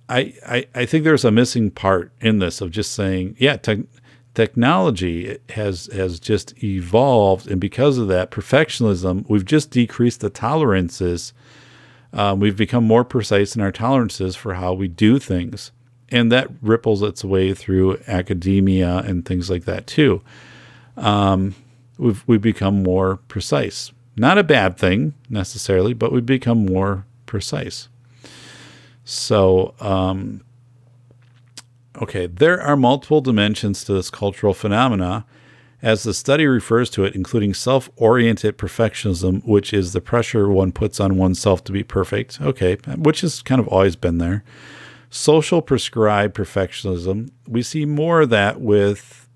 I, 0.08 0.34
I, 0.46 0.66
I 0.74 0.86
think 0.86 1.04
there's 1.04 1.24
a 1.24 1.30
missing 1.30 1.70
part 1.70 2.12
in 2.20 2.38
this 2.38 2.60
of 2.60 2.70
just 2.70 2.92
saying, 2.92 3.36
yeah, 3.38 3.56
te- 3.56 3.86
technology 4.34 5.38
has 5.50 5.88
has 5.92 6.20
just 6.20 6.62
evolved, 6.62 7.48
and 7.48 7.60
because 7.60 7.98
of 7.98 8.08
that 8.08 8.30
perfectionism, 8.30 9.24
we've 9.28 9.44
just 9.44 9.70
decreased 9.70 10.20
the 10.20 10.30
tolerances. 10.30 11.32
Um, 12.12 12.40
we've 12.40 12.56
become 12.56 12.84
more 12.84 13.04
precise 13.04 13.54
in 13.54 13.62
our 13.62 13.72
tolerances 13.72 14.34
for 14.34 14.54
how 14.54 14.72
we 14.72 14.88
do 14.88 15.18
things 15.18 15.70
and 16.10 16.32
that 16.32 16.48
ripples 16.60 17.02
its 17.02 17.24
way 17.24 17.54
through 17.54 17.98
academia 18.06 18.98
and 18.98 19.24
things 19.24 19.48
like 19.48 19.64
that 19.64 19.86
too. 19.86 20.22
Um, 20.96 21.54
we've 21.98 22.22
we've 22.26 22.42
become 22.42 22.82
more 22.82 23.16
precise. 23.28 23.92
Not 24.16 24.38
a 24.38 24.44
bad 24.44 24.76
thing 24.76 25.14
necessarily, 25.28 25.94
but 25.94 26.12
we've 26.12 26.26
become 26.26 26.66
more 26.66 27.06
precise. 27.26 27.88
So, 29.04 29.74
um, 29.80 30.42
okay, 32.00 32.26
there 32.26 32.60
are 32.60 32.76
multiple 32.76 33.20
dimensions 33.20 33.82
to 33.84 33.92
this 33.92 34.10
cultural 34.10 34.52
phenomena, 34.52 35.24
as 35.82 36.02
the 36.02 36.12
study 36.12 36.46
refers 36.46 36.90
to 36.90 37.04
it, 37.04 37.14
including 37.14 37.54
self 37.54 37.88
oriented 37.96 38.58
perfectionism, 38.58 39.46
which 39.46 39.72
is 39.72 39.92
the 39.92 40.00
pressure 40.00 40.48
one 40.50 40.72
puts 40.72 41.00
on 41.00 41.16
oneself 41.16 41.64
to 41.64 41.72
be 41.72 41.82
perfect. 41.82 42.40
Okay, 42.40 42.76
which 42.96 43.22
has 43.22 43.42
kind 43.42 43.60
of 43.60 43.68
always 43.68 43.96
been 43.96 44.18
there 44.18 44.44
social 45.10 45.60
prescribed 45.60 46.36
perfectionism. 46.36 47.30
We 47.46 47.62
see 47.62 47.84
more 47.84 48.22
of 48.22 48.30
that 48.30 48.60
with 48.60 49.28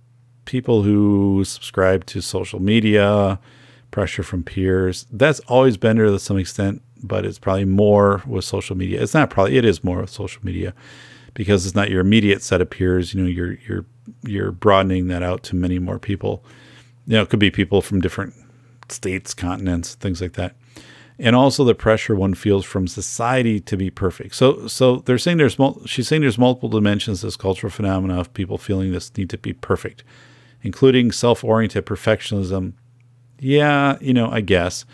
people 0.44 0.82
who 0.82 1.42
subscribe 1.44 2.06
to 2.06 2.20
social 2.20 2.60
media, 2.60 3.38
pressure 3.90 4.22
from 4.22 4.44
peers. 4.44 5.06
That's 5.10 5.40
always 5.40 5.76
been 5.76 5.96
there 5.96 6.06
to 6.06 6.18
some 6.18 6.38
extent, 6.38 6.82
but 7.02 7.26
it's 7.26 7.38
probably 7.38 7.64
more 7.64 8.22
with 8.26 8.44
social 8.44 8.76
media. 8.76 9.02
It's 9.02 9.14
not 9.14 9.30
probably 9.30 9.56
it 9.56 9.64
is 9.64 9.84
more 9.84 10.00
with 10.00 10.10
social 10.10 10.44
media 10.44 10.74
because 11.34 11.66
it's 11.66 11.74
not 11.74 11.90
your 11.90 12.00
immediate 12.00 12.42
set 12.42 12.60
of 12.60 12.70
peers. 12.70 13.12
You 13.12 13.22
know, 13.22 13.28
you're 13.28 13.54
you're 13.66 13.86
you're 14.22 14.52
broadening 14.52 15.08
that 15.08 15.22
out 15.22 15.42
to 15.44 15.56
many 15.56 15.78
more 15.78 15.98
people. 15.98 16.44
You 17.06 17.16
know, 17.16 17.22
it 17.22 17.30
could 17.30 17.40
be 17.40 17.50
people 17.50 17.82
from 17.82 18.00
different 18.00 18.34
states, 18.88 19.34
continents, 19.34 19.94
things 19.94 20.20
like 20.20 20.34
that 20.34 20.54
and 21.18 21.36
also 21.36 21.64
the 21.64 21.74
pressure 21.74 22.14
one 22.14 22.34
feels 22.34 22.64
from 22.64 22.88
society 22.88 23.60
to 23.60 23.76
be 23.76 23.90
perfect. 23.90 24.34
So, 24.34 24.66
so 24.66 24.96
they're 24.96 25.18
saying 25.18 25.38
there's 25.38 25.58
mul- 25.58 25.80
she's 25.86 26.08
saying 26.08 26.22
there's 26.22 26.38
multiple 26.38 26.68
dimensions 26.68 27.22
this 27.22 27.36
cultural 27.36 27.70
phenomena 27.70 28.18
of 28.18 28.34
people 28.34 28.58
feeling 28.58 28.92
this 28.92 29.16
need 29.16 29.30
to 29.30 29.38
be 29.38 29.52
perfect, 29.52 30.02
including 30.62 31.12
self-oriented 31.12 31.86
perfectionism. 31.86 32.72
Yeah, 33.38 33.96
you 34.00 34.12
know, 34.12 34.30
I 34.30 34.40
guess. 34.40 34.84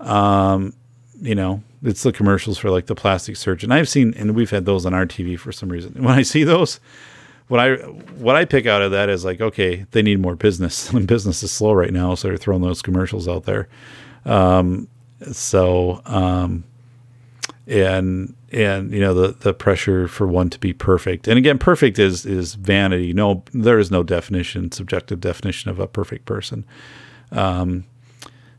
Um, 0.00 0.74
you 1.20 1.34
know, 1.34 1.62
it's 1.82 2.02
the 2.02 2.12
commercials 2.12 2.58
for 2.58 2.70
like 2.70 2.86
the 2.86 2.94
plastic 2.94 3.36
surgeon. 3.36 3.72
I've 3.72 3.88
seen, 3.88 4.12
and 4.16 4.34
we've 4.34 4.50
had 4.50 4.66
those 4.66 4.84
on 4.84 4.92
our 4.92 5.06
TV 5.06 5.38
for 5.38 5.52
some 5.52 5.70
reason. 5.70 5.94
When 6.02 6.14
I 6.14 6.22
see 6.22 6.44
those, 6.44 6.80
what 7.48 7.60
I 7.60 7.76
what 7.76 8.36
I 8.36 8.44
pick 8.44 8.66
out 8.66 8.82
of 8.82 8.90
that 8.90 9.08
is 9.08 9.24
like, 9.24 9.40
okay, 9.40 9.86
they 9.92 10.02
need 10.02 10.20
more 10.20 10.36
business. 10.36 10.92
business 11.06 11.42
is 11.42 11.50
slow 11.50 11.72
right 11.72 11.92
now, 11.92 12.14
so 12.14 12.28
they're 12.28 12.36
throwing 12.36 12.62
those 12.62 12.82
commercials 12.82 13.26
out 13.26 13.44
there. 13.44 13.68
Um, 14.26 14.88
so, 15.32 16.02
um, 16.04 16.64
and 17.66 18.34
and 18.52 18.92
you 18.92 19.00
know 19.00 19.14
the 19.14 19.28
the 19.32 19.52
pressure 19.52 20.08
for 20.08 20.26
one 20.26 20.50
to 20.50 20.58
be 20.58 20.72
perfect. 20.72 21.26
And 21.28 21.38
again, 21.38 21.58
perfect 21.58 21.98
is 21.98 22.24
is 22.24 22.54
vanity. 22.54 23.12
No, 23.12 23.42
there 23.52 23.78
is 23.78 23.90
no 23.90 24.02
definition, 24.02 24.72
subjective 24.72 25.20
definition 25.20 25.70
of 25.70 25.78
a 25.78 25.86
perfect 25.86 26.24
person. 26.26 26.64
Um, 27.32 27.84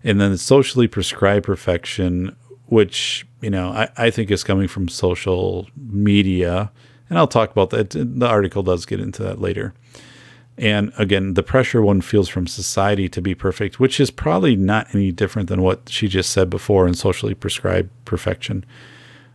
and 0.04 0.20
then 0.20 0.32
the 0.32 0.38
socially 0.38 0.88
prescribed 0.88 1.46
perfection, 1.46 2.36
which 2.66 3.26
you 3.42 3.50
know 3.50 3.70
I, 3.70 3.90
I 3.98 4.10
think 4.10 4.32
is 4.32 4.44
coming 4.44 4.68
from 4.68 4.88
social 4.88 5.68
media, 5.76 6.72
and 7.10 7.18
I'll 7.18 7.28
talk 7.28 7.52
about 7.52 7.70
that. 7.72 7.92
The 7.92 8.28
article 8.28 8.64
does 8.64 8.86
get 8.86 9.00
into 9.00 9.24
that 9.24 9.40
later. 9.40 9.74
And 10.58 10.92
again, 10.98 11.36
the 11.36 11.44
pressure 11.44 11.82
one 11.82 12.02
feels 12.02 12.30
from 12.30 12.48
society 12.48 13.08
to 13.10 13.22
be 13.22 13.36
perfect, 13.36 13.80
which 13.80 14.00
is 14.00 14.10
probably 14.10 14.56
not 14.56 14.94
any 14.96 15.12
different 15.12 15.50
than 15.50 15.62
what 15.62 15.90
she 15.90 16.08
just 16.08 16.32
said 16.32 16.50
before 16.50 16.88
in 16.88 16.96
socially 16.96 17.36
prescribed 17.36 17.90
perfection. 18.06 18.66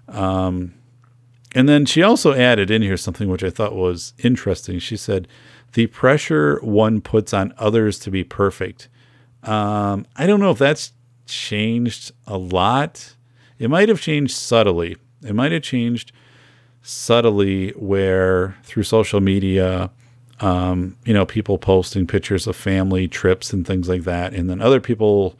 Um, 0.08 0.74
and 1.54 1.68
then 1.68 1.86
she 1.86 2.02
also 2.02 2.34
added 2.34 2.70
in 2.70 2.82
here 2.82 2.96
something 2.96 3.28
which 3.28 3.44
I 3.44 3.50
thought 3.50 3.74
was 3.74 4.14
interesting. 4.18 4.78
She 4.80 4.96
said, 4.96 5.28
the 5.74 5.86
pressure 5.86 6.58
one 6.62 7.00
puts 7.00 7.32
on 7.32 7.54
others 7.56 7.98
to 8.00 8.10
be 8.10 8.24
perfect. 8.24 8.88
Um, 9.42 10.06
I 10.16 10.26
don't 10.26 10.40
know 10.40 10.50
if 10.50 10.58
that's 10.58 10.92
changed 11.26 12.12
a 12.26 12.36
lot. 12.36 13.14
It 13.58 13.70
might 13.70 13.88
have 13.88 14.00
changed 14.00 14.34
subtly. 14.34 14.96
It 15.24 15.34
might 15.34 15.52
have 15.52 15.62
changed 15.62 16.12
subtly 16.82 17.70
where 17.70 18.56
through 18.64 18.82
social 18.82 19.20
media, 19.20 19.90
um, 20.42 20.96
you 21.04 21.14
know, 21.14 21.24
people 21.24 21.56
posting 21.56 22.06
pictures 22.06 22.46
of 22.46 22.56
family 22.56 23.06
trips 23.06 23.52
and 23.52 23.66
things 23.66 23.88
like 23.88 24.02
that. 24.02 24.34
And 24.34 24.50
then 24.50 24.60
other 24.60 24.80
people 24.80 25.38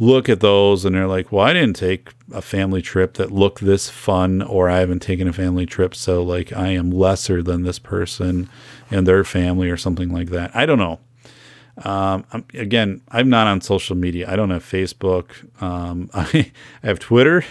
look 0.00 0.28
at 0.28 0.40
those 0.40 0.84
and 0.84 0.96
they're 0.96 1.06
like, 1.06 1.30
well, 1.30 1.46
I 1.46 1.52
didn't 1.52 1.76
take 1.76 2.10
a 2.32 2.42
family 2.42 2.82
trip 2.82 3.14
that 3.14 3.30
looked 3.30 3.64
this 3.64 3.88
fun, 3.88 4.42
or 4.42 4.68
I 4.68 4.80
haven't 4.80 5.00
taken 5.00 5.28
a 5.28 5.32
family 5.32 5.64
trip. 5.64 5.94
So, 5.94 6.22
like, 6.22 6.52
I 6.52 6.68
am 6.68 6.90
lesser 6.90 7.40
than 7.40 7.62
this 7.62 7.78
person 7.78 8.48
and 8.90 9.06
their 9.06 9.22
family, 9.22 9.70
or 9.70 9.76
something 9.76 10.10
like 10.10 10.30
that. 10.30 10.54
I 10.56 10.66
don't 10.66 10.78
know. 10.78 10.98
Um, 11.84 12.24
I'm, 12.32 12.44
again, 12.52 13.00
I'm 13.10 13.30
not 13.30 13.46
on 13.46 13.60
social 13.60 13.96
media. 13.96 14.30
I 14.30 14.36
don't 14.36 14.50
have 14.50 14.64
Facebook. 14.64 15.30
Um, 15.62 16.10
I, 16.12 16.50
I 16.82 16.86
have 16.86 16.98
Twitter, 16.98 17.44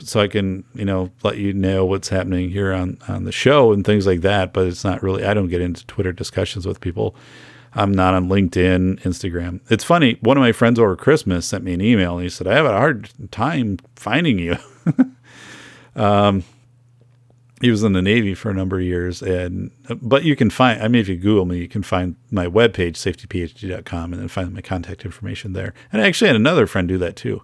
so 0.00 0.20
I 0.20 0.28
can 0.28 0.64
you 0.74 0.84
know 0.84 1.10
let 1.22 1.38
you 1.38 1.52
know 1.52 1.84
what's 1.84 2.08
happening 2.08 2.50
here 2.50 2.72
on 2.72 2.98
on 3.08 3.24
the 3.24 3.32
show 3.32 3.72
and 3.72 3.84
things 3.84 4.06
like 4.06 4.20
that. 4.22 4.52
But 4.52 4.66
it's 4.66 4.84
not 4.84 5.02
really. 5.02 5.24
I 5.24 5.34
don't 5.34 5.48
get 5.48 5.60
into 5.60 5.86
Twitter 5.86 6.12
discussions 6.12 6.66
with 6.66 6.80
people. 6.80 7.14
I'm 7.72 7.92
not 7.92 8.14
on 8.14 8.28
LinkedIn, 8.28 9.00
Instagram. 9.02 9.60
It's 9.70 9.84
funny. 9.84 10.18
One 10.20 10.36
of 10.36 10.40
my 10.40 10.52
friends 10.52 10.78
over 10.78 10.96
Christmas 10.96 11.46
sent 11.46 11.62
me 11.62 11.72
an 11.72 11.80
email 11.80 12.14
and 12.14 12.24
he 12.24 12.28
said, 12.28 12.46
I 12.46 12.54
have 12.54 12.66
a 12.66 12.72
hard 12.72 13.10
time 13.30 13.78
finding 13.94 14.38
you. 14.38 14.56
um, 15.94 16.42
he 17.60 17.70
was 17.70 17.84
in 17.84 17.92
the 17.92 18.02
Navy 18.02 18.34
for 18.34 18.50
a 18.50 18.54
number 18.54 18.78
of 18.78 18.84
years. 18.84 19.22
And, 19.22 19.70
but 20.00 20.24
you 20.24 20.34
can 20.34 20.50
find, 20.50 20.82
I 20.82 20.88
mean, 20.88 21.00
if 21.00 21.08
you 21.08 21.16
Google 21.16 21.44
me, 21.44 21.58
you 21.58 21.68
can 21.68 21.82
find 21.82 22.16
my 22.30 22.46
webpage, 22.46 22.94
safetyphd.com, 22.94 24.12
and 24.12 24.20
then 24.20 24.28
find 24.28 24.52
my 24.52 24.62
contact 24.62 25.04
information 25.04 25.52
there. 25.52 25.72
And 25.92 26.02
I 26.02 26.06
actually 26.06 26.28
had 26.28 26.36
another 26.36 26.66
friend 26.66 26.88
do 26.88 26.98
that 26.98 27.16
too 27.16 27.42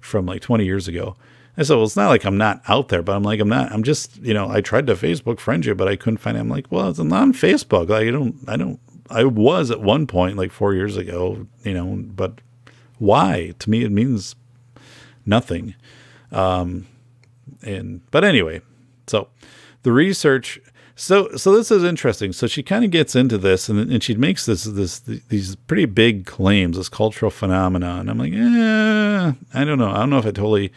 from 0.00 0.26
like 0.26 0.40
20 0.40 0.64
years 0.64 0.88
ago. 0.88 1.16
I 1.58 1.64
said, 1.64 1.74
well, 1.74 1.84
it's 1.84 1.96
not 1.96 2.08
like 2.08 2.24
I'm 2.24 2.38
not 2.38 2.62
out 2.68 2.88
there, 2.88 3.02
but 3.02 3.16
I'm 3.16 3.24
like, 3.24 3.40
I'm 3.40 3.48
not, 3.48 3.72
I'm 3.72 3.82
just, 3.82 4.16
you 4.18 4.32
know, 4.32 4.48
I 4.48 4.60
tried 4.60 4.86
to 4.86 4.94
Facebook 4.94 5.40
friend 5.40 5.66
you, 5.66 5.74
but 5.74 5.88
I 5.88 5.96
couldn't 5.96 6.18
find 6.18 6.36
it. 6.36 6.40
I'm 6.40 6.48
like, 6.48 6.70
well, 6.70 6.88
it's 6.88 7.00
on 7.00 7.10
Facebook. 7.10 7.88
Like, 7.88 8.06
I 8.06 8.10
don't, 8.12 8.36
I 8.46 8.56
don't, 8.56 8.78
I 9.10 9.24
was 9.24 9.70
at 9.72 9.80
one 9.80 10.06
point 10.06 10.36
like 10.36 10.52
four 10.52 10.72
years 10.72 10.96
ago, 10.96 11.46
you 11.64 11.74
know, 11.74 12.04
but 12.06 12.40
why? 12.98 13.54
To 13.58 13.70
me, 13.70 13.82
it 13.84 13.90
means 13.90 14.36
nothing. 15.26 15.74
Um, 16.30 16.86
and 17.62 18.08
but 18.10 18.24
anyway, 18.24 18.60
so 19.06 19.28
the 19.82 19.92
research. 19.92 20.60
So 20.94 21.36
so 21.36 21.52
this 21.56 21.70
is 21.70 21.84
interesting. 21.84 22.32
So 22.32 22.48
she 22.48 22.62
kind 22.62 22.84
of 22.84 22.90
gets 22.90 23.14
into 23.14 23.38
this, 23.38 23.68
and 23.68 23.78
and 23.78 24.02
she 24.02 24.14
makes 24.16 24.46
this 24.46 24.64
this 24.64 24.98
these 24.98 25.54
pretty 25.54 25.84
big 25.84 26.26
claims, 26.26 26.76
this 26.76 26.88
cultural 26.88 27.30
phenomenon. 27.30 28.08
I'm 28.08 28.18
like, 28.18 28.32
eh, 28.32 29.32
I 29.54 29.64
don't 29.64 29.78
know. 29.78 29.90
I 29.90 29.98
don't 29.98 30.10
know 30.10 30.18
if 30.18 30.26
I 30.26 30.32
totally 30.32 30.72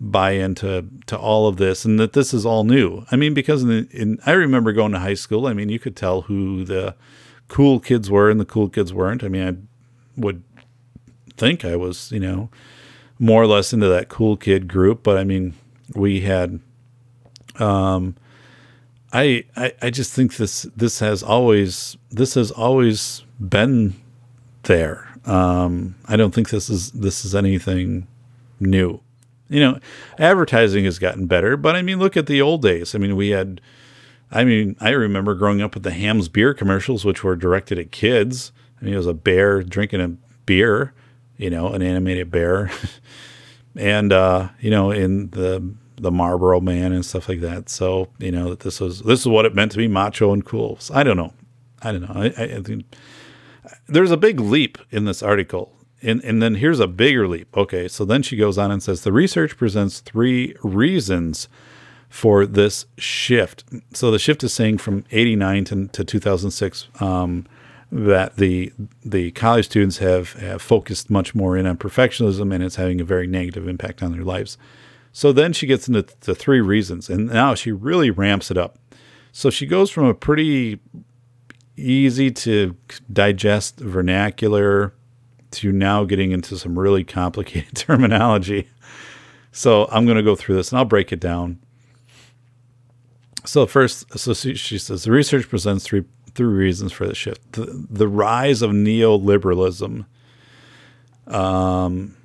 buy 0.00 0.32
into 0.32 0.86
to 1.06 1.18
all 1.18 1.48
of 1.48 1.56
this 1.56 1.84
and 1.84 1.98
that 1.98 2.12
this 2.12 2.32
is 2.32 2.46
all 2.46 2.64
new. 2.64 3.04
I 3.10 3.16
mean, 3.16 3.34
because 3.34 3.62
in, 3.62 3.88
in 3.90 4.18
I 4.24 4.32
remember 4.32 4.72
going 4.72 4.92
to 4.92 4.98
high 5.00 5.14
school. 5.14 5.46
I 5.46 5.52
mean, 5.52 5.68
you 5.68 5.78
could 5.78 5.96
tell 5.96 6.22
who 6.22 6.64
the 6.64 6.94
cool 7.48 7.80
kids 7.80 8.10
were 8.10 8.30
and 8.30 8.38
the 8.38 8.44
cool 8.44 8.68
kids 8.68 8.92
weren't. 8.92 9.24
I 9.24 9.28
mean, 9.28 9.48
I 9.48 10.20
would 10.20 10.42
think 11.36 11.64
I 11.64 11.76
was, 11.76 12.12
you 12.12 12.20
know, 12.20 12.50
more 13.18 13.42
or 13.42 13.46
less 13.46 13.72
into 13.72 13.88
that 13.88 14.08
cool 14.08 14.36
kid 14.36 14.68
group, 14.68 15.02
but 15.02 15.16
I 15.16 15.24
mean, 15.24 15.54
we 15.94 16.20
had, 16.20 16.60
um, 17.56 18.14
I, 19.12 19.44
I, 19.56 19.72
I 19.82 19.90
just 19.90 20.12
think 20.12 20.36
this, 20.36 20.62
this 20.76 21.00
has 21.00 21.22
always, 21.22 21.96
this 22.10 22.34
has 22.34 22.50
always 22.50 23.24
been 23.40 23.94
there. 24.64 25.08
Um, 25.24 25.96
I 26.06 26.16
don't 26.16 26.34
think 26.34 26.50
this 26.50 26.70
is, 26.70 26.92
this 26.92 27.24
is 27.24 27.34
anything 27.34 28.06
new. 28.60 29.00
You 29.48 29.60
know, 29.60 29.78
advertising 30.18 30.84
has 30.84 30.98
gotten 30.98 31.26
better, 31.26 31.56
but 31.56 31.74
I 31.74 31.82
mean, 31.82 31.98
look 31.98 32.16
at 32.16 32.26
the 32.26 32.42
old 32.42 32.62
days. 32.62 32.94
I 32.94 32.98
mean, 32.98 33.16
we 33.16 33.30
had, 33.30 33.60
I 34.30 34.44
mean, 34.44 34.76
I 34.78 34.90
remember 34.90 35.34
growing 35.34 35.62
up 35.62 35.74
with 35.74 35.84
the 35.84 35.90
Hamm's 35.90 36.28
beer 36.28 36.52
commercials, 36.52 37.04
which 37.04 37.24
were 37.24 37.34
directed 37.34 37.78
at 37.78 37.90
kids. 37.90 38.52
I 38.80 38.84
mean, 38.84 38.94
it 38.94 38.98
was 38.98 39.06
a 39.06 39.14
bear 39.14 39.62
drinking 39.62 40.00
a 40.00 40.08
beer, 40.44 40.92
you 41.38 41.48
know, 41.48 41.72
an 41.72 41.82
animated 41.82 42.30
bear, 42.30 42.70
and 43.76 44.12
uh, 44.12 44.48
you 44.60 44.70
know, 44.70 44.90
in 44.90 45.30
the 45.30 45.74
the 46.00 46.10
Marlboro 46.10 46.60
Man 46.60 46.92
and 46.92 47.04
stuff 47.04 47.28
like 47.28 47.40
that. 47.40 47.68
So 47.68 48.08
you 48.18 48.30
know 48.30 48.50
that 48.50 48.60
this 48.60 48.80
was 48.80 49.00
this 49.02 49.20
is 49.20 49.26
what 49.26 49.44
it 49.44 49.54
meant 49.54 49.72
to 49.72 49.78
be 49.78 49.88
macho 49.88 50.32
and 50.32 50.44
cool. 50.44 50.76
So 50.78 50.94
I 50.94 51.02
don't 51.02 51.16
know, 51.16 51.32
I 51.82 51.92
don't 51.92 52.02
know. 52.02 52.14
I, 52.14 52.26
I 52.26 52.62
think 52.62 52.84
there's 53.86 54.10
a 54.10 54.16
big 54.16 54.40
leap 54.40 54.78
in 54.90 55.04
this 55.04 55.22
article. 55.22 55.72
And, 56.02 56.22
and 56.24 56.40
then 56.40 56.56
here's 56.56 56.80
a 56.80 56.86
bigger 56.86 57.26
leap. 57.26 57.56
Okay, 57.56 57.88
so 57.88 58.04
then 58.04 58.22
she 58.22 58.36
goes 58.36 58.56
on 58.56 58.70
and 58.70 58.82
says 58.82 59.02
the 59.02 59.12
research 59.12 59.56
presents 59.56 60.00
three 60.00 60.54
reasons 60.62 61.48
for 62.08 62.46
this 62.46 62.86
shift. 62.96 63.64
So 63.92 64.10
the 64.10 64.18
shift 64.18 64.42
is 64.44 64.54
saying 64.54 64.78
from 64.78 65.04
89 65.10 65.64
to, 65.66 65.88
to 65.88 66.04
2006 66.04 66.88
um, 67.00 67.46
that 67.90 68.36
the 68.36 68.72
the 69.04 69.30
college 69.32 69.66
students 69.66 69.98
have, 69.98 70.34
have 70.34 70.62
focused 70.62 71.10
much 71.10 71.34
more 71.34 71.56
in 71.56 71.66
on 71.66 71.76
perfectionism 71.78 72.54
and 72.54 72.62
it's 72.62 72.76
having 72.76 73.00
a 73.00 73.04
very 73.04 73.26
negative 73.26 73.66
impact 73.66 74.02
on 74.02 74.12
their 74.12 74.24
lives. 74.24 74.56
So 75.12 75.32
then 75.32 75.52
she 75.52 75.66
gets 75.66 75.88
into 75.88 76.06
the 76.20 76.34
three 76.34 76.60
reasons, 76.60 77.08
and 77.08 77.26
now 77.26 77.54
she 77.54 77.72
really 77.72 78.10
ramps 78.10 78.50
it 78.50 78.56
up. 78.56 78.78
So 79.32 79.50
she 79.50 79.66
goes 79.66 79.90
from 79.90 80.04
a 80.04 80.14
pretty 80.14 80.78
easy 81.76 82.30
to 82.30 82.76
digest 83.12 83.78
vernacular 83.78 84.92
to 85.52 85.72
now 85.72 86.04
getting 86.04 86.32
into 86.32 86.56
some 86.58 86.78
really 86.78 87.04
complicated 87.04 87.74
terminology. 87.76 88.68
So 89.52 89.88
I'm 89.90 90.04
going 90.04 90.16
to 90.16 90.22
go 90.22 90.36
through 90.36 90.56
this 90.56 90.70
and 90.70 90.78
I'll 90.78 90.84
break 90.84 91.12
it 91.12 91.20
down. 91.20 91.58
So 93.44 93.66
first, 93.66 94.18
so 94.18 94.34
she 94.34 94.78
says 94.78 95.04
the 95.04 95.10
research 95.10 95.48
presents 95.48 95.84
three 95.84 96.04
three 96.34 96.46
reasons 96.46 96.92
for 96.92 97.06
the 97.06 97.14
shift: 97.14 97.52
the, 97.52 97.86
the 97.88 98.06
rise 98.06 98.60
of 98.60 98.72
neoliberalism, 98.72 100.04
um, 101.26 102.16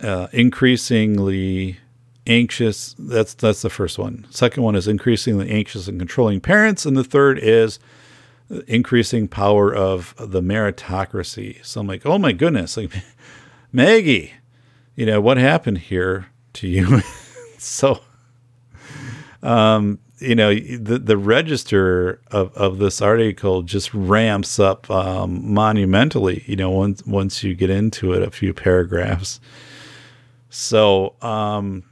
uh, 0.00 0.28
increasingly 0.32 1.78
anxious. 2.28 2.94
That's 2.98 3.34
that's 3.34 3.62
the 3.62 3.70
first 3.70 3.98
one. 3.98 4.26
Second 4.30 4.62
one 4.62 4.76
is 4.76 4.86
increasingly 4.86 5.50
anxious 5.50 5.88
and 5.88 5.98
controlling 5.98 6.40
parents, 6.40 6.86
and 6.86 6.96
the 6.96 7.02
third 7.02 7.38
is 7.40 7.80
increasing 8.66 9.28
power 9.28 9.74
of 9.74 10.14
the 10.18 10.40
meritocracy. 10.40 11.64
So 11.64 11.80
I'm 11.80 11.86
like, 11.86 12.06
oh 12.06 12.18
my 12.18 12.32
goodness, 12.32 12.76
like 12.76 12.92
Maggie, 13.72 14.32
you 14.94 15.06
know 15.06 15.20
what 15.20 15.36
happened 15.36 15.78
here 15.78 16.26
to 16.54 16.68
you? 16.68 17.00
so, 17.58 18.00
um, 19.42 19.98
you 20.20 20.34
know 20.34 20.52
the 20.52 20.98
the 20.98 21.16
register 21.16 22.20
of, 22.30 22.52
of 22.56 22.78
this 22.78 23.00
article 23.00 23.62
just 23.62 23.92
ramps 23.94 24.58
up 24.58 24.90
um, 24.90 25.52
monumentally 25.52 26.42
you 26.46 26.56
know 26.56 26.70
once 26.70 27.04
once 27.06 27.44
you 27.44 27.54
get 27.54 27.70
into 27.70 28.12
it 28.12 28.22
a 28.22 28.30
few 28.30 28.52
paragraphs 28.52 29.40
so 30.50 31.14
um, 31.22 31.84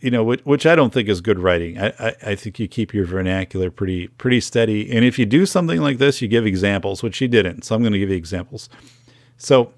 you 0.00 0.10
know 0.10 0.24
which, 0.24 0.40
which 0.44 0.66
I 0.66 0.74
don't 0.74 0.92
think 0.92 1.08
is 1.08 1.20
good 1.20 1.38
writing. 1.38 1.78
I, 1.78 1.92
I, 1.98 2.14
I 2.26 2.34
think 2.34 2.58
you 2.58 2.68
keep 2.68 2.94
your 2.94 3.06
vernacular 3.06 3.70
pretty 3.70 4.08
pretty 4.08 4.40
steady. 4.40 4.90
And 4.94 5.04
if 5.04 5.18
you 5.18 5.26
do 5.26 5.46
something 5.46 5.80
like 5.80 5.98
this 5.98 6.22
you 6.22 6.28
give 6.28 6.46
examples 6.46 7.02
which 7.02 7.16
she 7.16 7.28
didn't. 7.28 7.62
So 7.64 7.74
I'm 7.74 7.82
going 7.82 7.92
to 7.92 7.98
give 7.98 8.10
you 8.10 8.16
examples. 8.16 8.68
So 9.36 9.72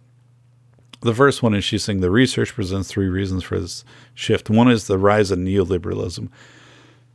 the 1.00 1.14
first 1.14 1.42
one 1.42 1.54
is 1.54 1.64
she's 1.64 1.84
saying 1.84 2.00
the 2.00 2.10
research 2.10 2.54
presents 2.54 2.88
three 2.88 3.08
reasons 3.08 3.44
for 3.44 3.58
this 3.58 3.84
shift. 4.14 4.50
One 4.50 4.70
is 4.70 4.86
the 4.86 4.98
rise 4.98 5.30
of 5.30 5.38
neoliberalism. 5.38 6.28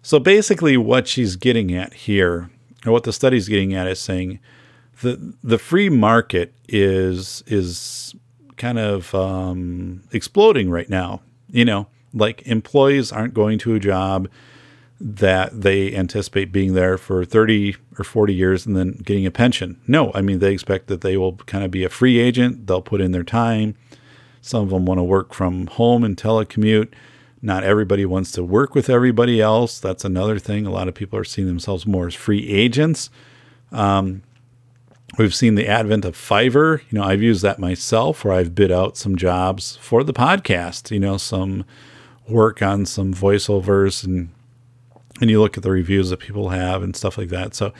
So 0.02 0.20
basically, 0.20 0.78
what 0.78 1.08
she's 1.08 1.36
getting 1.36 1.74
at 1.74 1.94
here, 1.94 2.50
or 2.86 2.92
what 2.92 3.04
the 3.04 3.14
study's 3.14 3.48
getting 3.48 3.74
at, 3.74 3.88
is 3.88 4.00
saying 4.00 4.40
the 5.02 5.36
the 5.44 5.58
free 5.58 5.90
market 5.90 6.54
is 6.68 7.44
is 7.48 8.16
kind 8.58 8.80
of 8.80 9.14
um, 9.14 10.04
exploding 10.12 10.70
right 10.70 10.90
now. 10.90 11.22
You 11.50 11.66
know, 11.66 11.88
like 12.14 12.46
employees 12.48 13.12
aren't 13.12 13.34
going 13.34 13.60
to 13.60 13.76
a 13.76 13.80
job 13.80 14.28
that 15.00 15.62
they 15.62 15.96
anticipate 15.96 16.52
being 16.52 16.74
there 16.76 16.98
for 16.98 17.26
30 17.26 17.76
or 17.98 18.04
40 18.04 18.34
years 18.34 18.66
and 18.66 18.78
then 18.78 18.92
getting 19.04 19.26
a 19.26 19.32
pension. 19.32 19.82
No, 19.88 20.12
I 20.14 20.22
mean, 20.22 20.40
they 20.40 20.54
expect 20.54 20.88
that 20.88 21.02
they 21.02 21.18
will 21.18 21.38
kind 21.38 21.64
of 21.64 21.72
be 21.72 21.84
a 21.84 21.90
free 21.90 22.20
agent. 22.20 22.68
They'll 22.68 22.84
put 22.84 23.02
in 23.02 23.12
their 23.12 23.24
time. 23.24 23.76
Some 24.42 24.64
of 24.64 24.70
them 24.70 24.86
want 24.86 25.00
to 25.00 25.04
work 25.04 25.34
from 25.34 25.68
home 25.68 26.04
and 26.04 26.16
telecommute. 26.16 26.90
Not 27.42 27.64
everybody 27.64 28.06
wants 28.06 28.32
to 28.34 28.44
work 28.44 28.76
with 28.76 28.90
everybody 28.90 29.42
else. 29.42 29.80
That's 29.80 30.06
another 30.06 30.38
thing. 30.38 30.68
A 30.68 30.72
lot 30.72 30.88
of 30.88 30.94
people 30.94 31.18
are 31.18 31.24
seeing 31.24 31.48
themselves 31.48 31.88
more 31.88 32.08
as 32.08 32.14
free 32.14 32.48
agents. 32.48 33.10
Um, 33.72 34.22
we've 35.18 35.34
seen 35.34 35.56
the 35.56 35.68
advent 35.68 36.06
of 36.06 36.16
Fiverr. 36.16 36.82
You 36.92 37.00
know, 37.00 37.04
I've 37.04 37.24
used 37.24 37.42
that 37.42 37.58
myself 37.58 38.24
where 38.24 38.34
I've 38.34 38.54
bid 38.54 38.72
out 38.72 38.98
some 38.98 39.16
jobs 39.16 39.78
for 39.78 40.04
the 40.04 40.14
podcast, 40.14 40.92
you 40.92 41.00
know, 41.00 41.18
some 41.18 41.66
work 42.32 42.62
on 42.62 42.86
some 42.86 43.14
voiceovers 43.14 44.04
and 44.04 44.30
and 45.20 45.30
you 45.30 45.40
look 45.40 45.56
at 45.56 45.64
the 45.64 45.72
reviews 45.72 46.10
that 46.10 46.18
people 46.18 46.50
have 46.50 46.82
and 46.82 46.96
stuff 46.96 47.16
like 47.18 47.30
that. 47.30 47.54
So 47.54 47.74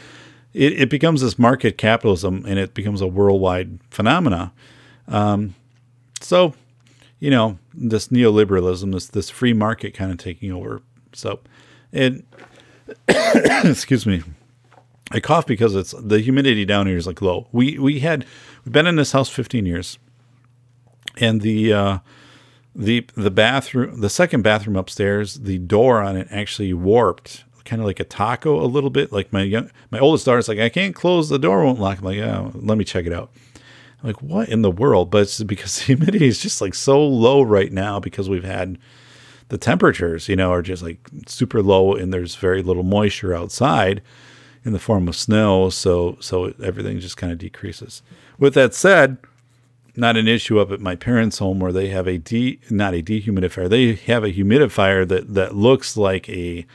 it, 0.54 0.74
it 0.74 0.90
becomes 0.90 1.22
this 1.22 1.40
market 1.40 1.78
capitalism 1.78 2.46
and 2.48 2.60
it 2.60 2.76
becomes 2.76 3.02
a 3.02 3.08
worldwide 3.08 3.80
phenomena. 3.90 4.54
Um, 5.08 5.56
so 6.20 6.54
you 7.22 7.30
know, 7.30 7.60
this 7.74 8.10
neoliberalism, 8.10 8.92
this 8.92 9.08
this 9.08 9.30
free 9.30 9.54
market 9.54 9.94
kind 9.94 10.12
of 10.12 10.18
taking 10.18 10.52
over. 10.52 10.82
So, 11.14 11.40
and 11.94 12.26
excuse 13.08 14.06
me, 14.06 14.24
I 15.12 15.20
cough 15.20 15.46
because 15.46 15.76
it's 15.76 15.94
the 15.98 16.20
humidity 16.20 16.66
down 16.66 16.88
here 16.88 16.98
is 16.98 17.08
like 17.08 17.22
low. 17.22 17.48
We 17.52 17.78
we 17.78 18.00
had 18.00 18.26
we've 18.66 18.74
been 18.74 18.88
in 18.88 18.96
this 18.96 19.12
house 19.12 19.30
15 19.30 19.66
years, 19.66 20.00
and 21.18 21.42
the 21.42 21.72
uh, 21.72 21.98
the 22.76 23.06
the 23.16 23.32
bathroom, 23.32 24.02
the 24.02 24.10
second 24.10 24.44
bathroom 24.44 24.76
upstairs, 24.76 25.36
the 25.36 25.58
door 25.58 26.02
on 26.02 26.16
it 26.16 26.28
actually 26.32 26.74
warped, 26.74 27.44
kind 27.66 27.82
of 27.82 27.86
like 27.86 28.00
a 28.00 28.06
taco 28.06 28.64
a 28.64 28.68
little 28.68 28.90
bit. 28.90 29.12
Like 29.12 29.34
my 29.34 29.44
young, 29.44 29.72
my 29.90 30.00
oldest 30.00 30.26
daughter's 30.26 30.48
like, 30.48 30.60
I 30.60 30.70
can't 30.70 30.96
close 30.96 31.30
the 31.30 31.40
door, 31.40 31.64
won't 31.64 31.80
lock. 31.80 32.00
I'm 32.00 32.06
like, 32.06 32.20
oh, 32.20 32.52
let 32.56 32.78
me 32.78 32.86
check 32.86 33.06
it 33.06 33.14
out. 33.14 33.32
I'm 34.02 34.08
like, 34.08 34.22
what 34.22 34.50
in 34.50 34.62
the 34.62 34.72
world? 34.72 35.12
But 35.12 35.24
it's 35.24 35.44
because 35.44 35.78
the 35.80 35.86
humidity 35.86 36.28
is 36.28 36.40
just 36.40 36.62
like 36.62 36.74
so 36.74 37.06
low 37.06 37.42
right 37.42 37.72
now 37.72 38.00
because 38.00 38.30
we've 38.30 38.44
had 38.44 38.78
the 39.50 39.58
temperatures, 39.58 40.30
you 40.30 40.36
know, 40.36 40.52
are 40.52 40.62
just 40.62 40.82
like 40.82 41.10
super 41.28 41.62
low 41.62 41.94
and 41.94 42.14
there's 42.14 42.36
very 42.36 42.64
little 42.64 42.84
moisture 42.84 43.36
outside 43.36 44.02
in 44.64 44.72
the 44.72 44.80
form 44.80 45.08
of 45.08 45.16
snow. 45.16 45.70
So, 45.70 46.18
so 46.22 46.54
everything 46.64 47.00
just 47.00 47.18
kind 47.18 47.34
of 47.34 47.38
decreases. 47.38 48.02
With 48.40 48.54
that 48.54 48.74
said, 48.74 49.18
not 49.96 50.18
an 50.18 50.28
issue 50.28 50.60
up 50.60 50.72
at 50.72 50.80
my 50.80 50.96
parents' 50.96 51.40
home 51.40 51.60
where 51.60 51.72
they 51.72 51.90
have 51.90 52.08
a 52.08 52.18
de 52.18 52.60
not 52.70 52.94
a 52.94 53.02
dehumidifier. 53.02 53.70
They 53.70 53.94
have 53.94 54.24
a 54.24 54.32
humidifier 54.32 55.08
that 55.08 55.34
that 55.34 55.56
looks 55.56 55.98
like 55.98 56.30
a 56.30 56.66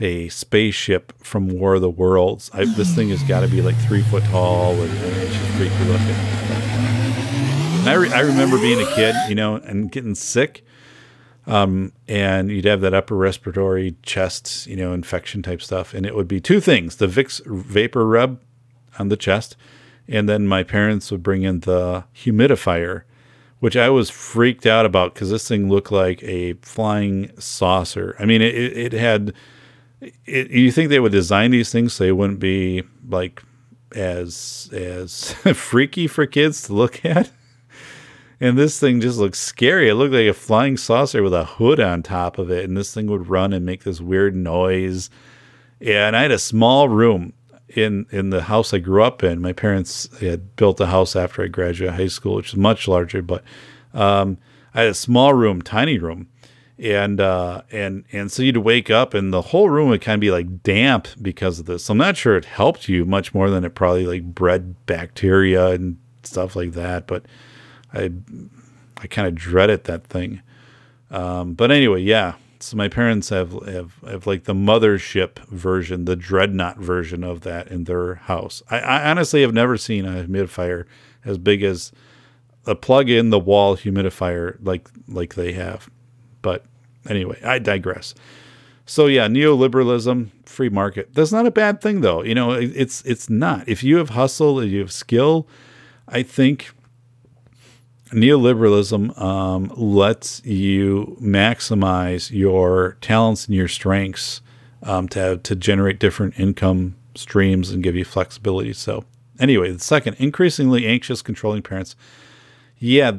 a 0.00 0.28
spaceship 0.30 1.12
from 1.22 1.48
War 1.48 1.74
of 1.74 1.82
the 1.82 1.90
Worlds. 1.90 2.50
I, 2.54 2.64
this 2.64 2.94
thing 2.94 3.10
has 3.10 3.22
got 3.24 3.40
to 3.40 3.48
be 3.48 3.60
like 3.60 3.76
three 3.76 4.02
foot 4.02 4.24
tall 4.24 4.72
and, 4.72 4.90
and 4.90 5.16
it's 5.22 5.34
just 5.34 5.50
freaky 5.52 5.84
looking. 5.84 6.16
I, 7.86 7.94
re, 7.94 8.12
I 8.12 8.20
remember 8.20 8.58
being 8.58 8.80
a 8.80 8.94
kid, 8.94 9.14
you 9.28 9.34
know, 9.34 9.56
and 9.56 9.90
getting 9.90 10.14
sick. 10.14 10.64
Um, 11.46 11.92
and 12.06 12.50
you'd 12.50 12.66
have 12.66 12.82
that 12.82 12.94
upper 12.94 13.16
respiratory 13.16 13.96
chest, 14.02 14.66
you 14.66 14.76
know, 14.76 14.92
infection 14.92 15.42
type 15.42 15.62
stuff. 15.62 15.94
And 15.94 16.06
it 16.06 16.14
would 16.14 16.28
be 16.28 16.40
two 16.40 16.60
things 16.60 16.96
the 16.96 17.06
Vicks 17.06 17.44
vapor 17.46 18.06
rub 18.06 18.40
on 18.98 19.08
the 19.08 19.16
chest. 19.16 19.56
And 20.10 20.28
then 20.28 20.46
my 20.46 20.64
parents 20.64 21.10
would 21.12 21.22
bring 21.22 21.44
in 21.44 21.60
the 21.60 22.04
humidifier, 22.14 23.02
which 23.60 23.76
I 23.76 23.88
was 23.88 24.10
freaked 24.10 24.66
out 24.66 24.84
about 24.84 25.14
because 25.14 25.30
this 25.30 25.46
thing 25.46 25.70
looked 25.70 25.92
like 25.92 26.22
a 26.24 26.54
flying 26.54 27.30
saucer. 27.38 28.16
I 28.18 28.24
mean, 28.24 28.42
it, 28.42 28.54
it 28.54 28.92
had 28.92 29.32
it, 30.00 30.50
you 30.50 30.72
think 30.72 30.88
they 30.88 31.00
would 31.00 31.12
design 31.12 31.52
these 31.52 31.70
things 31.70 31.92
so 31.92 32.04
they 32.04 32.12
wouldn't 32.12 32.40
be 32.40 32.82
like 33.08 33.42
as 33.94 34.68
as 34.72 35.32
freaky 35.54 36.08
for 36.08 36.26
kids 36.26 36.62
to 36.62 36.74
look 36.74 37.04
at? 37.04 37.30
And 38.42 38.58
this 38.58 38.80
thing 38.80 39.00
just 39.02 39.18
looks 39.18 39.38
scary. 39.38 39.90
It 39.90 39.94
looked 39.94 40.14
like 40.14 40.26
a 40.26 40.32
flying 40.32 40.78
saucer 40.78 41.22
with 41.22 41.34
a 41.34 41.44
hood 41.44 41.78
on 41.78 42.02
top 42.02 42.38
of 42.38 42.50
it, 42.50 42.64
and 42.64 42.74
this 42.76 42.92
thing 42.92 43.06
would 43.08 43.28
run 43.28 43.52
and 43.52 43.66
make 43.66 43.84
this 43.84 44.00
weird 44.00 44.34
noise. 44.34 45.10
And 45.80 46.16
I 46.16 46.22
had 46.22 46.30
a 46.30 46.38
small 46.38 46.88
room 46.88 47.34
in 47.76 48.06
in 48.10 48.30
the 48.30 48.42
house 48.42 48.74
I 48.74 48.78
grew 48.78 49.02
up 49.02 49.22
in. 49.22 49.40
My 49.40 49.52
parents 49.52 50.08
had 50.18 50.56
built 50.56 50.80
a 50.80 50.86
house 50.86 51.16
after 51.16 51.42
I 51.42 51.46
graduated 51.46 51.96
high 51.96 52.08
school, 52.08 52.36
which 52.36 52.50
is 52.50 52.56
much 52.56 52.88
larger, 52.88 53.22
but 53.22 53.44
um, 53.94 54.38
I 54.74 54.82
had 54.82 54.90
a 54.90 54.94
small 54.94 55.34
room, 55.34 55.62
tiny 55.62 55.98
room, 55.98 56.28
and 56.78 57.20
uh, 57.20 57.62
and 57.70 58.04
and 58.12 58.30
so 58.30 58.42
you'd 58.42 58.56
wake 58.58 58.90
up 58.90 59.14
and 59.14 59.32
the 59.32 59.42
whole 59.42 59.70
room 59.70 59.88
would 59.90 60.00
kind 60.00 60.14
of 60.14 60.20
be 60.20 60.30
like 60.30 60.62
damp 60.62 61.08
because 61.20 61.60
of 61.60 61.66
this. 61.66 61.84
So 61.84 61.92
I'm 61.92 61.98
not 61.98 62.16
sure 62.16 62.36
it 62.36 62.44
helped 62.44 62.88
you 62.88 63.04
much 63.04 63.34
more 63.34 63.50
than 63.50 63.64
it 63.64 63.74
probably 63.74 64.06
like 64.06 64.34
bred 64.34 64.86
bacteria 64.86 65.68
and 65.68 65.98
stuff 66.22 66.56
like 66.56 66.72
that. 66.72 67.06
But 67.06 67.24
I 67.92 68.10
I 68.98 69.06
kind 69.06 69.28
of 69.28 69.34
dreaded 69.34 69.84
that 69.84 70.06
thing. 70.06 70.42
Um, 71.10 71.54
but 71.54 71.70
anyway, 71.70 72.02
yeah. 72.02 72.34
So 72.62 72.76
my 72.76 72.88
parents 72.88 73.30
have, 73.30 73.52
have 73.66 73.94
have 74.06 74.26
like 74.26 74.44
the 74.44 74.54
mothership 74.54 75.38
version, 75.48 76.04
the 76.04 76.16
dreadnought 76.16 76.78
version 76.78 77.24
of 77.24 77.40
that 77.42 77.68
in 77.68 77.84
their 77.84 78.16
house. 78.16 78.62
I, 78.70 78.80
I 78.80 79.10
honestly 79.10 79.42
have 79.42 79.54
never 79.54 79.76
seen 79.76 80.04
a 80.04 80.24
humidifier 80.24 80.84
as 81.24 81.38
big 81.38 81.62
as 81.62 81.92
a 82.66 82.74
plug 82.74 83.08
in 83.08 83.30
the 83.30 83.38
wall 83.38 83.76
humidifier 83.76 84.58
like 84.60 84.88
like 85.08 85.34
they 85.34 85.52
have. 85.52 85.88
But 86.42 86.64
Anyway, 87.08 87.40
I 87.42 87.58
digress. 87.58 88.14
So 88.86 89.06
yeah, 89.06 89.28
neoliberalism, 89.28 90.28
free 90.44 90.68
market. 90.68 91.14
That's 91.14 91.32
not 91.32 91.46
a 91.46 91.50
bad 91.50 91.80
thing 91.80 92.00
though. 92.00 92.22
You 92.22 92.34
know, 92.34 92.52
it's 92.52 93.02
it's 93.02 93.30
not. 93.30 93.68
If 93.68 93.82
you 93.82 93.96
have 93.96 94.10
hustle, 94.10 94.60
if 94.60 94.70
you 94.70 94.80
have 94.80 94.92
skill, 94.92 95.46
I 96.08 96.22
think 96.22 96.72
neoliberalism 98.12 99.20
um, 99.20 99.72
lets 99.76 100.44
you 100.44 101.16
maximize 101.20 102.30
your 102.30 102.96
talents 103.00 103.46
and 103.46 103.54
your 103.54 103.68
strengths 103.68 104.40
um, 104.82 105.08
to 105.08 105.38
to 105.38 105.54
generate 105.54 105.98
different 105.98 106.38
income 106.38 106.96
streams 107.14 107.70
and 107.70 107.82
give 107.82 107.96
you 107.96 108.04
flexibility. 108.04 108.72
So 108.72 109.04
anyway, 109.38 109.72
the 109.72 109.78
second, 109.78 110.16
increasingly 110.18 110.86
anxious, 110.86 111.22
controlling 111.22 111.62
parents 111.62 111.96
yeah, 112.80 113.12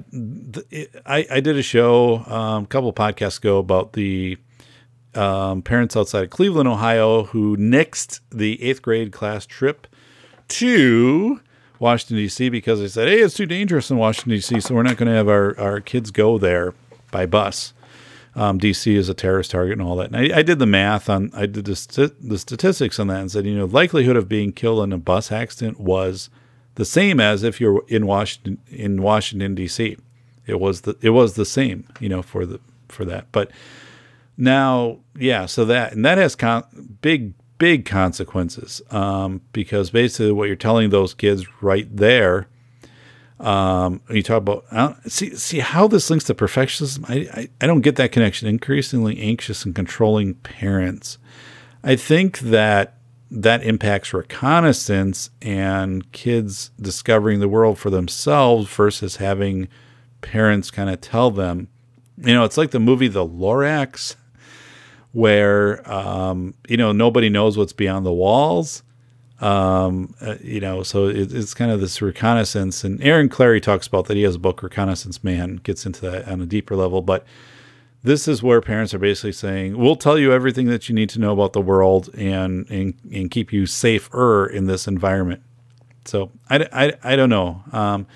it, 0.72 0.96
I, 1.06 1.26
I 1.30 1.40
did 1.40 1.56
a 1.56 1.62
show 1.62 2.26
um, 2.26 2.64
a 2.64 2.68
couple 2.68 2.92
podcasts 2.94 3.38
ago 3.38 3.60
about 3.60 3.94
the 3.94 4.38
um, 5.14 5.62
parents 5.62 5.96
outside 5.96 6.24
of 6.24 6.30
Cleveland, 6.32 6.68
Ohio, 6.68 7.26
who 7.26 7.56
nixed 7.58 8.22
the 8.32 8.62
eighth 8.64 8.82
grade 8.82 9.12
class 9.12 9.46
trip 9.46 9.86
to 10.48 11.40
Washington, 11.82 12.18
D.C. 12.18 12.50
because 12.50 12.80
they 12.80 12.88
said, 12.88 13.08
hey, 13.08 13.20
it's 13.20 13.34
too 13.34 13.48
dangerous 13.48 13.90
in 13.90 13.98
Washington, 13.98 14.34
D.C., 14.34 14.62
so 14.62 14.76
we're 14.76 14.84
not 14.84 14.98
going 14.98 15.10
to 15.10 15.16
have 15.16 15.28
our, 15.28 15.60
our 15.60 15.82
kids 15.82 16.12
go 16.12 16.38
there 16.38 16.76
by 17.10 17.26
bus. 17.26 17.74
Um, 18.36 18.60
DC 18.60 18.96
is 18.96 19.10
a 19.10 19.14
terrorist 19.14 19.52
target 19.52 19.78
and 19.78 19.86
all 19.86 19.96
that. 19.98 20.14
And 20.14 20.16
I, 20.16 20.38
I 20.38 20.42
did 20.44 20.60
the 20.60 20.68
math 20.68 21.10
on, 21.10 21.32
I 21.34 21.48
did 21.48 21.66
the, 21.66 21.76
st- 21.76 22.30
the 22.30 22.38
statistics 22.38 23.00
on 23.00 23.08
that 23.08 23.20
and 23.20 23.32
said, 23.32 23.46
you 23.46 23.58
know, 23.58 23.66
likelihood 23.66 24.16
of 24.16 24.30
being 24.30 24.54
killed 24.54 24.84
in 24.84 24.94
a 24.94 24.98
bus 24.98 25.32
accident 25.32 25.80
was 25.80 26.30
the 26.76 26.86
same 26.86 27.20
as 27.20 27.44
if 27.44 27.60
you're 27.60 27.84
in 27.88 28.06
Washington 28.06 28.60
in 28.70 29.02
Washington 29.02 29.56
D.C. 29.56 29.98
It 30.46 30.60
was 30.60 30.82
the 30.82 30.96
it 31.02 31.10
was 31.10 31.34
the 31.34 31.46
same, 31.46 31.88
you 32.00 32.08
know, 32.08 32.22
for 32.22 32.46
the 32.46 32.62
for 32.88 33.04
that. 33.06 33.30
But 33.34 33.52
now, 34.38 35.00
yeah, 35.18 35.46
so 35.46 35.66
that 35.66 35.92
and 35.92 36.06
that 36.06 36.18
has 36.18 36.38
con- 36.38 36.98
big 37.02 37.34
big 37.62 37.86
consequences 37.86 38.82
um, 38.90 39.40
because 39.54 39.92
basically 39.92 40.32
what 40.32 40.48
you're 40.48 40.56
telling 40.56 40.90
those 40.90 41.14
kids 41.14 41.46
right 41.62 41.96
there. 41.96 42.48
Um, 43.40 44.02
you 44.10 44.24
talk 44.24 44.38
about 44.38 44.66
see 45.08 45.36
see 45.36 45.60
how 45.60 45.88
this 45.88 46.10
links 46.10 46.26
to 46.26 46.34
perfectionism. 46.34 47.06
I, 47.08 47.42
I 47.42 47.50
I 47.62 47.68
don't 47.68 47.82
get 47.82 47.98
that 47.98 48.12
connection. 48.12 48.48
Increasingly 48.48 49.20
anxious 49.20 49.64
and 49.64 49.76
controlling 49.76 50.34
parents. 50.36 51.20
I 51.84 51.96
think 51.96 52.40
that 52.40 52.98
that 53.30 53.64
impacts 53.64 54.12
reconnaissance 54.12 55.30
and 55.42 56.12
kids 56.12 56.72
discovering 56.82 57.42
the 57.42 57.48
world 57.48 57.78
for 57.78 57.92
themselves 57.92 58.70
versus 58.70 59.18
having 59.18 59.68
parents 60.22 60.72
kind 60.72 60.90
of 60.90 61.00
tell 61.00 61.30
them. 61.30 61.68
You 62.18 62.34
know, 62.34 62.44
it's 62.44 62.58
like 62.58 62.72
the 62.72 62.80
movie 62.80 63.08
The 63.08 63.26
Lorax, 63.26 64.16
where, 65.14 65.90
um, 65.92 66.54
you 66.68 66.78
know, 66.78 66.92
nobody 66.92 67.30
knows 67.30 67.58
what's 67.58 67.74
beyond 67.74 68.06
the 68.06 68.14
walls. 68.14 68.84
Um, 69.42 70.14
uh, 70.22 70.36
you 70.42 70.60
know, 70.60 70.84
so 70.84 71.08
it, 71.08 71.34
it's 71.34 71.54
kind 71.54 71.72
of 71.72 71.82
this 71.82 72.02
reconnaissance. 72.02 72.84
And 72.84 73.02
Aaron 73.04 73.28
Clarey 73.28 73.62
talks 73.62 73.88
about 73.88 74.06
that. 74.06 74.16
He 74.16 74.24
has 74.24 74.36
a 74.36 74.40
book, 74.40 74.62
Reconnaissance 74.62 75.24
Man, 75.24 75.58
gets 75.64 75.86
into 75.86 76.02
that 76.02 76.28
on 76.28 76.42
a 76.42 76.46
deeper 76.46 76.76
level. 76.76 77.02
But 77.02 77.26
this 78.04 78.28
is 78.28 78.44
where 78.44 78.62
parents 78.62 78.94
are 78.94 79.00
basically 79.00 79.32
saying, 79.32 79.78
"We'll 79.78 79.96
tell 79.96 80.18
you 80.18 80.32
everything 80.32 80.68
that 80.68 80.88
you 80.88 80.96
need 80.96 81.10
to 81.10 81.20
know 81.20 81.34
about 81.34 81.54
the 81.54 81.62
world 81.62 82.10
and 82.16 82.70
and, 82.70 82.94
and 83.12 83.32
keep 83.32 83.52
you 83.52 83.66
safer 83.66 84.46
in 84.46 84.68
this 84.68 84.88
environment." 84.88 85.42
So 86.06 86.32
I, 86.50 86.68
I, 86.72 87.14
I 87.14 87.16
don't 87.16 87.30
know 87.30 87.64
um, 87.72 88.08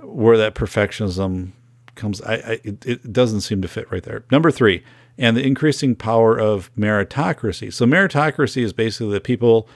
where 0.00 0.36
that 0.38 0.54
perfectionism 0.54 1.50
comes. 1.94 2.20
I, 2.22 2.34
I 2.34 2.60
it, 2.64 2.86
it 2.86 3.12
doesn't 3.12 3.42
seem 3.42 3.62
to 3.62 3.68
fit 3.68 3.90
right 3.90 4.02
there. 4.02 4.24
Number 4.30 4.50
three, 4.50 4.84
and 5.20 5.36
the 5.36 5.46
increasing 5.46 5.94
power 5.94 6.36
of 6.36 6.74
meritocracy. 6.76 7.72
So 7.72 7.84
meritocracy 7.84 8.62
is 8.62 8.72
basically 8.72 9.12
that 9.12 9.22
people 9.22 9.68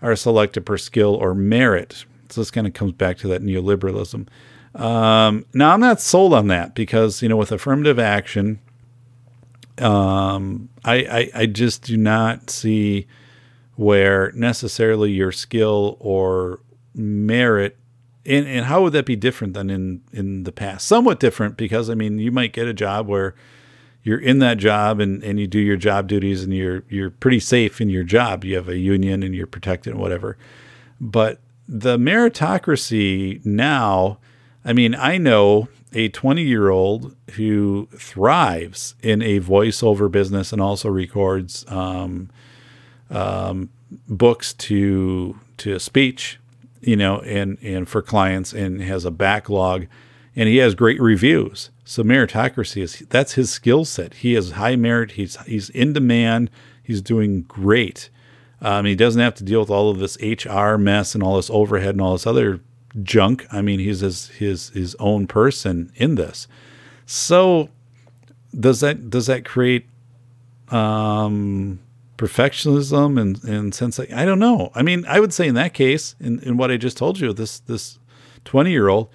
are 0.00 0.14
selected 0.14 0.64
per 0.64 0.78
skill 0.78 1.14
or 1.14 1.34
merit. 1.34 2.04
So 2.30 2.40
this 2.40 2.52
kind 2.52 2.68
of 2.68 2.72
comes 2.72 2.92
back 2.92 3.18
to 3.18 3.28
that 3.28 3.42
neoliberalism. 3.42 4.28
Um, 4.76 5.44
now, 5.52 5.72
I'm 5.72 5.80
not 5.80 6.00
sold 6.00 6.32
on 6.32 6.46
that 6.48 6.74
because, 6.76 7.20
you 7.20 7.28
know, 7.28 7.36
with 7.36 7.50
affirmative 7.50 7.98
action, 7.98 8.60
um, 9.78 10.68
I, 10.84 10.94
I, 10.94 11.30
I 11.34 11.46
just 11.46 11.82
do 11.82 11.96
not 11.96 12.48
see 12.48 13.08
where 13.74 14.30
necessarily 14.32 15.10
your 15.10 15.32
skill 15.32 15.96
or 15.98 16.60
merit 16.94 17.76
and, 18.24 18.46
and 18.46 18.66
how 18.66 18.82
would 18.82 18.92
that 18.94 19.06
be 19.06 19.16
different 19.16 19.54
than 19.54 19.70
in, 19.70 20.02
in 20.12 20.42
the 20.42 20.50
past? 20.52 20.86
Somewhat 20.86 21.20
different 21.20 21.56
because 21.56 21.88
I 21.88 21.94
mean 21.94 22.18
you 22.18 22.32
might 22.32 22.52
get 22.52 22.66
a 22.66 22.74
job 22.74 23.06
where 23.06 23.34
you're 24.06 24.20
in 24.20 24.38
that 24.38 24.56
job 24.56 25.00
and, 25.00 25.20
and 25.24 25.40
you 25.40 25.48
do 25.48 25.58
your 25.58 25.76
job 25.76 26.06
duties 26.06 26.44
and 26.44 26.54
you're 26.54 26.84
you're 26.88 27.10
pretty 27.10 27.40
safe 27.40 27.80
in 27.80 27.90
your 27.90 28.04
job. 28.04 28.44
You 28.44 28.54
have 28.54 28.68
a 28.68 28.78
union 28.78 29.24
and 29.24 29.34
you're 29.34 29.48
protected 29.48 29.94
and 29.94 30.00
whatever. 30.00 30.38
But 31.00 31.40
the 31.68 31.98
meritocracy 31.98 33.44
now 33.44 34.18
I 34.64 34.72
mean, 34.72 34.94
I 34.94 35.18
know 35.18 35.68
a 35.92 36.08
20 36.08 36.42
year 36.42 36.70
old 36.70 37.16
who 37.32 37.88
thrives 37.96 38.94
in 39.02 39.22
a 39.22 39.40
voiceover 39.40 40.08
business 40.08 40.52
and 40.52 40.62
also 40.62 40.88
records 40.88 41.64
um, 41.68 42.30
um, 43.10 43.70
books 44.08 44.52
to 44.54 45.36
to 45.58 45.80
speech, 45.80 46.38
you 46.80 46.94
know, 46.94 47.18
and 47.22 47.58
and 47.60 47.88
for 47.88 48.02
clients, 48.02 48.52
and 48.52 48.80
has 48.82 49.04
a 49.04 49.10
backlog, 49.10 49.86
and 50.36 50.48
he 50.48 50.58
has 50.58 50.74
great 50.74 51.00
reviews. 51.00 51.70
So 51.84 52.02
meritocracy 52.02 52.82
is 52.82 52.98
that's 53.08 53.32
his 53.32 53.50
skill 53.50 53.84
set. 53.84 54.14
He 54.14 54.34
has 54.34 54.52
high 54.52 54.76
merit. 54.76 55.12
He's 55.12 55.36
he's 55.46 55.70
in 55.70 55.94
demand. 55.94 56.50
He's 56.82 57.00
doing 57.00 57.42
great. 57.42 58.10
Um, 58.60 58.84
he 58.84 58.94
doesn't 58.94 59.20
have 59.20 59.34
to 59.36 59.44
deal 59.44 59.60
with 59.60 59.70
all 59.70 59.90
of 59.90 59.98
this 59.98 60.16
HR 60.20 60.76
mess 60.76 61.14
and 61.14 61.22
all 61.22 61.36
this 61.36 61.50
overhead 61.50 61.94
and 61.94 62.00
all 62.00 62.12
this 62.12 62.26
other 62.26 62.60
junk. 63.02 63.46
I 63.52 63.62
mean, 63.62 63.78
he's 63.78 64.00
his 64.00 64.28
his 64.28 64.68
his 64.70 64.94
own 64.98 65.26
person 65.26 65.90
in 65.96 66.14
this. 66.16 66.46
So 67.06 67.70
does 68.58 68.80
that 68.80 69.10
does 69.10 69.26
that 69.26 69.44
create 69.44 69.86
um, 70.68 71.78
perfectionism 72.18 73.20
and 73.20 73.42
and 73.44 73.74
sense 73.74 73.98
I 74.00 74.24
don't 74.24 74.38
know. 74.38 74.70
I 74.74 74.82
mean, 74.82 75.04
I 75.06 75.20
would 75.20 75.32
say 75.32 75.46
in 75.46 75.54
that 75.54 75.74
case, 75.74 76.16
in, 76.20 76.40
in 76.40 76.56
what 76.56 76.70
I 76.70 76.76
just 76.76 76.96
told 76.96 77.20
you, 77.20 77.32
this 77.32 77.60
this 77.60 77.98
twenty 78.44 78.72
year 78.72 78.88
old, 78.88 79.08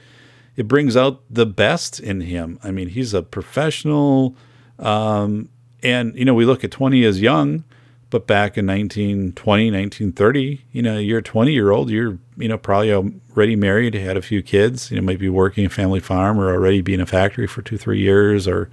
it 0.62 0.68
brings 0.68 0.96
out 0.96 1.24
the 1.28 1.48
best 1.48 2.00
in 2.00 2.22
him. 2.22 2.60
I 2.64 2.70
mean, 2.70 2.90
he's 2.90 3.16
a 3.16 3.24
professional, 3.24 4.36
um, 4.78 5.50
and 5.82 6.16
you 6.16 6.24
know, 6.24 6.36
we 6.36 6.46
look 6.46 6.64
at 6.64 6.70
twenty 6.70 7.04
as 7.04 7.20
young, 7.20 7.64
but 8.12 8.28
back 8.28 8.60
in 8.60 8.68
1920, 8.68 9.72
1930, 9.72 10.62
you 10.72 10.82
know, 10.84 11.00
you're 11.00 11.20
a 11.20 11.24
20 11.24 11.52
year 11.52 11.72
old, 11.72 11.90
you're, 11.90 12.20
you 12.38 12.48
know, 12.48 12.58
probably 12.58 12.94
already 12.94 13.56
married, 13.56 13.96
had 13.96 14.18
a 14.18 14.22
few 14.22 14.44
kids, 14.44 14.92
you 14.92 14.98
know, 14.98 15.02
maybe 15.02 15.30
working 15.30 15.66
a 15.66 15.70
family 15.70 16.00
farm 16.00 16.40
or 16.40 16.54
already 16.54 16.82
be 16.82 16.94
in 16.94 17.02
a 17.02 17.06
factory 17.06 17.48
for 17.48 17.62
two, 17.62 17.78
three 17.78 18.00
years, 18.00 18.48
or, 18.48 18.70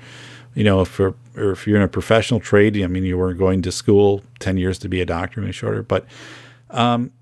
you 0.55 0.65
know, 0.65 0.83
if, 0.83 0.99
or 1.01 1.15
if 1.37 1.67
you're 1.67 1.77
in 1.77 1.83
a 1.83 1.89
professional 1.89 2.41
trade, 2.41 2.77
I 2.83 2.89
mean, 2.89 3.05
you 3.05 3.17
weren't 3.17 3.39
going 3.39 3.63
to 3.63 3.73
school 3.73 4.25
10 4.41 4.59
years 4.59 4.77
to 4.81 4.89
be 4.89 5.01
a 5.01 5.07
doctor, 5.07 5.41
maybe 5.41 5.53
shorter, 5.53 5.83
but, 5.83 6.05
um, 6.71 7.13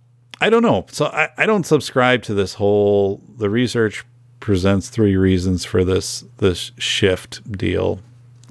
I 0.41 0.51
don't 0.51 0.63
know. 0.63 0.87
So 0.91 1.07
I, 1.07 1.29
I 1.37 1.47
don't 1.47 1.65
subscribe 1.65 2.23
to 2.25 2.35
this 2.35 2.55
whole, 2.55 3.23
the 3.37 3.49
research 3.49 4.05
presents 4.47 4.89
three 4.89 5.17
reasons 5.17 5.65
for 5.65 5.83
this, 5.83 6.25
this 6.37 6.71
shift 6.79 7.51
deal. 7.51 7.99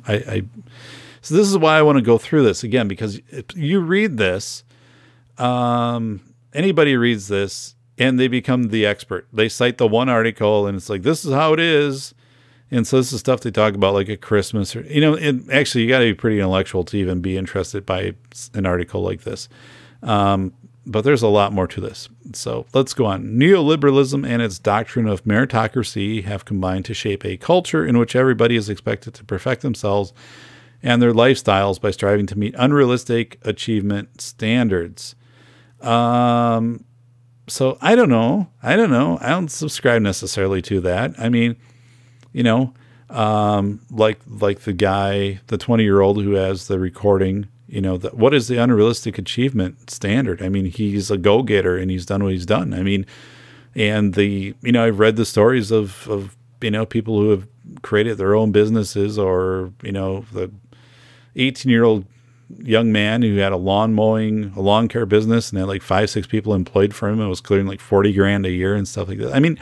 I, 0.06 0.14
I 0.14 0.44
so 1.22 1.36
this 1.36 1.48
is 1.48 1.58
why 1.58 1.78
I 1.78 1.84
want 1.84 1.98
to 1.98 2.02
go 2.02 2.18
through 2.18 2.44
this 2.44 2.66
again 2.66 2.90
because 2.90 3.22
you 3.56 3.80
read 3.80 4.18
this, 4.18 4.66
um, 5.38 6.20
anybody 6.54 6.98
reads 6.98 7.30
this 7.30 7.76
and 7.98 8.20
they 8.20 8.28
become 8.28 8.64
the 8.64 8.86
expert. 8.86 9.26
They 9.32 9.48
cite 9.48 9.78
the 9.78 9.88
one 9.88 10.10
article 10.10 10.68
and 10.68 10.76
it's 10.76 10.90
like 10.90 11.04
this 11.04 11.24
is 11.24 11.32
how 11.34 11.54
it 11.54 11.62
is, 11.62 12.14
and 12.70 12.86
so 12.86 12.98
this 12.98 13.14
is 13.14 13.22
stuff 13.22 13.40
they 13.40 13.50
talk 13.50 13.74
about 13.74 13.94
like 13.94 14.10
at 14.10 14.20
Christmas 14.20 14.76
or 14.76 14.82
you 14.82 15.00
know. 15.00 15.16
And 15.16 15.50
actually, 15.50 15.86
you 15.86 15.90
got 15.90 16.00
to 16.00 16.06
be 16.06 16.14
pretty 16.14 16.40
intellectual 16.40 16.84
to 16.84 16.98
even 16.98 17.22
be 17.22 17.38
interested 17.38 17.86
by 17.86 18.16
an 18.54 18.66
article 18.66 19.02
like 19.02 19.22
this. 19.22 19.48
Um, 20.04 20.52
but 20.86 21.04
there's 21.04 21.24
a 21.24 21.28
lot 21.28 21.54
more 21.54 21.68
to 21.68 21.82
this. 21.82 22.10
So 22.34 22.66
let's 22.74 22.94
go 22.94 23.06
on. 23.06 23.24
Neoliberalism 23.38 24.28
and 24.28 24.42
its 24.42 24.60
doctrine 24.60 25.08
of 25.08 25.24
meritocracy 25.24 26.24
have 26.24 26.46
combined 26.46 26.86
to 26.86 26.94
shape 26.94 27.26
a 27.26 27.38
culture 27.38 27.86
in 27.86 27.98
which 27.98 28.16
everybody 28.16 28.56
is 28.56 28.70
expected 28.70 29.14
to 29.16 29.24
perfect 29.24 29.62
themselves 29.62 30.14
and 30.84 31.02
their 31.02 31.14
lifestyles 31.14 31.82
by 31.82 31.92
striving 31.92 32.28
to 32.28 32.38
meet 32.38 32.54
unrealistic 32.58 33.40
achievement 33.44 34.22
standards. 34.22 35.16
Um, 35.82 36.86
so 37.48 37.78
I 37.82 37.96
don't 37.96 38.10
know. 38.10 38.50
I 38.62 38.76
don't 38.76 38.92
know. 38.92 39.18
I 39.22 39.30
don't 39.30 39.50
subscribe 39.50 40.02
necessarily 40.02 40.62
to 40.64 40.82
that. 40.82 41.14
I 41.18 41.30
mean, 41.30 41.56
you 42.34 42.44
know, 42.44 42.74
um, 43.10 43.82
like 43.90 44.20
like 44.28 44.62
the 44.62 44.74
guy, 44.74 45.40
the 45.48 45.58
twenty 45.58 45.84
year 45.84 46.02
old 46.02 46.22
who 46.24 46.34
has 46.34 46.68
the 46.68 46.80
recording. 46.80 47.48
You 47.76 47.82
know, 47.82 47.98
the, 47.98 48.10
what 48.12 48.34
is 48.34 48.48
the 48.48 48.56
unrealistic 48.56 49.18
achievement 49.18 49.90
standard? 49.90 50.42
I 50.42 50.48
mean, 50.48 50.64
he's 50.64 51.12
a 51.12 51.18
go 51.18 51.44
getter 51.44 51.78
and 51.78 51.92
he's 51.92 52.06
done 52.06 52.24
what 52.24 52.32
he's 52.32 52.46
done. 52.46 52.74
I 52.74 52.82
mean, 52.82 53.06
and 53.76 54.14
the 54.14 54.56
you 54.62 54.72
know 54.72 54.86
I've 54.86 54.98
read 54.98 55.18
the 55.18 55.26
stories 55.26 55.72
of 55.72 56.08
of 56.08 56.38
you 56.62 56.72
know 56.72 56.86
people 56.86 57.20
who 57.20 57.32
have 57.32 57.50
created 57.82 58.18
their 58.18 58.34
own 58.34 58.54
businesses 58.54 59.20
or 59.20 59.74
you 59.84 59.92
know 59.92 60.26
the 60.32 60.50
18 61.36 61.70
year 61.70 61.84
old 61.84 62.06
young 62.60 62.94
man 62.94 63.22
who 63.22 63.36
had 63.36 63.52
a 63.52 63.58
lawn 63.58 63.94
mowing, 63.94 64.54
a 64.56 64.62
lawn 64.62 64.88
care 64.88 65.06
business, 65.06 65.50
and 65.50 65.60
had 65.60 65.68
like 65.68 65.82
five, 65.82 66.10
six 66.10 66.26
people 66.28 66.54
employed 66.54 66.96
for 66.96 67.10
him 67.10 67.20
and 67.20 67.30
was 67.30 67.42
clearing 67.42 67.68
like 67.68 67.82
40 67.82 68.14
grand 68.14 68.46
a 68.46 68.52
year 68.52 68.76
and 68.76 68.88
stuff 68.88 69.10
like 69.10 69.18
that. 69.18 69.34
I 69.36 69.40
mean, 69.40 69.60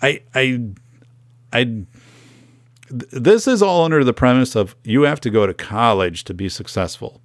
I, 0.00 0.22
I, 0.34 0.60
I, 1.52 1.84
this 2.88 3.46
is 3.46 3.60
all 3.60 3.84
under 3.84 4.04
the 4.04 4.14
premise 4.14 4.56
of 4.56 4.74
you 4.84 5.02
have 5.02 5.20
to 5.20 5.30
go 5.30 5.46
to 5.46 5.52
college 5.52 6.24
to 6.24 6.32
be 6.32 6.48
successful. 6.48 7.21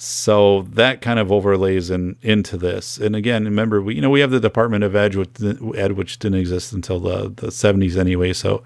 So 0.00 0.62
that 0.74 1.00
kind 1.00 1.18
of 1.18 1.32
overlays 1.32 1.90
in, 1.90 2.14
into 2.22 2.56
this. 2.56 2.98
And 2.98 3.16
again, 3.16 3.44
remember, 3.44 3.82
we, 3.82 3.96
you 3.96 4.00
know, 4.00 4.10
we 4.10 4.20
have 4.20 4.30
the 4.30 4.38
Department 4.38 4.84
of 4.84 4.94
Ed, 4.94 5.16
which, 5.16 5.30
Ed, 5.76 5.92
which 5.92 6.20
didn't 6.20 6.38
exist 6.38 6.72
until 6.72 7.00
the, 7.00 7.30
the 7.34 7.48
70s 7.48 7.96
anyway. 7.96 8.32
So 8.32 8.62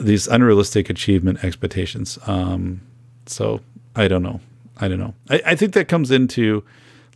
these 0.00 0.26
unrealistic 0.26 0.90
achievement 0.90 1.44
expectations. 1.44 2.18
Um, 2.26 2.80
so 3.26 3.60
I 3.94 4.08
don't 4.08 4.24
know. 4.24 4.40
I 4.78 4.88
don't 4.88 4.98
know. 4.98 5.14
I, 5.30 5.42
I 5.46 5.54
think 5.54 5.74
that 5.74 5.86
comes 5.86 6.10
into, 6.10 6.64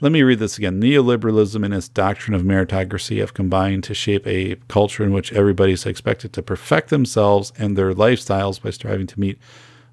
let 0.01 0.13
me 0.13 0.23
read 0.23 0.39
this 0.39 0.57
again. 0.57 0.81
Neoliberalism 0.81 1.65
and 1.65 1.75
its 1.75 1.89
doctrine 1.89 2.35
of 2.35 2.43
meritocracy 2.43 3.19
have 3.19 3.35
combined 3.35 3.83
to 3.85 3.95
shape 3.95 4.25
a 4.25 4.55
culture 4.69 5.03
in 5.03 5.13
which 5.13 5.33
everybody 5.33 5.73
is 5.73 5.85
expected 5.85 6.33
to 6.35 6.45
perfect 6.45 6.91
themselves 6.91 7.53
and 7.59 7.77
their 7.77 7.93
lifestyles 7.93 8.63
by 8.63 8.71
striving 8.71 9.09
to 9.09 9.19
meet 9.19 9.41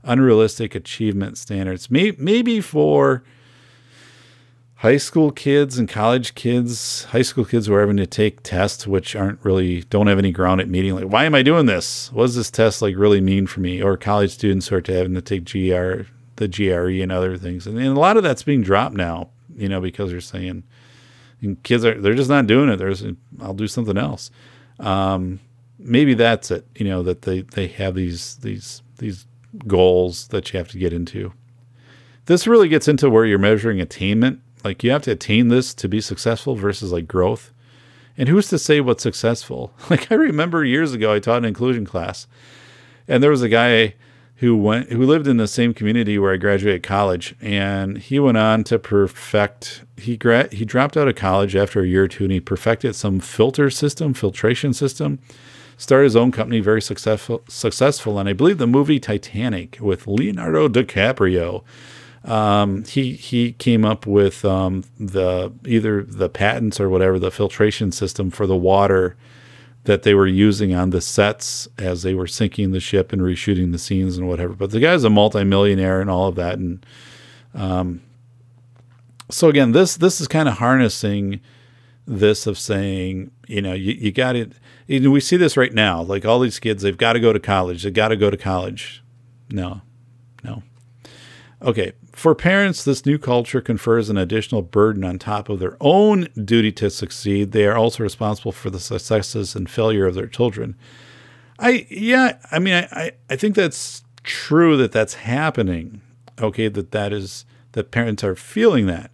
unrealistic 0.04 0.76
achievement 0.76 1.40
standards. 1.40 1.90
Maybe 1.90 2.62
for 2.62 3.24
high 4.80 4.98
school 4.98 5.30
kids 5.30 5.78
and 5.78 5.90
college 5.90 6.36
kids, 6.36 7.04
high 7.06 7.22
school 7.22 7.44
kids 7.44 7.68
were 7.68 7.82
having 7.82 7.98
to 7.98 8.08
take 8.08 8.42
tests 8.44 8.88
which 8.88 9.14
aren't 9.14 9.44
really 9.44 9.82
don't 9.84 10.08
have 10.08 10.18
any 10.18 10.32
ground 10.32 10.62
at 10.62 10.70
meeting. 10.70 10.96
Like, 10.96 11.12
why 11.12 11.26
am 11.26 11.36
I 11.36 11.42
doing 11.42 11.66
this? 11.66 12.10
What 12.14 12.28
does 12.28 12.36
this 12.36 12.50
test 12.50 12.82
like 12.82 12.96
really 12.96 13.20
mean 13.20 13.46
for 13.46 13.60
me? 13.60 13.84
Or 13.84 13.98
college 13.98 14.32
students 14.32 14.72
are 14.72 14.82
having 14.86 15.16
to 15.16 15.22
take 15.22 15.44
GR, 15.44 16.08
the 16.38 16.48
GRE, 16.48 17.02
and 17.04 17.12
other 17.12 17.38
things. 17.38 17.68
And, 17.68 17.78
and 17.78 17.88
a 17.88 18.00
lot 18.00 18.16
of 18.16 18.24
that's 18.24 18.44
being 18.44 18.62
dropped 18.62 18.96
now, 18.96 19.30
you 19.54 19.68
know, 19.68 19.82
because 19.82 20.12
they're 20.12 20.22
saying 20.22 20.64
kids 21.64 21.84
are 21.84 22.00
they're 22.00 22.14
just 22.14 22.30
not 22.30 22.48
doing 22.48 22.70
it. 22.70 22.78
There's 22.78 23.04
I'll 23.42 23.54
do 23.54 23.68
something 23.68 23.98
else. 23.98 24.32
Um, 24.80 25.42
maybe 25.78 26.14
that's 26.14 26.52
it. 26.52 26.66
You 26.76 26.86
know 26.86 27.04
that 27.04 27.24
they 27.24 27.42
they 27.42 27.68
have 27.68 27.96
these 27.96 28.38
these 28.38 28.82
these 28.98 29.26
goals 29.68 30.30
that 30.30 30.54
you 30.54 30.58
have 30.58 30.70
to 30.70 30.78
get 30.78 30.94
into. 30.94 31.34
This 32.28 32.48
really 32.48 32.70
gets 32.70 32.88
into 32.88 33.10
where 33.10 33.26
you're 33.26 33.40
measuring 33.40 33.82
attainment 33.82 34.42
like 34.64 34.84
you 34.84 34.92
have 34.92 35.04
to 35.04 35.12
attain 35.12 35.48
this 35.48 35.74
to 35.76 35.88
be 35.88 36.02
successful 36.02 36.56
versus 36.56 36.92
like 36.92 37.08
growth. 37.08 37.52
And 38.18 38.28
who's 38.28 38.50
to 38.50 38.60
say 38.60 38.82
what's 38.82 39.04
successful? 39.04 39.74
Like 39.90 40.12
I 40.12 40.16
remember 40.16 40.64
years 40.64 40.94
ago 40.94 41.14
I 41.14 41.20
taught 41.20 41.40
an 41.40 41.46
inclusion 41.46 41.86
class 41.86 42.28
and 43.08 43.24
there 43.24 43.32
was 43.32 43.42
a 43.42 43.50
guy 43.50 43.96
who 44.36 44.56
went 44.56 44.90
who 44.92 45.06
lived 45.06 45.28
in 45.28 45.38
the 45.38 45.48
same 45.48 45.74
community 45.74 46.18
where 46.18 46.34
I 46.34 46.38
graduated 46.38 46.84
college 46.84 47.36
and 47.42 47.98
he 47.98 48.20
went 48.20 48.38
on 48.38 48.64
to 48.66 48.80
perfect 48.80 49.84
he 49.98 50.16
gra- 50.16 50.54
he 50.54 50.64
dropped 50.64 50.96
out 50.96 51.10
of 51.10 51.16
college 51.16 51.56
after 51.56 51.82
a 51.82 51.88
year 51.88 52.04
or 52.04 52.08
two 52.08 52.26
and 52.26 52.32
he 52.32 52.40
perfected 52.40 52.96
some 52.96 53.20
filter 53.20 53.70
system, 53.70 54.14
filtration 54.14 54.74
system. 54.74 55.20
Started 55.76 56.06
his 56.06 56.16
own 56.16 56.32
company, 56.32 56.60
very 56.60 56.82
successful 56.82 57.44
successful 57.50 58.20
and 58.20 58.30
I 58.30 58.34
believe 58.34 58.60
the 58.60 58.68
movie 58.68 59.00
Titanic 59.00 59.78
with 59.82 60.08
Leonardo 60.08 60.70
DiCaprio 60.70 61.64
um, 62.26 62.84
he 62.86 63.14
he 63.14 63.54
came 63.54 63.86
up 63.86 64.06
with 64.06 64.44
um, 64.44 64.84
the 65.00 65.52
either 65.66 66.04
the 66.04 66.30
patents 66.30 66.80
or 66.80 66.90
whatever 66.90 67.18
the 67.20 67.32
filtration 67.32 67.92
system 67.92 68.30
for 68.30 68.46
the 68.46 68.58
water 68.58 69.16
that 69.86 70.04
they 70.04 70.14
were 70.14 70.28
using 70.28 70.74
on 70.74 70.90
the 70.90 71.02
sets 71.02 71.68
as 71.78 72.04
they 72.04 72.14
were 72.14 72.28
sinking 72.28 72.72
the 72.72 72.80
ship 72.80 73.14
and 73.14 73.22
reshooting 73.22 73.72
the 73.72 73.80
scenes 73.80 74.18
and 74.18 74.28
whatever. 74.28 74.54
But 74.54 74.72
the 74.72 74.80
guy's 74.80 75.04
a 75.04 75.10
multimillionaire 75.10 76.02
and 76.02 76.10
all 76.10 76.28
of 76.28 76.36
that, 76.36 76.60
and 76.60 76.86
um, 77.54 78.02
so 79.30 79.48
again, 79.48 79.72
this 79.72 79.96
this 79.96 80.20
is 80.20 80.28
kind 80.28 80.50
of 80.50 80.56
harnessing 80.56 81.40
this 82.06 82.48
of 82.48 82.58
saying, 82.58 83.32
you 83.48 83.62
know, 83.62 83.74
you, 83.74 83.94
you 83.94 84.12
got 84.12 84.36
it. 84.36 84.54
We 84.88 85.20
see 85.20 85.38
this 85.38 85.56
right 85.56 85.74
now. 85.74 86.02
Like 86.02 86.26
all 86.26 86.40
these 86.40 86.60
kids, 86.60 86.82
they've 86.82 86.98
got 86.98 87.14
to 87.14 87.20
go 87.20 87.32
to 87.32 87.40
college. 87.40 87.84
They've 87.84 87.94
got 87.94 88.08
to 88.08 88.18
go 88.18 88.32
to 88.32 88.38
college. 88.38 89.04
No. 89.52 89.82
Okay, 91.62 91.92
for 92.14 92.34
parents, 92.34 92.86
this 92.86 93.06
new 93.06 93.18
culture 93.18 93.60
confers 93.60 94.10
an 94.10 94.18
additional 94.18 94.62
burden 94.62 95.04
on 95.04 95.20
top 95.20 95.50
of 95.50 95.60
their 95.60 95.76
own 95.82 96.30
duty 96.46 96.72
to 96.74 96.90
succeed. 96.90 97.52
They 97.52 97.66
are 97.66 97.76
also 97.76 98.02
responsible 98.02 98.54
for 98.54 98.70
the 98.70 98.80
successes 98.80 99.56
and 99.56 99.70
failure 99.70 100.06
of 100.06 100.16
their 100.16 100.28
children. 100.28 100.76
I 101.58 101.86
yeah, 101.90 102.38
I 102.52 102.60
mean, 102.60 102.88
I 102.92 103.12
I 103.30 103.36
think 103.36 103.56
that's 103.56 104.04
true 104.24 104.78
that 104.78 104.94
that's 104.94 105.16
happening. 105.16 106.02
Okay, 106.40 106.70
that 106.70 106.92
that 106.92 107.12
is 107.12 107.46
that 107.74 107.92
parents 107.92 108.24
are 108.24 108.36
feeling 108.36 108.86
that. 108.86 109.12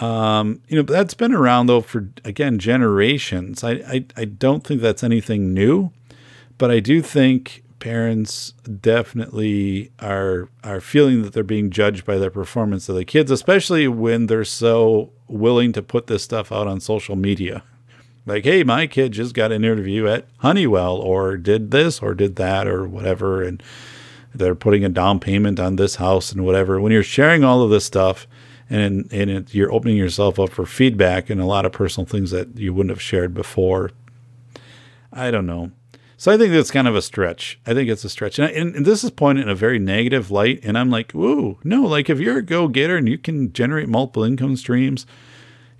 Um, 0.00 0.62
you 0.68 0.76
know, 0.76 0.82
that's 0.82 1.14
been 1.14 1.34
around 1.34 1.66
though 1.66 1.80
for 1.80 2.10
again 2.24 2.58
generations. 2.58 3.64
I, 3.64 3.72
I 3.88 4.04
I 4.16 4.24
don't 4.26 4.62
think 4.62 4.82
that's 4.82 5.02
anything 5.02 5.54
new, 5.54 5.90
but 6.58 6.70
I 6.70 6.80
do 6.80 7.00
think 7.00 7.61
parents 7.82 8.52
definitely 8.80 9.90
are 9.98 10.48
are 10.62 10.80
feeling 10.80 11.22
that 11.22 11.32
they're 11.32 11.42
being 11.42 11.68
judged 11.68 12.04
by 12.04 12.16
their 12.16 12.30
performance 12.30 12.88
of 12.88 12.94
the 12.94 13.04
kids, 13.04 13.28
especially 13.28 13.88
when 13.88 14.26
they're 14.26 14.44
so 14.44 15.10
willing 15.26 15.72
to 15.72 15.82
put 15.82 16.06
this 16.06 16.22
stuff 16.22 16.52
out 16.52 16.68
on 16.68 16.78
social 16.78 17.16
media. 17.16 17.64
Like, 18.24 18.44
hey, 18.44 18.62
my 18.62 18.86
kid 18.86 19.10
just 19.10 19.34
got 19.34 19.50
an 19.50 19.64
interview 19.64 20.06
at 20.06 20.28
Honeywell 20.38 20.96
or 20.98 21.36
did 21.36 21.72
this 21.72 22.00
or 22.00 22.14
did 22.14 22.36
that 22.36 22.68
or 22.68 22.86
whatever 22.86 23.42
and 23.42 23.60
they're 24.32 24.54
putting 24.54 24.84
a 24.84 24.88
down 24.88 25.18
payment 25.18 25.58
on 25.58 25.74
this 25.74 25.96
house 25.96 26.30
and 26.30 26.44
whatever. 26.46 26.80
When 26.80 26.92
you're 26.92 27.02
sharing 27.02 27.42
all 27.42 27.62
of 27.62 27.70
this 27.70 27.84
stuff 27.84 28.28
and 28.70 29.12
and 29.12 29.28
it, 29.28 29.54
you're 29.54 29.72
opening 29.72 29.96
yourself 29.96 30.38
up 30.38 30.50
for 30.50 30.66
feedback 30.66 31.30
and 31.30 31.40
a 31.40 31.46
lot 31.46 31.66
of 31.66 31.72
personal 31.72 32.06
things 32.06 32.30
that 32.30 32.56
you 32.56 32.72
wouldn't 32.72 32.90
have 32.90 33.02
shared 33.02 33.34
before, 33.34 33.90
I 35.12 35.32
don't 35.32 35.46
know. 35.46 35.72
So 36.22 36.30
I 36.30 36.38
think 36.38 36.52
that's 36.52 36.70
kind 36.70 36.86
of 36.86 36.94
a 36.94 37.02
stretch. 37.02 37.58
I 37.66 37.74
think 37.74 37.90
it's 37.90 38.04
a 38.04 38.08
stretch. 38.08 38.38
And, 38.38 38.46
I, 38.46 38.52
and, 38.52 38.76
and, 38.76 38.86
this 38.86 39.02
is 39.02 39.10
pointed 39.10 39.42
in 39.42 39.48
a 39.48 39.56
very 39.56 39.80
negative 39.80 40.30
light. 40.30 40.60
And 40.62 40.78
I'm 40.78 40.88
like, 40.88 41.10
whoa, 41.10 41.58
no, 41.64 41.82
like 41.82 42.08
if 42.08 42.20
you're 42.20 42.38
a 42.38 42.42
go 42.42 42.68
getter 42.68 42.96
and 42.96 43.08
you 43.08 43.18
can 43.18 43.52
generate 43.52 43.88
multiple 43.88 44.22
income 44.22 44.56
streams 44.56 45.04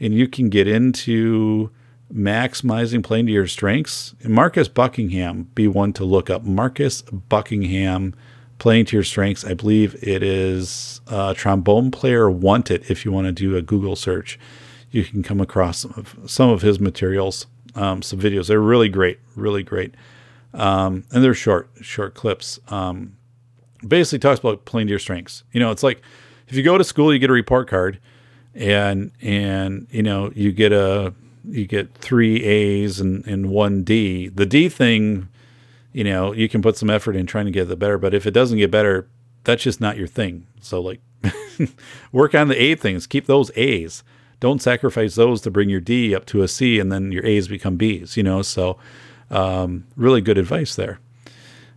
and 0.01 0.13
you 0.13 0.27
can 0.27 0.49
get 0.49 0.67
into 0.67 1.71
maximizing 2.13 3.05
playing 3.05 3.27
to 3.27 3.33
your 3.33 3.47
strengths, 3.47 4.17
Marcus 4.25 4.67
Buckingham 4.67 5.45
be 5.55 5.69
one 5.69 5.93
to 5.93 6.05
look 6.05 6.29
up. 6.29 6.43
Marcus 6.43 7.03
Buckingham 7.03 8.13
playing 8.59 8.87
to 8.87 8.97
your 8.97 9.05
strengths. 9.05 9.45
I 9.45 9.55
believe 9.55 9.95
it 10.03 10.25
is 10.25 11.01
a 11.07 11.35
trombone 11.37 11.93
player 11.93 12.29
wanted 12.29 12.91
if 12.91 13.05
you 13.05 13.13
want 13.13 13.29
to 13.29 13.33
do 13.33 13.57
a 13.57 13.63
Google 13.63 13.95
search. 13.95 14.41
You 14.91 15.05
can 15.05 15.23
come 15.23 15.41
across 15.41 15.79
some 15.83 15.95
of, 15.97 16.19
some 16.27 16.51
of 16.51 16.63
his 16.63 16.81
materials, 16.81 17.47
um, 17.77 18.03
some 18.03 18.19
videos. 18.19 18.49
They're 18.49 18.59
really 18.59 18.89
great, 18.89 19.21
really 19.37 19.63
great. 19.63 19.95
Um, 20.55 21.05
and 21.11 21.25
they're 21.25 21.35
short, 21.35 21.71
short 21.81 22.15
clips. 22.15 22.61
Um, 22.69 23.17
basically 23.87 24.19
talks 24.19 24.41
about 24.41 24.65
playing 24.65 24.89
to 24.89 24.91
your 24.91 24.99
strengths. 24.99 25.45
You 25.53 25.61
know, 25.61 25.71
it's 25.71 25.83
like 25.83 26.03
if 26.49 26.57
you 26.57 26.63
go 26.63 26.79
to 26.79 26.85
school, 26.85 27.13
you 27.13 27.19
get 27.19 27.31
a 27.31 27.35
report 27.35 27.69
card, 27.69 27.99
and 28.55 29.13
and 29.21 29.87
you 29.91 30.03
know 30.03 30.31
you 30.35 30.53
get 30.53 30.73
a 30.73 31.15
you 31.49 31.67
get 31.67 31.95
three 31.95 32.43
A's 32.45 33.01
and, 33.01 33.27
and 33.27 33.51
one 33.51 33.83
D. 33.83 34.29
The 34.29 34.47
D 34.47 34.69
thing, 34.69 35.29
you 35.93 36.05
know, 36.05 36.33
you 36.33 36.49
can 36.49 36.63
put 36.63 36.77
some 36.77 36.91
effort 36.91 37.17
in 37.17 37.27
trying 37.27 37.47
to 37.47 37.51
get 37.51 37.69
the 37.69 37.77
better, 37.77 37.99
but 37.99 38.15
if 38.15 38.27
it 38.27 38.33
doesn't 38.33 38.59
get 38.59 38.71
better, 38.71 39.09
that's 39.45 39.63
just 39.63 39.81
not 39.81 39.97
your 39.97 40.07
thing. 40.07 40.47
So 40.61 40.81
like 40.81 41.01
work 42.13 42.35
on 42.35 42.49
the 42.49 42.61
A 42.63 42.75
things, 42.75 43.07
keep 43.07 43.27
those 43.27 43.51
A's. 43.57 44.03
Don't 44.41 44.61
sacrifice 44.61 45.15
those 45.15 45.41
to 45.43 45.53
bring 45.53 45.69
your 45.69 45.81
D 45.81 46.15
up 46.15 46.27
to 46.27 46.43
a 46.43 46.49
C 46.49 46.81
and 46.81 46.91
then 46.91 47.13
your 47.13 47.25
A's 47.25 47.47
become 47.47 47.77
B's, 47.77 48.17
you 48.17 48.25
know. 48.25 48.43
So 48.43 48.77
um, 49.33 49.87
really 49.97 50.21
good 50.21 50.39
advice 50.39 50.77
there. 50.77 51.01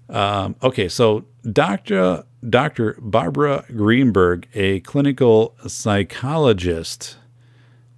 Um, 0.09 0.55
okay, 0.61 0.87
so 0.87 1.25
Dr. 1.51 2.23
Dr. 2.47 2.97
Barbara 2.99 3.65
Greenberg, 3.69 4.47
a 4.53 4.81
clinical 4.81 5.55
psychologist 5.65 7.17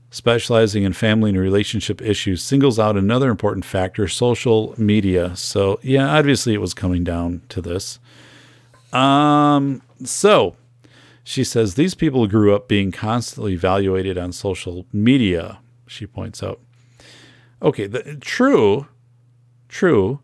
specializing 0.10 0.84
in 0.84 0.94
family 0.94 1.32
and 1.32 1.40
relationship 1.40 2.02
issues, 2.02 2.42
singles 2.42 2.80
out 2.80 2.96
another 2.96 3.30
important 3.30 3.66
factor 3.66 4.08
social 4.08 4.74
media. 4.78 5.36
So, 5.36 5.80
yeah, 5.84 6.18
obviously 6.18 6.54
it 6.54 6.62
was 6.62 6.74
coming 6.74 7.04
down 7.04 7.42
to 7.50 7.62
this. 7.62 8.00
Um, 8.94 9.82
so 10.04 10.56
she 11.26 11.44
says 11.44 11.76
these 11.76 11.94
people 11.94 12.26
grew 12.26 12.56
up 12.56 12.70
being 12.70 12.92
constantly 12.92 13.54
evaluated 13.54 14.18
on 14.18 14.32
social 14.32 14.86
media, 14.94 15.60
she 15.86 16.08
points 16.08 16.42
out. 16.42 16.62
Okay, 17.62 17.86
the, 17.86 18.16
true 18.22 18.88
true. 19.68 20.20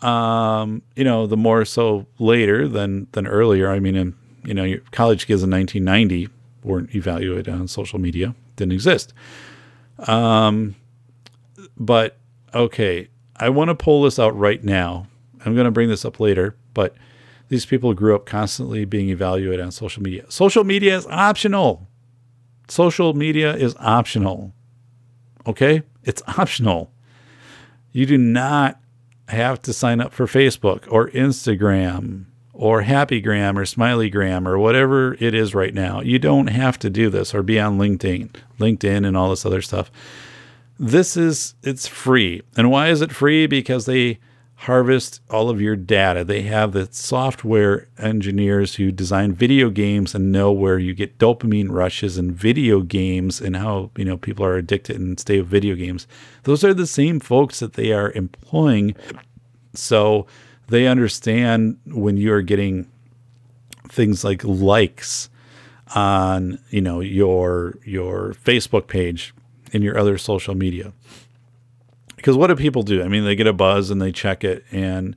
Um, 0.00 0.82
you 0.96 1.04
know, 1.04 1.26
the 1.26 1.36
more 1.36 1.64
so 1.64 2.06
later 2.18 2.68
than 2.68 3.06
than 3.12 3.26
earlier. 3.26 3.70
I 3.70 3.80
mean, 3.80 3.96
in, 3.96 4.14
you 4.44 4.54
know, 4.54 4.76
college 4.90 5.26
kids 5.26 5.42
in 5.42 5.50
1990 5.50 6.28
weren't 6.62 6.94
evaluated 6.94 7.48
on 7.48 7.68
social 7.68 7.98
media; 7.98 8.34
didn't 8.56 8.72
exist. 8.72 9.14
Um, 10.00 10.76
but 11.76 12.18
okay, 12.54 13.08
I 13.36 13.48
want 13.48 13.68
to 13.68 13.74
pull 13.74 14.02
this 14.02 14.18
out 14.18 14.36
right 14.36 14.62
now. 14.62 15.06
I'm 15.44 15.54
going 15.54 15.66
to 15.66 15.70
bring 15.70 15.88
this 15.88 16.04
up 16.04 16.20
later, 16.20 16.56
but 16.72 16.94
these 17.48 17.66
people 17.66 17.92
grew 17.94 18.14
up 18.14 18.26
constantly 18.26 18.84
being 18.84 19.10
evaluated 19.10 19.60
on 19.60 19.70
social 19.70 20.02
media. 20.02 20.24
Social 20.30 20.64
media 20.64 20.96
is 20.96 21.06
optional. 21.06 21.86
Social 22.68 23.12
media 23.12 23.54
is 23.54 23.76
optional. 23.78 24.52
Okay? 25.46 25.82
It's 26.04 26.22
optional. 26.26 26.90
You 27.92 28.06
do 28.06 28.18
not 28.18 28.80
have 29.28 29.62
to 29.62 29.72
sign 29.72 30.00
up 30.00 30.12
for 30.12 30.26
Facebook 30.26 30.84
or 30.90 31.08
Instagram 31.10 32.26
or 32.52 32.82
Happygram 32.82 33.56
or 33.56 33.62
Smileygram 33.62 34.46
or 34.46 34.58
whatever 34.58 35.14
it 35.14 35.34
is 35.34 35.54
right 35.54 35.74
now. 35.74 36.00
You 36.00 36.18
don't 36.18 36.46
have 36.48 36.78
to 36.80 36.90
do 36.90 37.10
this 37.10 37.34
or 37.34 37.42
be 37.42 37.58
on 37.58 37.78
LinkedIn, 37.78 38.30
LinkedIn 38.58 39.06
and 39.06 39.16
all 39.16 39.30
this 39.30 39.44
other 39.44 39.62
stuff. 39.62 39.90
This 40.78 41.16
is 41.16 41.54
it's 41.62 41.86
free. 41.86 42.42
And 42.56 42.70
why 42.70 42.88
is 42.88 43.00
it 43.00 43.12
free? 43.12 43.46
Because 43.46 43.86
they 43.86 44.18
harvest 44.56 45.20
all 45.28 45.50
of 45.50 45.60
your 45.60 45.76
data. 45.76 46.24
They 46.24 46.42
have 46.42 46.72
the 46.72 46.88
software 46.90 47.88
engineers 47.98 48.76
who 48.76 48.92
design 48.92 49.32
video 49.32 49.68
games 49.68 50.14
and 50.14 50.32
know 50.32 50.52
where 50.52 50.78
you 50.78 50.94
get 50.94 51.18
dopamine 51.18 51.70
rushes 51.70 52.16
in 52.16 52.32
video 52.32 52.80
games 52.80 53.40
and 53.40 53.56
how, 53.56 53.90
you 53.96 54.04
know, 54.04 54.16
people 54.16 54.44
are 54.44 54.56
addicted 54.56 54.96
and 54.96 55.18
stay 55.18 55.38
with 55.40 55.48
video 55.48 55.74
games. 55.74 56.06
Those 56.44 56.64
are 56.64 56.72
the 56.72 56.86
same 56.86 57.20
folks 57.20 57.60
that 57.60 57.74
they 57.74 57.92
are 57.92 58.12
employing. 58.12 58.94
So 59.74 60.26
they 60.68 60.86
understand 60.86 61.78
when 61.86 62.16
you're 62.16 62.42
getting 62.42 62.90
things 63.88 64.24
like 64.24 64.42
likes 64.44 65.28
on, 65.94 66.58
you 66.70 66.80
know, 66.80 67.00
your 67.00 67.78
your 67.84 68.34
Facebook 68.44 68.86
page 68.86 69.34
and 69.72 69.82
your 69.82 69.98
other 69.98 70.16
social 70.16 70.54
media 70.54 70.92
because 72.16 72.36
what 72.36 72.48
do 72.48 72.56
people 72.56 72.82
do? 72.82 73.02
I 73.02 73.08
mean, 73.08 73.24
they 73.24 73.34
get 73.34 73.46
a 73.46 73.52
buzz 73.52 73.90
and 73.90 74.00
they 74.00 74.12
check 74.12 74.44
it 74.44 74.64
and 74.70 75.16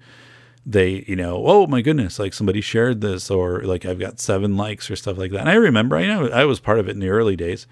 they, 0.66 1.06
you 1.08 1.16
know, 1.16 1.44
oh 1.46 1.66
my 1.68 1.82
goodness, 1.82 2.20
like 2.20 2.34
somebody 2.34 2.60
shared 2.62 3.02
this 3.02 3.32
or 3.32 3.62
like 3.62 3.86
I've 3.86 4.00
got 4.00 4.20
seven 4.20 4.58
likes 4.58 4.92
or 4.92 4.96
stuff 4.96 5.18
like 5.18 5.32
that. 5.32 5.42
And 5.42 5.50
I 5.50 5.56
remember, 5.56 5.96
I 5.96 6.06
know 6.06 6.28
I 6.28 6.44
was 6.46 6.60
part 6.60 6.80
of 6.80 6.88
it 6.88 6.92
in 6.92 7.00
the 7.00 7.10
early 7.10 7.36
days. 7.36 7.68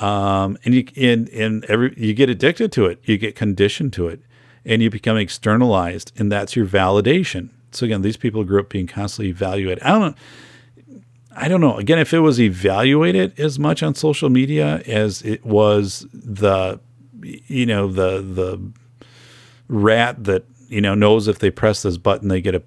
Um, 0.00 0.58
and 0.64 0.74
you 0.74 0.86
and 0.96 1.28
and 1.28 1.64
every 1.66 1.94
you 1.96 2.14
get 2.14 2.28
addicted 2.28 2.72
to 2.72 2.86
it, 2.86 2.98
you 3.04 3.16
get 3.16 3.36
conditioned 3.36 3.92
to 3.92 4.08
it, 4.08 4.20
and 4.64 4.82
you 4.82 4.90
become 4.90 5.16
externalized, 5.16 6.12
and 6.16 6.32
that's 6.32 6.56
your 6.56 6.66
validation. 6.66 7.50
So 7.70 7.86
again, 7.86 8.02
these 8.02 8.16
people 8.16 8.42
grew 8.44 8.60
up 8.60 8.70
being 8.70 8.86
constantly 8.86 9.30
evaluated. 9.30 9.82
I 9.84 9.90
don't 9.90 10.00
know. 10.00 10.14
I 11.36 11.48
don't 11.48 11.60
know. 11.60 11.76
Again, 11.76 11.98
if 11.98 12.14
it 12.14 12.20
was 12.20 12.40
evaluated 12.40 13.38
as 13.38 13.58
much 13.58 13.82
on 13.82 13.94
social 13.94 14.30
media 14.30 14.78
as 14.86 15.22
it 15.22 15.44
was 15.44 16.06
the 16.12 16.80
you 17.24 17.66
know 17.66 17.88
the 17.88 18.20
the 18.20 18.60
rat 19.68 20.24
that 20.24 20.44
you 20.68 20.80
know 20.80 20.94
knows 20.94 21.28
if 21.28 21.38
they 21.38 21.50
press 21.50 21.82
this 21.82 21.96
button 21.96 22.28
they 22.28 22.40
get 22.40 22.54
a 22.54 22.62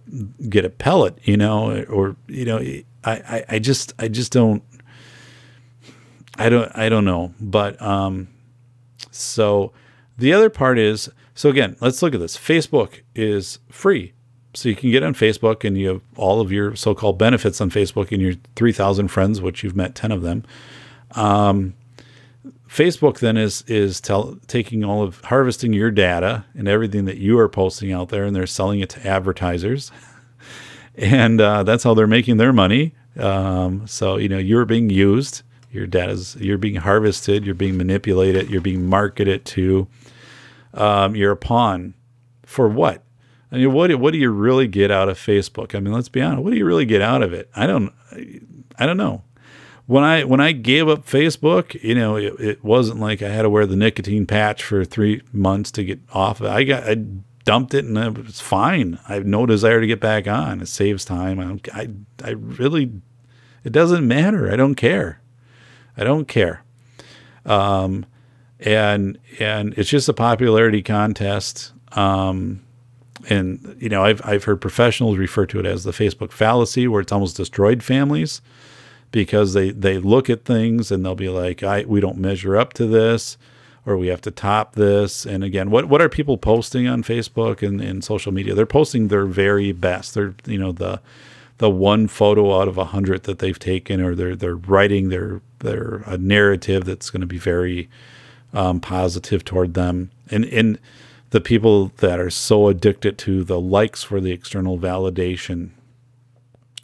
get 0.50 0.66
a 0.66 0.70
pellet 0.70 1.18
you 1.24 1.38
know 1.38 1.84
or 1.84 2.16
you 2.28 2.46
know 2.46 2.60
I, 3.04 3.12
I, 3.12 3.46
I 3.50 3.60
just 3.60 3.94
I 4.00 4.08
just 4.08 4.32
don't 4.32 4.64
I 6.38 6.50
don't 6.50 6.72
I 6.76 6.90
don't 6.90 7.06
know. 7.06 7.34
But 7.40 7.82
um 7.82 8.28
so 9.12 9.72
the 10.18 10.34
other 10.34 10.50
part 10.50 10.78
is 10.78 11.10
so 11.34 11.50
again 11.50 11.76
let's 11.80 12.02
look 12.02 12.14
at 12.14 12.20
this. 12.20 12.38
Facebook 12.38 13.02
is 13.16 13.60
free. 13.70 14.14
So 14.54 14.70
you 14.70 14.76
can 14.76 14.90
get 14.92 15.04
on 15.04 15.14
Facebook 15.14 15.64
and 15.64 15.78
you 15.78 15.88
have 15.90 16.02
all 16.16 16.42
of 16.42 16.52
your 16.52 16.76
so-called 16.76 17.20
benefits 17.20 17.62
on 17.62 17.70
Facebook 17.70 18.12
and 18.12 18.22
your 18.22 18.34
3000 18.56 19.08
friends 19.10 19.40
which 19.40 19.64
you've 19.64 19.76
met 19.76 19.96
10 19.96 20.12
of 20.12 20.22
them. 20.22 20.44
Um 21.12 21.76
Facebook 22.68 23.20
then 23.20 23.38
is 23.38 23.64
is 23.68 24.02
tell, 24.02 24.38
taking 24.48 24.84
all 24.84 25.02
of 25.02 25.22
harvesting 25.22 25.74
your 25.74 25.92
data 25.92 26.46
and 26.54 26.68
everything 26.68 27.06
that 27.06 27.18
you 27.18 27.40
are 27.40 27.50
posting 27.50 27.92
out 27.92 28.10
there, 28.10 28.26
and 28.26 28.36
they're 28.36 28.46
selling 28.48 28.80
it 28.82 28.90
to 28.90 29.08
advertisers, 29.08 29.92
and 30.96 31.40
uh, 31.40 31.64
that's 31.64 31.84
how 31.84 31.94
they're 31.94 32.08
making 32.08 32.38
their 32.38 32.54
money. 32.54 32.94
Um, 33.18 33.88
so 33.88 34.18
you 34.18 34.30
know 34.30 34.38
you're 34.38 34.66
being 34.66 34.90
used, 34.90 35.44
your 35.72 35.88
data's 35.88 36.36
you're 36.40 36.58
being 36.58 36.76
harvested, 36.76 37.46
you're 37.46 37.56
being 37.56 37.78
manipulated, 37.78 38.50
you're 38.50 38.62
being 38.62 38.86
marketed 38.86 39.46
to. 39.46 39.88
Um, 40.74 41.16
you're 41.16 41.32
a 41.32 41.38
pawn 41.38 41.96
for 42.46 42.68
what? 42.68 43.04
I 43.52 43.56
mean, 43.56 43.72
what 43.72 43.96
what 43.96 44.12
do 44.12 44.20
you 44.20 44.30
really 44.30 44.68
get 44.68 44.92
out 44.92 45.08
of 45.08 45.18
Facebook? 45.18 45.74
I 45.74 45.80
mean, 45.80 45.94
let's 45.94 46.10
be 46.10 46.22
honest. 46.22 46.44
What 46.44 46.52
do 46.52 46.58
you 46.58 46.66
really 46.66 46.86
get 46.86 47.02
out 47.02 47.24
of 47.24 47.34
it? 47.34 47.50
I 47.56 47.66
don't 47.66 47.94
I 48.78 48.86
don't 48.86 48.98
know 48.98 49.24
when 49.88 50.04
I 50.04 50.26
when 50.26 50.42
I 50.42 50.52
gave 50.52 50.88
up 50.88 51.06
Facebook, 51.06 51.82
you 51.82 51.96
know, 51.96 52.18
it, 52.18 52.40
it, 52.40 52.64
wasn't 52.64 53.00
like 53.00 53.22
I 53.22 53.30
had 53.30 53.44
to 53.44 53.50
wear 53.50 53.66
the 53.66 53.78
nicotine 53.78 54.28
patch 54.28 54.62
for 54.62 54.84
three 54.84 55.22
months 55.32 55.72
to 55.72 55.84
get 55.84 56.00
off. 56.14 56.42
I 56.42 56.66
got 56.66 56.84
I 56.84 56.96
dumped 57.46 57.74
it 57.74 57.86
and 57.86 57.98
it 57.98 58.26
was 58.26 58.42
fine. 58.42 59.00
I 59.08 59.14
have 59.14 59.26
no 59.26 59.46
desire 59.46 59.80
to 59.80 59.88
get 59.88 60.02
back 60.02 60.28
on. 60.28 60.62
It 60.62 60.68
saves 60.68 61.06
time. 61.06 61.40
I 61.40 61.82
I, 61.82 61.88
I 62.24 62.32
really 62.32 62.92
it 63.64 63.72
doesn't 63.72 64.06
matter. 64.06 64.52
I 64.52 64.58
don't 64.58 64.76
care. 64.76 65.22
I 65.96 66.04
don't 66.04 66.28
care. 66.28 66.64
Um, 67.46 68.06
and 68.60 69.18
and 69.40 69.74
it's 69.78 69.90
just 69.90 70.10
a 70.10 70.14
popularity 70.14 70.84
contest. 70.84 71.72
Um, 71.94 72.62
and 73.30 73.78
you 73.80 73.88
know, 73.88 74.04
I've 74.04 74.22
I've 74.26 74.44
heard 74.44 74.60
professionals 74.60 75.18
refer 75.18 75.46
to 75.46 75.62
it 75.62 75.66
as 75.66 75.86
the 75.86 75.92
Facebook 75.92 76.34
fallacy, 76.34 76.90
where 76.90 77.00
it's 77.00 77.14
almost 77.14 77.38
destroyed 77.38 77.82
families 77.82 78.42
because 79.12 79.54
they 79.54 79.72
they 79.72 79.98
look 79.98 80.30
at 80.30 80.46
things 80.46 80.92
and 80.92 81.06
they'll 81.06 81.16
be 81.16 81.30
like, 81.30 81.64
I 81.64 81.84
we 81.84 82.00
don't 82.00 82.18
measure 82.18 82.58
up 82.58 82.74
to 82.74 82.86
this 82.86 83.38
or 83.86 83.96
we 83.98 84.08
have 84.08 84.22
to 84.22 84.32
top 84.32 84.74
this. 84.74 85.26
And 85.26 85.44
again, 85.44 85.72
what 85.72 85.86
what 85.86 86.02
are 86.02 86.10
people 86.10 86.38
posting 86.38 86.88
on 86.88 87.04
Facebook 87.04 87.66
and, 87.66 87.80
and 87.82 88.04
social 88.04 88.34
media? 88.34 88.54
They're 88.54 88.66
posting 88.66 89.08
their 89.08 89.26
very 89.26 89.72
best. 89.72 90.14
They're 90.14 90.36
you 90.46 90.60
know 90.60 90.72
the 90.74 91.02
the 91.58 91.70
one 91.70 92.08
photo 92.08 92.62
out 92.62 92.68
of 92.68 92.78
a 92.78 92.86
hundred 92.86 93.24
that 93.24 93.40
they've 93.40 93.58
taken, 93.58 94.02
or 94.02 94.14
they're 94.14 94.36
they're 94.36 94.58
writing 94.58 95.10
their 95.10 95.42
their 95.60 96.04
a 96.06 96.18
narrative 96.18 96.86
that's 96.86 97.10
going 97.10 97.22
to 97.22 97.28
be 97.28 97.38
very 97.40 97.90
um, 98.54 98.80
positive 98.80 99.46
toward 99.46 99.74
them. 99.74 100.12
And 100.30 100.44
and 100.46 100.76
the 100.76 100.80
the 101.30 101.42
people 101.42 101.92
that 101.98 102.20
are 102.20 102.30
so 102.30 102.68
addicted 102.68 103.18
to 103.20 103.44
the 103.44 103.60
likes 103.60 104.04
for 104.04 104.20
the 104.20 104.32
external 104.32 104.78
validation. 104.78 105.70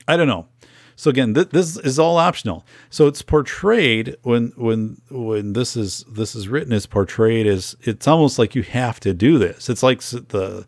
I 0.07 0.17
don't 0.17 0.27
know. 0.27 0.47
So 0.95 1.09
again, 1.09 1.33
th- 1.33 1.49
this 1.49 1.77
is 1.77 1.99
all 1.99 2.17
optional. 2.17 2.65
So 2.89 3.07
it's 3.07 3.21
portrayed 3.21 4.15
when 4.23 4.53
when 4.55 5.01
when 5.09 5.53
this 5.53 5.75
is 5.75 6.05
this 6.09 6.35
is 6.35 6.47
written 6.47 6.73
is 6.73 6.85
portrayed 6.85 7.47
as 7.47 7.75
it's 7.81 8.07
almost 8.07 8.37
like 8.37 8.55
you 8.55 8.63
have 8.63 8.99
to 9.01 9.13
do 9.13 9.37
this. 9.37 9.69
It's 9.69 9.83
like 9.83 10.01
the 10.01 10.65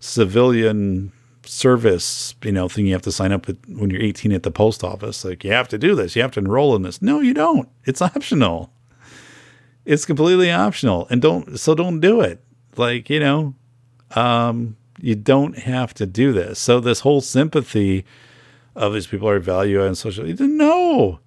civilian 0.00 1.12
service, 1.44 2.34
you 2.42 2.52
know, 2.52 2.68
thing 2.68 2.86
you 2.86 2.92
have 2.92 3.02
to 3.02 3.12
sign 3.12 3.32
up 3.32 3.46
with 3.46 3.58
when 3.68 3.90
you're 3.90 4.02
18 4.02 4.32
at 4.32 4.42
the 4.42 4.50
post 4.50 4.84
office. 4.84 5.24
Like 5.24 5.44
you 5.44 5.52
have 5.52 5.68
to 5.68 5.78
do 5.78 5.94
this. 5.94 6.16
You 6.16 6.22
have 6.22 6.32
to 6.32 6.40
enroll 6.40 6.76
in 6.76 6.82
this. 6.82 7.02
No, 7.02 7.20
you 7.20 7.34
don't. 7.34 7.68
It's 7.84 8.02
optional. 8.02 8.72
It's 9.84 10.04
completely 10.04 10.50
optional, 10.50 11.06
and 11.10 11.22
don't 11.22 11.58
so 11.58 11.74
don't 11.74 12.00
do 12.00 12.20
it. 12.20 12.42
Like 12.76 13.08
you 13.08 13.20
know, 13.20 13.54
um, 14.16 14.76
you 15.00 15.14
don't 15.14 15.58
have 15.58 15.94
to 15.94 16.06
do 16.06 16.32
this. 16.32 16.58
So 16.58 16.80
this 16.80 17.00
whole 17.00 17.20
sympathy 17.20 18.04
of 18.76 18.92
these 18.92 19.06
people 19.06 19.28
are 19.28 19.40
value 19.40 19.82
and 19.82 19.98
social. 19.98 20.24
No, 20.38 21.18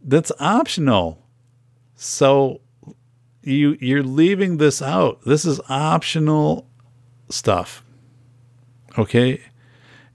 that's 0.00 0.32
optional. 0.38 1.26
So 1.96 2.60
you 3.42 3.76
you're 3.80 4.02
leaving 4.02 4.56
this 4.56 4.80
out. 4.80 5.20
This 5.26 5.44
is 5.44 5.60
optional 5.68 6.66
stuff. 7.28 7.84
Okay? 8.96 9.42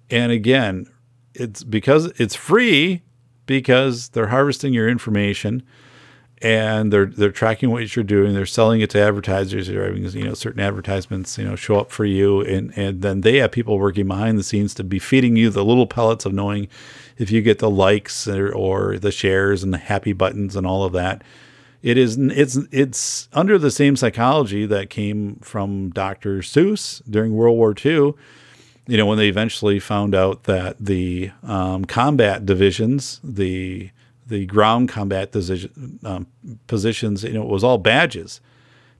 And 0.09 0.31
again, 0.31 0.87
it's 1.33 1.63
because 1.63 2.07
it's 2.17 2.35
free 2.35 3.03
because 3.45 4.09
they're 4.09 4.27
harvesting 4.27 4.73
your 4.73 4.87
information 4.87 5.63
and 6.41 6.93
they're 6.93 7.05
they're 7.05 7.31
tracking 7.31 7.69
what 7.69 7.95
you're 7.95 8.03
doing. 8.03 8.33
They're 8.33 8.45
selling 8.45 8.81
it 8.81 8.89
to 8.91 8.99
advertisers. 8.99 9.67
They're 9.67 9.85
having 9.85 10.03
you 10.03 10.23
know 10.23 10.33
certain 10.33 10.61
advertisements 10.61 11.37
you 11.37 11.45
know 11.45 11.55
show 11.55 11.79
up 11.79 11.91
for 11.91 12.05
you, 12.05 12.41
and 12.41 12.71
and 12.77 13.01
then 13.01 13.21
they 13.21 13.37
have 13.37 13.51
people 13.51 13.77
working 13.77 14.07
behind 14.07 14.37
the 14.37 14.43
scenes 14.43 14.73
to 14.75 14.83
be 14.83 14.99
feeding 14.99 15.35
you 15.35 15.49
the 15.49 15.65
little 15.65 15.87
pellets 15.87 16.25
of 16.25 16.33
knowing 16.33 16.67
if 17.17 17.29
you 17.29 17.41
get 17.41 17.59
the 17.59 17.69
likes 17.69 18.27
or, 18.27 18.51
or 18.51 18.97
the 18.97 19.11
shares 19.11 19.63
and 19.63 19.73
the 19.73 19.77
happy 19.77 20.13
buttons 20.13 20.55
and 20.55 20.65
all 20.65 20.83
of 20.83 20.93
that. 20.93 21.21
It 21.81 21.97
is 21.97 22.17
it's 22.17 22.57
it's 22.71 23.27
under 23.33 23.57
the 23.57 23.71
same 23.71 23.95
psychology 23.97 24.65
that 24.65 24.89
came 24.89 25.35
from 25.37 25.89
Dr. 25.89 26.39
Seuss 26.39 27.01
during 27.09 27.33
World 27.33 27.57
War 27.57 27.73
II. 27.73 28.13
You 28.87 28.97
know 28.97 29.05
when 29.05 29.17
they 29.17 29.27
eventually 29.27 29.79
found 29.79 30.15
out 30.15 30.43
that 30.43 30.77
the 30.79 31.31
um, 31.43 31.85
combat 31.85 32.45
divisions, 32.45 33.19
the 33.23 33.91
the 34.29 34.45
ground 34.45 34.89
combat 34.89 35.31
decision, 35.31 35.99
um, 36.03 36.27
positions, 36.67 37.23
you 37.23 37.33
know, 37.33 37.43
it 37.43 37.49
was 37.49 37.63
all 37.63 37.77
badges 37.77 38.39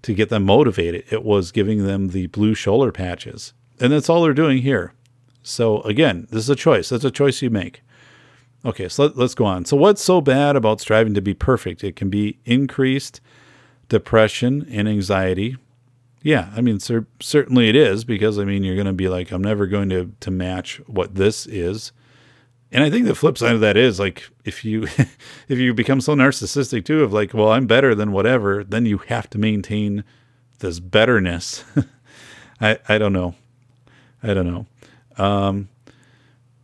to 0.02 0.14
get 0.14 0.30
them 0.30 0.44
motivated. 0.44 1.06
It 1.10 1.24
was 1.24 1.52
giving 1.52 1.86
them 1.86 2.10
the 2.10 2.28
blue 2.28 2.54
shoulder 2.54 2.92
patches. 2.92 3.54
And 3.80 3.94
that's 3.94 4.10
all 4.10 4.24
they're 4.24 4.34
doing 4.34 4.60
here. 4.60 4.94
So 5.42 5.82
again, 5.82 6.28
this 6.32 6.44
is 6.44 6.50
a 6.50 6.56
choice. 6.56 6.90
That's 6.90 7.06
a 7.06 7.12
choice 7.12 7.42
you 7.42 7.50
make. 7.50 7.82
Okay, 8.66 8.90
so 8.90 9.04
let, 9.04 9.18
us 9.18 9.36
go 9.36 9.46
on. 9.46 9.64
So 9.66 9.78
what's 9.78 10.02
so 10.02 10.20
bad 10.20 10.56
about 10.56 10.82
striving 10.82 11.14
to 11.14 11.22
be 11.22 11.34
perfect? 11.34 11.84
It 11.84 11.96
can 11.96 12.10
be 12.10 12.40
increased 12.46 13.22
depression 13.88 14.68
and 14.70 14.88
anxiety. 14.88 15.56
Yeah, 16.22 16.50
I 16.56 16.60
mean, 16.60 16.80
cer- 16.80 17.08
certainly 17.22 17.70
it 17.70 17.76
is 17.76 18.04
because 18.04 18.38
I 18.38 18.44
mean, 18.44 18.64
you're 18.64 18.76
going 18.76 18.86
to 18.86 18.94
be 18.94 19.08
like, 19.08 19.32
I'm 19.32 19.42
never 19.42 19.66
going 19.66 19.90
to 19.90 20.12
to 20.20 20.32
match 20.32 20.82
what 20.88 21.16
this 21.16 21.48
is. 21.48 21.94
And 22.72 22.84
I 22.84 22.90
think 22.90 23.06
the 23.06 23.16
flip 23.16 23.38
side 23.38 23.56
of 23.56 23.62
that 23.62 23.78
is 23.78 24.00
like 24.00 24.30
if 24.46 24.64
you 24.64 24.84
if 25.48 25.58
you 25.58 25.74
become 25.74 26.02
so 26.02 26.16
narcissistic 26.16 26.86
too 26.86 27.04
of 27.04 27.14
like, 27.14 27.34
well, 27.34 27.52
I'm 27.52 27.68
better 27.68 27.96
than 27.96 28.12
whatever, 28.12 28.64
then 28.64 28.86
you 28.86 29.00
have 29.00 29.30
to 29.32 29.38
maintain 29.38 30.04
this 30.60 30.80
betterness. 30.80 31.64
I 32.62 32.80
I 32.88 32.98
don't 32.98 33.14
know. 33.14 33.36
I 34.22 34.34
don't 34.34 34.48
know. 34.48 34.66
Um, 35.24 35.70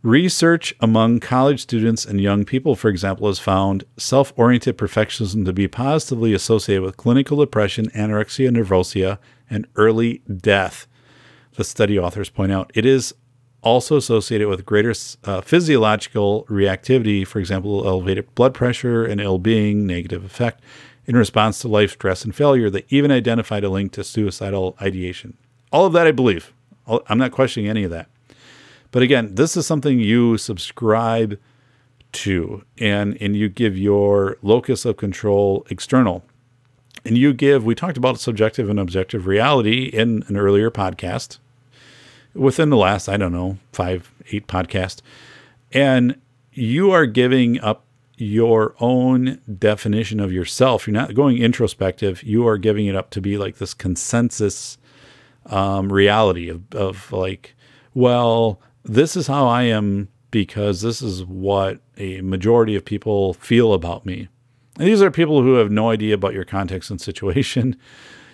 research 0.02 0.74
among 0.80 1.18
college 1.18 1.60
students 1.62 2.04
and 2.04 2.20
young 2.20 2.44
people, 2.44 2.76
for 2.76 2.88
example, 2.88 3.26
has 3.26 3.38
found 3.38 3.84
self 3.96 4.32
oriented 4.36 4.78
perfectionism 4.78 5.44
to 5.44 5.52
be 5.52 5.66
positively 5.66 6.32
associated 6.32 6.82
with 6.82 6.96
clinical 6.96 7.38
depression, 7.38 7.90
anorexia 7.90 8.50
nervosa, 8.50 9.18
and 9.50 9.66
early 9.74 10.22
death. 10.36 10.86
The 11.54 11.64
study 11.64 11.98
authors 11.98 12.30
point 12.30 12.52
out 12.52 12.70
it 12.74 12.86
is 12.86 13.14
also 13.62 13.96
associated 13.96 14.48
with 14.48 14.64
greater 14.64 14.94
uh, 15.24 15.40
physiological 15.40 16.44
reactivity, 16.48 17.26
for 17.26 17.38
example, 17.40 17.86
elevated 17.86 18.32
blood 18.34 18.54
pressure 18.54 19.04
and 19.04 19.20
ill 19.20 19.38
being, 19.38 19.86
negative 19.86 20.24
effect 20.24 20.62
in 21.06 21.16
response 21.16 21.60
to 21.60 21.68
life 21.68 21.92
stress 21.92 22.24
and 22.24 22.34
failure. 22.34 22.70
They 22.70 22.84
even 22.88 23.10
identified 23.10 23.64
a 23.64 23.68
link 23.68 23.92
to 23.92 24.04
suicidal 24.04 24.76
ideation. 24.80 25.36
All 25.72 25.86
of 25.86 25.92
that, 25.94 26.06
I 26.06 26.12
believe. 26.12 26.52
I'm 26.86 27.18
not 27.18 27.32
questioning 27.32 27.68
any 27.68 27.84
of 27.84 27.90
that. 27.90 28.08
But 28.92 29.02
again, 29.02 29.34
this 29.34 29.56
is 29.56 29.66
something 29.66 29.98
you 29.98 30.38
subscribe 30.38 31.38
to 32.12 32.64
and, 32.78 33.16
and 33.20 33.36
you 33.36 33.48
give 33.48 33.76
your 33.76 34.38
locus 34.42 34.84
of 34.84 34.96
control 34.96 35.66
external. 35.70 36.24
And 37.04 37.18
you 37.18 37.32
give, 37.32 37.64
we 37.64 37.74
talked 37.74 37.96
about 37.96 38.18
subjective 38.18 38.68
and 38.68 38.80
objective 38.80 39.26
reality 39.26 39.84
in 39.84 40.24
an 40.28 40.36
earlier 40.36 40.70
podcast 40.70 41.38
within 42.36 42.70
the 42.70 42.76
last, 42.76 43.08
I 43.08 43.16
don't 43.16 43.32
know, 43.32 43.58
five, 43.72 44.12
eight 44.32 44.46
podcasts. 44.46 45.00
And 45.72 46.20
you 46.52 46.90
are 46.90 47.06
giving 47.06 47.60
up 47.60 47.84
your 48.16 48.74
own 48.80 49.40
definition 49.58 50.20
of 50.20 50.32
yourself. 50.32 50.86
You're 50.86 50.94
not 50.94 51.14
going 51.14 51.38
introspective. 51.38 52.22
You 52.22 52.46
are 52.48 52.58
giving 52.58 52.86
it 52.86 52.96
up 52.96 53.10
to 53.10 53.20
be 53.20 53.36
like 53.36 53.58
this 53.58 53.74
consensus 53.74 54.78
um, 55.46 55.92
reality 55.92 56.48
of, 56.48 56.62
of 56.74 57.12
like, 57.12 57.54
well, 57.94 58.60
this 58.84 59.16
is 59.16 59.26
how 59.26 59.46
I 59.46 59.64
am 59.64 60.08
because 60.30 60.80
this 60.80 61.02
is 61.02 61.24
what 61.24 61.80
a 61.98 62.20
majority 62.20 62.74
of 62.74 62.84
people 62.84 63.34
feel 63.34 63.72
about 63.72 64.06
me. 64.06 64.28
And 64.78 64.88
these 64.88 65.02
are 65.02 65.10
people 65.10 65.42
who 65.42 65.54
have 65.54 65.70
no 65.70 65.90
idea 65.90 66.14
about 66.14 66.34
your 66.34 66.44
context 66.44 66.90
and 66.90 67.00
situation 67.00 67.76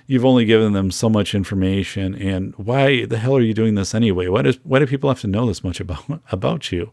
you've 0.06 0.24
only 0.24 0.44
given 0.44 0.72
them 0.72 0.90
so 0.90 1.08
much 1.08 1.34
information 1.34 2.14
and 2.14 2.54
why 2.56 3.04
the 3.04 3.18
hell 3.18 3.36
are 3.36 3.42
you 3.42 3.54
doing 3.54 3.74
this 3.74 3.94
anyway? 3.94 4.28
Why 4.28 4.42
does 4.42 4.58
why 4.64 4.78
do 4.78 4.86
people 4.86 5.10
have 5.10 5.20
to 5.20 5.26
know 5.26 5.46
this 5.46 5.64
much 5.64 5.80
about 5.80 6.04
about 6.32 6.72
you? 6.72 6.90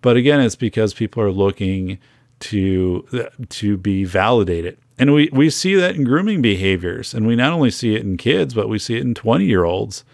But 0.00 0.16
again 0.16 0.40
it's 0.40 0.56
because 0.56 0.94
people 0.94 1.22
are 1.22 1.30
looking 1.30 1.98
to 2.40 3.28
to 3.48 3.76
be 3.76 4.04
validated. 4.04 4.78
And 4.98 5.14
we 5.14 5.28
we 5.32 5.50
see 5.50 5.74
that 5.76 5.96
in 5.96 6.04
grooming 6.04 6.42
behaviors. 6.42 7.14
And 7.14 7.26
we 7.26 7.36
not 7.36 7.52
only 7.52 7.70
see 7.70 7.94
it 7.94 8.02
in 8.02 8.16
kids 8.16 8.54
but 8.54 8.68
we 8.68 8.78
see 8.78 8.96
it 8.96 9.02
in 9.02 9.14
20 9.14 9.44
year 9.44 9.64
olds 9.64 10.04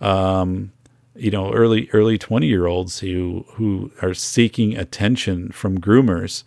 um, 0.00 0.72
you 1.14 1.30
know 1.30 1.52
early 1.52 1.88
early 1.92 2.18
20 2.18 2.46
year 2.46 2.66
olds 2.66 3.00
who 3.00 3.44
who 3.54 3.90
are 4.02 4.14
seeking 4.14 4.76
attention 4.76 5.50
from 5.50 5.78
groomers 5.78 6.44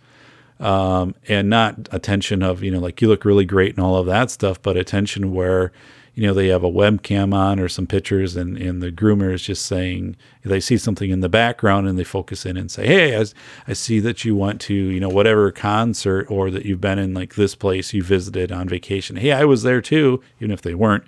um, 0.60 1.14
and 1.28 1.50
not 1.50 1.88
attention 1.90 2.42
of 2.42 2.62
you 2.62 2.70
know 2.70 2.80
like 2.80 3.00
you 3.00 3.08
look 3.08 3.24
really 3.24 3.44
great 3.44 3.74
and 3.76 3.84
all 3.84 3.96
of 3.96 4.06
that 4.06 4.30
stuff, 4.30 4.60
but 4.62 4.76
attention 4.76 5.34
where 5.34 5.72
you 6.14 6.26
know 6.26 6.32
they 6.32 6.48
have 6.48 6.62
a 6.62 6.70
webcam 6.70 7.34
on 7.34 7.58
or 7.58 7.68
some 7.68 7.86
pictures 7.86 8.36
and, 8.36 8.56
and 8.56 8.80
the 8.80 8.92
groomer 8.92 9.32
is 9.32 9.42
just 9.42 9.66
saying 9.66 10.16
they 10.44 10.60
see 10.60 10.78
something 10.78 11.10
in 11.10 11.20
the 11.20 11.28
background 11.28 11.88
and 11.88 11.98
they 11.98 12.04
focus 12.04 12.46
in 12.46 12.56
and 12.56 12.70
say 12.70 12.86
hey 12.86 13.18
I, 13.18 13.24
I 13.66 13.72
see 13.72 13.98
that 14.00 14.24
you 14.24 14.36
went 14.36 14.60
to 14.62 14.74
you 14.74 15.00
know 15.00 15.08
whatever 15.08 15.50
concert 15.50 16.30
or 16.30 16.50
that 16.50 16.64
you've 16.64 16.80
been 16.80 16.98
in 16.98 17.14
like 17.14 17.34
this 17.34 17.54
place 17.54 17.92
you 17.92 18.02
visited 18.02 18.52
on 18.52 18.68
vacation. 18.68 19.16
Hey 19.16 19.32
i 19.32 19.44
was 19.44 19.62
there 19.62 19.80
too 19.80 20.22
even 20.40 20.50
if 20.50 20.62
they 20.62 20.74
weren't. 20.74 21.04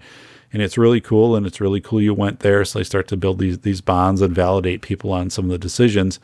And 0.53 0.63
it's 0.63 0.79
really 0.79 1.01
cool 1.01 1.37
and 1.37 1.45
it's 1.45 1.61
really 1.61 1.81
cool 1.81 2.01
you 2.01 2.15
went 2.15 2.41
there. 2.41 2.65
So 2.65 2.79
they 2.79 2.85
start 2.85 3.09
to 3.09 3.17
build 3.17 3.39
these 3.39 3.59
these 3.59 3.81
bonds 3.81 4.23
and 4.23 4.35
validate 4.35 4.81
people 4.81 5.13
on 5.13 5.29
some 5.29 5.45
of 5.47 5.51
the 5.51 5.59
decisions. 5.59 6.19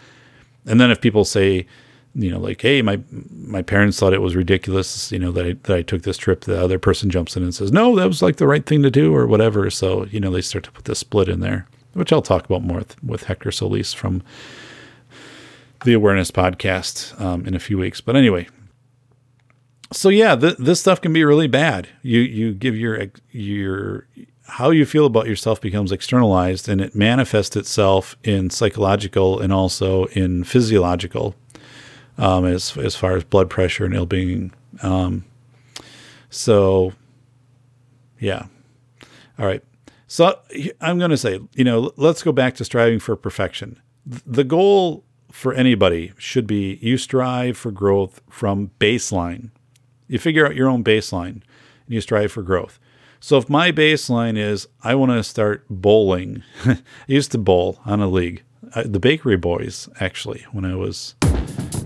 And 0.64 0.80
then 0.80 0.90
if 0.90 1.00
people 1.00 1.24
say 1.24 1.66
you 2.14 2.30
know, 2.30 2.39
like, 2.39 2.60
hey, 2.60 2.82
my 2.82 3.01
my 3.30 3.62
parents 3.62 3.98
thought 3.98 4.12
it 4.12 4.20
was 4.20 4.36
ridiculous, 4.36 5.10
you 5.10 5.18
know, 5.18 5.32
that 5.32 5.47
I, 5.47 5.52
that 5.62 5.76
I 5.76 5.82
took 5.82 6.02
this 6.02 6.18
trip. 6.18 6.43
The 6.43 6.62
other 6.62 6.78
person 6.78 7.10
jumps 7.10 7.36
in 7.36 7.43
and 7.43 7.55
says, 7.55 7.72
no, 7.72 7.97
that 7.97 8.06
was 8.06 8.22
like 8.22 8.36
the 8.36 8.47
right 8.47 8.64
thing 8.64 8.82
to 8.82 8.90
do, 8.90 9.14
or 9.14 9.26
whatever. 9.26 9.70
So 9.70 10.06
you 10.06 10.20
know, 10.20 10.30
they 10.30 10.43
start 10.43 10.64
to 10.64 10.72
put 10.72 10.84
this 10.84 10.98
split 10.98 11.28
in 11.28 11.40
there, 11.40 11.66
which 11.94 12.12
I'll 12.12 12.22
talk 12.22 12.44
about 12.44 12.62
more 12.62 12.78
with, 12.78 13.02
with 13.02 13.24
Hector 13.24 13.51
Solis 13.51 13.93
from 13.94 14.22
the 15.84 15.94
Awareness 15.94 16.30
Podcast 16.30 17.18
um, 17.20 17.47
in 17.47 17.55
a 17.55 17.59
few 17.59 17.78
weeks. 17.78 18.01
But 18.01 18.14
anyway, 18.14 18.47
so 19.93 20.09
yeah, 20.09 20.36
th- 20.36 20.59
this 20.59 20.80
stuff 20.80 21.01
can 21.01 21.12
be 21.12 21.24
really 21.24 21.48
bad. 21.48 21.89
You 22.02 22.20
you 22.20 22.52
give 22.52 22.76
your 22.76 23.06
your 23.30 24.06
how 24.47 24.70
you 24.70 24.84
feel 24.84 25.06
about 25.06 25.26
yourself 25.26 25.60
becomes 25.60 25.93
externalized, 25.93 26.68
and 26.68 26.80
it 26.80 26.94
manifests 26.94 27.56
itself 27.56 28.16
in 28.22 28.51
psychological 28.51 29.40
and 29.40 29.52
also 29.52 30.05
in 30.06 30.44
physiological 30.44 31.34
um, 32.22 32.44
as 32.44 32.76
as 32.78 32.94
far 32.94 33.16
as 33.16 33.24
blood 33.24 33.50
pressure 33.50 33.84
and 33.84 33.94
ill 33.94 34.06
being. 34.06 34.52
Um, 34.82 35.24
so, 36.30 36.92
yeah. 38.20 38.46
All 39.38 39.46
right. 39.46 39.62
So 40.06 40.38
I'm 40.80 40.98
going 40.98 41.10
to 41.10 41.16
say, 41.16 41.40
you 41.54 41.64
know, 41.64 41.92
let's 41.96 42.22
go 42.22 42.32
back 42.32 42.54
to 42.56 42.64
striving 42.64 43.00
for 43.00 43.16
perfection. 43.16 43.80
The 44.06 44.44
goal 44.44 45.04
for 45.32 45.52
anybody 45.52 46.12
should 46.16 46.46
be 46.46 46.78
you 46.80 46.96
strive 46.96 47.56
for 47.56 47.72
growth 47.72 48.20
from 48.30 48.70
baseline. 48.78 49.50
You 50.06 50.18
figure 50.18 50.46
out 50.46 50.54
your 50.54 50.68
own 50.68 50.84
baseline 50.84 51.42
and 51.86 51.88
you 51.88 52.00
strive 52.00 52.30
for 52.30 52.42
growth. 52.42 52.78
So 53.18 53.36
if 53.38 53.48
my 53.48 53.72
baseline 53.72 54.36
is 54.36 54.68
I 54.84 54.94
want 54.94 55.10
to 55.12 55.24
start 55.24 55.64
bowling, 55.68 56.44
I 56.64 56.78
used 57.06 57.32
to 57.32 57.38
bowl 57.38 57.80
on 57.84 58.00
a 58.00 58.08
league. 58.08 58.42
The 58.84 59.00
Bakery 59.00 59.36
Boys, 59.36 59.88
actually, 59.98 60.46
when 60.52 60.64
I 60.64 60.76
was 60.76 61.14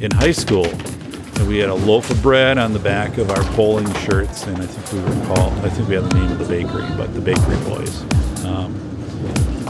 in 0.00 0.10
high 0.10 0.32
school, 0.32 0.66
and 0.66 1.48
we 1.48 1.58
had 1.58 1.68
a 1.68 1.74
loaf 1.74 2.10
of 2.10 2.20
bread 2.22 2.58
on 2.58 2.72
the 2.72 2.78
back 2.78 3.18
of 3.18 3.30
our 3.30 3.56
bowling 3.56 3.92
shirts, 3.94 4.44
and 4.44 4.56
I 4.58 4.66
think 4.66 4.92
we 4.92 5.08
were 5.08 5.26
called, 5.26 5.52
I 5.64 5.68
think 5.70 5.88
we 5.88 5.94
had 5.94 6.04
the 6.04 6.14
name 6.14 6.32
of 6.32 6.38
the 6.38 6.44
bakery, 6.44 6.86
but 6.96 7.12
the 7.14 7.20
Bakery 7.20 7.56
Boys. 7.64 8.02
Um, 8.44 8.74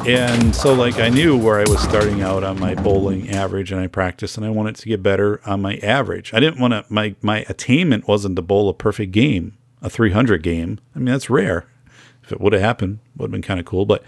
and 0.06 0.54
so, 0.54 0.72
like, 0.72 0.98
I 0.98 1.08
knew 1.08 1.36
where 1.36 1.58
I 1.58 1.64
was 1.68 1.80
starting 1.80 2.22
out 2.22 2.44
on 2.44 2.60
my 2.60 2.74
bowling 2.74 3.30
average, 3.30 3.72
and 3.72 3.80
I 3.80 3.86
practiced, 3.86 4.36
and 4.36 4.46
I 4.46 4.50
wanted 4.50 4.76
to 4.76 4.88
get 4.88 5.02
better 5.02 5.40
on 5.46 5.62
my 5.62 5.76
average. 5.78 6.32
I 6.34 6.40
didn't 6.40 6.60
want 6.60 6.72
to, 6.72 6.84
my, 6.88 7.14
my 7.22 7.44
attainment 7.48 8.06
wasn't 8.06 8.36
to 8.36 8.42
bowl 8.42 8.68
a 8.68 8.74
perfect 8.74 9.12
game, 9.12 9.56
a 9.82 9.90
300 9.90 10.42
game. 10.42 10.80
I 10.94 10.98
mean, 10.98 11.06
that's 11.06 11.30
rare. 11.30 11.66
If 12.22 12.32
it 12.32 12.40
would 12.40 12.52
have 12.52 12.62
happened, 12.62 12.98
would 13.16 13.26
have 13.26 13.32
been 13.32 13.42
kind 13.42 13.60
of 13.60 13.66
cool. 13.66 13.86
But 13.86 14.02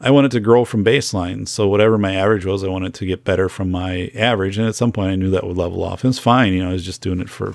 I 0.00 0.10
wanted 0.10 0.30
to 0.32 0.40
grow 0.40 0.64
from 0.64 0.84
baseline. 0.84 1.48
So 1.48 1.66
whatever 1.66 1.98
my 1.98 2.14
average 2.14 2.44
was, 2.44 2.62
I 2.62 2.68
wanted 2.68 2.94
to 2.94 3.06
get 3.06 3.24
better 3.24 3.48
from 3.48 3.70
my 3.70 4.10
average. 4.14 4.56
And 4.56 4.68
at 4.68 4.76
some 4.76 4.92
point, 4.92 5.10
I 5.10 5.16
knew 5.16 5.30
that 5.30 5.44
would 5.44 5.56
level 5.56 5.82
off. 5.82 6.04
And 6.04 6.10
it's 6.10 6.20
fine. 6.20 6.52
You 6.52 6.62
know, 6.62 6.70
I 6.70 6.72
was 6.72 6.84
just 6.84 7.02
doing 7.02 7.20
it 7.20 7.28
for 7.28 7.54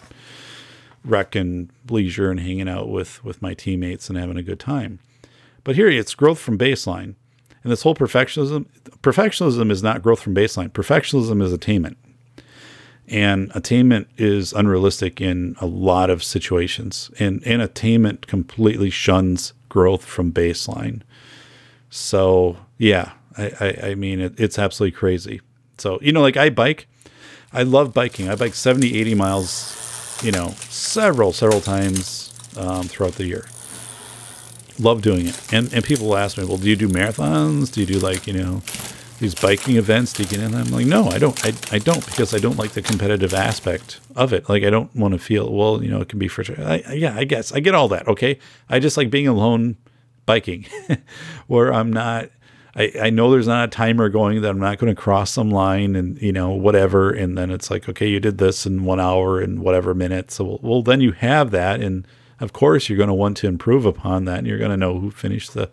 rec 1.05 1.35
and 1.35 1.69
leisure 1.89 2.31
and 2.31 2.39
hanging 2.39 2.69
out 2.69 2.89
with 2.89 3.23
with 3.23 3.41
my 3.41 3.53
teammates 3.53 4.09
and 4.09 4.17
having 4.17 4.37
a 4.37 4.43
good 4.43 4.59
time. 4.59 4.99
But 5.63 5.75
here, 5.75 5.89
it's 5.89 6.15
growth 6.15 6.39
from 6.39 6.57
baseline. 6.57 7.15
And 7.63 7.71
this 7.71 7.83
whole 7.83 7.95
perfectionism, 7.95 8.65
perfectionism 9.01 9.71
is 9.71 9.81
not 9.81 10.01
growth 10.01 10.19
from 10.19 10.35
baseline. 10.35 10.69
Perfectionism 10.69 11.41
is 11.41 11.53
attainment. 11.53 11.97
And 13.07 13.51
attainment 13.55 14.07
is 14.17 14.53
unrealistic 14.53 15.21
in 15.21 15.55
a 15.61 15.65
lot 15.65 16.09
of 16.09 16.23
situations. 16.23 17.09
And, 17.19 17.41
and 17.45 17.61
attainment 17.61 18.27
completely 18.27 18.89
shuns 18.89 19.53
growth 19.69 20.03
from 20.03 20.31
baseline. 20.31 21.01
So 21.93 22.57
yeah, 22.79 23.11
I, 23.37 23.51
I, 23.59 23.87
I 23.89 23.95
mean, 23.95 24.19
it, 24.19 24.39
it's 24.39 24.57
absolutely 24.57 24.97
crazy. 24.97 25.41
So, 25.77 25.99
you 26.01 26.11
know, 26.11 26.21
like 26.21 26.37
I 26.37 26.49
bike, 26.49 26.87
I 27.51 27.61
love 27.61 27.93
biking. 27.93 28.29
I 28.29 28.35
bike 28.35 28.55
70, 28.55 28.99
80 28.99 29.13
miles, 29.13 30.19
you 30.23 30.31
know, 30.31 30.55
several, 30.69 31.33
several 31.33 31.61
times 31.61 32.33
um, 32.57 32.87
throughout 32.87 33.13
the 33.13 33.25
year 33.25 33.45
love 34.79 35.03
doing 35.03 35.27
it. 35.27 35.53
And 35.53 35.71
and 35.73 35.83
people 35.83 36.15
ask 36.17 36.35
me, 36.37 36.45
well, 36.45 36.57
do 36.57 36.67
you 36.67 36.75
do 36.75 36.89
marathons? 36.89 37.71
Do 37.71 37.81
you 37.81 37.85
do 37.85 37.99
like 37.99 38.25
you 38.25 38.33
know 38.33 38.61
these 39.19 39.35
biking 39.35 39.77
events? 39.77 40.13
Do 40.13 40.23
you 40.23 40.29
get 40.29 40.39
in? 40.39 40.55
I'm 40.55 40.71
like, 40.71 40.85
no, 40.85 41.05
I 41.05 41.17
don't. 41.19 41.45
I, 41.45 41.53
I 41.71 41.79
don't 41.79 42.03
because 42.05 42.33
I 42.33 42.39
don't 42.39 42.57
like 42.57 42.71
the 42.71 42.81
competitive 42.81 43.33
aspect 43.33 43.99
of 44.15 44.33
it. 44.33 44.49
Like 44.49 44.63
I 44.63 44.69
don't 44.69 44.93
want 44.95 45.13
to 45.13 45.19
feel 45.19 45.53
well, 45.53 45.83
you 45.83 45.89
know, 45.89 46.01
it 46.01 46.09
can 46.09 46.19
be 46.19 46.27
frustrating. 46.27 46.65
I, 46.65 46.93
yeah, 46.93 47.15
I 47.15 47.23
guess 47.23 47.51
I 47.51 47.59
get 47.59 47.75
all 47.75 47.87
that. 47.89 48.07
Okay, 48.07 48.39
I 48.69 48.79
just 48.79 48.97
like 48.97 49.09
being 49.09 49.27
alone 49.27 49.77
biking, 50.25 50.65
where 51.47 51.73
I'm 51.73 51.91
not. 51.91 52.29
I, 52.75 52.91
I 53.03 53.09
know 53.11 53.29
there's 53.29 53.47
not 53.47 53.65
a 53.65 53.71
timer 53.71 54.09
going 54.09 54.41
that 54.41 54.49
I'm 54.49 54.59
not 54.59 54.79
going 54.79 54.93
to 54.93 54.99
cross 54.99 55.29
some 55.29 55.51
line 55.51 55.95
and 55.95 56.19
you 56.19 56.31
know 56.31 56.49
whatever 56.49 57.11
and 57.11 57.37
then 57.37 57.51
it's 57.51 57.69
like 57.69 57.87
okay 57.87 58.07
you 58.07 58.19
did 58.19 58.39
this 58.39 58.65
in 58.65 58.83
one 58.83 58.99
hour 58.99 59.39
and 59.39 59.59
whatever 59.59 59.93
minutes 59.93 60.33
so 60.33 60.43
well, 60.43 60.59
well 60.63 60.81
then 60.81 60.99
you 60.99 61.11
have 61.11 61.51
that 61.51 61.81
and 61.81 62.07
of 62.39 62.51
course 62.51 62.89
you're 62.89 62.97
going 62.97 63.09
to 63.09 63.13
want 63.13 63.37
to 63.37 63.47
improve 63.47 63.85
upon 63.85 64.25
that 64.25 64.39
and 64.39 64.47
you're 64.47 64.57
going 64.57 64.71
to 64.71 64.77
know 64.77 64.99
who 64.99 65.11
finished 65.11 65.53
the 65.53 65.69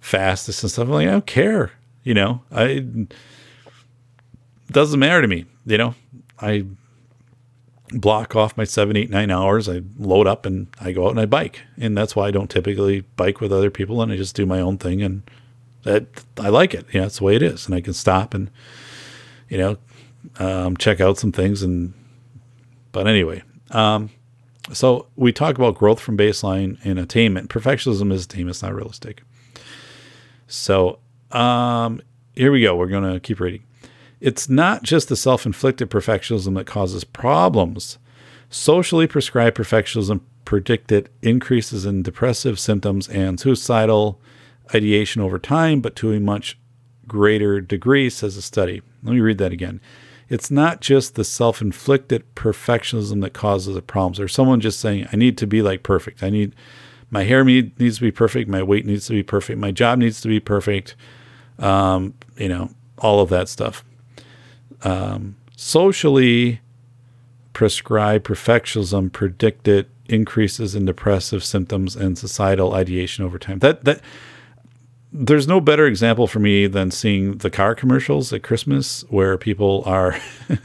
fastest 0.00 0.62
and 0.62 0.70
stuff. 0.72 0.88
I'm 0.88 0.94
like, 0.94 1.08
I 1.08 1.12
don't 1.12 1.26
care. 1.26 1.72
You 2.04 2.14
know, 2.14 2.42
I 2.50 3.06
doesn't 4.70 4.98
matter 4.98 5.22
to 5.22 5.28
me. 5.28 5.44
You 5.66 5.78
know, 5.78 5.94
I 6.40 6.64
block 7.88 8.36
off 8.36 8.56
my 8.56 8.64
seven, 8.64 8.96
eight, 8.96 9.10
nine 9.10 9.30
hours. 9.30 9.68
I 9.68 9.82
load 9.98 10.26
up 10.26 10.46
and 10.46 10.68
I 10.80 10.92
go 10.92 11.06
out 11.06 11.10
and 11.10 11.20
I 11.20 11.26
bike. 11.26 11.62
And 11.76 11.96
that's 11.96 12.14
why 12.14 12.28
I 12.28 12.30
don't 12.30 12.50
typically 12.50 13.00
bike 13.16 13.40
with 13.40 13.52
other 13.52 13.70
people 13.70 14.02
and 14.02 14.12
I 14.12 14.16
just 14.16 14.36
do 14.36 14.46
my 14.46 14.60
own 14.60 14.78
thing. 14.78 15.02
And 15.02 15.22
that 15.82 16.06
I 16.38 16.48
like 16.48 16.74
it. 16.74 16.86
Yeah, 16.92 17.02
that's 17.02 17.18
the 17.18 17.24
way 17.24 17.36
it 17.36 17.42
is. 17.42 17.66
And 17.66 17.74
I 17.74 17.80
can 17.80 17.94
stop 17.94 18.34
and, 18.34 18.50
you 19.48 19.58
know, 19.58 19.78
um, 20.38 20.76
check 20.76 21.00
out 21.00 21.18
some 21.18 21.32
things. 21.32 21.62
And, 21.62 21.94
but 22.92 23.06
anyway, 23.06 23.42
um, 23.70 24.10
so 24.72 25.06
we 25.16 25.32
talk 25.32 25.56
about 25.56 25.76
growth 25.76 26.00
from 26.00 26.16
baseline 26.16 26.78
and 26.84 26.98
attainment. 26.98 27.48
Perfectionism 27.48 28.12
is 28.12 28.24
attainment, 28.24 28.56
it's 28.56 28.62
not 28.62 28.74
realistic. 28.74 29.22
So 30.46 30.98
um, 31.30 32.02
here 32.34 32.52
we 32.52 32.62
go. 32.62 32.76
We're 32.76 32.88
going 32.88 33.12
to 33.12 33.20
keep 33.20 33.40
reading. 33.40 33.64
It's 34.20 34.48
not 34.48 34.82
just 34.82 35.08
the 35.08 35.16
self 35.16 35.46
inflicted 35.46 35.90
perfectionism 35.90 36.54
that 36.56 36.66
causes 36.66 37.04
problems. 37.04 37.98
Socially 38.50 39.06
prescribed 39.06 39.56
perfectionism 39.56 40.20
predicted 40.44 41.10
increases 41.22 41.84
in 41.84 42.02
depressive 42.02 42.58
symptoms 42.58 43.08
and 43.08 43.38
suicidal 43.38 44.20
ideation 44.74 45.20
over 45.20 45.38
time, 45.38 45.80
but 45.80 45.94
to 45.96 46.12
a 46.12 46.20
much 46.20 46.58
greater 47.06 47.60
degree, 47.60 48.08
says 48.08 48.36
a 48.36 48.42
study. 48.42 48.82
Let 49.02 49.14
me 49.14 49.20
read 49.20 49.38
that 49.38 49.52
again 49.52 49.80
it's 50.28 50.50
not 50.50 50.80
just 50.80 51.14
the 51.14 51.24
self 51.24 51.60
inflicted 51.60 52.34
perfectionism 52.34 53.22
that 53.22 53.32
causes 53.32 53.74
the 53.74 53.82
problems. 53.82 54.18
There's 54.18 54.34
someone 54.34 54.60
just 54.60 54.80
saying, 54.80 55.08
I 55.12 55.16
need 55.16 55.38
to 55.38 55.46
be 55.46 55.62
like 55.62 55.82
perfect. 55.82 56.22
I 56.22 56.30
need 56.30 56.54
my 57.10 57.24
hair 57.24 57.42
need, 57.42 57.78
needs 57.80 57.96
to 57.96 58.02
be 58.02 58.12
perfect. 58.12 58.48
My 58.48 58.62
weight 58.62 58.84
needs 58.84 59.06
to 59.06 59.14
be 59.14 59.22
perfect. 59.22 59.58
My 59.58 59.70
job 59.70 59.98
needs 59.98 60.20
to 60.20 60.28
be 60.28 60.40
perfect. 60.40 60.94
Um, 61.58 62.14
you 62.36 62.48
know, 62.48 62.70
all 62.98 63.20
of 63.20 63.30
that 63.30 63.48
stuff. 63.48 63.84
Um, 64.82 65.36
socially 65.56 66.60
prescribed 67.52 68.24
perfectionism 68.24 69.12
predicted 69.12 69.86
increases 70.08 70.74
in 70.74 70.86
depressive 70.86 71.42
symptoms 71.44 71.96
and 71.96 72.16
societal 72.16 72.72
ideation 72.72 73.24
over 73.24 73.38
time. 73.38 73.58
That 73.58 73.84
that 73.84 74.00
there's 75.12 75.48
no 75.48 75.60
better 75.60 75.86
example 75.86 76.26
for 76.26 76.38
me 76.38 76.66
than 76.66 76.90
seeing 76.90 77.38
the 77.38 77.50
car 77.50 77.74
commercials 77.74 78.32
at 78.32 78.42
Christmas 78.42 79.04
where 79.08 79.38
people 79.38 79.82
are 79.86 80.16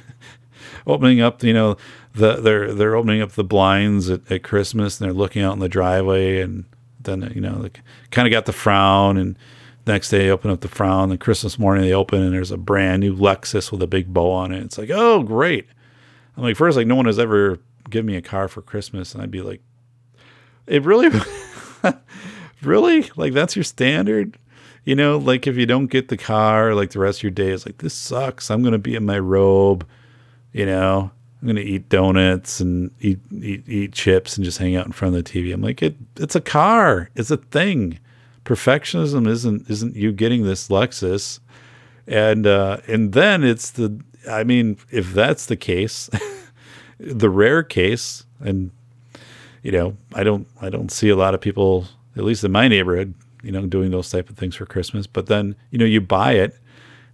opening 0.87 1.21
up, 1.21 1.43
you 1.43 1.53
know, 1.53 1.77
the 2.13 2.35
they're 2.35 2.73
they're 2.73 2.95
opening 2.95 3.21
up 3.21 3.31
the 3.31 3.43
blinds 3.43 4.09
at, 4.09 4.29
at 4.31 4.43
Christmas 4.43 4.99
and 4.99 5.07
they're 5.07 5.17
looking 5.17 5.41
out 5.41 5.53
in 5.53 5.59
the 5.59 5.69
driveway 5.69 6.41
and 6.41 6.65
then 7.01 7.31
you 7.33 7.41
know, 7.41 7.63
they 7.63 7.71
kind 8.11 8.27
of 8.27 8.31
got 8.31 8.45
the 8.45 8.53
frown 8.53 9.17
and 9.17 9.37
next 9.85 10.09
day 10.09 10.19
they 10.19 10.29
open 10.29 10.51
up 10.51 10.61
the 10.61 10.67
frown 10.67 11.09
The 11.09 11.17
Christmas 11.17 11.59
morning 11.59 11.83
they 11.83 11.93
open 11.93 12.21
and 12.21 12.33
there's 12.33 12.51
a 12.51 12.57
brand 12.57 13.01
new 13.01 13.15
Lexus 13.15 13.71
with 13.71 13.81
a 13.81 13.87
big 13.87 14.13
bow 14.13 14.31
on 14.31 14.51
it. 14.51 14.63
It's 14.63 14.77
like, 14.77 14.89
"Oh, 14.91 15.23
great." 15.23 15.67
I'm 16.35 16.43
like, 16.43 16.55
first 16.55 16.77
like 16.77 16.87
no 16.87 16.95
one 16.95 17.05
has 17.05 17.19
ever 17.19 17.59
given 17.89 18.07
me 18.07 18.15
a 18.15 18.21
car 18.21 18.47
for 18.47 18.61
Christmas 18.61 19.13
and 19.13 19.21
I'd 19.21 19.31
be 19.31 19.41
like, 19.41 19.61
"It 20.67 20.83
really 20.83 21.09
really? 22.61 23.09
Like 23.15 23.33
that's 23.33 23.55
your 23.55 23.63
standard? 23.63 24.37
You 24.85 24.95
know, 24.95 25.17
like 25.17 25.47
if 25.47 25.55
you 25.55 25.65
don't 25.65 25.87
get 25.87 26.09
the 26.09 26.17
car, 26.17 26.75
like 26.75 26.91
the 26.91 26.99
rest 26.99 27.19
of 27.19 27.23
your 27.23 27.31
day 27.31 27.49
is 27.49 27.65
like, 27.65 27.77
this 27.77 27.93
sucks. 27.93 28.51
I'm 28.51 28.61
going 28.61 28.73
to 28.73 28.77
be 28.77 28.95
in 28.95 29.05
my 29.05 29.17
robe, 29.17 29.87
you 30.51 30.65
know, 30.65 31.09
I'm 31.41 31.47
going 31.47 31.55
to 31.55 31.61
eat 31.61 31.89
donuts 31.89 32.59
and 32.59 32.91
eat, 32.99 33.19
eat, 33.31 33.67
eat 33.67 33.93
chips 33.93 34.35
and 34.35 34.43
just 34.43 34.57
hang 34.57 34.75
out 34.75 34.85
in 34.85 34.91
front 34.91 35.15
of 35.15 35.23
the 35.23 35.29
TV. 35.29 35.53
I'm 35.53 35.61
like, 35.61 35.81
it, 35.81 35.95
it's 36.17 36.35
a 36.35 36.41
car. 36.41 37.09
It's 37.15 37.31
a 37.31 37.37
thing. 37.37 37.99
Perfectionism 38.45 39.27
isn't, 39.27 39.69
isn't 39.69 39.95
you 39.95 40.11
getting 40.11 40.43
this 40.43 40.67
Lexus. 40.67 41.39
And, 42.07 42.45
uh, 42.45 42.77
and 42.87 43.13
then 43.13 43.43
it's 43.43 43.71
the, 43.71 44.01
I 44.29 44.43
mean, 44.43 44.77
if 44.91 45.13
that's 45.13 45.45
the 45.45 45.55
case, 45.55 46.09
the 46.99 47.29
rare 47.29 47.63
case, 47.63 48.25
and 48.39 48.71
you 49.61 49.71
know, 49.71 49.95
I 50.13 50.23
don't, 50.23 50.47
I 50.61 50.69
don't 50.69 50.91
see 50.91 51.09
a 51.09 51.15
lot 51.15 51.33
of 51.33 51.39
people 51.39 51.87
at 52.15 52.23
least 52.23 52.43
in 52.43 52.51
my 52.51 52.67
neighborhood, 52.67 53.13
you 53.41 53.51
know, 53.51 53.65
doing 53.65 53.91
those 53.91 54.09
type 54.09 54.29
of 54.29 54.37
things 54.37 54.55
for 54.55 54.65
Christmas. 54.65 55.07
But 55.07 55.27
then, 55.27 55.55
you 55.71 55.77
know, 55.77 55.85
you 55.85 56.01
buy 56.01 56.33
it, 56.33 56.57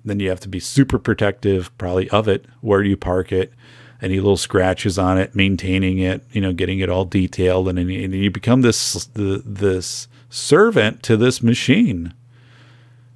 then 0.03 0.19
you 0.19 0.29
have 0.29 0.39
to 0.41 0.49
be 0.49 0.59
super 0.59 0.99
protective, 0.99 1.75
probably 1.77 2.09
of 2.09 2.27
it. 2.27 2.45
Where 2.61 2.83
you 2.83 2.97
park 2.97 3.31
it? 3.31 3.53
Any 4.01 4.15
little 4.15 4.37
scratches 4.37 4.97
on 4.97 5.17
it, 5.17 5.35
maintaining 5.35 5.99
it, 5.99 6.23
you 6.31 6.39
know, 6.39 6.53
getting 6.53 6.79
it 6.79 6.89
all 6.89 7.03
detailed, 7.03 7.67
and, 7.67 7.77
and 7.77 8.13
you 8.13 8.31
become 8.31 8.61
this 8.61 9.05
the, 9.13 9.43
this 9.45 10.07
servant 10.29 11.03
to 11.03 11.17
this 11.17 11.41
machine. 11.41 12.13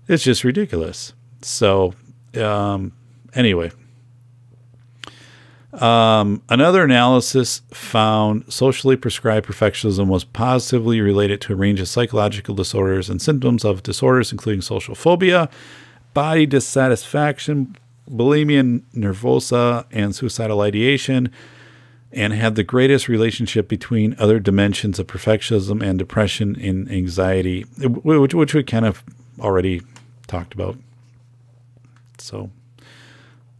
It's 0.08 0.24
just 0.24 0.44
ridiculous. 0.44 1.14
So, 1.42 1.94
um, 2.36 2.94
anyway, 3.34 3.72
um, 5.74 6.44
another 6.50 6.84
analysis 6.84 7.62
found 7.72 8.52
socially 8.52 8.96
prescribed 8.96 9.48
perfectionism 9.48 10.08
was 10.08 10.24
positively 10.24 11.02
related 11.02 11.42
to 11.42 11.54
a 11.54 11.56
range 11.56 11.80
of 11.80 11.88
psychological 11.88 12.54
disorders 12.54 13.10
and 13.10 13.22
symptoms 13.22 13.66
of 13.66 13.82
disorders, 13.82 14.32
including 14.32 14.62
social 14.62 14.94
phobia, 14.94 15.50
body 16.14 16.46
dissatisfaction, 16.46 17.76
bulimia 18.10 18.84
nervosa, 18.96 19.86
and 19.92 20.16
suicidal 20.16 20.62
ideation, 20.62 21.32
and 22.16 22.32
had 22.34 22.56
the 22.56 22.64
greatest 22.64 23.08
relationship 23.08 23.68
between 23.68 24.16
other 24.20 24.40
dimensions 24.40 25.00
of 25.00 25.08
perfectionism 25.08 25.82
and 25.82 25.98
depression 25.98 26.56
and 26.62 26.90
anxiety, 26.92 27.64
which, 27.64 28.34
which 28.34 28.54
we 28.54 28.64
kind 28.64 28.86
of 28.86 29.04
already 29.40 29.82
talked 30.28 30.54
about. 30.54 30.78
So 32.20 32.52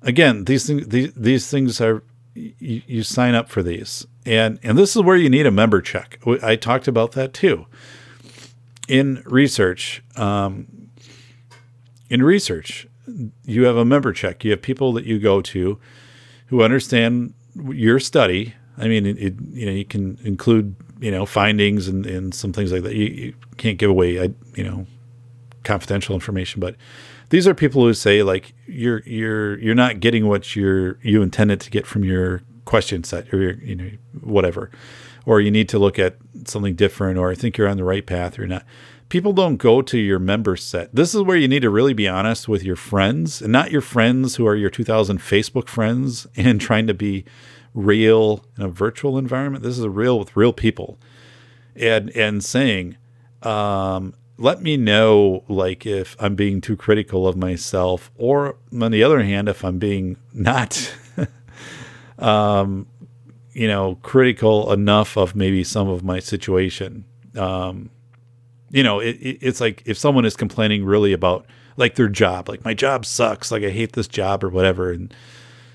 again, 0.04 0.46
these 0.46 0.68
things 0.68 0.88
these, 0.88 1.12
these 1.14 1.50
things 1.50 1.82
are 1.82 2.04
you, 2.36 2.82
you 2.88 3.04
sign 3.04 3.36
up 3.36 3.50
for 3.50 3.64
these, 3.64 4.08
and 4.26 4.60
and 4.64 4.78
this 4.78 4.96
is 4.96 5.02
where 5.02 5.18
you 5.18 5.30
need 5.30 5.46
a 5.46 5.52
member 5.52 5.82
check. 5.82 6.20
I 6.44 6.56
talked 6.56 6.88
about 6.88 7.12
that 7.14 7.34
too. 7.34 7.66
in 8.88 9.24
research, 9.26 10.04
um, 10.16 10.90
in 12.10 12.22
research, 12.24 12.88
you 13.46 13.64
have 13.64 13.78
a 13.78 13.86
member 13.86 14.14
check. 14.14 14.44
You 14.44 14.52
have 14.52 14.62
people 14.62 14.94
that 14.94 15.06
you 15.06 15.20
go 15.20 15.42
to 15.42 15.80
who 16.48 16.62
understand 16.62 17.34
your 17.56 18.00
study. 18.00 18.54
I 18.78 18.88
mean, 18.88 19.06
it, 19.06 19.18
it, 19.20 19.34
you 19.52 19.66
know, 19.66 19.72
you 19.72 19.86
can 19.86 20.18
include 20.24 20.76
you 21.00 21.12
know 21.12 21.26
findings 21.26 21.88
and, 21.88 22.06
and 22.06 22.34
some 22.34 22.54
things 22.54 22.72
like 22.72 22.84
that. 22.84 22.96
You, 22.96 23.06
you 23.06 23.34
can't 23.58 23.78
give 23.78 23.90
away, 23.90 24.20
I, 24.20 24.30
you 24.56 24.64
know, 24.64 24.88
confidential 25.64 26.16
information, 26.16 26.60
but 26.60 26.76
these 27.30 27.48
are 27.48 27.54
people 27.54 27.84
who 27.84 27.94
say 27.94 28.24
like 28.24 28.54
you're 28.68 29.02
you're 29.06 29.60
you're 29.60 29.76
not 29.76 30.00
getting 30.00 30.28
what 30.28 30.56
you're 30.56 31.00
you 31.02 31.22
intended 31.22 31.60
to 31.62 31.70
get 31.70 31.86
from 31.86 32.04
your 32.04 32.42
question 32.66 33.04
set 33.04 33.34
or 33.34 33.42
your, 33.42 33.54
you 33.56 33.76
know 33.76 33.90
whatever, 34.22 34.72
or 35.26 35.42
you 35.42 35.52
need 35.52 35.70
to 35.70 35.80
look 35.80 36.00
at 36.00 36.18
something 36.46 36.76
different, 36.76 37.18
or 37.18 37.32
I 37.32 37.36
think 37.36 37.58
you're 37.58 37.68
on 37.68 37.78
the 37.78 37.84
right 37.84 38.06
path 38.06 38.40
or 38.40 38.48
not 38.48 38.66
people 39.14 39.32
don't 39.32 39.58
go 39.58 39.80
to 39.80 40.00
your 40.00 40.18
member 40.18 40.56
set. 40.56 40.96
This 40.96 41.14
is 41.14 41.22
where 41.22 41.38
you 41.38 41.48
need 41.48 41.62
to 41.62 41.70
really 41.70 41.94
be 41.94 42.08
honest 42.08 42.48
with 42.48 42.64
your 42.64 42.76
friends 42.76 43.44
and 43.44 43.52
not 43.52 43.70
your 43.70 43.80
friends 43.80 44.38
who 44.38 44.48
are 44.48 44.56
your 44.56 44.72
2000 44.72 45.20
Facebook 45.20 45.68
friends 45.68 46.26
and 46.36 46.60
trying 46.60 46.88
to 46.88 46.96
be 46.96 47.24
real 47.76 48.44
in 48.58 48.64
a 48.64 48.68
virtual 48.70 49.20
environment. 49.20 49.64
This 49.64 49.78
is 49.78 49.84
a 49.84 49.90
real 49.92 50.18
with 50.18 50.36
real 50.36 50.52
people 50.52 50.98
and, 51.76 52.10
and 52.16 52.44
saying, 52.44 52.98
um, 53.44 54.16
let 54.40 54.64
me 54.64 54.78
know 54.78 55.44
like 55.48 55.86
if 55.86 56.16
I'm 56.20 56.34
being 56.34 56.60
too 56.60 56.76
critical 56.76 57.28
of 57.28 57.38
myself 57.38 58.10
or 58.16 58.58
on 58.82 58.92
the 58.92 59.04
other 59.04 59.22
hand, 59.22 59.48
if 59.48 59.64
I'm 59.64 59.78
being 59.78 60.18
not, 60.34 60.92
um, 62.18 62.88
you 63.52 63.68
know, 63.68 63.94
critical 64.02 64.74
enough 64.74 65.18
of 65.18 65.36
maybe 65.36 65.64
some 65.64 65.88
of 65.88 66.04
my 66.04 66.18
situation. 66.18 67.06
Um, 67.38 67.92
you 68.74 68.82
know, 68.82 69.00
it, 69.00 69.16
it, 69.22 69.38
it's 69.40 69.62
like 69.62 69.84
if 69.86 69.98
someone 69.98 70.26
is 70.26 70.36
complaining 70.36 70.84
really 70.84 71.14
about 71.14 71.46
like 71.78 71.94
their 71.96 72.10
job, 72.10 72.50
like 72.50 72.66
my 72.66 72.74
job 72.74 73.06
sucks, 73.06 73.52
like 73.52 73.64
I 73.64 73.70
hate 73.70 73.94
this 73.94 74.08
job 74.08 74.44
or 74.44 74.50
whatever, 74.50 74.92
and 74.92 75.14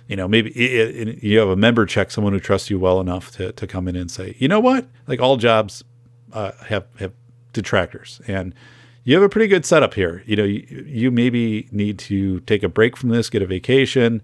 you 0.08 0.16
know, 0.16 0.26
maybe 0.26 0.50
it, 0.50 1.22
you 1.22 1.38
have 1.38 1.48
a 1.48 1.56
member 1.56 1.86
check 1.86 2.10
someone 2.10 2.32
who 2.32 2.40
trusts 2.40 2.70
you 2.70 2.78
well 2.78 3.00
enough 3.00 3.30
to, 3.32 3.52
to 3.52 3.66
come 3.66 3.86
in 3.86 3.94
and 3.94 4.10
say, 4.10 4.34
you 4.38 4.48
know 4.48 4.58
what, 4.58 4.86
like 5.06 5.20
all 5.20 5.36
jobs 5.36 5.84
uh, 6.32 6.52
have 6.66 6.86
have 6.98 7.12
detractors, 7.52 8.20
and 8.26 8.52
you 9.04 9.14
have 9.14 9.22
a 9.22 9.28
pretty 9.28 9.46
good 9.46 9.64
setup 9.64 9.94
here. 9.94 10.24
You 10.26 10.34
know, 10.34 10.44
you, 10.44 10.84
you 10.86 11.10
maybe 11.12 11.68
need 11.70 12.00
to 12.00 12.40
take 12.40 12.64
a 12.64 12.68
break 12.68 12.96
from 12.96 13.10
this, 13.10 13.30
get 13.30 13.42
a 13.42 13.46
vacation, 13.46 14.22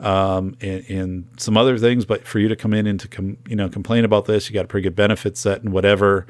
um, 0.00 0.54
and, 0.60 0.84
and, 0.90 1.28
some 1.38 1.56
other 1.56 1.78
things. 1.78 2.04
But 2.04 2.26
for 2.26 2.38
you 2.38 2.48
to 2.48 2.56
come 2.56 2.74
in 2.74 2.86
and 2.86 3.00
to 3.00 3.08
com- 3.08 3.38
you 3.48 3.56
know 3.56 3.70
complain 3.70 4.04
about 4.04 4.26
this, 4.26 4.50
you 4.50 4.54
got 4.54 4.66
a 4.66 4.68
pretty 4.68 4.84
good 4.84 4.96
benefit 4.96 5.38
set 5.38 5.62
and 5.62 5.72
whatever. 5.72 6.26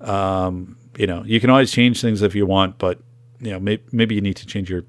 Um, 0.00 0.76
you 0.98 1.06
know, 1.06 1.24
you 1.24 1.40
can 1.40 1.50
always 1.50 1.70
change 1.70 2.00
things 2.00 2.22
if 2.22 2.34
you 2.34 2.46
want, 2.46 2.78
but 2.78 3.00
you 3.40 3.50
know, 3.50 3.60
maybe, 3.60 3.82
maybe 3.92 4.14
you 4.14 4.20
need 4.20 4.36
to 4.36 4.46
change 4.46 4.70
your 4.70 4.84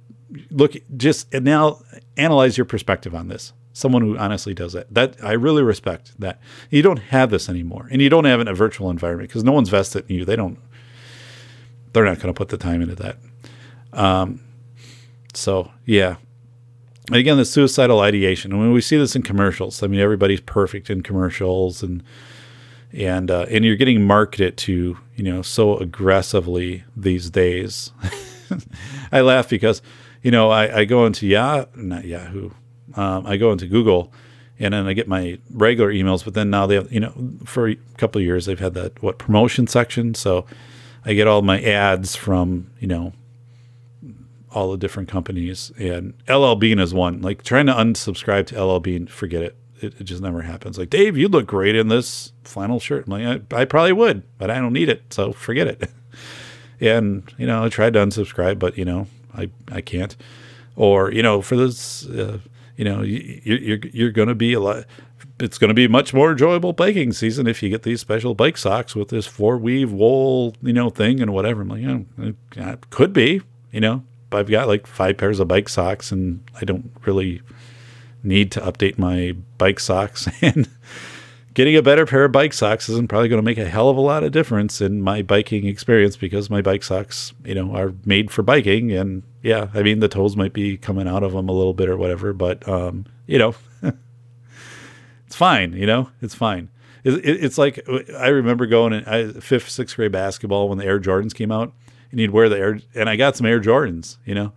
look. 0.52 0.74
Just 0.96 1.34
now 1.34 1.82
analyze 2.16 2.58
your 2.58 2.66
perspective 2.66 3.14
on 3.14 3.28
this. 3.28 3.54
Someone 3.74 4.02
who 4.02 4.18
honestly 4.18 4.54
does 4.54 4.74
that. 4.74 4.92
That 4.94 5.16
I 5.24 5.34
really 5.34 5.62
respect 5.62 6.20
that. 6.20 6.40
You 6.72 6.82
don't 6.82 6.98
have 6.98 7.30
this 7.30 7.50
anymore, 7.50 7.88
and 7.92 8.02
you 8.02 8.10
don't 8.10 8.26
have 8.26 8.40
it 8.40 8.44
in 8.44 8.48
a 8.48 8.54
virtual 8.54 8.90
environment 8.90 9.30
because 9.30 9.44
no 9.44 9.52
one's 9.52 9.70
vested 9.70 10.10
in 10.10 10.16
you. 10.16 10.26
They 10.26 10.36
don't. 10.36 10.58
They're 11.94 12.06
not 12.06 12.18
going 12.18 12.34
to 12.34 12.38
put 12.38 12.50
the 12.50 12.58
time 12.58 12.82
into 12.82 12.96
that. 12.96 13.18
Um, 13.94 14.42
so 15.34 15.72
yeah. 15.86 16.18
And 17.08 17.16
again, 17.16 17.38
the 17.38 17.46
suicidal 17.46 18.02
ideation. 18.02 18.52
And 18.52 18.60
when 18.60 18.74
we 18.74 18.82
see 18.82 18.98
this 18.98 19.16
in 19.16 19.22
commercials, 19.22 19.82
I 19.82 19.88
mean, 19.88 20.00
everybody's 20.00 20.42
perfect 20.42 20.90
in 20.90 21.04
commercials, 21.04 21.84
and 21.84 22.04
and 22.94 23.30
uh, 23.30 23.46
and 23.50 23.66
you're 23.66 23.76
getting 23.76 24.04
marketed 24.04 24.58
to 24.58 24.98
you 25.16 25.24
know 25.24 25.42
so 25.42 25.78
aggressively 25.78 26.84
these 26.96 27.30
days. 27.30 27.92
I 29.12 29.22
laugh 29.22 29.50
because 29.50 29.82
you 30.22 30.32
know 30.32 30.50
I, 30.50 30.80
I 30.80 30.86
go 30.86 31.06
into 31.06 31.28
Yahoo, 31.28 31.66
not 31.76 32.06
Yahoo, 32.06 32.52
um, 32.96 33.26
I 33.26 33.38
go 33.38 33.52
into 33.52 33.68
Google, 33.68 34.12
and 34.60 34.74
then 34.74 34.88
I 34.88 34.94
get 34.94 35.08
my 35.08 35.40
regular 35.52 35.92
emails. 35.92 36.24
But 36.24 36.34
then 36.34 36.50
now 36.50 36.66
they 36.66 36.76
have 36.76 36.92
you 36.92 37.00
know 37.00 37.14
for 37.46 37.68
a 37.68 37.76
couple 37.98 38.20
of 38.20 38.26
years 38.26 38.46
they've 38.46 38.60
had 38.60 38.74
that 38.76 39.02
what 39.02 39.18
promotion 39.18 39.68
section, 39.68 40.14
so 40.14 40.46
I 41.06 41.14
get 41.14 41.28
all 41.28 41.42
my 41.42 41.62
ads 41.62 42.16
from 42.16 42.72
you 42.80 42.88
know 42.88 43.14
all 44.52 44.72
the 44.72 44.78
different 44.78 45.10
companies, 45.10 45.72
and 45.78 46.14
LL 46.30 46.56
Bean 46.56 46.80
is 46.80 46.94
one. 46.94 47.22
Like 47.22 47.44
trying 47.44 47.66
to 47.66 47.74
unsubscribe 47.74 48.48
to 48.48 48.64
LL 48.64 48.80
Bean, 48.80 49.08
forget 49.08 49.44
it 49.44 49.58
it, 49.82 49.99
it, 49.99 50.04
just 50.04 50.22
never 50.22 50.41
happens. 50.41 50.78
Like, 50.78 50.90
Dave, 50.90 51.18
you 51.18 51.28
look 51.28 51.45
great 51.45 51.76
in 51.76 51.88
this 51.88 52.32
flannel 52.44 52.80
shirt. 52.80 53.08
I'm 53.08 53.12
like, 53.12 53.44
I, 53.54 53.62
I 53.62 53.66
probably 53.66 53.94
would, 53.94 54.24
but 54.38 54.49
I 54.49 54.60
don't 54.60 54.74
need 54.74 54.90
it. 54.90 55.14
So 55.14 55.32
forget 55.32 55.68
it. 55.68 55.90
and, 56.80 57.24
you 57.38 57.48
know, 57.48 57.66
I 57.66 57.70
tried 57.70 57.94
to 57.94 57.99
unsubscribe, 57.99 58.60
but, 58.60 58.78
you 58.78 58.86
know, 58.86 59.08
I, 59.36 59.49
I 59.72 59.82
can't. 59.82 60.16
Or, 60.76 61.12
you 61.12 61.24
know, 61.24 61.41
for 61.41 61.56
this, 61.56 62.06
uh, 62.08 62.40
you 62.76 62.86
know, 62.86 63.02
you, 63.02 63.41
you're, 63.44 63.80
you're 63.91 64.12
going 64.12 64.28
to 64.28 64.36
be 64.36 64.54
a 64.54 64.60
lot, 64.60 64.86
it's 65.40 65.58
going 65.58 65.70
to 65.70 65.74
be 65.74 65.88
much 65.88 66.14
more 66.14 66.32
enjoyable 66.32 66.74
biking 66.74 67.12
season 67.12 67.48
if 67.48 67.62
you 67.62 67.70
get 67.70 67.84
these 67.84 68.02
special 68.02 68.34
bike 68.34 68.58
socks 68.58 68.95
with 68.95 69.10
this 69.10 69.26
four 69.26 69.58
weave 69.58 69.91
wool, 69.91 70.56
you 70.62 70.74
know, 70.74 70.90
thing 70.90 71.22
and 71.22 71.34
whatever. 71.34 71.62
I'm 71.62 71.70
like, 71.70 71.82
know, 71.82 72.06
it 72.52 72.90
could 72.90 73.14
be, 73.14 73.41
you 73.72 73.80
know, 73.80 74.04
but 74.30 74.40
I've 74.40 74.49
got 74.49 74.68
like 74.68 74.88
five 74.88 75.18
pairs 75.18 75.40
of 75.40 75.48
bike 75.48 75.70
socks 75.70 76.12
and 76.12 76.44
I 76.60 76.66
don't 76.66 76.91
really 77.06 77.41
need 78.23 78.52
to 78.52 78.61
update 78.61 78.98
my 78.98 79.35
bike 79.57 79.80
socks 79.80 80.27
and 80.41 80.69
getting 81.57 81.76
a 81.76 81.81
better 81.81 82.06
pair 82.06 82.26
of 82.26 82.31
bike 82.31 82.53
socks 82.53 82.88
isn't 82.88 83.07
probably 83.07 83.27
going 83.27 83.39
to 83.41 83.45
make 83.45 83.57
a 83.57 83.68
hell 83.68 83.89
of 83.89 83.98
a 83.98 84.02
lot 84.02 84.23
of 84.23 84.31
difference 84.31 84.80
in 84.80 85.02
my 85.02 85.23
biking 85.23 85.65
experience 85.65 86.15
because 86.15 86.52
my 86.52 86.61
bike 86.61 86.84
socks, 86.84 87.34
you 87.44 87.56
know, 87.56 87.76
are 87.76 87.95
made 88.06 88.30
for 88.30 88.44
biking. 88.44 88.91
And 88.91 89.23
yeah, 89.41 89.69
I 89.73 89.81
mean, 89.81 89.99
the 89.99 90.07
toes 90.07 90.35
might 90.35 90.53
be 90.53 90.77
coming 90.77 91.07
out 91.07 91.23
of 91.23 91.31
them 91.31 91.49
a 91.49 91.52
little 91.52 91.73
bit 91.73 91.89
or 91.89 91.98
whatever, 91.98 92.31
but, 92.31 92.68
um, 92.68 93.07
you 93.26 93.39
know, 93.39 93.56
it's 95.26 95.35
fine, 95.35 95.73
you 95.73 95.88
know, 95.88 96.11
it's 96.22 96.35
fine. 96.35 96.69
It, 97.03 97.14
it, 97.26 97.44
it's 97.44 97.57
like, 97.57 97.84
I 98.15 98.27
remember 98.27 98.68
going 98.68 98.94
in 98.94 99.06
I, 99.06 99.31
fifth, 99.31 99.69
sixth 99.69 99.95
grade 99.95 100.11
basketball 100.11 100.69
when 100.69 100.77
the 100.77 100.85
Air 100.85 100.99
Jordans 100.99 101.34
came 101.34 101.52
out 101.52 101.73
and 102.11 102.19
you'd 102.19 102.30
wear 102.30 102.49
the 102.49 102.57
Air, 102.60 102.80
and 102.94 103.10
I 103.10 103.15
got 103.15 103.35
some 103.35 103.48
Air 103.48 103.60
Jordans, 103.60 104.18
you 104.26 104.35
know, 104.35 104.53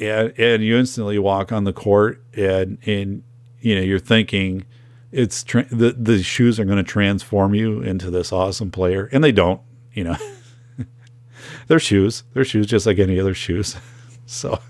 and 0.00 0.32
and 0.38 0.62
you 0.62 0.76
instantly 0.76 1.18
walk 1.18 1.52
on 1.52 1.64
the 1.64 1.72
court 1.72 2.22
and 2.34 2.78
and 2.86 3.22
you 3.60 3.74
know 3.74 3.80
you're 3.80 3.98
thinking 3.98 4.64
it's 5.12 5.42
tra- 5.44 5.66
the 5.70 5.92
the 5.92 6.22
shoes 6.22 6.58
are 6.58 6.64
going 6.64 6.78
to 6.78 6.82
transform 6.84 7.54
you 7.54 7.80
into 7.82 8.10
this 8.10 8.32
awesome 8.32 8.70
player 8.70 9.08
and 9.12 9.22
they 9.22 9.32
don't 9.32 9.60
you 9.92 10.04
know. 10.04 10.16
They're 11.66 11.80
shoes. 11.80 12.22
They're 12.32 12.44
shoes 12.44 12.66
just 12.66 12.86
like 12.86 12.98
any 12.98 13.18
other 13.18 13.34
shoes. 13.34 13.76
So 14.26 14.60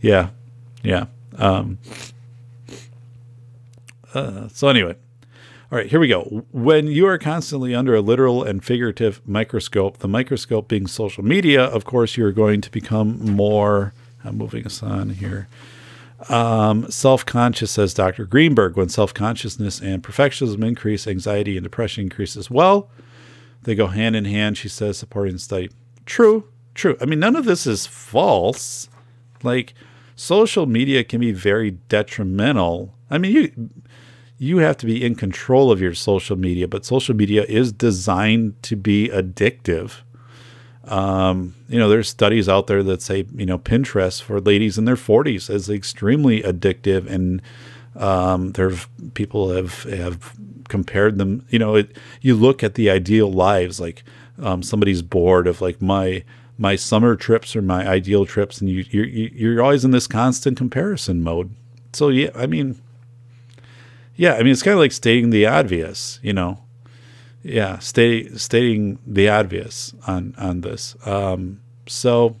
yeah 0.00 0.30
yeah 0.82 1.06
um 1.38 1.78
uh, 4.12 4.48
so 4.48 4.66
anyway 4.66 4.96
all 5.74 5.78
right, 5.78 5.88
here 5.88 5.98
we 5.98 6.06
go. 6.06 6.44
When 6.52 6.86
you 6.86 7.06
are 7.06 7.18
constantly 7.18 7.74
under 7.74 7.96
a 7.96 8.00
literal 8.00 8.44
and 8.44 8.64
figurative 8.64 9.20
microscope, 9.26 9.98
the 9.98 10.06
microscope 10.06 10.68
being 10.68 10.86
social 10.86 11.24
media, 11.24 11.64
of 11.64 11.84
course, 11.84 12.16
you're 12.16 12.30
going 12.30 12.60
to 12.60 12.70
become 12.70 13.18
more 13.34 13.92
I'm 14.24 14.36
moving 14.36 14.64
us 14.66 14.82
on 14.82 15.10
here. 15.10 15.48
Um, 16.28 16.90
self 16.90 17.26
conscious, 17.26 17.72
says 17.72 17.92
Dr. 17.92 18.24
Greenberg, 18.24 18.76
when 18.76 18.88
self 18.88 19.12
consciousness 19.12 19.80
and 19.80 20.02
perfectionism 20.02 20.64
increase, 20.64 21.06
anxiety 21.06 21.56
and 21.56 21.64
depression 21.64 22.04
increase 22.04 22.36
as 22.36 22.50
well. 22.50 22.88
They 23.62 23.74
go 23.74 23.86
hand 23.88 24.14
in 24.14 24.24
hand, 24.24 24.58
she 24.58 24.68
says, 24.68 24.98
supporting 24.98 25.34
the 25.34 25.38
study. 25.38 25.70
True, 26.06 26.48
true. 26.74 26.96
I 27.00 27.06
mean, 27.06 27.18
none 27.18 27.36
of 27.36 27.44
this 27.44 27.66
is 27.66 27.86
false. 27.86 28.88
Like, 29.42 29.74
social 30.16 30.66
media 30.66 31.02
can 31.04 31.20
be 31.20 31.32
very 31.32 31.72
detrimental. 31.88 32.94
I 33.10 33.18
mean, 33.18 33.32
you 33.32 33.70
you 34.38 34.58
have 34.58 34.76
to 34.78 34.86
be 34.86 35.04
in 35.04 35.14
control 35.14 35.70
of 35.70 35.80
your 35.80 35.94
social 35.94 36.36
media, 36.36 36.68
but 36.68 36.84
social 36.84 37.14
media 37.14 37.44
is 37.44 37.72
designed 37.72 38.62
to 38.64 38.76
be 38.76 39.08
addictive. 39.08 40.02
Um, 40.86 41.54
you 41.68 41.78
know, 41.78 41.88
there's 41.88 42.08
studies 42.08 42.48
out 42.48 42.66
there 42.66 42.82
that 42.82 43.02
say, 43.02 43.26
you 43.34 43.46
know, 43.46 43.58
Pinterest 43.58 44.20
for 44.22 44.40
ladies 44.40 44.76
in 44.76 44.84
their 44.84 44.96
40s 44.96 45.48
is 45.48 45.70
extremely 45.70 46.42
addictive, 46.42 47.06
and 47.08 47.40
um, 47.96 48.52
there 48.52 48.72
people 49.14 49.50
have 49.50 49.84
have 49.84 50.34
compared 50.68 51.18
them. 51.18 51.46
You 51.48 51.58
know, 51.58 51.76
it, 51.76 51.96
you 52.20 52.34
look 52.34 52.62
at 52.62 52.74
the 52.74 52.90
ideal 52.90 53.32
lives, 53.32 53.80
like 53.80 54.04
um, 54.38 54.62
somebody's 54.62 55.02
bored 55.02 55.46
of 55.46 55.60
like 55.60 55.80
my 55.80 56.24
my 56.58 56.76
summer 56.76 57.16
trips 57.16 57.56
or 57.56 57.62
my 57.62 57.88
ideal 57.88 58.26
trips, 58.26 58.60
and 58.60 58.68
you 58.68 58.84
you're 58.90 59.06
you're 59.06 59.62
always 59.62 59.84
in 59.84 59.90
this 59.90 60.06
constant 60.06 60.58
comparison 60.58 61.22
mode. 61.22 61.54
So 61.92 62.08
yeah, 62.08 62.30
I 62.34 62.46
mean, 62.46 62.80
yeah, 64.16 64.34
I 64.34 64.42
mean, 64.42 64.52
it's 64.52 64.62
kind 64.62 64.74
of 64.74 64.80
like 64.80 64.92
stating 64.92 65.30
the 65.30 65.46
obvious, 65.46 66.20
you 66.22 66.32
know 66.32 66.63
yeah, 67.44 67.78
stating 67.78 68.38
stating 68.38 68.98
the 69.06 69.28
obvious 69.28 69.94
on 70.06 70.34
on 70.38 70.62
this. 70.62 70.96
Um, 71.06 71.60
so 71.86 72.36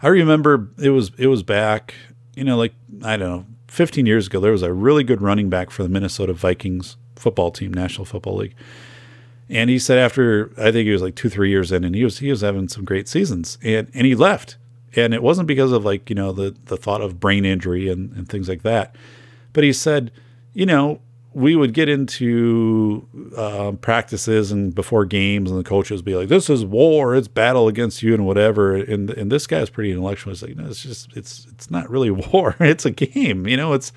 I 0.00 0.06
remember 0.08 0.68
it 0.78 0.90
was 0.90 1.10
it 1.18 1.26
was 1.26 1.42
back, 1.42 1.94
you 2.36 2.44
know, 2.44 2.56
like 2.56 2.74
I 3.02 3.16
don't 3.16 3.28
know, 3.28 3.46
15 3.66 4.06
years 4.06 4.28
ago. 4.28 4.38
There 4.38 4.52
was 4.52 4.62
a 4.62 4.72
really 4.72 5.02
good 5.02 5.20
running 5.20 5.50
back 5.50 5.70
for 5.70 5.82
the 5.82 5.88
Minnesota 5.88 6.32
Vikings 6.32 6.96
football 7.16 7.50
team, 7.50 7.74
National 7.74 8.04
Football 8.04 8.36
League, 8.36 8.54
And 9.48 9.68
he 9.68 9.80
said 9.80 9.98
after 9.98 10.52
I 10.56 10.70
think 10.70 10.86
he 10.86 10.92
was 10.92 11.02
like 11.02 11.16
two, 11.16 11.28
three 11.28 11.50
years 11.50 11.72
in, 11.72 11.82
and 11.82 11.96
he 11.96 12.04
was 12.04 12.20
he 12.20 12.30
was 12.30 12.42
having 12.42 12.68
some 12.68 12.84
great 12.84 13.08
seasons, 13.08 13.58
and 13.62 13.90
and 13.94 14.06
he 14.06 14.14
left, 14.14 14.56
and 14.94 15.12
it 15.12 15.24
wasn't 15.24 15.48
because 15.48 15.72
of 15.72 15.84
like 15.84 16.08
you 16.08 16.14
know 16.14 16.30
the 16.30 16.54
the 16.66 16.76
thought 16.76 17.00
of 17.00 17.18
brain 17.18 17.44
injury 17.44 17.88
and 17.88 18.12
and 18.12 18.28
things 18.28 18.48
like 18.48 18.62
that, 18.62 18.94
but 19.52 19.64
he 19.64 19.72
said, 19.72 20.12
you 20.54 20.66
know, 20.66 21.00
we 21.38 21.54
would 21.54 21.72
get 21.72 21.88
into 21.88 23.06
uh, 23.36 23.72
practices 23.80 24.50
and 24.50 24.74
before 24.74 25.04
games, 25.04 25.50
and 25.50 25.58
the 25.58 25.68
coaches 25.68 26.00
would 26.00 26.04
be 26.04 26.16
like, 26.16 26.28
"This 26.28 26.50
is 26.50 26.64
war. 26.64 27.14
It's 27.14 27.28
battle 27.28 27.68
against 27.68 28.02
you 28.02 28.12
and 28.12 28.26
whatever." 28.26 28.74
And 28.74 29.10
and 29.10 29.30
this 29.30 29.46
guy's 29.46 29.70
pretty 29.70 29.92
intellectual. 29.92 30.32
He's 30.32 30.42
like, 30.42 30.56
"No, 30.56 30.66
it's 30.66 30.82
just 30.82 31.16
it's 31.16 31.46
it's 31.50 31.70
not 31.70 31.88
really 31.88 32.10
war. 32.32 32.56
It's 32.58 32.84
a 32.84 32.90
game. 32.90 33.46
You 33.46 33.56
know, 33.56 33.72
it's." 33.72 33.92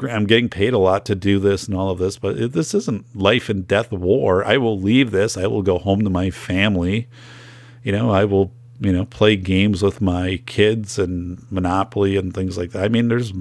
I'm 0.00 0.24
getting 0.24 0.48
paid 0.48 0.72
a 0.72 0.78
lot 0.78 1.04
to 1.06 1.14
do 1.14 1.38
this 1.38 1.66
and 1.66 1.76
all 1.76 1.90
of 1.90 1.98
this, 1.98 2.16
but 2.16 2.38
it, 2.38 2.52
this 2.52 2.72
isn't 2.72 3.14
life 3.14 3.50
and 3.50 3.68
death 3.68 3.92
war. 3.92 4.42
I 4.42 4.56
will 4.56 4.80
leave 4.80 5.10
this. 5.10 5.36
I 5.36 5.46
will 5.46 5.60
go 5.60 5.76
home 5.76 6.04
to 6.04 6.08
my 6.08 6.30
family. 6.30 7.06
You 7.82 7.92
know, 7.92 8.10
I 8.10 8.24
will, 8.24 8.50
you 8.80 8.94
know, 8.94 9.04
play 9.04 9.36
games 9.36 9.82
with 9.82 10.00
my 10.00 10.40
kids 10.46 10.98
and 10.98 11.44
Monopoly 11.50 12.16
and 12.16 12.32
things 12.32 12.56
like 12.56 12.70
that. 12.70 12.84
I 12.84 12.88
mean, 12.88 13.08
there's 13.08 13.34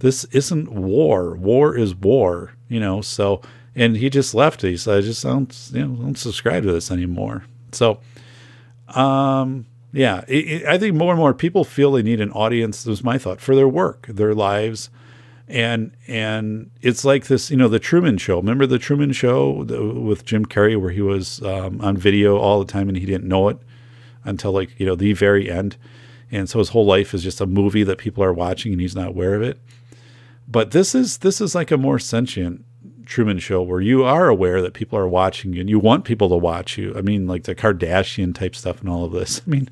this 0.00 0.24
isn't 0.24 0.72
war. 0.72 1.36
War 1.36 1.76
is 1.76 1.94
war, 1.94 2.55
you 2.68 2.80
know. 2.80 3.00
So, 3.00 3.40
and 3.74 3.96
he 3.96 4.10
just 4.10 4.34
left. 4.34 4.62
He 4.62 4.76
said, 4.76 4.98
I 4.98 5.00
just 5.00 5.22
don't, 5.22 5.70
you 5.72 5.86
know, 5.86 5.94
don't 5.96 6.18
subscribe 6.18 6.64
to 6.64 6.72
this 6.72 6.90
anymore. 6.90 7.44
So, 7.72 8.00
um, 8.88 9.66
yeah, 9.92 10.24
it, 10.28 10.62
it, 10.62 10.66
I 10.66 10.78
think 10.78 10.94
more 10.94 11.12
and 11.12 11.18
more 11.18 11.34
people 11.34 11.64
feel 11.64 11.92
they 11.92 12.02
need 12.02 12.20
an 12.20 12.32
audience. 12.32 12.84
Was 12.86 13.02
my 13.02 13.18
thought 13.18 13.40
for 13.40 13.54
their 13.54 13.68
work, 13.68 14.06
their 14.08 14.34
lives, 14.34 14.90
and 15.48 15.92
and 16.06 16.70
it's 16.82 17.04
like 17.04 17.26
this, 17.26 17.50
you 17.50 17.56
know, 17.56 17.68
the 17.68 17.78
Truman 17.78 18.18
Show. 18.18 18.36
Remember 18.36 18.66
the 18.66 18.78
Truman 18.78 19.12
Show 19.12 19.50
with 19.50 20.24
Jim 20.24 20.44
Carrey, 20.44 20.80
where 20.80 20.90
he 20.90 21.00
was 21.00 21.42
um, 21.42 21.80
on 21.80 21.96
video 21.96 22.36
all 22.36 22.58
the 22.58 22.70
time 22.70 22.88
and 22.88 22.98
he 22.98 23.06
didn't 23.06 23.28
know 23.28 23.48
it 23.48 23.58
until 24.24 24.52
like 24.52 24.78
you 24.78 24.86
know 24.86 24.96
the 24.96 25.12
very 25.12 25.50
end, 25.50 25.76
and 26.30 26.48
so 26.48 26.58
his 26.58 26.70
whole 26.70 26.84
life 26.86 27.14
is 27.14 27.22
just 27.22 27.40
a 27.40 27.46
movie 27.46 27.84
that 27.84 27.98
people 27.98 28.22
are 28.22 28.32
watching 28.32 28.72
and 28.72 28.80
he's 28.80 28.96
not 28.96 29.08
aware 29.08 29.34
of 29.34 29.42
it. 29.42 29.58
But 30.48 30.70
this 30.70 30.94
is 30.94 31.18
this 31.18 31.40
is 31.40 31.54
like 31.54 31.70
a 31.70 31.76
more 31.76 31.98
sentient 31.98 32.64
Truman 33.04 33.38
Show 33.38 33.62
where 33.62 33.80
you 33.80 34.04
are 34.04 34.28
aware 34.28 34.60
that 34.60 34.74
people 34.74 34.98
are 34.98 35.08
watching 35.08 35.52
you 35.52 35.60
and 35.60 35.70
you 35.70 35.78
want 35.78 36.04
people 36.04 36.28
to 36.28 36.36
watch 36.36 36.76
you. 36.76 36.94
I 36.96 37.00
mean, 37.00 37.26
like 37.26 37.44
the 37.44 37.54
Kardashian 37.54 38.34
type 38.34 38.54
stuff 38.54 38.80
and 38.80 38.90
all 38.90 39.04
of 39.04 39.12
this. 39.12 39.40
I 39.46 39.50
mean, 39.50 39.70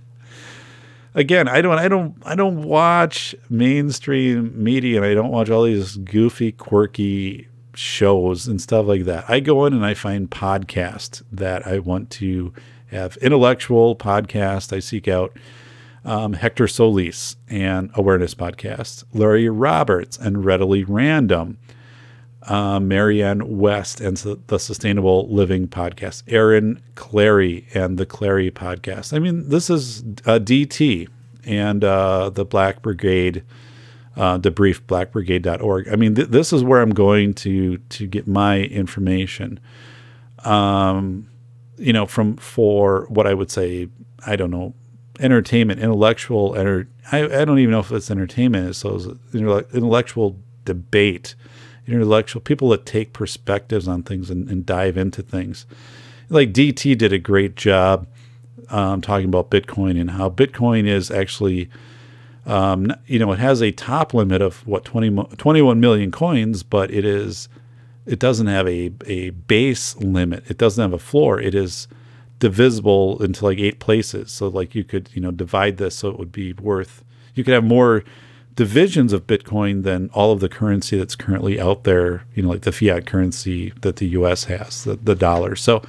again, 1.14 1.48
I 1.48 1.60
don't, 1.60 1.78
I 1.78 1.88
don't, 1.88 2.16
I 2.24 2.34
don't 2.34 2.62
watch 2.62 3.34
mainstream 3.50 4.52
media 4.62 4.98
and 4.98 5.06
I 5.06 5.14
don't 5.14 5.30
watch 5.30 5.50
all 5.50 5.64
these 5.64 5.96
goofy, 5.96 6.52
quirky 6.52 7.48
shows 7.74 8.46
and 8.46 8.60
stuff 8.60 8.86
like 8.86 9.04
that. 9.04 9.28
I 9.28 9.40
go 9.40 9.66
in 9.66 9.74
and 9.74 9.84
I 9.84 9.94
find 9.94 10.30
podcasts 10.30 11.22
that 11.30 11.66
I 11.66 11.80
want 11.80 12.10
to 12.10 12.52
have 12.86 13.16
intellectual 13.18 13.96
podcasts. 13.96 14.74
I 14.74 14.78
seek 14.78 15.08
out 15.08 15.36
um, 16.04 16.34
Hector 16.34 16.68
Solis 16.68 17.36
and 17.48 17.90
Awareness 17.94 18.34
Podcast, 18.34 19.04
Larry 19.12 19.48
Roberts 19.48 20.18
and 20.18 20.44
Readily 20.44 20.84
Random, 20.84 21.58
uh, 22.42 22.78
Marianne 22.78 23.58
West 23.58 24.00
and 24.00 24.16
the 24.16 24.58
Sustainable 24.58 25.28
Living 25.32 25.66
Podcast, 25.66 26.22
Aaron 26.26 26.82
Clarey 26.94 27.64
and 27.74 27.96
the 27.96 28.06
Clarey 28.06 28.50
Podcast. 28.50 29.14
I 29.14 29.18
mean, 29.18 29.48
this 29.48 29.70
is 29.70 30.02
uh, 30.26 30.38
DT 30.38 31.08
and 31.46 31.82
uh, 31.84 32.30
the 32.30 32.44
Black 32.44 32.82
Brigade, 32.82 33.42
uh, 34.16 34.38
debriefblackbrigade.org. 34.38 35.88
I 35.88 35.96
mean, 35.96 36.14
th- 36.14 36.28
this 36.28 36.52
is 36.52 36.62
where 36.62 36.82
I'm 36.82 36.92
going 36.94 37.34
to 37.34 37.78
to 37.78 38.06
get 38.06 38.26
my 38.26 38.60
information. 38.60 39.58
Um, 40.44 41.28
you 41.78 41.92
know, 41.92 42.04
from 42.06 42.36
for 42.36 43.06
what 43.08 43.26
I 43.26 43.32
would 43.32 43.50
say, 43.50 43.88
I 44.26 44.36
don't 44.36 44.50
know, 44.50 44.74
entertainment, 45.20 45.80
intellectual, 45.80 46.56
enter, 46.56 46.88
I, 47.12 47.24
I 47.24 47.44
don't 47.44 47.58
even 47.58 47.70
know 47.70 47.80
if 47.80 47.92
it's 47.92 48.10
entertainment. 48.10 48.68
It's 48.68 48.82
those 48.82 49.06
intellectual 49.32 50.38
debate, 50.64 51.34
intellectual 51.86 52.40
people 52.40 52.68
that 52.70 52.86
take 52.86 53.12
perspectives 53.12 53.86
on 53.86 54.02
things 54.02 54.30
and, 54.30 54.48
and 54.48 54.66
dive 54.66 54.96
into 54.96 55.22
things. 55.22 55.66
Like 56.28 56.52
DT 56.52 56.96
did 56.98 57.12
a 57.12 57.18
great 57.18 57.54
job 57.54 58.06
um, 58.70 59.00
talking 59.00 59.26
about 59.26 59.50
Bitcoin 59.50 60.00
and 60.00 60.12
how 60.12 60.30
Bitcoin 60.30 60.86
is 60.86 61.10
actually, 61.10 61.68
um, 62.46 62.92
you 63.06 63.18
know, 63.18 63.30
it 63.32 63.38
has 63.38 63.62
a 63.62 63.70
top 63.70 64.14
limit 64.14 64.42
of 64.42 64.66
what 64.66 64.84
20, 64.84 65.36
21 65.36 65.80
million 65.80 66.10
coins, 66.10 66.62
but 66.62 66.90
it 66.90 67.04
is, 67.04 67.48
it 68.06 68.18
doesn't 68.18 68.46
have 68.46 68.66
a, 68.66 68.92
a 69.06 69.30
base 69.30 69.96
limit. 69.96 70.44
It 70.50 70.58
doesn't 70.58 70.80
have 70.80 70.92
a 70.92 70.98
floor. 70.98 71.40
It 71.40 71.54
is 71.54 71.88
divisible 72.38 73.22
into 73.22 73.44
like 73.44 73.58
eight 73.58 73.78
places. 73.78 74.32
So 74.32 74.48
like 74.48 74.74
you 74.74 74.84
could, 74.84 75.10
you 75.14 75.20
know, 75.20 75.30
divide 75.30 75.76
this 75.76 75.96
so 75.96 76.08
it 76.08 76.18
would 76.18 76.32
be 76.32 76.52
worth 76.54 77.04
you 77.34 77.44
could 77.44 77.54
have 77.54 77.64
more 77.64 78.04
divisions 78.54 79.12
of 79.12 79.26
Bitcoin 79.26 79.82
than 79.82 80.08
all 80.14 80.32
of 80.32 80.40
the 80.40 80.48
currency 80.48 80.96
that's 80.96 81.16
currently 81.16 81.60
out 81.60 81.84
there, 81.84 82.24
you 82.34 82.42
know, 82.42 82.48
like 82.48 82.62
the 82.62 82.72
fiat 82.72 83.06
currency 83.06 83.72
that 83.82 83.96
the 83.96 84.06
US 84.08 84.44
has, 84.44 84.84
the, 84.84 84.96
the 84.96 85.16
dollar. 85.16 85.56
So, 85.56 85.82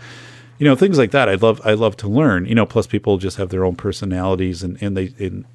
you 0.57 0.65
know, 0.65 0.75
things 0.75 0.97
like 0.97 1.11
that 1.11 1.29
I'd 1.29 1.41
love 1.41 1.61
I 1.63 1.73
love 1.73 1.95
to 1.97 2.07
learn. 2.07 2.45
You 2.45 2.55
know, 2.55 2.65
plus 2.65 2.87
people 2.87 3.17
just 3.17 3.37
have 3.37 3.49
their 3.49 3.65
own 3.65 3.75
personalities 3.75 4.63
and, 4.63 4.81
and 4.81 4.97
they 4.97 5.13
and, 5.19 5.45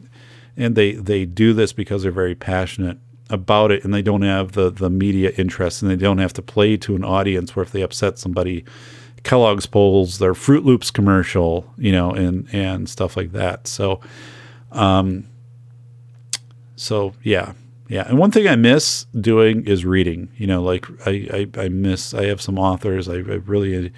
and 0.57 0.77
they 0.77 0.93
they 0.93 1.25
do 1.25 1.53
this 1.53 1.73
because 1.73 2.03
they're 2.03 2.12
very 2.12 2.35
passionate 2.35 2.99
about 3.29 3.71
it 3.71 3.85
and 3.85 3.95
they 3.95 4.03
don't 4.03 4.23
have 4.23 4.53
the 4.53 4.71
the 4.71 4.91
media 4.91 5.33
interest 5.37 5.83
and 5.83 5.91
they 5.91 5.97
don't 5.97 6.19
have 6.19 6.33
to 6.35 6.43
play 6.43 6.77
to 6.77 6.97
an 6.97 7.05
audience 7.05 7.55
where 7.55 7.62
if 7.62 7.71
they 7.73 7.81
upset 7.81 8.19
somebody 8.19 8.65
Kellogg's 9.23 9.67
polls, 9.67 10.19
their 10.19 10.35
Froot 10.35 10.65
Loops 10.65 10.91
commercial, 10.91 11.73
you 11.77 11.93
know, 11.93 12.11
and 12.11 12.49
and 12.53 12.89
stuff 12.89 13.17
like 13.17 13.33
that. 13.33 13.67
So, 13.67 14.01
um, 14.73 15.29
so 16.77 17.15
yeah, 17.23 17.53
yeah. 17.89 18.05
And 18.09 18.19
one 18.19 18.31
thing 18.31 18.49
I 18.49 18.57
miss 18.57 19.07
doing 19.19 19.67
is 19.67 19.85
reading. 19.85 20.29
You 20.37 20.47
know, 20.47 20.63
like 20.63 20.87
I 21.07 21.47
I, 21.57 21.63
I 21.65 21.69
miss. 21.69 22.15
I 22.15 22.25
have 22.27 22.41
some 22.41 22.59
authors 22.59 23.09
I, 23.09 23.17
I 23.17 23.41
really 23.45 23.93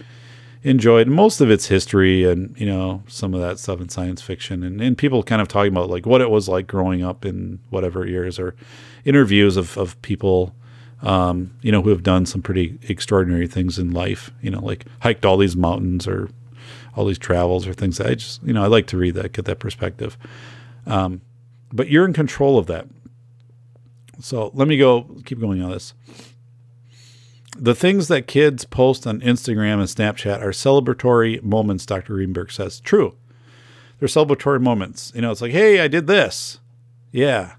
enjoyed. 0.63 1.09
Most 1.09 1.41
of 1.41 1.51
it's 1.51 1.67
history 1.67 2.25
and 2.25 2.59
you 2.59 2.67
know 2.67 3.03
some 3.07 3.35
of 3.35 3.41
that 3.41 3.59
stuff 3.59 3.81
in 3.81 3.89
science 3.89 4.23
fiction 4.23 4.63
and, 4.63 4.81
and 4.81 4.97
people 4.97 5.23
kind 5.23 5.43
of 5.43 5.49
talking 5.49 5.73
about 5.73 5.91
like 5.91 6.07
what 6.07 6.21
it 6.21 6.31
was 6.31 6.49
like 6.49 6.67
growing 6.67 7.03
up 7.03 7.25
in 7.25 7.59
whatever 7.71 8.07
years 8.07 8.39
or 8.39 8.55
interviews 9.05 9.57
of 9.57 9.77
of 9.77 10.01
people 10.03 10.55
um, 11.03 11.53
you 11.63 11.73
know, 11.73 11.83
who 11.83 11.91
have 11.91 12.03
done 12.03 12.27
some 12.27 12.43
pretty 12.43 12.79
extraordinary 12.89 13.47
things 13.47 13.79
in 13.79 13.91
life, 13.91 14.31
you 14.41 14.51
know, 14.51 14.61
like 14.61 14.87
hiked 15.01 15.27
all 15.27 15.37
these 15.37 15.57
mountains 15.57 16.07
or 16.07 16.31
all 16.97 17.05
these 17.07 17.19
travels 17.19 17.67
or 17.67 17.73
things. 17.73 18.01
I 18.01 18.15
just, 18.15 18.43
you 18.45 18.53
know, 18.53 18.63
I 18.63 18.69
like 18.69 18.87
to 18.89 18.97
read 18.97 19.15
that, 19.15 19.33
get 19.33 19.45
that 19.47 19.59
perspective. 19.59 20.17
Um, 20.87 21.21
but 21.73 21.89
you're 21.89 22.05
in 22.05 22.13
control 22.13 22.59
of 22.59 22.67
that. 22.67 22.87
So 24.21 24.53
let 24.55 24.69
me 24.69 24.77
go, 24.77 25.09
keep 25.25 25.41
going 25.41 25.63
on 25.63 25.73
this. 25.73 25.95
The 27.57 27.75
things 27.75 28.09
that 28.09 28.27
kids 28.27 28.65
post 28.65 29.07
on 29.07 29.21
Instagram 29.21 29.75
and 29.75 29.83
Snapchat 29.83 30.41
are 30.41 30.51
celebratory 30.51 31.43
moments, 31.43 31.85
Dr. 31.85 32.15
Greenberg 32.15 32.53
says. 32.53 32.81
True. 32.81 33.17
They're 33.99 34.09
celebratory 34.09 34.61
moments. 34.61 35.13
You 35.15 35.23
know, 35.23 35.33
it's 35.33 35.43
like, 35.43 35.53
hey, 35.53 35.81
I 35.81 35.89
did 35.89 36.07
this. 36.07 36.61
Yeah 37.11 37.55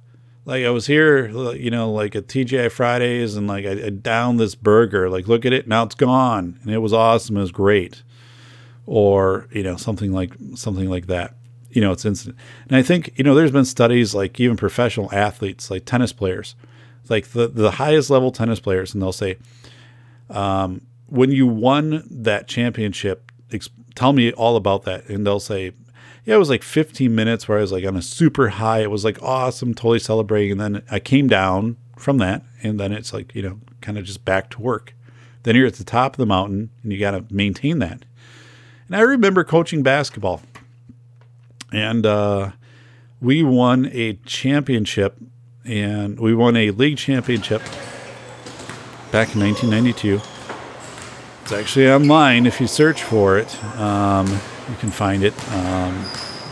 like 0.45 0.65
I 0.65 0.69
was 0.69 0.87
here, 0.87 1.27
you 1.53 1.71
know, 1.71 1.91
like 1.91 2.15
at 2.15 2.27
TGI 2.27 2.71
Fridays, 2.71 3.35
and 3.35 3.47
like 3.47 3.65
I, 3.65 3.85
I 3.85 3.89
downed 3.89 4.39
this 4.39 4.55
burger. 4.55 5.09
Like, 5.09 5.27
look 5.27 5.45
at 5.45 5.53
it, 5.53 5.67
now 5.67 5.83
it's 5.83 5.95
gone, 5.95 6.59
and 6.63 6.71
it 6.71 6.79
was 6.79 6.93
awesome. 6.93 7.37
It 7.37 7.41
was 7.41 7.51
great, 7.51 8.03
or 8.85 9.47
you 9.51 9.63
know, 9.63 9.77
something 9.77 10.11
like 10.11 10.33
something 10.55 10.89
like 10.89 11.07
that. 11.07 11.35
You 11.69 11.81
know, 11.81 11.91
it's 11.91 12.05
instant. 12.05 12.35
And 12.67 12.75
I 12.75 12.81
think 12.81 13.13
you 13.15 13.23
know, 13.23 13.35
there's 13.35 13.51
been 13.51 13.65
studies 13.65 14.13
like 14.13 14.39
even 14.39 14.57
professional 14.57 15.09
athletes, 15.13 15.71
like 15.71 15.85
tennis 15.85 16.11
players, 16.11 16.55
like 17.09 17.29
the 17.29 17.47
the 17.47 17.71
highest 17.71 18.09
level 18.09 18.31
tennis 18.31 18.59
players, 18.59 18.93
and 18.93 19.01
they'll 19.01 19.13
say, 19.13 19.37
um, 20.29 20.81
when 21.07 21.31
you 21.31 21.47
won 21.47 22.03
that 22.09 22.47
championship, 22.47 23.31
ex- 23.51 23.69
tell 23.95 24.11
me 24.11 24.33
all 24.33 24.57
about 24.57 24.83
that, 24.83 25.07
and 25.07 25.25
they'll 25.25 25.39
say, 25.39 25.71
yeah, 26.25 26.35
it 26.35 26.39
was 26.39 26.49
like 26.49 26.63
15 26.63 27.13
minutes 27.13 27.47
where 27.47 27.57
I 27.57 27.61
was 27.61 27.71
like 27.71 27.85
on 27.85 27.97
a 27.97 28.01
super 28.01 28.49
high. 28.49 28.81
It 28.81 28.91
was 28.91 29.03
like 29.03 29.21
awesome, 29.21 29.73
totally 29.73 29.99
celebrating. 29.99 30.53
And 30.53 30.61
then 30.61 30.83
I 30.89 30.99
came 30.99 31.27
down 31.27 31.77
from 31.97 32.17
that, 32.19 32.43
and 32.61 32.79
then 32.79 32.91
it's 32.91 33.13
like, 33.13 33.35
you 33.35 33.41
know, 33.41 33.59
kind 33.81 33.97
of 33.97 34.05
just 34.05 34.23
back 34.23 34.49
to 34.51 34.61
work. 34.61 34.93
Then 35.43 35.55
you're 35.55 35.67
at 35.67 35.75
the 35.75 35.83
top 35.83 36.13
of 36.13 36.17
the 36.17 36.25
mountain 36.25 36.69
and 36.81 36.93
you 36.93 36.99
got 36.99 37.11
to 37.11 37.25
maintain 37.29 37.79
that. 37.79 38.05
And 38.87 38.95
I 38.95 39.01
remember 39.01 39.43
coaching 39.43 39.83
basketball, 39.83 40.41
and 41.71 42.05
uh, 42.05 42.51
we 43.19 43.43
won 43.43 43.89
a 43.91 44.13
championship, 44.25 45.17
and 45.65 46.19
we 46.19 46.33
won 46.33 46.55
a 46.55 46.71
league 46.71 46.97
championship 46.97 47.61
back 49.11 49.35
in 49.35 49.41
1992. 49.41 50.21
It's 51.41 51.51
actually 51.51 51.89
online 51.89 52.45
if 52.45 52.61
you 52.61 52.67
search 52.67 53.03
for 53.03 53.37
it. 53.37 53.63
Um, 53.77 54.39
you 54.69 54.75
can 54.77 54.91
find 54.91 55.23
it. 55.23 55.33
Um, 55.53 56.05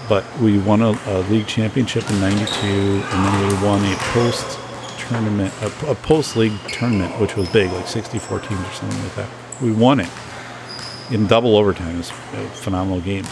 but 0.10 0.26
we 0.40 0.58
won 0.60 0.82
a, 0.82 1.00
a, 1.08 1.22
league 1.30 1.48
championship 1.48 2.10
in 2.10 2.20
'92, 2.20 2.66
and 2.66 3.26
then 3.26 3.48
we 3.48 3.66
won 3.66 3.84
a 3.86 3.96
post 4.14 4.60
tournament, 5.00 5.54
a, 5.62 5.92
a 5.92 5.96
post 5.96 6.36
league 6.36 6.58
tournament, 6.68 7.20
which 7.20 7.36
was 7.36 7.48
big, 7.50 7.72
like 7.72 7.88
64 7.88 8.40
teams 8.40 8.60
or 8.60 8.72
something 8.72 9.04
like 9.04 9.16
that. 9.16 9.30
We 9.62 9.72
won 9.72 10.00
it, 10.00 10.10
in 11.12 11.28
double 11.28 11.56
overtime. 11.56 11.96
It 11.96 11.98
was 11.98 12.10
a 12.10 12.48
phenomenal 12.50 13.02
game. 13.02 13.26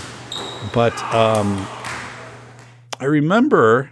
But 0.73 0.93
um, 1.14 1.68
I 2.99 3.06
remember 3.06 3.91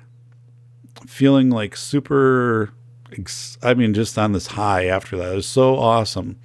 feeling 1.06 1.50
like 1.50 1.76
super, 1.76 2.72
ex- 3.12 3.58
I 3.64 3.74
mean, 3.74 3.94
just 3.94 4.18
on 4.18 4.34
this 4.34 4.48
high 4.48 4.86
after 4.86 5.18
that. 5.18 5.32
It 5.32 5.36
was 5.36 5.48
so 5.48 5.78
awesome 5.78 6.40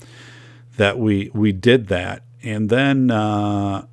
that 0.76 0.98
we 0.98 1.30
we 1.34 1.52
did 1.52 1.88
that, 1.88 2.24
and 2.42 2.70
then 2.70 3.10
uh, 3.10 3.86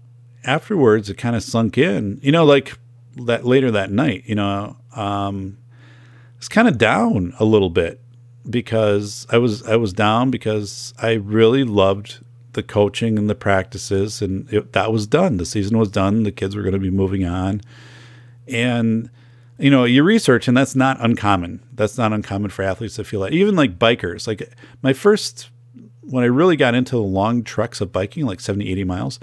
afterwards 0.44 1.10
it 1.10 1.18
kind 1.18 1.36
of 1.36 1.44
sunk 1.44 1.78
in. 1.78 2.20
You 2.22 2.32
know, 2.32 2.46
like 2.46 2.78
that 3.16 3.46
later 3.46 3.72
that 3.72 3.92
night. 3.92 4.24
You 4.26 4.36
know, 4.36 4.78
um, 4.96 5.58
it's 6.38 6.50
kind 6.50 6.68
of 6.68 6.78
down 6.78 7.34
a 7.40 7.46
little 7.46 7.70
bit 7.70 8.02
because 8.50 9.28
I 9.30 9.38
was 9.38 9.64
I 9.64 9.76
was 9.76 9.94
down 9.94 10.32
because 10.32 10.94
I 11.00 11.14
really 11.14 11.64
loved 11.64 12.24
the 12.54 12.64
coaching 12.64 13.18
and 13.18 13.30
the 13.30 13.36
practices, 13.36 14.22
and 14.22 14.52
it, 14.52 14.74
that 14.74 14.92
was 14.92 15.08
done. 15.08 15.38
The 15.38 15.46
season 15.46 15.78
was 15.78 15.90
done. 15.90 16.24
The 16.24 16.32
kids 16.32 16.56
were 16.56 16.64
going 16.64 16.74
to 16.74 16.80
be 16.80 16.90
moving 16.90 17.26
on, 17.26 17.62
and 18.48 19.10
you 19.58 19.70
know 19.70 19.84
you 19.84 20.04
research, 20.04 20.48
and 20.48 20.58
that's 20.58 20.76
not 20.76 20.98
uncommon. 21.00 21.62
That's 21.74 21.98
not 21.98 22.14
uncommon 22.14 22.52
for 22.52 22.64
athletes 22.64 22.96
to 22.96 23.04
feel 23.04 23.22
that. 23.22 23.34
Even 23.34 23.56
like 23.56 23.78
bikers, 23.78 24.28
like 24.28 24.50
my 24.82 24.94
first 24.94 25.50
when 26.02 26.24
I 26.24 26.28
really 26.28 26.56
got 26.56 26.74
into 26.74 26.96
the 26.96 27.04
long 27.04 27.44
treks 27.44 27.82
of 27.82 27.92
biking, 27.92 28.26
like 28.26 28.40
70, 28.40 28.70
80 28.70 28.84
miles. 28.84 29.20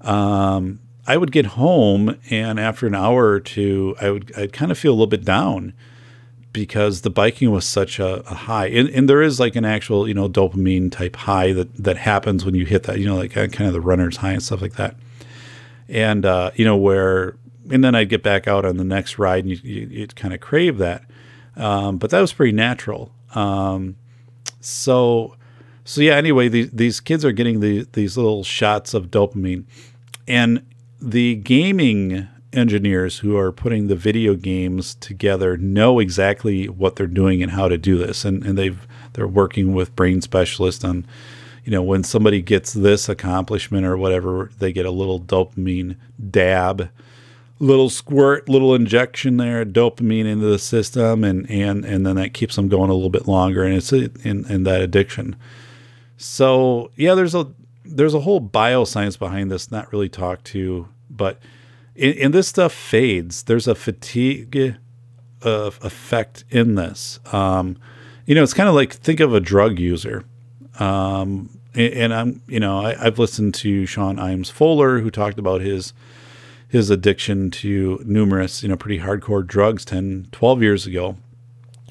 Um, 0.00 0.80
I 1.06 1.16
would 1.16 1.32
get 1.32 1.46
home, 1.46 2.16
and 2.30 2.60
after 2.60 2.86
an 2.86 2.94
hour 2.94 3.28
or 3.28 3.40
two, 3.40 3.96
I 4.00 4.10
would 4.10 4.32
I'd 4.36 4.52
kind 4.52 4.70
of 4.70 4.78
feel 4.78 4.92
a 4.92 4.94
little 4.94 5.06
bit 5.06 5.24
down 5.24 5.72
because 6.52 7.02
the 7.02 7.10
biking 7.10 7.50
was 7.50 7.64
such 7.64 7.98
a, 7.98 8.20
a 8.28 8.34
high, 8.34 8.66
and, 8.66 8.88
and, 8.90 9.08
there 9.08 9.22
is 9.22 9.38
like 9.38 9.56
an 9.56 9.64
actual 9.64 10.08
you 10.08 10.14
know 10.14 10.28
dopamine 10.28 10.90
type 10.90 11.16
high 11.16 11.52
that 11.52 11.74
that 11.76 11.96
happens 11.96 12.44
when 12.44 12.54
you 12.54 12.64
hit 12.64 12.84
that 12.84 12.98
you 12.98 13.06
know 13.06 13.16
like 13.16 13.32
kind 13.32 13.62
of 13.62 13.72
the 13.72 13.80
runner's 13.80 14.18
high 14.18 14.32
and 14.32 14.42
stuff 14.42 14.62
like 14.62 14.74
that, 14.74 14.96
and 15.88 16.24
uh, 16.24 16.50
you 16.54 16.64
know 16.64 16.76
where 16.76 17.36
and 17.70 17.84
then 17.84 17.94
I'd 17.94 18.08
get 18.08 18.22
back 18.22 18.48
out 18.48 18.64
on 18.64 18.76
the 18.76 18.84
next 18.84 19.18
ride 19.18 19.44
and 19.44 19.50
you 19.50 19.58
you, 19.62 19.86
you 19.88 20.06
kind 20.08 20.34
of 20.34 20.40
crave 20.40 20.78
that, 20.78 21.04
um, 21.56 21.98
but 21.98 22.10
that 22.10 22.20
was 22.20 22.32
pretty 22.32 22.52
natural. 22.52 23.12
Um, 23.34 23.96
so 24.60 25.36
so 25.90 26.02
yeah. 26.02 26.14
Anyway, 26.14 26.46
these 26.46 26.70
these 26.70 27.00
kids 27.00 27.24
are 27.24 27.32
getting 27.32 27.58
the, 27.58 27.84
these 27.94 28.16
little 28.16 28.44
shots 28.44 28.94
of 28.94 29.10
dopamine, 29.10 29.64
and 30.28 30.64
the 31.00 31.34
gaming 31.34 32.28
engineers 32.52 33.18
who 33.18 33.36
are 33.36 33.50
putting 33.50 33.88
the 33.88 33.96
video 33.96 34.36
games 34.36 34.94
together 34.94 35.56
know 35.56 35.98
exactly 35.98 36.68
what 36.68 36.94
they're 36.94 37.08
doing 37.08 37.42
and 37.42 37.50
how 37.50 37.66
to 37.66 37.76
do 37.76 37.96
this 37.96 38.24
and, 38.24 38.44
and 38.44 38.58
they've 38.58 38.88
they're 39.12 39.26
working 39.26 39.72
with 39.72 39.94
brain 39.94 40.20
specialists 40.20 40.82
on 40.82 41.06
you 41.64 41.70
know 41.70 41.82
when 41.82 42.02
somebody 42.02 42.42
gets 42.42 42.72
this 42.72 43.08
accomplishment 43.08 43.86
or 43.86 43.96
whatever 43.96 44.50
they 44.58 44.72
get 44.72 44.84
a 44.84 44.90
little 44.90 45.20
dopamine 45.20 45.94
dab 46.28 46.90
little 47.60 47.88
squirt 47.88 48.48
little 48.48 48.74
injection 48.74 49.36
there 49.36 49.64
dopamine 49.64 50.24
into 50.24 50.46
the 50.46 50.58
system 50.58 51.22
and 51.22 51.48
and 51.48 51.84
and 51.84 52.04
then 52.04 52.16
that 52.16 52.34
keeps 52.34 52.56
them 52.56 52.68
going 52.68 52.90
a 52.90 52.94
little 52.94 53.10
bit 53.10 53.28
longer 53.28 53.62
and 53.62 53.76
it's 53.76 53.92
in 53.92 54.44
in 54.48 54.64
that 54.64 54.80
addiction 54.80 55.36
so 56.20 56.90
yeah 56.96 57.14
there's 57.14 57.34
a 57.34 57.50
there's 57.84 58.14
a 58.14 58.20
whole 58.20 58.40
bioscience 58.40 59.18
behind 59.18 59.50
this 59.50 59.70
not 59.70 59.90
really 59.92 60.08
talked 60.08 60.44
to 60.44 60.88
but 61.08 61.40
and, 62.00 62.16
and 62.16 62.34
this 62.34 62.48
stuff 62.48 62.72
fades. 62.72 63.44
There's 63.44 63.68
a 63.68 63.74
fatigue 63.74 64.76
uh, 65.42 65.70
effect 65.82 66.44
in 66.50 66.74
this. 66.74 67.20
Um, 67.32 67.76
you 68.26 68.34
know, 68.34 68.42
it's 68.42 68.54
kind 68.54 68.68
of 68.68 68.74
like 68.74 68.92
think 68.92 69.20
of 69.20 69.34
a 69.34 69.40
drug 69.40 69.78
user. 69.78 70.24
Um, 70.78 71.58
and, 71.74 71.92
and, 71.92 72.14
I'm, 72.14 72.42
you 72.48 72.60
know, 72.60 72.84
I, 72.84 72.94
have 72.94 73.18
listened 73.18 73.54
to 73.54 73.86
Sean 73.86 74.16
Imes 74.16 74.50
Fuller, 74.50 75.00
who 75.00 75.10
talked 75.10 75.38
about 75.38 75.60
his 75.60 75.92
his 76.68 76.88
addiction 76.88 77.50
to 77.50 78.00
numerous, 78.06 78.62
you 78.62 78.68
know, 78.68 78.76
pretty 78.76 79.00
hardcore 79.00 79.44
drugs 79.44 79.84
10, 79.84 80.28
12 80.30 80.62
years 80.62 80.86
ago. 80.86 81.16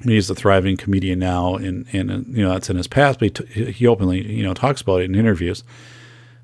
He's 0.04 0.30
a 0.30 0.36
thriving 0.36 0.78
comedian 0.78 1.20
now, 1.20 1.56
and, 1.56 1.86
and 1.92 2.26
you 2.28 2.44
know, 2.44 2.54
that's 2.54 2.70
in 2.70 2.78
his 2.78 2.88
past, 2.88 3.20
but 3.20 3.38
he, 3.50 3.72
he 3.72 3.88
openly, 3.88 4.26
you 4.26 4.44
know, 4.44 4.54
talks 4.54 4.82
about 4.82 5.02
it 5.02 5.06
in 5.06 5.16
interviews. 5.16 5.64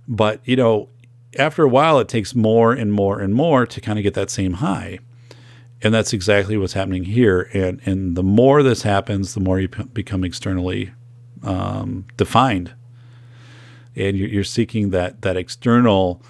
But, 0.07 0.41
you 0.43 0.57
know, 0.57 0.89
after 1.39 1.63
a 1.63 1.69
while, 1.69 1.99
it 1.99 2.09
takes 2.09 2.35
more 2.35 2.73
and 2.73 2.91
more 2.91 3.21
and 3.21 3.33
more 3.33 3.65
to 3.65 3.81
kind 3.81 3.97
of 3.97 4.03
get 4.03 4.13
that 4.15 4.29
same 4.29 4.53
high. 4.55 4.99
And 5.81 5.93
that's 5.93 6.13
exactly 6.13 6.57
what's 6.57 6.73
happening 6.73 7.05
here. 7.05 7.49
And, 7.53 7.81
and 7.85 8.15
the 8.15 8.23
more 8.23 8.61
this 8.61 8.81
happens, 8.81 9.33
the 9.33 9.39
more 9.39 9.59
you 9.59 9.67
p- 9.67 9.83
become 9.83 10.23
externally 10.23 10.91
um, 11.43 12.05
defined. 12.17 12.73
And 13.95 14.17
you're, 14.17 14.29
you're 14.29 14.43
seeking 14.43 14.89
that, 14.89 15.21
that 15.21 15.37
external, 15.37 16.21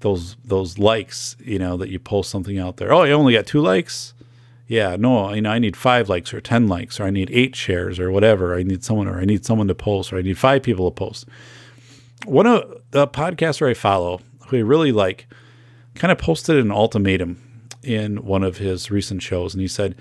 those, 0.00 0.36
those 0.44 0.78
likes, 0.78 1.36
you 1.38 1.58
know, 1.58 1.76
that 1.76 1.90
you 1.90 1.98
post 1.98 2.30
something 2.30 2.58
out 2.58 2.78
there. 2.78 2.92
Oh, 2.92 3.02
I 3.02 3.12
only 3.12 3.34
got 3.34 3.46
two 3.46 3.60
likes? 3.60 4.14
Yeah, 4.72 4.96
no, 4.98 5.34
you 5.34 5.42
know, 5.42 5.50
I 5.50 5.58
need 5.58 5.76
five 5.76 6.08
likes 6.08 6.32
or 6.32 6.40
10 6.40 6.66
likes, 6.66 6.98
or 6.98 7.04
I 7.04 7.10
need 7.10 7.28
eight 7.30 7.54
shares 7.54 8.00
or 8.00 8.10
whatever. 8.10 8.56
I 8.56 8.62
need 8.62 8.82
someone, 8.82 9.06
or 9.06 9.20
I 9.20 9.26
need 9.26 9.44
someone 9.44 9.68
to 9.68 9.74
post, 9.74 10.10
or 10.14 10.16
I 10.16 10.22
need 10.22 10.38
five 10.38 10.62
people 10.62 10.90
to 10.90 10.94
post. 10.94 11.28
One 12.24 12.46
of 12.46 12.80
the 12.90 13.06
podcaster 13.06 13.68
I 13.68 13.74
follow, 13.74 14.22
who 14.46 14.56
I 14.56 14.60
really 14.60 14.90
like, 14.90 15.26
kind 15.94 16.10
of 16.10 16.16
posted 16.16 16.56
an 16.56 16.72
ultimatum 16.72 17.68
in 17.82 18.24
one 18.24 18.42
of 18.42 18.56
his 18.56 18.90
recent 18.90 19.20
shows. 19.20 19.52
And 19.52 19.60
he 19.60 19.68
said, 19.68 19.94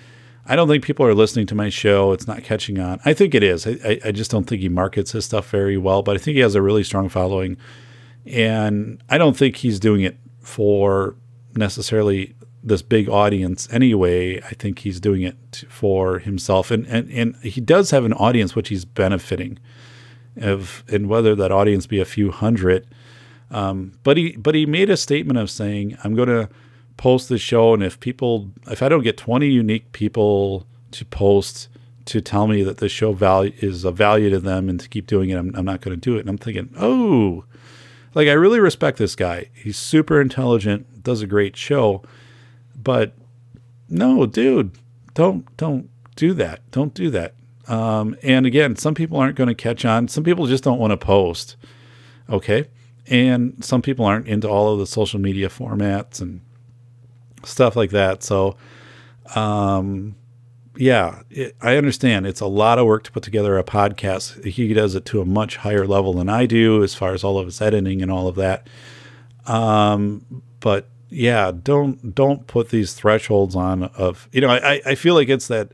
I 0.45 0.55
don't 0.55 0.69
think 0.69 0.85
people 0.85 1.05
are 1.05 1.13
listening 1.13 1.47
to 1.47 1.55
my 1.55 1.67
show. 1.67 2.13
It's 2.13 2.25
not 2.25 2.45
catching 2.45 2.79
on. 2.79 3.01
I 3.03 3.13
think 3.13 3.35
it 3.35 3.43
is. 3.43 3.67
I, 3.67 3.99
I 4.05 4.13
just 4.13 4.31
don't 4.31 4.47
think 4.47 4.61
he 4.61 4.69
markets 4.69 5.11
his 5.11 5.25
stuff 5.25 5.49
very 5.49 5.75
well, 5.75 6.01
but 6.01 6.15
I 6.15 6.17
think 6.17 6.35
he 6.35 6.41
has 6.41 6.55
a 6.55 6.61
really 6.61 6.85
strong 6.85 7.09
following. 7.09 7.57
And 8.25 9.03
I 9.09 9.17
don't 9.17 9.35
think 9.35 9.57
he's 9.57 9.81
doing 9.81 9.99
it 9.99 10.17
for 10.39 11.17
necessarily 11.57 12.35
this 12.63 12.81
big 12.81 13.09
audience 13.09 13.67
anyway. 13.71 14.41
I 14.41 14.53
think 14.55 14.79
he's 14.79 14.99
doing 14.99 15.21
it 15.21 15.63
for 15.69 16.19
himself. 16.19 16.71
And, 16.71 16.85
and, 16.87 17.09
and 17.11 17.35
he 17.37 17.61
does 17.61 17.91
have 17.91 18.05
an 18.05 18.13
audience 18.13 18.55
which 18.55 18.69
he's 18.69 18.85
benefiting 18.85 19.59
of, 20.37 20.83
and 20.87 21.09
whether 21.09 21.35
that 21.35 21.51
audience 21.51 21.87
be 21.87 21.99
a 21.99 22.05
few 22.05 22.31
hundred– 22.31 22.87
um, 23.51 23.91
but 24.03 24.17
he 24.17 24.35
but 24.37 24.55
he 24.55 24.65
made 24.65 24.89
a 24.89 24.97
statement 24.97 25.37
of 25.37 25.51
saying, 25.51 25.97
"I'm 26.03 26.15
going 26.15 26.29
to 26.29 26.49
post 26.97 27.29
the 27.29 27.37
show, 27.37 27.73
and 27.73 27.83
if 27.83 27.99
people, 27.99 28.51
if 28.67 28.81
I 28.81 28.89
don't 28.89 29.03
get 29.03 29.17
20 29.17 29.47
unique 29.47 29.91
people 29.91 30.65
to 30.91 31.05
post 31.05 31.67
to 32.05 32.21
tell 32.21 32.47
me 32.47 32.63
that 32.63 32.77
the 32.77 32.89
show 32.89 33.13
value 33.13 33.53
is 33.57 33.83
a 33.83 33.91
value 33.91 34.29
to 34.29 34.39
them 34.39 34.69
and 34.69 34.79
to 34.79 34.89
keep 34.89 35.05
doing 35.05 35.29
it, 35.29 35.35
I'm, 35.35 35.53
I'm 35.55 35.65
not 35.65 35.81
going 35.81 35.99
to 35.99 36.01
do 36.01 36.15
it." 36.15 36.21
And 36.21 36.29
I'm 36.29 36.37
thinking, 36.37 36.73
oh, 36.79 37.43
like 38.15 38.29
I 38.29 38.33
really 38.33 38.59
respect 38.59 38.97
this 38.97 39.15
guy. 39.15 39.49
He's 39.53 39.77
super 39.77 40.21
intelligent, 40.21 41.03
does 41.03 41.21
a 41.21 41.27
great 41.27 41.57
show, 41.57 42.01
but 42.81 43.13
no, 43.89 44.25
dude, 44.25 44.71
don't 45.13 45.55
don't 45.57 45.89
do 46.15 46.33
that. 46.33 46.69
Don't 46.71 46.93
do 46.93 47.09
that. 47.09 47.35
Um, 47.67 48.15
and 48.23 48.45
again, 48.45 48.75
some 48.75 48.95
people 48.95 49.17
aren't 49.17 49.35
going 49.35 49.47
to 49.47 49.55
catch 49.55 49.85
on. 49.85 50.07
Some 50.07 50.23
people 50.23 50.47
just 50.47 50.63
don't 50.63 50.79
want 50.79 50.91
to 50.91 50.97
post. 50.97 51.55
Okay 52.29 52.67
and 53.07 53.63
some 53.63 53.81
people 53.81 54.05
aren't 54.05 54.27
into 54.27 54.47
all 54.47 54.71
of 54.73 54.79
the 54.79 54.87
social 54.87 55.19
media 55.19 55.49
formats 55.49 56.21
and 56.21 56.41
stuff 57.43 57.75
like 57.75 57.89
that. 57.91 58.23
So, 58.23 58.55
um, 59.35 60.15
yeah, 60.77 61.23
it, 61.29 61.55
I 61.61 61.77
understand 61.77 62.25
it's 62.25 62.39
a 62.39 62.45
lot 62.45 62.79
of 62.79 62.85
work 62.85 63.03
to 63.03 63.11
put 63.11 63.23
together 63.23 63.57
a 63.57 63.63
podcast. 63.63 64.45
He 64.45 64.73
does 64.73 64.95
it 64.95 65.05
to 65.05 65.21
a 65.21 65.25
much 65.25 65.57
higher 65.57 65.85
level 65.85 66.13
than 66.13 66.29
I 66.29 66.45
do, 66.45 66.83
as 66.83 66.95
far 66.95 67.13
as 67.13 67.23
all 67.23 67.37
of 67.37 67.47
his 67.47 67.61
editing 67.61 68.01
and 68.01 68.11
all 68.11 68.27
of 68.27 68.35
that. 68.35 68.67
Um, 69.45 70.43
but 70.59 70.87
yeah, 71.11 71.51
don't 71.51 72.15
don't 72.15 72.47
put 72.47 72.69
these 72.69 72.93
thresholds 72.93 73.55
on 73.55 73.83
of 73.83 74.27
you 74.31 74.41
know. 74.41 74.49
I 74.49 74.81
I 74.85 74.95
feel 74.95 75.13
like 75.13 75.29
it's 75.29 75.47
that 75.49 75.73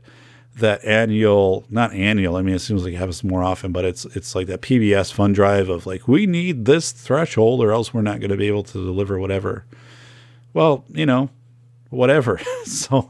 that 0.56 0.84
annual, 0.84 1.64
not 1.70 1.92
annual. 1.92 2.36
I 2.36 2.42
mean, 2.42 2.56
it 2.56 2.58
seems 2.58 2.84
like 2.84 2.92
it 2.92 2.96
happens 2.96 3.22
more 3.22 3.44
often, 3.44 3.70
but 3.72 3.84
it's 3.84 4.04
it's 4.06 4.34
like 4.34 4.48
that 4.48 4.60
PBS 4.62 5.12
fund 5.12 5.36
drive 5.36 5.68
of 5.68 5.86
like 5.86 6.08
we 6.08 6.26
need 6.26 6.64
this 6.64 6.90
threshold 6.90 7.62
or 7.62 7.72
else 7.72 7.94
we're 7.94 8.02
not 8.02 8.18
going 8.20 8.30
to 8.30 8.36
be 8.36 8.48
able 8.48 8.64
to 8.64 8.72
deliver 8.72 9.18
whatever. 9.18 9.64
Well, 10.52 10.84
you 10.88 11.06
know, 11.06 11.30
whatever. 11.90 12.40
so 12.64 13.08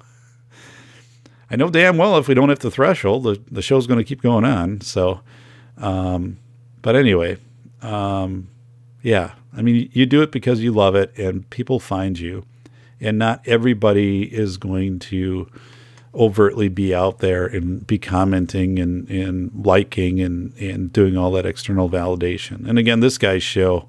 I 1.51 1.57
know 1.57 1.71
damn 1.71 1.97
well 1.97 2.19
if 2.19 2.29
we 2.29 2.35
don't 2.35 2.51
hit 2.51 2.61
the 2.61 2.71
threshold, 2.71 3.25
the 3.25 3.43
the 3.51 3.63
show's 3.63 3.87
going 3.87 3.99
to 3.99 4.05
keep 4.05 4.21
going 4.21 4.45
on. 4.45 4.83
So, 4.83 5.21
um, 5.79 6.37
but 6.83 6.95
anyway, 6.95 7.39
um, 7.81 8.49
yeah. 9.03 9.33
I 9.59 9.63
mean, 9.63 9.91
you 9.93 10.07
do 10.07 10.23
it 10.23 10.31
because 10.31 10.61
you 10.61 10.71
love 10.71 10.95
it, 10.95 11.13
and 11.19 11.49
people 11.51 11.81
find 11.81 12.17
you, 12.19 12.45
and 13.01 13.19
not 13.19 13.47
everybody 13.47 14.23
is 14.23 14.57
going 14.57 15.01
to 15.01 15.51
overtly 16.15 16.69
be 16.69 16.95
out 16.95 17.19
there 17.19 17.45
and 17.45 17.87
be 17.87 17.99
commenting 17.99 18.79
and, 18.79 19.09
and 19.11 19.51
liking 19.55 20.21
and, 20.21 20.55
and 20.59 20.93
doing 20.93 21.17
all 21.17 21.33
that 21.33 21.45
external 21.45 21.91
validation. 21.91 22.69
And 22.69 22.79
again, 22.79 23.01
this 23.01 23.19
guy's 23.19 23.43
show 23.43 23.89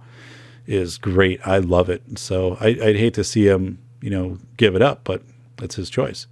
is 0.65 0.97
great. 0.97 1.39
I 1.45 1.59
love 1.59 1.89
it. 1.89 2.17
So 2.17 2.57
I, 2.59 2.75
would 2.79 2.95
hate 2.95 3.13
to 3.13 3.23
see 3.23 3.47
him, 3.47 3.79
you 4.01 4.09
know, 4.09 4.37
give 4.57 4.75
it 4.75 4.81
up, 4.81 5.03
but 5.03 5.21
that's 5.57 5.75
his 5.75 5.89
choice. 5.89 6.27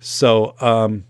So 0.00 0.54
um, 0.60 1.04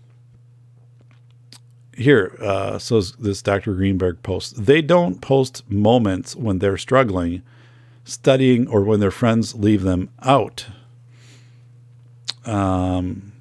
here, 1.97 2.37
uh, 2.41 2.79
so 2.79 3.01
this 3.01 3.41
Dr. 3.41 3.73
Greenberg 3.73 4.21
post, 4.23 4.65
they 4.65 4.81
don't 4.81 5.19
post 5.21 5.69
moments 5.69 6.35
when 6.35 6.59
they're 6.59 6.77
struggling. 6.77 7.41
studying, 8.03 8.67
or 8.69 8.83
when 8.83 9.01
their 9.01 9.11
friends 9.11 9.53
leave 9.53 9.83
them 9.83 10.09
out. 10.23 10.67
Um, 12.45 13.33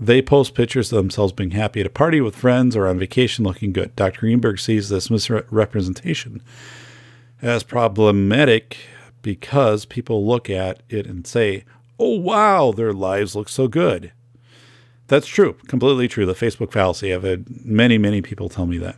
they 0.00 0.22
post 0.22 0.54
pictures 0.54 0.92
of 0.92 0.96
themselves 0.96 1.32
being 1.32 1.50
happy 1.50 1.80
at 1.80 1.86
a 1.86 1.90
party 1.90 2.20
with 2.20 2.34
friends 2.36 2.74
or 2.74 2.86
on 2.86 2.98
vacation 2.98 3.44
looking 3.44 3.72
good. 3.72 3.94
Dr. 3.96 4.20
Greenberg 4.20 4.60
sees 4.60 4.88
this 4.88 5.10
misrepresentation 5.10 6.42
as 7.42 7.62
problematic 7.62 8.78
because 9.20 9.84
people 9.84 10.26
look 10.26 10.48
at 10.48 10.82
it 10.88 11.06
and 11.06 11.26
say, 11.26 11.64
oh, 11.98 12.18
wow, 12.18 12.72
their 12.72 12.92
lives 12.92 13.36
look 13.36 13.48
so 13.48 13.68
good. 13.68 14.12
That's 15.08 15.26
true, 15.26 15.54
completely 15.66 16.06
true. 16.06 16.26
The 16.26 16.34
Facebook 16.34 16.70
fallacy. 16.72 17.12
I've 17.12 17.24
had 17.24 17.64
many, 17.64 17.98
many 17.98 18.22
people 18.22 18.48
tell 18.48 18.66
me 18.66 18.78
that. 18.78 18.96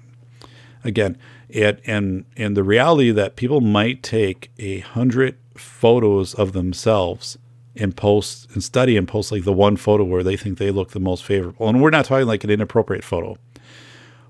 Again, 0.85 1.16
it, 1.49 1.81
and 1.87 2.24
and 2.37 2.57
the 2.57 2.65
reality 2.65 3.11
that 3.11 3.37
people 3.37 3.61
might 3.61 4.03
take 4.03 4.51
a 4.59 4.81
hundred 4.81 5.37
photos 5.57 6.35
of 6.35 6.53
themselves 6.53 7.39
and 7.77 7.97
post 7.97 8.51
and 8.53 8.62
study 8.62 8.97
and 8.97 9.07
post 9.07 9.31
like 9.31 9.45
the 9.45 9.53
one 9.53 9.77
photo 9.77 10.05
where 10.05 10.23
they 10.23 10.37
think 10.37 10.59
they 10.59 10.70
look 10.70 10.91
the 10.91 11.01
most 11.01 11.24
favorable. 11.24 11.69
And 11.69 11.81
we're 11.81 11.91
not 11.91 12.07
talking 12.07 12.27
like 12.27 12.45
an 12.45 12.51
inappropriate 12.51 13.05
photo. 13.05 13.37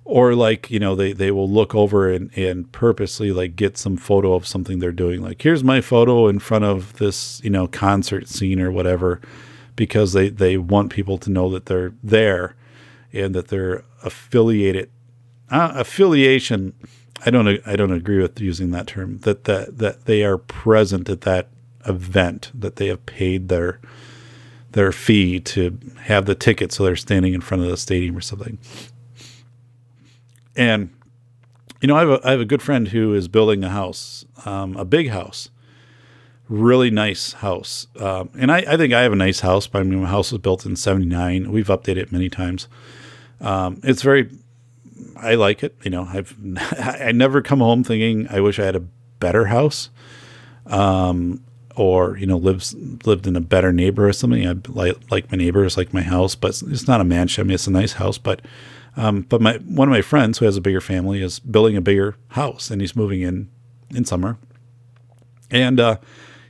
Or 0.05 0.35
like, 0.35 0.71
you 0.71 0.81
know, 0.81 0.97
they, 0.97 1.13
they 1.13 1.31
will 1.31 1.49
look 1.49 1.75
over 1.75 2.11
and, 2.11 2.37
and 2.37 2.71
purposely 2.73 3.31
like 3.33 3.55
get 3.55 3.79
some 3.79 3.97
photo 3.97 4.35
of 4.35 4.47
something 4.47 4.81
they're 4.81 4.93
doing. 4.93 5.23
Like, 5.23 5.41
here's 5.41 5.63
my 5.63 5.81
photo 5.81 6.27
in 6.27 6.41
front 6.41 6.65
of 6.65 6.95
this, 6.95 7.41
you 7.45 7.51
know, 7.51 7.69
concert 7.69 8.29
scene 8.29 8.61
or 8.61 8.73
whatever, 8.73 9.21
because 9.81 10.13
they, 10.13 10.29
they 10.29 10.59
want 10.59 10.93
people 10.93 11.17
to 11.17 11.31
know 11.31 11.49
that 11.49 11.65
they're 11.65 11.95
there 12.03 12.55
and 13.15 13.35
that 13.35 13.49
they're 13.49 13.83
affiliated. 14.03 14.91
Uh, 15.51 15.73
affiliation, 15.75 16.75
I 17.25 17.31
don't 17.31 17.49
I 17.67 17.77
don't 17.77 17.91
agree 17.91 18.21
with 18.21 18.39
using 18.39 18.73
that 18.73 18.87
term. 18.87 19.21
That 19.21 19.45
that 19.45 19.79
that 19.79 20.05
they 20.05 20.23
are 20.23 20.37
present 20.37 21.09
at 21.09 21.23
that 21.23 21.49
event 21.87 22.51
that 22.53 22.77
they 22.77 22.89
have 22.89 23.07
paid 23.07 23.49
their 23.49 23.81
their 24.73 24.93
fee 24.93 25.41
to 25.41 25.79
have 26.03 26.27
the 26.27 26.35
ticket 26.35 26.73
so 26.73 26.85
they're 26.85 26.95
standing 26.95 27.33
in 27.33 27.41
front 27.41 27.63
of 27.63 27.71
the 27.71 27.79
stadium 27.79 28.15
or 28.15 28.21
something. 28.21 28.59
And 30.55 30.91
you 31.81 31.89
know, 31.89 31.97
I 31.97 32.01
have 32.01 32.11
a, 32.11 32.21
I 32.23 32.31
have 32.33 32.41
a 32.41 32.45
good 32.45 32.61
friend 32.61 32.89
who 32.89 33.15
is 33.15 33.29
building 33.29 33.65
a 33.65 33.71
house, 33.71 34.27
um, 34.45 34.77
a 34.77 34.85
big 34.85 35.09
house, 35.09 35.49
really 36.51 36.91
nice 36.91 37.35
house. 37.35 37.87
Um, 37.99 38.29
and 38.37 38.51
I, 38.51 38.59
I, 38.59 38.77
think 38.77 38.93
I 38.93 39.03
have 39.03 39.13
a 39.13 39.17
nice 39.17 39.41
house, 39.41 39.67
but 39.67 39.81
I 39.81 39.83
mean, 39.85 40.03
my 40.03 40.09
house 40.09 40.33
was 40.33 40.41
built 40.41 40.67
in 40.67 40.77
79. 40.77 41.51
We've 41.51 41.69
updated 41.69 41.97
it 41.97 42.13
many 42.13 42.29
times. 42.29 42.69
Um, 43.41 43.81
it's 43.85 44.03
very, 44.03 44.29
I 45.17 45.37
like 45.37 45.63
it. 45.63 45.77
You 45.85 45.91
know, 45.93 46.09
I've, 46.11 46.37
I 46.79 47.13
never 47.13 47.41
come 47.41 47.61
home 47.61 47.85
thinking 47.85 48.27
I 48.29 48.41
wish 48.41 48.59
I 48.59 48.65
had 48.65 48.77
a 48.77 48.81
better 49.21 49.47
house. 49.47 49.91
Um, 50.67 51.43
or 51.77 52.19
you 52.19 52.27
know 52.27 52.37
lives 52.37 52.75
lived 53.07 53.27
in 53.27 53.37
a 53.37 53.41
better 53.41 53.73
neighbor 53.73 54.07
or 54.07 54.13
something. 54.13 54.47
I 54.47 54.55
like 54.69 54.99
like 55.11 55.31
my 55.31 55.39
neighbors, 55.39 55.77
like 55.77 55.95
my 55.95 56.03
house, 56.03 56.35
but 56.35 56.61
it's 56.67 56.87
not 56.87 57.01
a 57.01 57.05
mansion. 57.05 57.43
I 57.43 57.45
mean, 57.45 57.55
it's 57.55 57.67
a 57.67 57.71
nice 57.71 57.95
house, 57.95 58.19
but 58.19 58.43
um, 58.97 59.23
but 59.23 59.41
my 59.41 59.57
one 59.59 59.89
of 59.89 59.93
my 59.93 60.03
friends 60.03 60.39
who 60.39 60.45
has 60.45 60.57
a 60.57 60.61
bigger 60.61 60.81
family 60.81 61.23
is 61.23 61.39
building 61.39 61.77
a 61.77 61.81
bigger 61.81 62.17
house, 62.29 62.71
and 62.71 62.81
he's 62.81 62.97
moving 62.97 63.23
in 63.23 63.49
in 63.95 64.05
summer, 64.05 64.37
and 65.51 65.81
uh, 65.81 65.97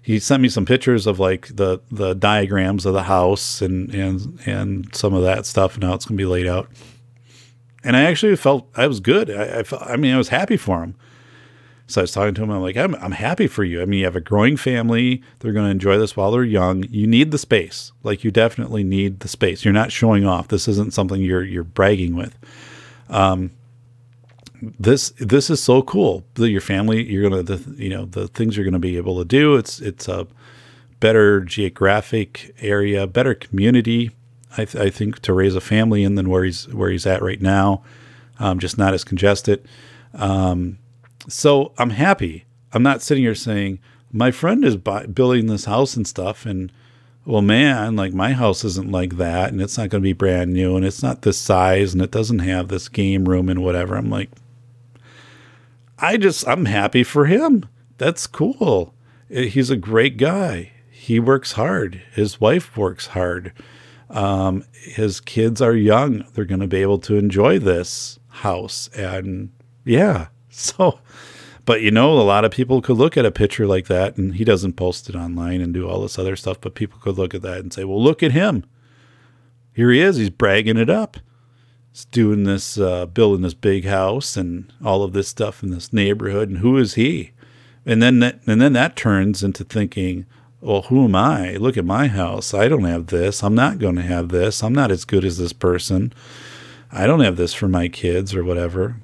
he 0.02 0.18
sent 0.18 0.43
me 0.43 0.48
some 0.48 0.64
pictures 0.64 1.06
of 1.06 1.18
like 1.18 1.48
the 1.55 1.81
the 1.90 2.14
diagrams 2.14 2.86
of 2.86 2.94
the 2.94 3.05
house 3.05 3.60
and 3.60 3.94
and 3.94 4.40
and 4.47 4.94
some 4.94 5.14
of 5.14 5.22
that 5.22 5.47
stuff 5.47 5.74
and 5.74 5.85
how 5.85 5.94
it's 5.94 6.06
to 6.06 6.12
be 6.12 6.24
laid 6.24 6.47
out. 6.47 6.68
And 7.82 7.97
I 7.97 8.02
actually 8.02 8.36
felt 8.36 8.68
I 8.77 8.86
was 8.86 9.01
good. 9.01 9.31
I, 9.31 9.60
I, 9.60 9.62
felt, 9.62 9.82
I 9.82 9.97
mean, 9.97 10.14
I 10.14 10.18
was 10.18 10.28
happy 10.28 10.56
for 10.59 10.82
him. 10.82 10.94
So 11.86 12.01
I 12.01 12.02
was 12.02 12.12
talking 12.12 12.35
to 12.35 12.43
him. 12.43 12.51
I'm 12.51 12.60
like, 12.60 12.77
I'm, 12.77 12.94
I'm 12.97 13.12
happy 13.12 13.47
for 13.47 13.64
you. 13.64 13.82
I 13.82 13.85
mean, 13.85 14.01
you 14.01 14.05
have 14.05 14.16
a 14.16 14.20
growing 14.20 14.56
family. 14.56 15.22
They're 15.40 15.52
going 15.52 15.64
to 15.64 15.70
enjoy 15.70 15.98
this 15.98 16.16
while 16.16 16.31
they're 16.31 16.44
young. 16.44 16.85
You 16.89 17.06
need 17.06 17.31
the 17.31 17.39
space. 17.39 17.90
Like 18.02 18.22
you 18.22 18.31
definitely 18.31 18.85
need 18.85 19.20
the 19.20 19.28
space. 19.28 19.64
You're 19.64 19.74
not 19.74 19.90
showing 19.90 20.24
off. 20.24 20.48
This 20.48 20.68
isn't 20.68 20.93
something 20.93 21.20
you're 21.20 21.43
you're 21.43 21.64
bragging 21.64 22.14
with. 22.14 22.39
Um, 23.09 23.51
this 24.61 25.11
this 25.19 25.51
is 25.51 25.62
so 25.62 25.82
cool. 25.82 26.24
that 26.35 26.51
Your 26.51 26.61
family, 26.61 27.11
you're 27.11 27.28
gonna 27.28 27.43
the 27.43 27.74
you 27.77 27.91
know 27.91 28.05
the 28.05 28.28
things 28.28 28.57
you're 28.57 28.65
gonna 28.65 28.78
be 28.78 28.97
able 28.97 29.19
to 29.19 29.24
do. 29.24 29.57
It's 29.57 29.81
it's 29.81 30.09
a 30.09 30.27
better 31.01 31.41
geographic 31.41 32.55
area, 32.61 33.07
better 33.07 33.35
community. 33.35 34.11
I, 34.57 34.65
th- 34.65 34.85
I 34.85 34.91
think 34.91 35.20
to 35.20 35.32
raise 35.32 35.55
a 35.55 35.61
family 35.61 36.05
in 36.05 36.16
than 36.16 36.28
where 36.28 36.45
he's 36.45 36.69
where 36.69 36.91
he's 36.91 37.07
at 37.07 37.23
right 37.23 37.41
now. 37.41 37.82
Um, 38.39 38.59
just 38.59 38.78
not 38.78 38.95
as 38.95 39.05
congested. 39.05 39.66
Um, 40.15 40.78
so 41.28 41.73
I'm 41.78 41.91
happy. 41.91 42.47
I'm 42.73 42.82
not 42.82 43.03
sitting 43.03 43.24
here 43.24 43.35
saying 43.35 43.81
my 44.12 44.31
friend 44.31 44.65
is 44.65 44.77
building 44.77 45.47
this 45.47 45.66
house 45.66 45.97
and 45.97 46.07
stuff, 46.07 46.47
and 46.47 46.73
well, 47.24 47.43
man, 47.43 47.97
like 47.97 48.12
my 48.12 48.32
house 48.32 48.65
isn't 48.65 48.91
like 48.91 49.16
that, 49.16 49.53
and 49.53 49.61
it's 49.61 49.78
not 49.78 49.91
going 49.91 50.03
to 50.03 50.07
be 50.09 50.12
brand 50.12 50.53
new, 50.53 50.77
and 50.77 50.85
it's 50.85 51.03
not 51.03 51.23
this 51.23 51.39
size, 51.39 51.93
and 51.93 52.03
it 52.03 52.11
doesn't 52.11 52.41
have 52.41 52.69
this 52.69 52.89
game 52.89 53.28
room 53.28 53.49
and 53.49 53.62
whatever. 53.62 53.97
I'm 53.97 54.11
like, 54.11 54.31
I 56.01 56.16
just, 56.16 56.47
I'm 56.48 56.64
happy 56.64 57.05
for 57.05 57.27
him. 57.27 57.66
That's 57.98 58.27
cool. 58.27 58.94
Eh, 59.31 59.44
he's 59.44 59.70
a 59.70 59.77
great 59.77 60.16
guy. 60.16 60.72
He 60.90 61.20
works 61.20 61.52
hard. 61.52 62.02
His 62.12 62.40
wife 62.40 62.77
works 62.77 63.09
hard. 63.09 63.52
Um, 64.09 64.64
his 64.72 65.20
kids 65.20 65.60
are 65.62 65.74
young. 65.74 66.24
They're 66.32 66.44
going 66.44 66.60
to 66.60 66.66
be 66.66 66.82
able 66.82 66.98
to 67.01 67.16
enjoy 67.16 67.59
this 67.59 68.18
house. 68.28 68.89
And 68.94 69.51
yeah, 69.85 70.28
So, 70.51 70.98
but 71.64 71.81
you 71.81 71.90
know, 71.90 72.12
a 72.12 72.22
lot 72.22 72.44
of 72.44 72.51
people 72.51 72.82
could 72.82 72.97
look 72.97 73.16
at 73.16 73.24
a 73.24 73.31
picture 73.31 73.66
like 73.66 73.86
that, 73.86 74.16
and 74.16 74.35
he 74.35 74.44
doesn't 74.44 74.74
post 74.74 75.09
it 75.09 75.14
online 75.14 75.60
and 75.60 75.72
do 75.72 75.89
all 75.89 76.02
this 76.02 76.18
other 76.18 76.36
stuff, 76.36 76.60
but 76.60 76.74
people 76.74 76.98
could 77.01 77.16
look 77.16 77.35
at 77.35 77.43
that 77.43 77.60
and 77.60 77.72
say, 77.72 77.85
well, 77.85 78.02
look 78.02 78.22
at 78.22 78.32
him. 78.32 78.64
Here 79.72 79.90
he 79.90 80.01
is. 80.01 80.16
He's 80.16 80.31
bragging 80.31 80.77
it 80.77 80.90
up. 80.90 81.18
Doing 82.11 82.45
this, 82.45 82.79
uh, 82.79 83.07
building 83.07 83.43
this 83.43 83.55
big 83.55 83.85
house 83.85 84.37
and 84.37 84.73
all 84.85 85.03
of 85.03 85.12
this 85.12 85.29
stuff 85.29 85.62
in 85.62 85.71
this 85.71 85.93
neighborhood. 85.93 86.49
And 86.49 86.59
who 86.59 86.77
is 86.79 86.95
he? 86.95 87.33
And 87.85 88.03
then 88.03 88.21
that, 88.21 88.41
and 88.47 88.61
then 88.61 88.73
that 88.75 88.97
turns 88.97 89.43
into 89.43 89.65
thinking, 89.65 90.27
well, 90.61 90.83
who 90.83 91.05
am 91.05 91.15
I? 91.15 91.57
Look 91.57 91.77
at 91.77 91.85
my 91.85 92.09
house. 92.09 92.53
I 92.53 92.69
don't 92.69 92.85
have 92.85 93.07
this. 93.07 93.43
I'm 93.43 93.55
not 93.55 93.79
going 93.79 93.97
to 93.97 94.03
have 94.03 94.29
this. 94.29 94.62
I'm 94.62 94.75
not 94.75 94.91
as 94.91 95.05
good 95.05 95.25
as 95.25 95.39
this 95.39 95.53
person. 95.53 96.12
I 96.93 97.07
don't 97.07 97.21
have 97.21 97.37
this 97.37 97.55
for 97.55 97.69
my 97.69 97.89
kids 97.89 98.35
or 98.35 98.45
whatever. 98.45 98.97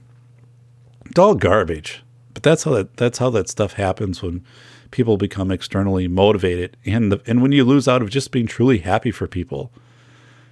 It's 1.06 1.18
all 1.18 1.34
garbage. 1.34 2.02
But 2.34 2.42
that's 2.42 2.64
how 2.64 2.72
that 2.72 2.98
that's 2.98 3.18
how 3.18 3.30
that 3.30 3.48
stuff 3.48 3.74
happens 3.74 4.22
when 4.22 4.44
people 4.90 5.16
become 5.16 5.50
externally 5.50 6.06
motivated 6.06 6.76
and 6.84 7.10
the, 7.10 7.22
and 7.26 7.40
when 7.40 7.52
you 7.52 7.64
lose 7.64 7.88
out 7.88 8.02
of 8.02 8.10
just 8.10 8.30
being 8.30 8.46
truly 8.46 8.78
happy 8.78 9.10
for 9.10 9.26
people. 9.26 9.72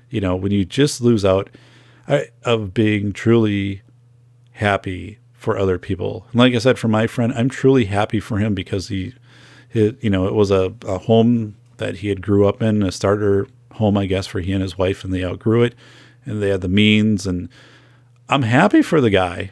You 0.09 0.23
know, 0.23 0.35
when 0.37 0.53
you 0.53 0.65
just 0.65 1.03
lose 1.03 1.25
out 1.25 1.51
of 2.07 2.75
being 2.75 3.13
truly 3.13 3.83
happy 4.53 5.19
for 5.33 5.59
other 5.59 5.79
people. 5.79 6.27
And 6.31 6.39
like 6.41 6.55
I 6.55 6.59
said, 6.59 6.79
for 6.79 6.89
my 6.89 7.07
friend, 7.07 7.33
I'm 7.35 7.49
truly 7.49 7.87
happy 7.87 8.21
for 8.21 8.39
him 8.39 8.55
because 8.55 8.89
he, 8.89 9.15
he 9.69 9.97
you 10.01 10.11
know, 10.11 10.27
it 10.27 10.35
was 10.35 10.51
a, 10.51 10.75
a 10.87 10.99
home 10.99 11.57
that 11.77 11.97
he 11.97 12.09
had 12.09 12.23
grew 12.23 12.47
up 12.47 12.63
in, 12.63 12.83
a 12.83 12.93
starter 12.93 13.47
home, 13.73 13.97
I 13.97 14.07
guess, 14.07 14.27
for 14.27 14.41
he 14.41 14.53
and 14.53 14.63
his 14.63 14.79
wife, 14.79 15.05
and 15.05 15.13
they 15.13 15.25
outgrew 15.25 15.63
it, 15.63 15.75
and 16.25 16.43
they 16.43 16.49
had 16.49 16.61
the 16.61 16.69
means. 16.69 17.27
And 17.27 17.49
I'm 18.29 18.43
happy 18.43 18.83
for 18.83 19.01
the 19.01 19.11
guy. 19.11 19.51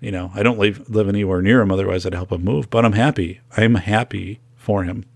You 0.00 0.10
know, 0.12 0.30
I 0.34 0.42
don't 0.42 0.58
live, 0.58 0.88
live 0.90 1.08
anywhere 1.08 1.40
near 1.40 1.60
him, 1.60 1.72
otherwise 1.72 2.04
I'd 2.04 2.14
help 2.14 2.30
him 2.30 2.44
move. 2.44 2.68
But 2.70 2.84
I'm 2.84 2.92
happy. 2.92 3.40
I'm 3.56 3.76
happy 3.76 4.40
for 4.54 4.84
him. 4.84 5.06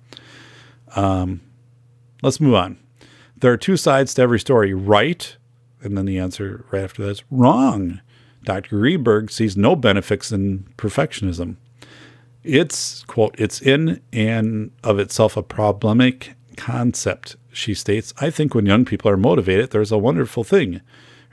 Um, 0.97 1.42
let's 2.22 2.40
move 2.40 2.55
on. 2.55 2.78
There 3.36 3.52
are 3.52 3.59
two 3.59 3.76
sides 3.76 4.14
to 4.14 4.22
every 4.22 4.40
story 4.40 4.74
right, 4.74 5.36
and 5.82 5.97
then 5.97 6.07
the 6.07 6.19
answer 6.19 6.65
right 6.70 6.82
after 6.82 7.05
that 7.05 7.11
is 7.11 7.24
wrong. 7.31 8.01
Dr. 8.44 8.78
Greenberg 8.78 9.31
sees 9.31 9.57
no 9.57 9.77
benefits 9.77 10.32
in 10.32 10.66
perfectionism. 10.77 11.57
It's, 12.43 13.05
quote, 13.05 13.35
it's 13.39 13.61
in 13.61 14.01
and 14.12 14.70
of 14.82 14.98
itself 14.98 15.36
a 15.36 15.43
problematic 15.43 16.35
concept, 16.57 17.36
she 17.52 17.74
states. 17.74 18.15
I 18.19 18.31
think 18.31 18.55
when 18.55 18.66
young 18.66 18.85
people 18.85 19.11
are 19.11 19.16
motivated, 19.16 19.70
there's 19.70 19.93
a 19.93 19.98
wonderful 19.98 20.44
thing. 20.44 20.81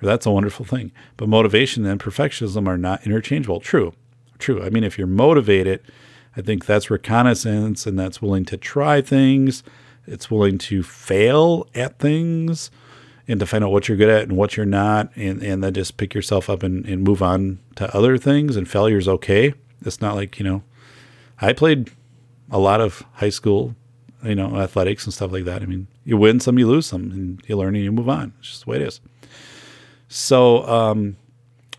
That's 0.02 0.26
a 0.26 0.32
wonderful 0.32 0.66
thing. 0.66 0.92
But 1.16 1.30
motivation 1.30 1.86
and 1.86 2.00
perfectionism 2.00 2.68
are 2.68 2.78
not 2.78 3.06
interchangeable. 3.06 3.62
True. 3.62 3.94
True. 4.38 4.62
I 4.64 4.70
mean, 4.70 4.84
if 4.84 4.98
you're 4.98 5.08
motivated, 5.08 5.82
I 6.36 6.42
think 6.42 6.66
that's 6.66 6.92
reconnaissance 6.92 7.88
and 7.88 7.98
that's 7.98 8.22
willing 8.22 8.46
to 8.46 8.58
try 8.58 9.02
things. 9.02 9.64
It's 10.06 10.30
willing 10.30 10.58
to 10.60 10.84
fail 10.84 11.68
at 11.74 12.00
things 12.00 12.70
and 13.28 13.40
to 13.40 13.46
find 13.46 13.64
out 13.64 13.72
what 13.72 13.88
you're 13.88 13.98
good 13.98 14.10
at 14.10 14.24
and 14.24 14.38
what 14.38 14.56
you're 14.56 14.66
not, 14.66 15.12
and, 15.16 15.42
and 15.44 15.64
then 15.64 15.74
just 15.74 15.98
pick 15.98 16.14
yourself 16.14 16.50
up 16.50 16.64
and, 16.64 16.86
and 16.86 17.04
move 17.04 17.22
on 17.22 17.60
to 17.76 17.94
other 17.96 18.18
things. 18.18 18.56
And 18.56 18.70
failure's 18.70 19.08
okay. 19.08 19.54
It's 19.86 20.02
not 20.02 20.16
like, 20.16 20.40
you 20.40 20.46
know, 20.46 20.64
I 21.42 21.54
played 21.54 21.92
a 22.50 22.58
lot 22.58 22.82
of 22.82 23.04
high 23.14 23.30
school, 23.30 23.76
you 24.24 24.36
know, 24.36 24.58
athletics 24.58 25.06
and 25.06 25.14
stuff 25.14 25.32
like 25.32 25.44
that. 25.46 25.62
I 25.62 25.66
mean, 25.66 25.88
you 26.06 26.18
win 26.18 26.40
some, 26.40 26.58
you 26.58 26.68
lose 26.68 26.86
some, 26.86 27.12
and 27.12 27.44
you 27.48 27.58
learn 27.58 27.76
and 27.76 27.84
you 27.84 27.92
move 27.92 28.10
on. 28.10 28.34
It's 28.40 28.50
just 28.50 28.66
the 28.66 28.72
way 28.72 28.78
it 28.78 28.82
is. 28.84 29.02
So 30.08 30.66
um, 30.68 31.18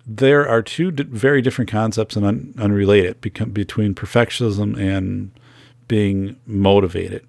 there 0.06 0.46
are 0.46 0.62
two 0.62 0.90
very 0.92 1.40
different 1.40 1.70
concepts 1.70 2.14
and 2.14 2.26
un- 2.26 2.54
unrelated 2.58 3.20
between 3.22 3.94
perfectionism 3.94 4.78
and 4.78 5.30
being 5.88 6.36
motivated. 6.46 7.26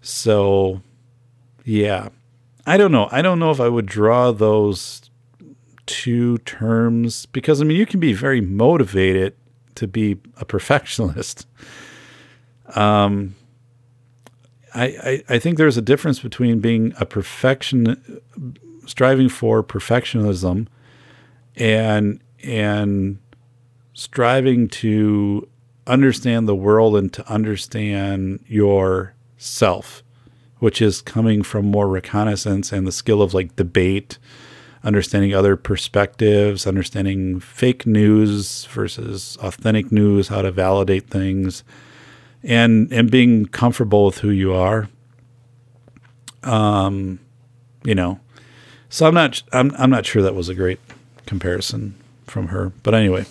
So, 0.00 0.80
yeah, 1.64 2.08
I 2.66 2.76
don't 2.76 2.92
know. 2.92 3.08
I 3.10 3.22
don't 3.22 3.38
know 3.38 3.50
if 3.50 3.60
I 3.60 3.68
would 3.68 3.86
draw 3.86 4.32
those 4.32 5.10
two 5.86 6.38
terms 6.38 7.26
because 7.26 7.60
I 7.60 7.64
mean, 7.64 7.76
you 7.76 7.86
can 7.86 8.00
be 8.00 8.12
very 8.12 8.40
motivated 8.40 9.34
to 9.76 9.86
be 9.86 10.18
a 10.36 10.44
perfectionist. 10.44 11.46
Um, 12.74 13.34
I, 14.74 14.84
I, 14.84 15.22
I 15.34 15.38
think 15.38 15.58
there's 15.58 15.76
a 15.76 15.82
difference 15.82 16.20
between 16.20 16.60
being 16.60 16.92
a 16.98 17.06
perfection, 17.06 18.20
striving 18.86 19.28
for 19.28 19.62
perfectionism, 19.64 20.68
and 21.56 22.20
and 22.44 23.18
striving 23.94 24.68
to 24.68 25.48
understand 25.86 26.46
the 26.46 26.54
world 26.54 26.96
and 26.96 27.12
to 27.12 27.28
understand 27.28 28.44
yourself, 28.46 30.02
which 30.60 30.80
is 30.80 31.02
coming 31.02 31.42
from 31.42 31.64
more 31.66 31.88
reconnaissance 31.88 32.70
and 32.70 32.86
the 32.86 32.92
skill 32.92 33.20
of 33.22 33.34
like 33.34 33.56
debate, 33.56 34.18
understanding 34.84 35.34
other 35.34 35.56
perspectives, 35.56 36.66
understanding 36.66 37.40
fake 37.40 37.86
news 37.86 38.66
versus 38.66 39.36
authentic 39.40 39.90
news, 39.90 40.28
how 40.28 40.42
to 40.42 40.52
validate 40.52 41.08
things, 41.08 41.64
and 42.42 42.92
and 42.92 43.10
being 43.10 43.46
comfortable 43.46 44.06
with 44.06 44.18
who 44.18 44.30
you 44.30 44.54
are. 44.54 44.88
Um, 46.42 47.18
you 47.82 47.94
know, 47.94 48.20
so 48.88 49.06
I'm 49.06 49.14
not 49.14 49.42
I'm 49.52 49.72
I'm 49.76 49.90
not 49.90 50.06
sure 50.06 50.22
that 50.22 50.34
was 50.34 50.48
a 50.48 50.54
great 50.54 50.80
comparison 51.26 51.94
from 52.26 52.48
her, 52.48 52.72
but 52.82 52.94
anyway. 52.94 53.26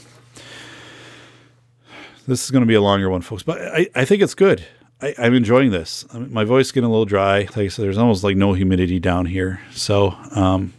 This 2.27 2.43
is 2.45 2.51
going 2.51 2.61
to 2.61 2.67
be 2.67 2.75
a 2.75 2.81
longer 2.81 3.09
one, 3.09 3.21
folks, 3.21 3.41
but 3.41 3.59
I, 3.59 3.87
I 3.95 4.05
think 4.05 4.21
it's 4.21 4.35
good. 4.35 4.63
I, 5.01 5.15
am 5.17 5.33
enjoying 5.33 5.71
this. 5.71 6.05
My 6.13 6.43
voice 6.43 6.71
getting 6.71 6.87
a 6.87 6.91
little 6.91 7.05
dry. 7.05 7.39
Like 7.39 7.57
I 7.57 7.67
said, 7.69 7.85
there's 7.85 7.97
almost 7.97 8.23
like 8.23 8.35
no 8.35 8.53
humidity 8.53 8.99
down 8.99 9.25
here. 9.25 9.61
So, 9.71 10.17
um, 10.35 10.73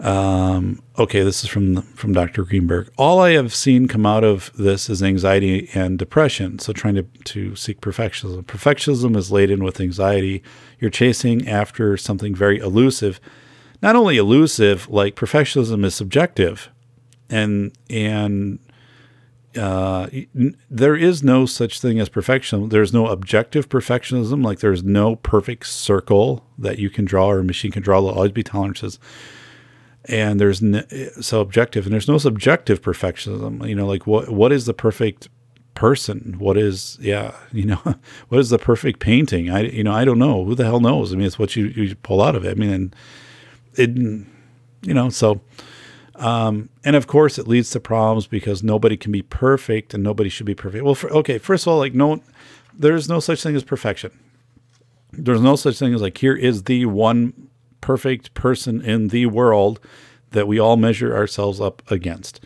um, 0.00 0.80
okay, 0.96 1.22
this 1.22 1.42
is 1.42 1.50
from 1.50 1.82
from 1.82 2.12
Dr. 2.12 2.44
Greenberg. 2.44 2.90
All 2.96 3.18
I 3.18 3.30
have 3.32 3.52
seen 3.52 3.88
come 3.88 4.06
out 4.06 4.22
of 4.22 4.52
this 4.56 4.88
is 4.88 5.02
anxiety 5.02 5.68
and 5.74 5.98
depression. 5.98 6.60
So 6.60 6.72
trying 6.72 6.94
to 6.94 7.02
to 7.02 7.56
seek 7.56 7.80
perfectionism. 7.80 8.44
Perfectionism 8.44 9.16
is 9.16 9.32
laden 9.32 9.64
with 9.64 9.80
anxiety. 9.80 10.42
You're 10.78 10.90
chasing 10.90 11.48
after 11.48 11.96
something 11.96 12.34
very 12.34 12.58
elusive. 12.58 13.20
Not 13.82 13.96
only 13.96 14.16
elusive, 14.16 14.88
like 14.88 15.16
perfectionism 15.16 15.84
is 15.84 15.96
subjective, 15.96 16.70
and 17.28 17.72
and 17.90 18.60
uh, 19.58 20.08
there 20.70 20.96
is 20.96 21.22
no 21.22 21.46
such 21.46 21.80
thing 21.80 22.00
as 22.00 22.08
perfection. 22.08 22.68
There's 22.68 22.92
no 22.92 23.06
objective 23.06 23.68
perfectionism. 23.68 24.44
Like 24.44 24.60
there's 24.60 24.82
no 24.82 25.16
perfect 25.16 25.66
circle 25.66 26.44
that 26.56 26.78
you 26.78 26.90
can 26.90 27.04
draw 27.04 27.30
or 27.30 27.40
a 27.40 27.44
machine 27.44 27.72
can 27.72 27.82
draw. 27.82 28.00
There'll 28.00 28.16
always 28.16 28.32
be 28.32 28.42
tolerances. 28.42 28.98
And 30.04 30.40
there's 30.40 30.62
no, 30.62 30.82
so 31.20 31.40
objective, 31.40 31.84
and 31.84 31.92
there's 31.92 32.08
no 32.08 32.18
subjective 32.18 32.80
perfectionism. 32.80 33.68
You 33.68 33.74
know, 33.74 33.86
like 33.86 34.06
what 34.06 34.30
what 34.30 34.52
is 34.52 34.64
the 34.64 34.72
perfect 34.72 35.28
person? 35.74 36.36
What 36.38 36.56
is 36.56 36.96
yeah? 37.00 37.34
You 37.52 37.66
know, 37.66 37.94
what 38.28 38.38
is 38.38 38.50
the 38.50 38.58
perfect 38.58 39.00
painting? 39.00 39.50
I 39.50 39.62
you 39.62 39.84
know 39.84 39.92
I 39.92 40.04
don't 40.04 40.18
know. 40.18 40.44
Who 40.44 40.54
the 40.54 40.64
hell 40.64 40.80
knows? 40.80 41.12
I 41.12 41.16
mean, 41.16 41.26
it's 41.26 41.38
what 41.38 41.56
you 41.56 41.66
you 41.66 41.94
pull 41.96 42.22
out 42.22 42.36
of 42.36 42.44
it. 42.44 42.52
I 42.52 42.54
mean, 42.54 42.70
and 42.70 42.96
it 43.74 43.96
you 44.82 44.94
know 44.94 45.10
so 45.10 45.40
um, 46.18 46.68
and 46.84 46.96
of 46.96 47.06
course, 47.06 47.38
it 47.38 47.46
leads 47.46 47.70
to 47.70 47.80
problems 47.80 48.26
because 48.26 48.62
nobody 48.62 48.96
can 48.96 49.12
be 49.12 49.22
perfect 49.22 49.94
and 49.94 50.02
nobody 50.02 50.28
should 50.28 50.46
be 50.46 50.54
perfect. 50.54 50.84
Well, 50.84 50.94
for, 50.94 51.10
okay, 51.10 51.38
first 51.38 51.64
of 51.64 51.72
all, 51.72 51.78
like 51.78 51.94
no, 51.94 52.20
there's 52.74 53.08
no 53.08 53.20
such 53.20 53.42
thing 53.42 53.56
as 53.56 53.64
perfection. 53.64 54.18
There's 55.12 55.40
no 55.40 55.56
such 55.56 55.78
thing 55.78 55.94
as 55.94 56.02
like 56.02 56.18
here 56.18 56.36
is 56.36 56.64
the 56.64 56.86
one 56.86 57.48
perfect 57.80 58.34
person 58.34 58.80
in 58.82 59.08
the 59.08 59.26
world 59.26 59.80
that 60.32 60.46
we 60.46 60.58
all 60.58 60.76
measure 60.76 61.16
ourselves 61.16 61.60
up 61.60 61.82
against, 61.90 62.44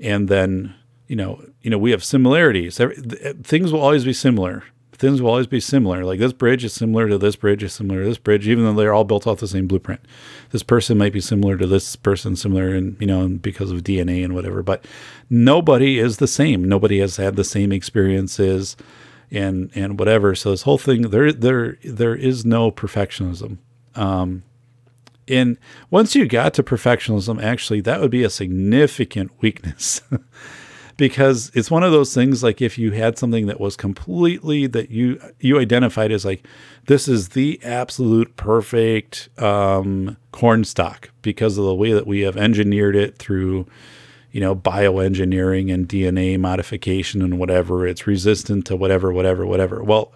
and 0.00 0.28
then 0.28 0.74
you 1.06 1.16
know, 1.16 1.44
you 1.60 1.70
know, 1.70 1.78
we 1.78 1.90
have 1.90 2.02
similarities. 2.02 2.78
Things 3.42 3.72
will 3.72 3.80
always 3.80 4.04
be 4.04 4.14
similar 4.14 4.64
things 5.02 5.20
will 5.20 5.30
always 5.30 5.48
be 5.48 5.58
similar. 5.58 6.04
Like 6.04 6.20
this 6.20 6.32
bridge 6.32 6.64
is 6.64 6.72
similar 6.72 7.08
to 7.08 7.18
this 7.18 7.34
bridge 7.34 7.64
is 7.64 7.72
similar 7.72 8.04
to 8.04 8.08
this 8.08 8.18
bridge, 8.18 8.46
even 8.46 8.64
though 8.64 8.72
they're 8.72 8.94
all 8.94 9.02
built 9.02 9.26
off 9.26 9.40
the 9.40 9.48
same 9.48 9.66
blueprint. 9.66 10.00
This 10.50 10.62
person 10.62 10.96
might 10.96 11.12
be 11.12 11.20
similar 11.20 11.56
to 11.58 11.66
this 11.66 11.96
person, 11.96 12.36
similar 12.36 12.68
and 12.68 12.96
you 13.00 13.08
know 13.08 13.26
because 13.26 13.72
of 13.72 13.82
DNA 13.82 14.24
and 14.24 14.32
whatever. 14.32 14.62
But 14.62 14.86
nobody 15.28 15.98
is 15.98 16.18
the 16.18 16.28
same. 16.28 16.68
Nobody 16.68 17.00
has 17.00 17.16
had 17.16 17.34
the 17.34 17.42
same 17.42 17.72
experiences 17.72 18.76
and 19.32 19.72
and 19.74 19.98
whatever. 19.98 20.36
So 20.36 20.52
this 20.52 20.62
whole 20.62 20.78
thing 20.78 21.10
there 21.10 21.32
there 21.32 21.78
there 21.82 22.14
is 22.14 22.46
no 22.46 22.70
perfectionism. 22.70 23.58
Um, 23.96 24.44
and 25.26 25.58
once 25.90 26.14
you 26.14 26.26
got 26.26 26.54
to 26.54 26.62
perfectionism, 26.62 27.42
actually, 27.42 27.80
that 27.80 28.00
would 28.00 28.10
be 28.12 28.22
a 28.22 28.30
significant 28.30 29.32
weakness. 29.40 30.00
because 30.96 31.50
it's 31.54 31.70
one 31.70 31.82
of 31.82 31.92
those 31.92 32.14
things 32.14 32.42
like 32.42 32.60
if 32.60 32.78
you 32.78 32.92
had 32.92 33.18
something 33.18 33.46
that 33.46 33.60
was 33.60 33.76
completely 33.76 34.66
that 34.66 34.90
you 34.90 35.20
you 35.40 35.58
identified 35.58 36.12
as 36.12 36.24
like 36.24 36.46
this 36.86 37.08
is 37.08 37.30
the 37.30 37.60
absolute 37.64 38.36
perfect 38.36 39.28
um, 39.38 40.16
corn 40.32 40.64
stock 40.64 41.10
because 41.22 41.58
of 41.58 41.64
the 41.64 41.74
way 41.74 41.92
that 41.92 42.06
we 42.06 42.20
have 42.20 42.36
engineered 42.36 42.96
it 42.96 43.18
through 43.18 43.66
you 44.30 44.40
know 44.40 44.54
bioengineering 44.54 45.72
and 45.72 45.88
DNA 45.88 46.38
modification 46.38 47.22
and 47.22 47.38
whatever 47.38 47.86
it's 47.86 48.06
resistant 48.06 48.66
to 48.66 48.76
whatever 48.76 49.12
whatever 49.12 49.46
whatever. 49.46 49.82
Well 49.82 50.12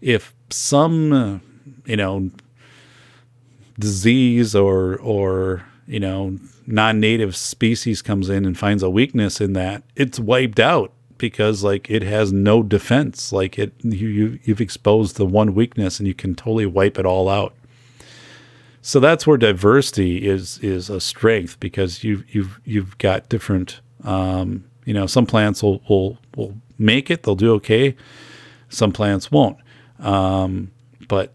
if 0.00 0.34
some 0.50 1.42
you 1.84 1.96
know 1.96 2.30
disease 3.78 4.54
or 4.54 4.96
or 4.96 5.64
you 5.88 5.98
know 5.98 6.38
non-native 6.66 7.34
species 7.34 8.02
comes 8.02 8.28
in 8.28 8.44
and 8.44 8.56
finds 8.56 8.82
a 8.82 8.90
weakness 8.90 9.40
in 9.40 9.54
that, 9.54 9.82
it's 9.96 10.20
wiped 10.20 10.60
out 10.60 10.92
because 11.16 11.64
like 11.64 11.90
it 11.90 12.02
has 12.02 12.32
no 12.32 12.62
defense. 12.62 13.32
Like 13.32 13.58
it, 13.58 13.72
you, 13.82 14.08
you 14.08 14.38
you've 14.44 14.60
exposed 14.60 15.16
the 15.16 15.26
one 15.26 15.54
weakness 15.54 15.98
and 15.98 16.06
you 16.06 16.14
can 16.14 16.34
totally 16.34 16.66
wipe 16.66 16.98
it 16.98 17.06
all 17.06 17.28
out. 17.28 17.54
So 18.80 19.00
that's 19.00 19.26
where 19.26 19.36
diversity 19.36 20.26
is 20.26 20.58
is 20.58 20.88
a 20.88 21.00
strength 21.00 21.58
because 21.58 22.04
you've 22.04 22.24
you've 22.34 22.60
you've 22.64 22.96
got 22.98 23.28
different. 23.28 23.80
Um, 24.04 24.64
you 24.84 24.94
know, 24.94 25.06
some 25.06 25.26
plants 25.26 25.62
will 25.62 25.82
will 25.88 26.18
will 26.36 26.54
make 26.78 27.10
it; 27.10 27.24
they'll 27.24 27.34
do 27.34 27.52
okay. 27.54 27.96
Some 28.68 28.92
plants 28.92 29.30
won't. 29.30 29.58
Um, 29.98 30.70
but 31.08 31.34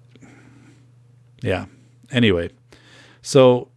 yeah. 1.42 1.66
Anyway, 2.12 2.52
so 3.22 3.68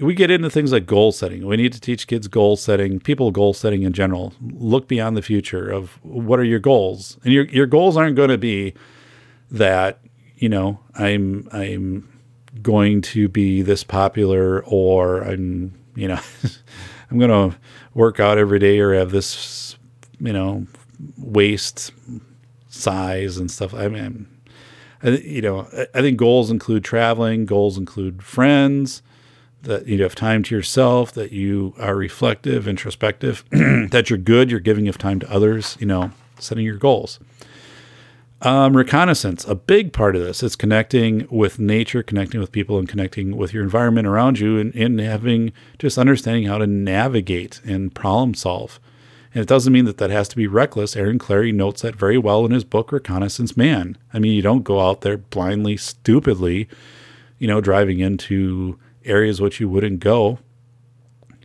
we 0.00 0.14
get 0.14 0.30
into 0.30 0.48
things 0.48 0.72
like 0.72 0.86
goal 0.86 1.12
setting. 1.12 1.46
We 1.46 1.56
need 1.56 1.72
to 1.72 1.80
teach 1.80 2.06
kids 2.06 2.26
goal 2.26 2.56
setting, 2.56 3.00
people 3.00 3.30
goal 3.30 3.52
setting 3.52 3.82
in 3.82 3.92
general. 3.92 4.32
Look 4.40 4.88
beyond 4.88 5.16
the 5.16 5.22
future 5.22 5.68
of 5.68 6.02
what 6.02 6.38
are 6.38 6.44
your 6.44 6.58
goals, 6.58 7.18
and 7.24 7.32
your 7.32 7.44
your 7.46 7.66
goals 7.66 7.96
aren't 7.96 8.16
going 8.16 8.30
to 8.30 8.38
be 8.38 8.74
that 9.50 10.00
you 10.36 10.48
know 10.48 10.80
I'm 10.94 11.48
I'm 11.52 12.08
going 12.62 13.02
to 13.02 13.28
be 13.28 13.62
this 13.62 13.84
popular 13.84 14.64
or 14.64 15.22
I'm 15.22 15.74
you 15.94 16.08
know 16.08 16.20
I'm 17.10 17.18
going 17.18 17.50
to 17.50 17.58
work 17.94 18.20
out 18.20 18.38
every 18.38 18.58
day 18.58 18.78
or 18.78 18.94
have 18.94 19.10
this 19.10 19.76
you 20.18 20.32
know 20.32 20.66
waist 21.18 21.92
size 22.68 23.36
and 23.36 23.50
stuff. 23.50 23.74
I 23.74 23.88
mean, 23.88 24.26
I, 25.02 25.10
you 25.10 25.42
know, 25.42 25.68
I 25.94 26.00
think 26.00 26.16
goals 26.16 26.50
include 26.50 26.84
traveling. 26.84 27.44
Goals 27.44 27.76
include 27.76 28.22
friends 28.22 29.02
that 29.62 29.86
you 29.86 30.02
have 30.02 30.14
time 30.14 30.42
to 30.44 30.54
yourself, 30.54 31.12
that 31.12 31.32
you 31.32 31.74
are 31.78 31.94
reflective, 31.94 32.66
introspective, 32.66 33.44
that 33.50 34.08
you're 34.08 34.18
good, 34.18 34.50
you're 34.50 34.60
giving 34.60 34.88
of 34.88 34.98
time 34.98 35.20
to 35.20 35.30
others, 35.30 35.76
you 35.80 35.86
know, 35.86 36.10
setting 36.38 36.64
your 36.64 36.76
goals. 36.76 37.18
Um, 38.42 38.74
reconnaissance, 38.74 39.44
a 39.46 39.54
big 39.54 39.92
part 39.92 40.16
of 40.16 40.22
this 40.22 40.42
is 40.42 40.56
connecting 40.56 41.26
with 41.30 41.58
nature, 41.58 42.02
connecting 42.02 42.40
with 42.40 42.52
people, 42.52 42.78
and 42.78 42.88
connecting 42.88 43.36
with 43.36 43.52
your 43.52 43.62
environment 43.62 44.06
around 44.06 44.38
you, 44.38 44.58
and, 44.58 44.74
and 44.74 44.98
having 44.98 45.52
just 45.78 45.98
understanding 45.98 46.44
how 46.44 46.56
to 46.56 46.66
navigate 46.66 47.60
and 47.66 47.94
problem 47.94 48.32
solve. 48.32 48.80
And 49.34 49.42
it 49.42 49.48
doesn't 49.48 49.72
mean 49.72 49.84
that 49.84 49.98
that 49.98 50.10
has 50.10 50.26
to 50.28 50.36
be 50.36 50.46
reckless. 50.46 50.96
Aaron 50.96 51.18
Clarey 51.18 51.52
notes 51.52 51.82
that 51.82 51.94
very 51.94 52.16
well 52.16 52.46
in 52.46 52.52
his 52.52 52.64
book, 52.64 52.92
Reconnaissance 52.92 53.58
Man. 53.58 53.98
I 54.12 54.18
mean, 54.18 54.32
you 54.32 54.42
don't 54.42 54.64
go 54.64 54.80
out 54.80 55.02
there 55.02 55.18
blindly, 55.18 55.76
stupidly, 55.76 56.66
you 57.38 57.46
know, 57.46 57.60
driving 57.60 58.00
into 58.00 58.78
areas 59.04 59.40
which 59.40 59.60
you 59.60 59.68
wouldn't 59.68 60.00
go. 60.00 60.38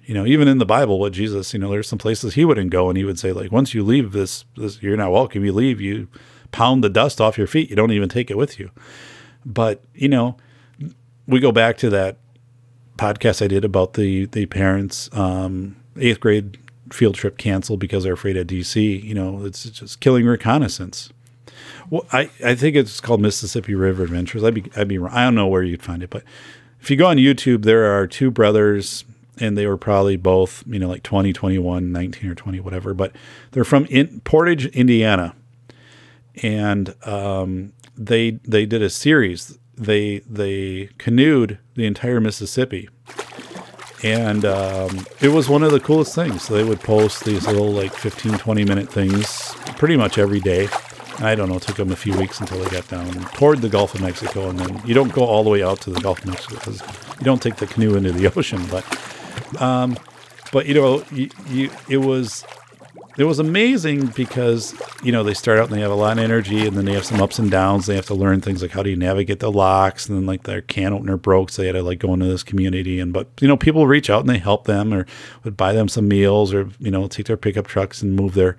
You 0.06 0.14
know, 0.14 0.26
even 0.26 0.48
in 0.48 0.60
the 0.60 0.66
Bible, 0.66 1.00
what 1.00 1.14
Jesus, 1.14 1.54
you 1.54 1.60
know, 1.60 1.72
there's 1.72 1.88
some 1.88 1.98
places 1.98 2.36
he 2.36 2.46
wouldn't 2.46 2.70
go, 2.70 2.90
and 2.90 2.98
he 2.98 3.04
would 3.04 3.18
say, 3.18 3.32
like, 3.32 3.52
once 3.52 3.74
you 3.74 3.84
leave 3.84 4.12
this, 4.12 4.46
this 4.56 4.82
you're 4.82 4.98
not 4.98 5.12
welcome. 5.12 5.44
You 5.44 5.52
leave, 5.52 5.82
you 5.82 6.08
pound 6.52 6.84
the 6.84 6.90
dust 6.90 7.20
off 7.20 7.38
your 7.38 7.48
feet. 7.48 7.70
You 7.70 7.76
don't 7.76 7.92
even 7.92 8.10
take 8.10 8.30
it 8.30 8.38
with 8.38 8.60
you. 8.60 8.70
But 9.46 9.84
you 9.94 10.08
know, 10.08 10.38
we 11.28 11.40
go 11.40 11.52
back 11.52 11.78
to 11.78 11.90
that 11.90 12.18
podcast 12.98 13.44
I 13.44 13.48
did 13.48 13.66
about 13.66 13.94
the 13.94 14.26
the 14.28 14.46
parents, 14.46 15.10
um, 15.14 15.76
eighth 15.98 16.20
grade 16.20 16.58
field 16.92 17.16
trip 17.16 17.38
canceled 17.38 17.80
because 17.80 18.04
they're 18.04 18.14
afraid 18.14 18.38
of 18.38 18.48
DC. 18.48 19.04
You 19.04 19.14
know, 19.14 19.46
it's 19.46 19.64
just 19.64 20.00
killing 20.00 20.26
reconnaissance. 20.26 21.12
Well, 21.90 22.06
I, 22.12 22.30
I 22.44 22.56
think 22.56 22.76
it's 22.76 23.00
called 23.00 23.22
Mississippi 23.22 23.76
River 23.76 24.04
Adventures. 24.04 24.44
I'd 24.44 24.54
be 24.54 24.64
I'd 24.76 24.88
be 24.88 24.98
wrong. 24.98 25.14
I 25.14 25.24
don't 25.24 25.36
know 25.36 25.48
where 25.48 25.64
you'd 25.64 25.84
find 25.84 26.04
it, 26.04 26.10
but 26.10 26.24
if 26.86 26.92
you 26.92 26.98
go 26.98 27.08
on 27.08 27.18
YouTube, 27.18 27.64
there 27.64 27.98
are 27.98 28.06
two 28.06 28.30
brothers, 28.30 29.06
and 29.40 29.58
they 29.58 29.66
were 29.66 29.76
probably 29.76 30.18
both 30.18 30.64
you 30.68 30.78
know 30.78 30.88
like 30.88 31.02
20, 31.02 31.34
21, 31.34 31.92
19 31.92 32.30
or 32.30 32.36
20, 32.36 32.60
whatever. 32.60 32.94
But 32.94 33.16
they're 33.54 33.64
from 33.64 33.88
in, 33.88 34.20
Portage, 34.20 34.68
Indiana, 34.68 35.34
and 36.44 36.94
um, 37.08 37.74
they 37.98 38.38
they 38.44 38.68
did 38.68 38.84
a 38.84 38.92
series. 38.92 39.58
They 39.74 40.20
they 40.20 40.90
canoed 41.00 41.58
the 41.74 41.88
entire 41.88 42.22
Mississippi 42.22 42.88
and 44.04 44.46
um, 44.46 45.08
it 45.20 45.30
was 45.30 45.50
one 45.50 45.64
of 45.64 45.72
the 45.72 45.80
coolest 45.80 46.14
things. 46.14 46.44
So 46.44 46.54
they 46.54 46.64
would 46.64 46.82
post 46.82 47.26
these 47.26 47.48
little 47.48 47.72
like 47.72 47.94
15, 47.96 48.38
20 48.38 48.64
minute 48.64 48.88
things 48.88 49.56
pretty 49.78 49.98
much 49.98 50.20
every 50.20 50.40
day. 50.40 50.68
I 51.20 51.36
don't 51.36 51.50
know, 51.50 51.56
it 51.56 51.62
took 51.62 51.78
them 51.78 51.92
a 51.92 51.96
few 51.96 52.18
weeks 52.18 52.40
until 52.40 52.60
they 52.60 52.70
got 52.70 52.88
down 52.88 53.12
toward 53.34 53.62
the 53.62 53.70
Gulf 53.70 53.96
of 53.96 54.02
Mexico. 54.02 54.50
And 54.50 54.60
then 54.60 54.82
you 54.86 54.94
don't 54.94 55.14
go 55.14 55.24
all 55.24 55.44
the 55.44 55.50
way 55.50 55.64
out 55.64 55.82
to 55.82 55.90
the 55.90 56.00
Gulf 56.00 56.20
of 56.20 56.28
Mexico 56.28 56.56
because 56.56 56.82
you 57.20 57.24
don't 57.24 57.42
take 57.42 57.56
the 57.58 57.68
canoe 57.68 57.96
into 57.96 58.12
the 58.12 58.28
ocean. 58.36 58.66
But, 58.68 59.62
um, 59.62 59.98
but 60.52 60.66
you 60.66 60.74
know, 60.74 61.04
you, 61.12 61.30
you, 61.48 61.72
it 61.90 61.98
was 61.98 62.46
it 63.18 63.24
was 63.24 63.40
amazing 63.40 64.08
because 64.08 64.76
you 65.04 65.12
know 65.12 65.24
they 65.24 65.34
start 65.34 65.58
out 65.58 65.70
and 65.70 65.76
they 65.76 65.82
have 65.82 65.92
a 65.92 65.96
lot 65.96 66.18
of 66.18 66.24
energy 66.24 66.68
and 66.68 66.76
then 66.76 66.86
they 66.86 66.94
have 66.94 67.06
some 67.06 67.22
ups 67.22 67.40
and 67.40 67.50
downs 67.50 67.86
they 67.86 67.96
have 67.96 68.06
to 68.06 68.14
learn 68.14 68.42
things 68.42 68.62
like 68.62 68.72
how 68.72 68.84
do 68.84 68.90
you 68.90 68.96
navigate 68.96 69.40
the 69.40 69.52
locks 69.52 70.08
and 70.08 70.18
then 70.18 70.26
like 70.26 70.44
their 70.44 70.62
can 70.62 70.94
opener 70.94 71.18
broke 71.18 71.50
so 71.50 71.62
they 71.62 71.68
had 71.68 71.76
to 71.76 71.82
like 71.84 72.00
go 72.00 72.14
into 72.14 72.26
this 72.26 72.44
community 72.44 73.00
and 73.00 73.14
but 73.14 73.28
you 73.40 73.48
know 73.48 73.58
people 73.58 73.88
reach 73.88 74.10
out 74.10 74.22
and 74.22 74.30
they 74.30 74.38
help 74.38 74.66
them 74.66 74.94
or 74.94 75.06
would 75.44 75.56
buy 75.56 75.72
them 75.72 75.88
some 75.88 76.08
meals 76.08 76.54
or 76.54 76.70
you 76.80 76.92
know 76.92 77.08
take 77.08 77.26
their 77.26 77.38
pickup 77.38 77.68
trucks 77.68 78.02
and 78.02 78.16
move 78.16 78.34
their 78.34 78.58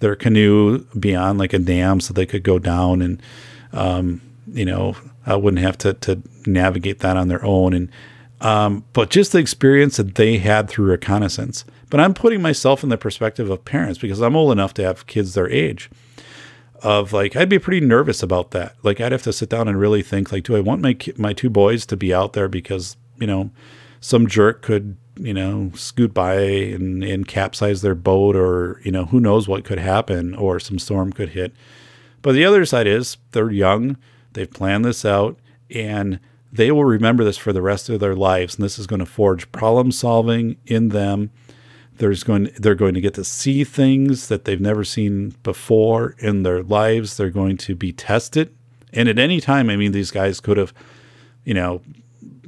their 0.00 0.16
canoe 0.16 0.80
beyond 0.98 1.38
like 1.38 1.52
a 1.52 1.58
dam 1.58 2.00
so 2.00 2.12
they 2.12 2.26
could 2.26 2.42
go 2.42 2.58
down 2.58 3.00
and 3.00 3.22
um, 3.72 4.20
you 4.52 4.64
know 4.64 4.96
I 5.26 5.36
wouldn't 5.36 5.62
have 5.62 5.78
to 5.78 5.94
to 5.94 6.22
navigate 6.46 6.98
that 7.00 7.16
on 7.16 7.28
their 7.28 7.44
own 7.44 7.72
and 7.72 7.90
um, 8.40 8.84
but 8.92 9.10
just 9.10 9.32
the 9.32 9.38
experience 9.38 9.98
that 9.98 10.14
they 10.14 10.38
had 10.38 10.68
through 10.68 10.90
reconnaissance. 10.90 11.64
But 11.90 12.00
I'm 12.00 12.14
putting 12.14 12.40
myself 12.40 12.82
in 12.82 12.88
the 12.88 12.96
perspective 12.96 13.50
of 13.50 13.64
parents 13.64 13.98
because 13.98 14.20
I'm 14.20 14.36
old 14.36 14.52
enough 14.52 14.72
to 14.74 14.84
have 14.84 15.06
kids 15.06 15.34
their 15.34 15.50
age. 15.50 15.90
Of 16.82 17.12
like, 17.12 17.36
I'd 17.36 17.50
be 17.50 17.58
pretty 17.58 17.84
nervous 17.84 18.22
about 18.22 18.52
that. 18.52 18.74
Like, 18.82 19.02
I'd 19.02 19.12
have 19.12 19.22
to 19.24 19.34
sit 19.34 19.50
down 19.50 19.68
and 19.68 19.78
really 19.78 20.02
think, 20.02 20.32
like, 20.32 20.44
do 20.44 20.56
I 20.56 20.60
want 20.60 20.80
my 20.80 20.96
my 21.18 21.34
two 21.34 21.50
boys 21.50 21.84
to 21.86 21.96
be 21.96 22.14
out 22.14 22.32
there 22.32 22.48
because 22.48 22.96
you 23.18 23.26
know 23.26 23.50
some 24.00 24.26
jerk 24.26 24.62
could 24.62 24.96
you 25.20 25.34
know 25.34 25.70
scoot 25.74 26.12
by 26.14 26.34
and, 26.34 27.04
and 27.04 27.26
capsize 27.26 27.82
their 27.82 27.94
boat, 27.94 28.36
or 28.36 28.80
you 28.84 28.90
know 28.90 29.06
who 29.06 29.20
knows 29.20 29.48
what 29.48 29.64
could 29.64 29.78
happen, 29.78 30.34
or 30.34 30.60
some 30.60 30.78
storm 30.78 31.12
could 31.12 31.30
hit. 31.30 31.52
But 32.22 32.32
the 32.32 32.44
other 32.44 32.64
side 32.64 32.86
is 32.86 33.16
they're 33.32 33.50
young, 33.50 33.96
they've 34.32 34.50
planned 34.50 34.84
this 34.84 35.04
out, 35.04 35.38
and 35.70 36.20
they 36.52 36.70
will 36.70 36.84
remember 36.84 37.24
this 37.24 37.38
for 37.38 37.52
the 37.52 37.62
rest 37.62 37.88
of 37.88 38.00
their 38.00 38.14
lives. 38.14 38.56
And 38.56 38.64
this 38.64 38.78
is 38.78 38.86
going 38.86 39.00
to 39.00 39.06
forge 39.06 39.50
problem 39.52 39.92
solving 39.92 40.56
in 40.66 40.88
them. 40.88 41.30
There's 41.96 42.24
going 42.24 42.50
they're 42.58 42.74
going 42.74 42.94
to 42.94 43.00
get 43.00 43.14
to 43.14 43.24
see 43.24 43.62
things 43.64 44.28
that 44.28 44.44
they've 44.44 44.60
never 44.60 44.84
seen 44.84 45.34
before 45.42 46.16
in 46.18 46.42
their 46.42 46.62
lives. 46.62 47.16
They're 47.16 47.30
going 47.30 47.56
to 47.58 47.74
be 47.74 47.92
tested. 47.92 48.54
And 48.92 49.08
at 49.08 49.18
any 49.18 49.40
time 49.40 49.70
i 49.70 49.76
mean 49.76 49.92
these 49.92 50.10
guys 50.10 50.40
could 50.40 50.56
have 50.56 50.74
you 51.44 51.54
know 51.54 51.80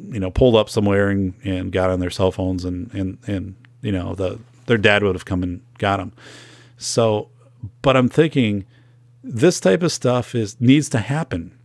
you 0.09 0.21
know 0.21 0.31
pulled 0.31 0.57
up 0.57 0.69
somewhere 0.69 1.09
and, 1.09 1.35
and 1.45 1.73
got 1.73 1.91
on 1.91 2.01
their 2.01 2.11
cell 2.11 2.33
phones 2.33 2.65
and 2.65 2.93
and 2.95 3.19
and 3.27 3.55
you 3.81 3.93
know 3.93 4.15
the 4.15 4.39
their 4.67 4.79
dad 4.79 5.03
would 5.03 5.15
have 5.15 5.25
come 5.25 5.43
and 5.43 5.61
got 5.79 5.99
them 5.99 6.13
so 6.77 7.29
but 7.83 7.97
i'm 7.97 8.09
thinking 8.09 8.65
this 9.23 9.61
type 9.61 9.83
of 9.83 9.93
stuff 9.93 10.35
is 10.35 10.61
needs 10.61 10.89
to 10.89 10.99
happen 10.99 11.57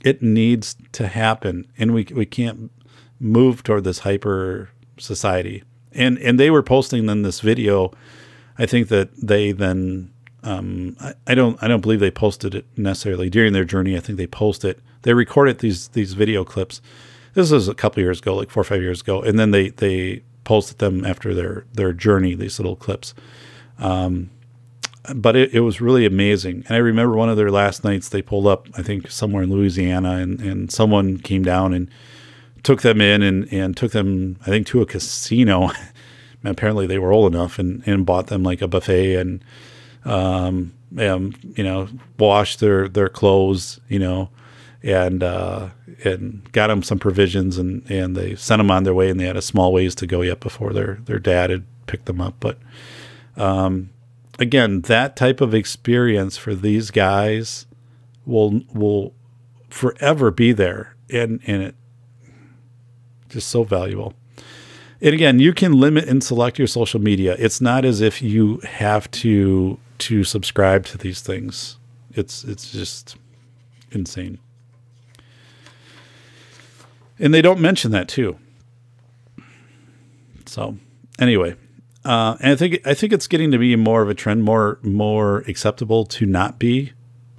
it 0.00 0.22
needs 0.22 0.76
to 0.92 1.08
happen, 1.08 1.66
and 1.76 1.92
we 1.92 2.06
we 2.14 2.26
can't 2.26 2.70
move 3.20 3.62
toward 3.62 3.84
this 3.84 4.00
hyper 4.00 4.70
society. 4.98 5.64
And 5.92 6.18
and 6.18 6.38
they 6.38 6.50
were 6.50 6.62
posting 6.62 7.06
then 7.06 7.22
this 7.22 7.40
video. 7.40 7.92
I 8.58 8.66
think 8.66 8.88
that 8.88 9.10
they 9.20 9.52
then 9.52 10.12
um, 10.42 10.96
I, 11.00 11.14
I, 11.26 11.34
don't 11.34 11.60
I 11.62 11.68
don't 11.68 11.80
believe 11.80 12.00
they 12.00 12.10
posted 12.10 12.54
it 12.54 12.66
necessarily 12.76 13.28
during 13.28 13.52
their 13.52 13.64
journey. 13.64 13.96
I 13.96 14.00
think 14.00 14.18
they 14.18 14.26
posted 14.26 14.80
they 15.02 15.14
recorded 15.14 15.58
these 15.58 15.88
these 15.88 16.12
video 16.14 16.44
clips. 16.44 16.80
This 17.38 17.52
was 17.52 17.68
a 17.68 17.74
couple 17.74 18.02
years 18.02 18.18
ago, 18.18 18.34
like 18.34 18.50
four 18.50 18.62
or 18.62 18.64
five 18.64 18.82
years 18.82 19.00
ago, 19.00 19.22
and 19.22 19.38
then 19.38 19.52
they 19.52 19.68
they 19.68 20.22
posted 20.42 20.78
them 20.78 21.04
after 21.04 21.32
their 21.32 21.66
their 21.72 21.92
journey. 21.92 22.34
These 22.34 22.58
little 22.58 22.74
clips. 22.74 23.14
Um, 23.78 24.30
but 25.14 25.36
it, 25.36 25.54
it 25.54 25.60
was 25.60 25.80
really 25.80 26.04
amazing. 26.04 26.64
And 26.66 26.74
I 26.74 26.78
remember 26.78 27.14
one 27.14 27.28
of 27.28 27.36
their 27.36 27.52
last 27.52 27.84
nights 27.84 28.08
they 28.08 28.22
pulled 28.22 28.48
up, 28.48 28.66
I 28.76 28.82
think 28.82 29.08
somewhere 29.08 29.44
in 29.44 29.52
Louisiana, 29.52 30.16
and, 30.16 30.40
and 30.40 30.72
someone 30.72 31.18
came 31.18 31.44
down 31.44 31.72
and 31.72 31.88
took 32.64 32.82
them 32.82 33.00
in 33.00 33.22
and, 33.22 33.50
and 33.52 33.76
took 33.76 33.92
them, 33.92 34.36
I 34.42 34.46
think, 34.46 34.66
to 34.66 34.82
a 34.82 34.86
casino. 34.86 35.70
apparently 36.44 36.88
they 36.88 36.98
were 36.98 37.12
old 37.12 37.32
enough 37.32 37.60
and, 37.60 37.84
and 37.86 38.04
bought 38.04 38.26
them 38.26 38.42
like 38.42 38.60
a 38.60 38.66
buffet 38.66 39.14
and, 39.14 39.44
um, 40.04 40.74
and, 40.96 41.38
you 41.56 41.62
know, 41.62 41.88
washed 42.18 42.58
their, 42.58 42.88
their 42.88 43.08
clothes, 43.08 43.78
you 43.88 44.00
know, 44.00 44.28
and, 44.82 45.22
uh, 45.22 45.70
and 46.04 46.50
got 46.52 46.68
them 46.68 46.82
some 46.82 46.98
provisions 46.98 47.58
and, 47.58 47.88
and 47.90 48.16
they 48.16 48.34
sent 48.36 48.60
them 48.60 48.70
on 48.70 48.84
their 48.84 48.94
way 48.94 49.10
and 49.10 49.18
they 49.18 49.26
had 49.26 49.36
a 49.36 49.42
small 49.42 49.72
ways 49.72 49.94
to 49.96 50.06
go 50.06 50.22
yet 50.22 50.40
before 50.40 50.72
their, 50.72 50.98
their 51.04 51.18
dad 51.18 51.50
had 51.50 51.64
picked 51.86 52.06
them 52.06 52.20
up. 52.20 52.34
But, 52.40 52.58
um, 53.36 53.90
again, 54.38 54.82
that 54.82 55.16
type 55.16 55.40
of 55.40 55.54
experience 55.54 56.36
for 56.36 56.54
these 56.54 56.90
guys 56.90 57.66
will 58.24 58.62
will 58.72 59.14
forever 59.68 60.30
be 60.30 60.52
there, 60.52 60.94
and 61.10 61.40
and 61.46 61.62
it 61.62 61.74
just 63.28 63.48
so 63.48 63.64
valuable. 63.64 64.14
And 65.00 65.14
again, 65.14 65.38
you 65.38 65.52
can 65.52 65.72
limit 65.74 66.08
and 66.08 66.24
select 66.24 66.58
your 66.58 66.66
social 66.66 67.00
media. 67.00 67.36
It's 67.38 67.60
not 67.60 67.84
as 67.84 68.00
if 68.00 68.22
you 68.22 68.58
have 68.58 69.10
to 69.12 69.78
to 69.98 70.24
subscribe 70.24 70.84
to 70.86 70.98
these 70.98 71.20
things. 71.20 71.78
It's 72.12 72.44
it's 72.44 72.70
just 72.70 73.16
insane. 73.90 74.38
And 77.18 77.34
they 77.34 77.42
don't 77.42 77.60
mention 77.60 77.90
that 77.92 78.08
too. 78.08 78.38
So, 80.46 80.76
anyway, 81.18 81.56
uh, 82.04 82.36
and 82.40 82.52
I 82.52 82.56
think 82.56 82.86
I 82.86 82.94
think 82.94 83.12
it's 83.12 83.26
getting 83.26 83.50
to 83.50 83.58
be 83.58 83.76
more 83.76 84.02
of 84.02 84.08
a 84.08 84.14
trend, 84.14 84.44
more 84.44 84.78
more 84.82 85.38
acceptable 85.48 86.04
to 86.06 86.26
not 86.26 86.58
be 86.58 86.92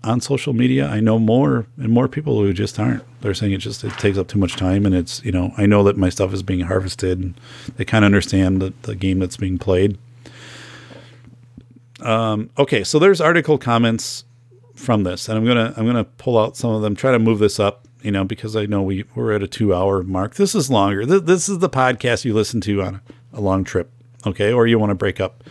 on 0.04 0.22
social 0.22 0.54
media. 0.54 0.88
I 0.88 1.00
know 1.00 1.20
more 1.20 1.66
and 1.78 1.90
more 1.90 2.08
people 2.08 2.40
who 2.40 2.54
just 2.54 2.80
aren't. 2.80 3.04
They're 3.22 3.34
saying 3.34 3.54
it 3.54 3.58
just 3.58 3.84
it 3.84 3.94
takes 3.94 4.18
up 4.18 4.28
too 4.28 4.40
much 4.40 4.56
time, 4.56 4.86
and 4.86 4.94
it's 4.94 5.24
you 5.24 5.32
know 5.32 5.54
I 5.58 5.66
know 5.66 5.84
that 5.84 5.98
my 5.98 6.10
stuff 6.10 6.34
is 6.34 6.44
being 6.44 6.62
harvested, 6.62 7.20
and 7.20 7.40
they 7.78 7.86
kind 7.86 8.06
of 8.06 8.08
understand 8.08 8.62
the, 8.62 8.74
the 8.84 8.96
game 8.96 9.20
that's 9.20 9.38
being 9.38 9.58
played. 9.58 9.98
Um, 12.02 12.50
okay, 12.58 12.84
so 12.84 13.00
there's 13.00 13.20
article 13.20 13.58
comments 13.58 14.24
from 14.76 15.04
this, 15.04 15.28
and 15.28 15.38
I'm 15.38 15.46
gonna 15.46 15.74
I'm 15.76 15.86
gonna 15.86 16.06
pull 16.06 16.38
out 16.38 16.56
some 16.56 16.72
of 16.72 16.82
them, 16.82 16.96
try 16.96 17.12
to 17.12 17.20
move 17.20 17.40
this 17.40 17.60
up, 17.60 17.88
you 18.02 18.12
know, 18.12 18.24
because 18.24 18.56
I 18.56 18.66
know 18.66 18.82
we 18.82 19.06
we're 19.16 19.34
at 19.34 19.44
a 19.44 19.48
two 19.48 19.74
hour 19.74 20.04
mark. 20.04 20.36
This 20.36 20.56
is 20.56 20.70
longer. 20.70 21.06
This, 21.06 21.22
this 21.22 21.50
is 21.50 21.60
the 21.60 21.70
podcast 21.70 22.26
you 22.26 22.34
listen 22.34 22.62
to 22.62 22.82
on 22.82 22.96
a, 22.96 23.40
a 23.40 23.42
long 23.42 23.64
trip 23.64 23.92
okay, 24.26 24.52
or 24.52 24.68
you 24.68 24.80
want 24.80 24.92
to 24.92 24.96
break 24.96 25.20
up. 25.20 25.44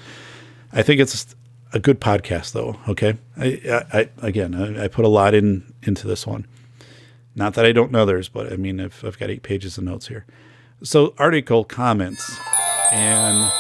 I 0.73 0.83
think 0.83 1.01
it's 1.01 1.35
a 1.73 1.79
good 1.79 2.01
podcast, 2.01 2.53
though. 2.53 2.79
Okay, 2.89 3.17
I, 3.37 3.85
I 3.93 4.09
again, 4.27 4.55
I, 4.55 4.85
I, 4.85 4.89
put 4.89 5.05
a 5.05 5.09
lot 5.09 5.35
in 5.35 5.73
into 5.83 6.07
this 6.07 6.27
one. 6.27 6.47
Not 7.35 7.55
that 7.55 7.65
I 7.65 7.73
don't 7.73 7.93
know 7.93 8.03
others, 8.03 8.29
but 8.29 8.53
I 8.53 8.57
mean, 8.57 8.81
I've, 8.81 9.03
I've 9.05 9.19
got 9.19 9.31
eight 9.31 9.43
pages 9.43 9.79
of 9.79 9.85
notes 9.85 10.09
here. 10.09 10.27
So, 10.83 11.15
article 11.19 11.65
comments, 11.65 12.39
and 12.93 13.51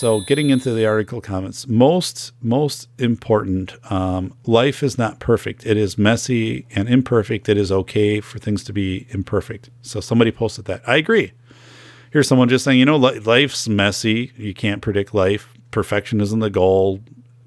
so 0.00 0.20
getting 0.22 0.50
into 0.50 0.72
the 0.72 0.86
article 0.86 1.20
comments. 1.20 1.68
Most 1.68 2.32
most 2.42 2.88
important. 2.98 3.74
Um, 3.90 4.34
life 4.46 4.82
is 4.82 4.98
not 4.98 5.20
perfect. 5.20 5.66
It 5.66 5.76
is 5.76 5.98
messy 5.98 6.66
and 6.74 6.88
imperfect. 6.88 7.48
It 7.48 7.56
is 7.56 7.70
okay 7.70 8.20
for 8.20 8.38
things 8.38 8.64
to 8.64 8.72
be 8.72 9.06
imperfect. 9.10 9.70
So 9.82 10.00
somebody 10.00 10.32
posted 10.32 10.64
that. 10.66 10.82
I 10.86 10.96
agree 10.96 11.32
here's 12.10 12.28
someone 12.28 12.48
just 12.48 12.64
saying, 12.64 12.78
you 12.78 12.84
know, 12.84 12.96
life's 12.96 13.68
messy. 13.68 14.32
You 14.36 14.54
can't 14.54 14.82
predict 14.82 15.14
life. 15.14 15.54
Perfection 15.70 16.20
isn't 16.20 16.40
the 16.40 16.50
goal. 16.50 17.00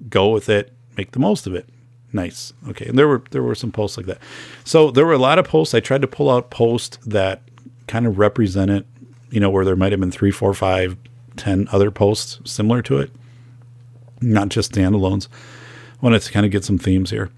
Go 0.08 0.30
with 0.30 0.48
it. 0.48 0.72
Make 0.96 1.12
the 1.12 1.18
most 1.18 1.46
of 1.46 1.54
it. 1.54 1.68
Nice. 2.12 2.52
Okay. 2.68 2.86
And 2.86 2.98
there 2.98 3.08
were 3.08 3.22
there 3.30 3.42
were 3.42 3.54
some 3.54 3.72
posts 3.72 3.96
like 3.96 4.06
that. 4.06 4.18
So 4.64 4.90
there 4.90 5.04
were 5.04 5.12
a 5.12 5.18
lot 5.18 5.38
of 5.38 5.46
posts. 5.46 5.74
I 5.74 5.80
tried 5.80 6.02
to 6.02 6.06
pull 6.06 6.30
out 6.30 6.50
posts 6.50 6.98
that 7.06 7.42
kind 7.86 8.06
of 8.06 8.18
represented, 8.18 8.86
you 9.30 9.40
know, 9.40 9.50
where 9.50 9.64
there 9.64 9.76
might 9.76 9.92
have 9.92 10.00
been 10.00 10.12
three, 10.12 10.30
four, 10.30 10.54
five, 10.54 10.96
ten 11.36 11.68
other 11.72 11.90
posts 11.90 12.40
similar 12.44 12.82
to 12.82 12.98
it, 12.98 13.10
not 14.20 14.48
just 14.48 14.72
standalones. 14.72 15.28
I 15.94 15.96
wanted 16.00 16.22
to 16.22 16.32
kind 16.32 16.46
of 16.46 16.52
get 16.52 16.64
some 16.64 16.78
themes 16.78 17.10
here. 17.10 17.30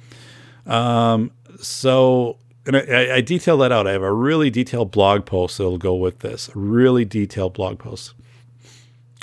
Um, 0.66 1.31
so 1.60 2.39
and 2.66 2.77
I, 2.77 3.16
I, 3.16 3.20
detail 3.20 3.56
that 3.59 3.70
out. 3.70 3.86
I 3.86 3.93
have 3.93 4.02
a 4.02 4.12
really 4.12 4.51
detailed 4.51 4.90
blog 4.90 5.24
post 5.24 5.59
that'll 5.59 5.78
go 5.78 5.94
with 5.94 6.18
this. 6.18 6.48
A 6.48 6.59
really 6.59 7.05
detailed 7.05 7.55
blog 7.55 7.78
post. 7.78 8.14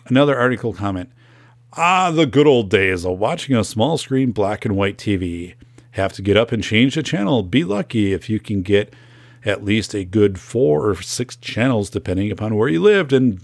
Another 0.06 0.38
article 0.38 0.74
comment. 0.74 1.12
Ah, 1.74 2.10
the 2.12 2.26
good 2.26 2.48
old 2.48 2.70
days 2.70 3.06
of 3.06 3.20
watching 3.20 3.56
a 3.56 3.64
small 3.64 3.98
screen 3.98 4.32
black 4.32 4.64
and 4.64 4.78
white 4.78 4.98
TV. 4.98 5.56
Have 5.91 6.14
to 6.14 6.22
get 6.22 6.38
up 6.38 6.52
and 6.52 6.64
change 6.64 6.95
the 6.95 7.04
channel. 7.04 7.44
Be 7.44 7.64
lucky 7.64 8.14
if 8.14 8.30
you 8.30 8.40
can 8.40 8.62
get 8.62 8.94
at 9.45 9.64
least 9.64 9.94
a 9.94 10.06
good 10.06 10.40
four 10.40 10.90
or 10.90 11.02
six 11.02 11.36
channels, 11.36 11.90
depending 11.90 12.32
upon 12.32 12.56
where 12.56 12.70
you 12.70 12.82
lived, 12.82 13.12
and 13.12 13.41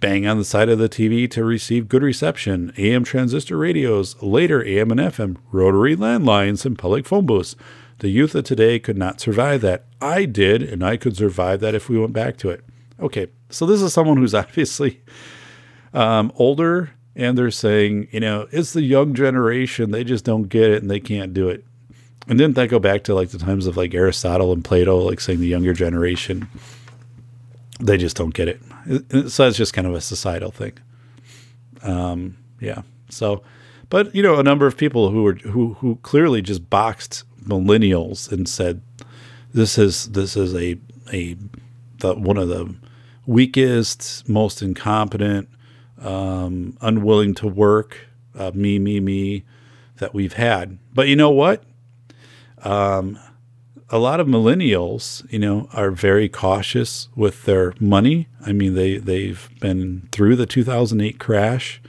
bang 0.00 0.26
on 0.26 0.38
the 0.38 0.44
side 0.44 0.68
of 0.68 0.78
the 0.78 0.88
TV 0.88 1.30
to 1.30 1.44
receive 1.44 1.88
good 1.88 2.02
reception. 2.02 2.72
AM 2.76 3.04
transistor 3.04 3.56
radios, 3.56 4.20
later 4.22 4.64
AM 4.64 4.90
and 4.90 5.00
FM, 5.00 5.36
rotary 5.52 5.96
landlines, 5.96 6.64
and 6.64 6.78
public 6.78 7.06
phone 7.06 7.26
booths. 7.26 7.56
The 7.98 8.08
youth 8.08 8.34
of 8.34 8.44
today 8.44 8.78
could 8.78 8.96
not 8.96 9.20
survive 9.20 9.60
that. 9.62 9.84
I 10.00 10.24
did, 10.24 10.62
and 10.62 10.84
I 10.84 10.96
could 10.96 11.16
survive 11.16 11.60
that 11.60 11.74
if 11.74 11.88
we 11.88 11.98
went 11.98 12.12
back 12.12 12.36
to 12.38 12.50
it. 12.50 12.64
Okay, 13.00 13.28
so 13.50 13.66
this 13.66 13.82
is 13.82 13.92
someone 13.92 14.16
who's 14.16 14.34
obviously 14.34 15.00
um, 15.92 16.32
older, 16.36 16.90
and 17.16 17.36
they're 17.36 17.50
saying, 17.50 18.08
you 18.12 18.20
know, 18.20 18.46
it's 18.52 18.72
the 18.72 18.82
young 18.82 19.14
generation. 19.14 19.90
They 19.90 20.04
just 20.04 20.24
don't 20.24 20.48
get 20.48 20.70
it 20.70 20.82
and 20.82 20.90
they 20.90 21.00
can't 21.00 21.34
do 21.34 21.48
it. 21.48 21.64
And 22.28 22.38
didn't 22.38 22.56
that 22.56 22.68
go 22.68 22.78
back 22.78 23.04
to 23.04 23.14
like 23.14 23.30
the 23.30 23.38
times 23.38 23.66
of 23.66 23.76
like 23.76 23.94
Aristotle 23.94 24.52
and 24.52 24.64
Plato, 24.64 24.98
like 24.98 25.18
saying 25.18 25.40
the 25.40 25.46
younger 25.46 25.72
generation, 25.72 26.46
they 27.80 27.96
just 27.96 28.16
don't 28.16 28.34
get 28.34 28.48
it. 28.48 28.60
So 28.88 29.44
that's 29.44 29.56
just 29.56 29.74
kind 29.74 29.86
of 29.86 29.94
a 29.94 30.00
societal 30.00 30.50
thing. 30.50 30.72
Um, 31.82 32.36
yeah. 32.60 32.82
So, 33.10 33.42
but 33.90 34.14
you 34.14 34.22
know, 34.22 34.38
a 34.38 34.42
number 34.42 34.66
of 34.66 34.76
people 34.76 35.10
who 35.10 35.22
were 35.22 35.34
who 35.34 35.74
who 35.74 35.96
clearly 36.02 36.42
just 36.42 36.68
boxed 36.70 37.24
millennials 37.42 38.30
and 38.30 38.48
said, 38.48 38.80
"This 39.52 39.78
is 39.78 40.06
this 40.10 40.36
is 40.36 40.54
a 40.54 40.78
a 41.12 41.36
the, 41.98 42.14
one 42.14 42.38
of 42.38 42.48
the 42.48 42.74
weakest, 43.26 44.28
most 44.28 44.62
incompetent, 44.62 45.48
um, 46.00 46.76
unwilling 46.80 47.34
to 47.34 47.48
work, 47.48 48.08
uh, 48.34 48.52
me 48.54 48.78
me 48.78 49.00
me 49.00 49.44
that 49.96 50.14
we've 50.14 50.34
had." 50.34 50.78
But 50.94 51.08
you 51.08 51.16
know 51.16 51.30
what? 51.30 51.62
Um, 52.62 53.18
a 53.90 53.98
lot 53.98 54.20
of 54.20 54.26
millennials, 54.26 55.30
you 55.32 55.38
know, 55.38 55.68
are 55.72 55.90
very 55.90 56.28
cautious 56.28 57.08
with 57.16 57.44
their 57.44 57.74
money. 57.80 58.28
I 58.44 58.52
mean, 58.52 58.74
they 58.74 58.98
they've 58.98 59.48
been 59.60 60.08
through 60.12 60.36
the 60.36 60.46
2008 60.46 61.18
crash. 61.18 61.80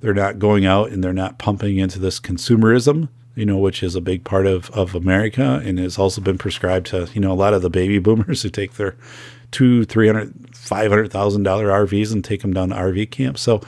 They're 0.00 0.14
not 0.14 0.38
going 0.38 0.66
out 0.66 0.90
and 0.90 1.02
they're 1.02 1.12
not 1.12 1.38
pumping 1.38 1.78
into 1.78 1.98
this 1.98 2.20
consumerism, 2.20 3.08
you 3.34 3.44
know, 3.44 3.58
which 3.58 3.82
is 3.82 3.94
a 3.94 4.00
big 4.00 4.24
part 4.24 4.46
of 4.46 4.70
of 4.70 4.94
America 4.94 5.62
and 5.64 5.78
has 5.78 5.98
also 5.98 6.20
been 6.20 6.38
prescribed 6.38 6.86
to, 6.88 7.08
you 7.14 7.20
know, 7.20 7.32
a 7.32 7.34
lot 7.34 7.54
of 7.54 7.62
the 7.62 7.70
baby 7.70 7.98
boomers 8.00 8.42
who 8.42 8.50
take 8.50 8.74
their 8.74 8.96
two, 9.50 9.84
three 9.84 10.08
hundred, 10.08 10.56
five 10.56 10.90
hundred 10.90 11.12
thousand 11.12 11.44
dollar 11.44 11.68
RVs 11.68 12.12
and 12.12 12.24
take 12.24 12.42
them 12.42 12.52
down 12.52 12.70
to 12.70 12.74
RV 12.74 13.10
camp. 13.10 13.38
So, 13.38 13.60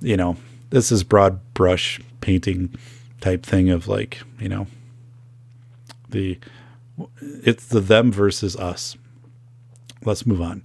you 0.00 0.16
know, 0.16 0.36
this 0.70 0.90
is 0.90 1.04
broad 1.04 1.40
brush 1.52 2.00
painting 2.22 2.74
type 3.20 3.44
thing 3.44 3.68
of 3.70 3.86
like, 3.86 4.22
you 4.40 4.48
know, 4.48 4.66
the 6.08 6.38
it's 7.20 7.66
the 7.66 7.80
them 7.80 8.12
versus 8.12 8.56
us. 8.56 8.96
Let's 10.04 10.26
move 10.26 10.40
on. 10.40 10.64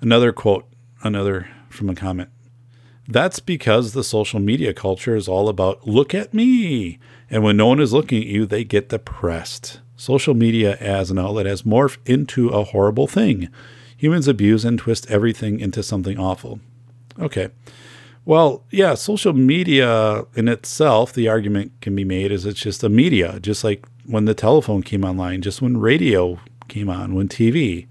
Another 0.00 0.32
quote, 0.32 0.66
another 1.02 1.48
from 1.68 1.88
a 1.88 1.94
comment. 1.94 2.30
That's 3.08 3.40
because 3.40 3.92
the 3.92 4.04
social 4.04 4.38
media 4.38 4.72
culture 4.72 5.16
is 5.16 5.28
all 5.28 5.48
about 5.48 5.86
look 5.86 6.14
at 6.14 6.32
me. 6.32 6.98
And 7.28 7.42
when 7.42 7.56
no 7.56 7.66
one 7.66 7.80
is 7.80 7.92
looking 7.92 8.22
at 8.22 8.28
you, 8.28 8.46
they 8.46 8.64
get 8.64 8.88
depressed. 8.88 9.80
Social 9.96 10.34
media 10.34 10.76
as 10.76 11.10
an 11.10 11.18
outlet 11.18 11.46
has 11.46 11.62
morphed 11.62 11.98
into 12.06 12.48
a 12.50 12.64
horrible 12.64 13.06
thing. 13.06 13.48
Humans 13.96 14.28
abuse 14.28 14.64
and 14.64 14.78
twist 14.78 15.10
everything 15.10 15.60
into 15.60 15.82
something 15.82 16.18
awful. 16.18 16.60
Okay. 17.18 17.48
Well, 18.24 18.64
yeah, 18.70 18.94
social 18.94 19.32
media 19.32 20.24
in 20.34 20.46
itself, 20.46 21.12
the 21.12 21.28
argument 21.28 21.72
can 21.80 21.96
be 21.96 22.04
made 22.04 22.30
is 22.30 22.46
it's 22.46 22.60
just 22.60 22.84
a 22.84 22.88
media, 22.88 23.40
just 23.40 23.64
like 23.64 23.84
when 24.06 24.24
the 24.24 24.34
telephone 24.34 24.82
came 24.82 25.04
online, 25.04 25.42
just 25.42 25.62
when 25.62 25.76
radio 25.76 26.38
came 26.68 26.88
on, 26.88 27.14
when 27.14 27.28
TV. 27.28 27.86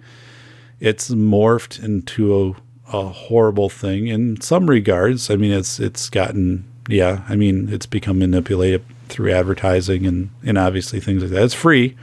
It's 0.80 1.10
morphed 1.10 1.84
into 1.84 2.56
a, 2.92 2.98
a 2.98 3.10
horrible 3.10 3.70
thing 3.70 4.08
in 4.08 4.40
some 4.42 4.70
regards. 4.70 5.30
I 5.30 5.36
mean, 5.36 5.52
it's 5.52 5.80
it's 5.80 6.10
gotten 6.10 6.66
yeah. 6.88 7.24
I 7.28 7.36
mean, 7.36 7.70
it's 7.70 7.86
become 7.86 8.20
manipulated 8.20 8.84
through 9.10 9.32
advertising 9.32 10.06
and 10.06 10.30
and 10.44 10.58
obviously 10.58 11.00
things 11.00 11.22
like 11.22 11.32
that. 11.32 11.44
It's 11.44 11.54
free, 11.54 11.98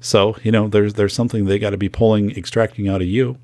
so 0.00 0.36
you 0.42 0.50
know 0.50 0.68
there's 0.68 0.94
there's 0.94 1.14
something 1.14 1.44
they 1.44 1.58
got 1.58 1.70
to 1.70 1.76
be 1.76 1.88
pulling, 1.88 2.30
extracting 2.30 2.88
out 2.88 3.02
of 3.02 3.08
you. 3.08 3.38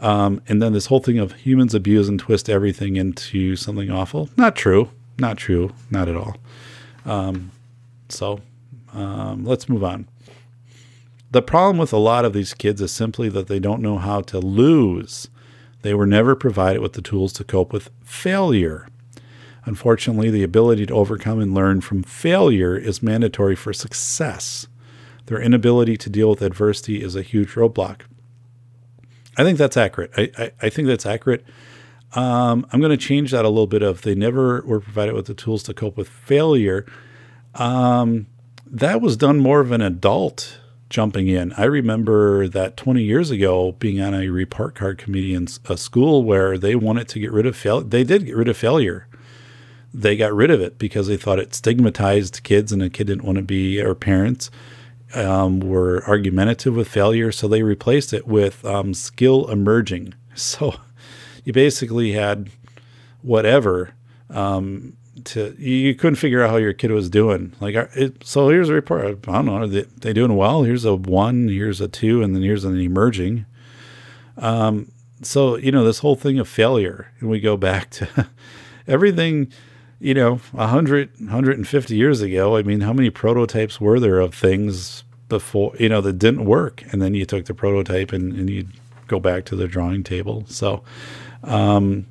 Um, 0.00 0.40
and 0.48 0.62
then 0.62 0.72
this 0.72 0.86
whole 0.86 1.00
thing 1.00 1.18
of 1.18 1.32
humans 1.32 1.74
abuse 1.74 2.08
and 2.08 2.20
twist 2.20 2.48
everything 2.48 2.96
into 2.96 3.56
something 3.56 3.90
awful. 3.90 4.30
Not 4.36 4.54
true. 4.54 4.90
Not 5.18 5.38
true. 5.38 5.72
Not 5.90 6.08
at 6.08 6.16
all. 6.16 6.36
Um, 7.04 7.50
so 8.08 8.40
um, 8.92 9.44
let's 9.44 9.68
move 9.68 9.84
on. 9.84 10.08
The 11.30 11.42
problem 11.42 11.76
with 11.76 11.92
a 11.92 11.98
lot 11.98 12.24
of 12.24 12.32
these 12.32 12.54
kids 12.54 12.80
is 12.80 12.90
simply 12.90 13.28
that 13.28 13.48
they 13.48 13.58
don't 13.58 13.82
know 13.82 13.98
how 13.98 14.22
to 14.22 14.38
lose. 14.38 15.28
They 15.82 15.94
were 15.94 16.06
never 16.06 16.34
provided 16.34 16.80
with 16.80 16.94
the 16.94 17.02
tools 17.02 17.32
to 17.34 17.44
cope 17.44 17.72
with 17.72 17.90
failure. 18.02 18.88
Unfortunately, 19.64 20.30
the 20.30 20.42
ability 20.42 20.86
to 20.86 20.94
overcome 20.94 21.40
and 21.40 21.54
learn 21.54 21.82
from 21.82 22.02
failure 22.02 22.76
is 22.76 23.02
mandatory 23.02 23.54
for 23.54 23.74
success. 23.74 24.66
Their 25.26 25.40
inability 25.40 25.98
to 25.98 26.08
deal 26.08 26.30
with 26.30 26.40
adversity 26.40 27.02
is 27.02 27.14
a 27.14 27.22
huge 27.22 27.50
roadblock. 27.50 28.00
I 29.36 29.44
think 29.44 29.58
that's 29.58 29.76
accurate. 29.76 30.10
I, 30.16 30.30
I, 30.38 30.52
I 30.62 30.68
think 30.70 30.88
that's 30.88 31.04
accurate. 31.04 31.44
Um, 32.14 32.66
I'm 32.72 32.80
going 32.80 32.90
to 32.90 32.96
change 32.96 33.32
that 33.32 33.44
a 33.44 33.48
little 33.48 33.66
bit 33.66 33.82
of 33.82 34.02
they 34.02 34.14
never 34.14 34.62
were 34.62 34.80
provided 34.80 35.14
with 35.14 35.26
the 35.26 35.34
tools 35.34 35.62
to 35.64 35.74
cope 35.74 35.98
with 35.98 36.08
failure. 36.08 36.86
Um, 37.54 38.26
that 38.70 39.00
was 39.00 39.16
done 39.16 39.38
more 39.38 39.60
of 39.60 39.72
an 39.72 39.80
adult 39.80 40.58
jumping 40.90 41.28
in. 41.28 41.52
I 41.52 41.64
remember 41.64 42.48
that 42.48 42.76
20 42.76 43.02
years 43.02 43.30
ago 43.30 43.72
being 43.72 44.00
on 44.00 44.14
a 44.14 44.28
report 44.28 44.74
card 44.74 44.98
committee 44.98 45.34
in 45.34 45.48
a 45.68 45.76
school 45.76 46.22
where 46.22 46.56
they 46.56 46.74
wanted 46.74 47.08
to 47.08 47.18
get 47.18 47.32
rid 47.32 47.46
of 47.46 47.56
failure. 47.56 47.84
They 47.84 48.04
did 48.04 48.26
get 48.26 48.36
rid 48.36 48.48
of 48.48 48.56
failure. 48.56 49.06
They 49.92 50.16
got 50.16 50.32
rid 50.32 50.50
of 50.50 50.60
it 50.60 50.78
because 50.78 51.06
they 51.06 51.16
thought 51.16 51.38
it 51.38 51.54
stigmatized 51.54 52.42
kids 52.42 52.72
and 52.72 52.82
a 52.82 52.90
kid 52.90 53.06
didn't 53.08 53.24
want 53.24 53.36
to 53.36 53.42
be, 53.42 53.80
or 53.80 53.94
parents 53.94 54.50
um, 55.14 55.60
were 55.60 56.04
argumentative 56.06 56.76
with 56.76 56.88
failure. 56.88 57.32
So 57.32 57.48
they 57.48 57.62
replaced 57.62 58.12
it 58.12 58.26
with 58.26 58.64
um, 58.64 58.94
skill 58.94 59.50
emerging. 59.50 60.14
So 60.34 60.76
you 61.42 61.52
basically 61.52 62.12
had 62.12 62.48
whatever 63.22 63.94
um, 64.30 64.96
to 65.28 65.54
you 65.58 65.94
couldn't 65.94 66.16
figure 66.16 66.42
out 66.42 66.50
how 66.50 66.56
your 66.56 66.72
kid 66.72 66.90
was 66.90 67.08
doing. 67.08 67.54
Like, 67.60 67.74
it, 67.74 68.24
so 68.24 68.48
here's 68.48 68.68
a 68.68 68.74
report. 68.74 69.04
I 69.04 69.12
don't 69.32 69.46
know. 69.46 69.56
Are 69.56 69.66
they, 69.66 69.82
they 69.82 70.12
doing 70.12 70.36
well? 70.36 70.62
Here's 70.62 70.84
a 70.84 70.94
one. 70.94 71.48
Here's 71.48 71.80
a 71.80 71.88
two, 71.88 72.22
and 72.22 72.34
then 72.34 72.42
here's 72.42 72.64
an 72.64 72.78
emerging. 72.78 73.46
Um, 74.36 74.92
so 75.22 75.56
you 75.56 75.72
know 75.72 75.84
this 75.84 75.98
whole 75.98 76.16
thing 76.16 76.38
of 76.38 76.48
failure, 76.48 77.12
and 77.20 77.30
we 77.30 77.40
go 77.40 77.56
back 77.56 77.90
to 77.90 78.28
everything. 78.86 79.52
You 80.00 80.14
know, 80.14 80.36
100, 80.52 81.18
150 81.18 81.96
years 81.96 82.20
ago. 82.20 82.56
I 82.56 82.62
mean, 82.62 82.82
how 82.82 82.92
many 82.92 83.10
prototypes 83.10 83.80
were 83.80 83.98
there 83.98 84.20
of 84.20 84.32
things 84.32 85.02
before? 85.28 85.74
You 85.76 85.88
know, 85.88 86.00
that 86.00 86.18
didn't 86.18 86.44
work, 86.44 86.84
and 86.92 87.02
then 87.02 87.14
you 87.14 87.26
took 87.26 87.46
the 87.46 87.54
prototype 87.54 88.12
and, 88.12 88.32
and 88.32 88.48
you 88.48 88.68
go 89.08 89.18
back 89.18 89.44
to 89.46 89.56
the 89.56 89.66
drawing 89.66 90.04
table. 90.04 90.44
So. 90.46 90.84
Um, 91.42 92.06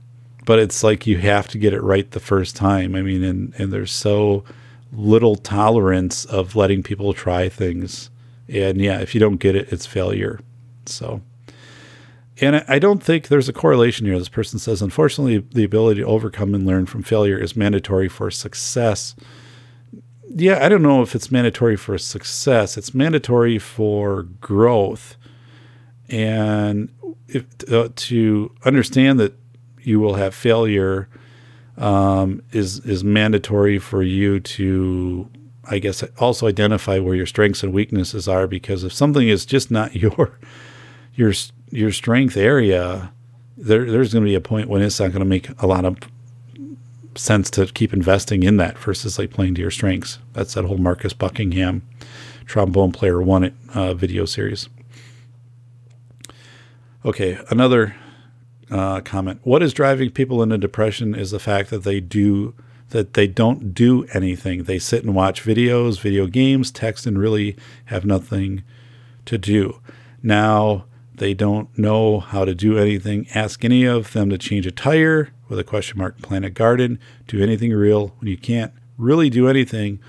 but 0.48 0.60
it's 0.60 0.82
like 0.82 1.06
you 1.06 1.18
have 1.18 1.50
to 1.50 1.58
get 1.58 1.74
it 1.74 1.84
right 1.84 2.10
the 2.12 2.22
first 2.22 2.56
time. 2.56 2.96
I 2.96 3.02
mean, 3.02 3.22
and, 3.22 3.54
and 3.58 3.74
there's 3.74 3.92
so 3.92 4.46
little 4.94 5.36
tolerance 5.36 6.24
of 6.24 6.56
letting 6.56 6.84
people 6.84 7.14
try 7.14 7.50
things. 7.50 8.10
And 8.48 8.80
yeah, 8.80 9.02
if 9.02 9.14
you 9.14 9.20
don't 9.20 9.42
get 9.42 9.58
it, 9.58 9.68
it's 9.74 9.86
failure. 9.86 10.40
So, 10.86 11.22
and 12.40 12.64
I 12.66 12.80
don't 12.80 13.04
think 13.04 13.28
there's 13.28 13.50
a 13.50 13.54
correlation 13.54 14.06
here. 14.06 14.18
This 14.18 14.30
person 14.30 14.58
says, 14.58 14.82
unfortunately, 14.82 15.40
the 15.52 15.66
ability 15.66 16.00
to 16.00 16.08
overcome 16.08 16.56
and 16.56 16.66
learn 16.66 16.86
from 16.86 17.04
failure 17.04 17.38
is 17.38 17.58
mandatory 17.58 18.08
for 18.08 18.32
success. 18.32 19.18
Yeah, 20.34 20.66
I 20.66 20.70
don't 20.70 20.82
know 20.82 21.02
if 21.02 21.14
it's 21.14 21.30
mandatory 21.30 21.76
for 21.76 21.98
success. 21.98 22.78
It's 22.78 22.94
mandatory 22.94 23.60
for 23.60 24.24
growth. 24.24 25.18
And 26.08 26.90
if, 27.28 27.44
uh, 27.70 27.90
to 27.94 28.56
understand 28.64 29.20
that 29.20 29.34
you 29.88 30.00
will 30.00 30.16
have 30.16 30.36
failure 30.36 31.08
um, 31.78 32.42
is 32.52 32.80
is 32.82 33.04
mandatory 33.04 33.80
for 33.80 34.04
you 34.04 34.40
to 34.40 35.30
I 35.70 35.80
guess 35.80 36.04
also 36.18 36.48
identify 36.48 37.00
where 37.00 37.16
your 37.16 37.26
strengths 37.26 37.64
and 37.64 37.74
weaknesses 37.74 38.28
are 38.28 38.48
because 38.48 38.84
if 38.84 38.94
something 38.94 39.28
is 39.28 39.46
just 39.46 39.72
not 39.72 39.96
your 40.04 40.38
your 41.16 41.34
your 41.72 41.92
strength 41.92 42.36
area 42.36 43.12
there 43.56 43.90
there's 43.90 44.14
going 44.14 44.26
to 44.26 44.30
be 44.30 44.36
a 44.36 44.42
point 44.42 44.70
when 44.70 44.82
it's 44.82 45.00
not 45.00 45.12
going 45.12 45.20
to 45.20 45.26
make 45.26 45.50
a 45.62 45.68
lot 45.68 45.86
of 45.86 45.98
sense 47.16 47.50
to 47.50 47.66
keep 47.66 47.94
investing 47.94 48.44
in 48.44 48.58
that 48.58 48.78
versus 48.78 49.18
like 49.18 49.32
playing 49.32 49.56
to 49.56 49.62
your 49.62 49.72
strengths. 49.72 50.20
That's 50.34 50.54
that 50.54 50.66
whole 50.66 50.78
Marcus 50.78 51.14
Buckingham 51.14 51.82
trombone 52.46 52.92
player 52.92 53.22
one 53.22 53.58
uh, 53.74 53.94
video 53.94 54.26
series. 54.26 54.70
Okay 57.06 57.40
another 57.50 57.96
uh, 58.72 59.02
comment. 59.02 59.40
What 59.44 59.64
is 59.64 59.74
driving 59.74 60.12
people 60.12 60.44
into 60.44 60.58
depression 60.58 61.16
is 61.16 61.32
the 61.32 61.40
fact 61.40 61.70
that 61.70 61.84
they 61.84 62.00
do 62.00 62.54
that 62.90 63.14
they 63.16 63.28
don't 63.28 63.74
do 63.74 64.06
anything. 64.14 64.64
They 64.64 64.80
sit 64.80 65.04
and 65.04 65.14
watch 65.14 65.44
videos, 65.44 66.00
video 66.00 66.26
games, 66.28 66.72
text, 66.72 67.06
and 67.06 67.20
really 67.20 67.58
have 67.86 68.06
nothing 68.06 68.64
to 69.26 69.38
do. 69.38 69.82
Now 70.24 70.86
they 71.16 71.34
don't 71.34 71.76
know 71.78 72.20
how 72.20 72.46
to 72.46 72.56
do 72.56 72.78
anything. 72.78 73.28
Ask 73.34 73.66
any 73.66 73.84
of 73.84 74.14
them 74.14 74.30
to 74.30 74.38
change 74.38 74.66
a 74.66 74.72
tire 74.72 75.30
with 75.50 75.60
a 75.60 75.64
question 75.64 75.98
mark, 75.98 76.22
plant 76.22 76.46
a 76.46 76.50
garden, 76.50 77.00
do 77.28 77.42
anything 77.42 77.74
real. 77.74 78.16
When 78.20 78.30
you 78.30 78.38
can't 78.38 78.72
really 78.98 79.30
do 79.30 79.48
anything, 79.48 80.00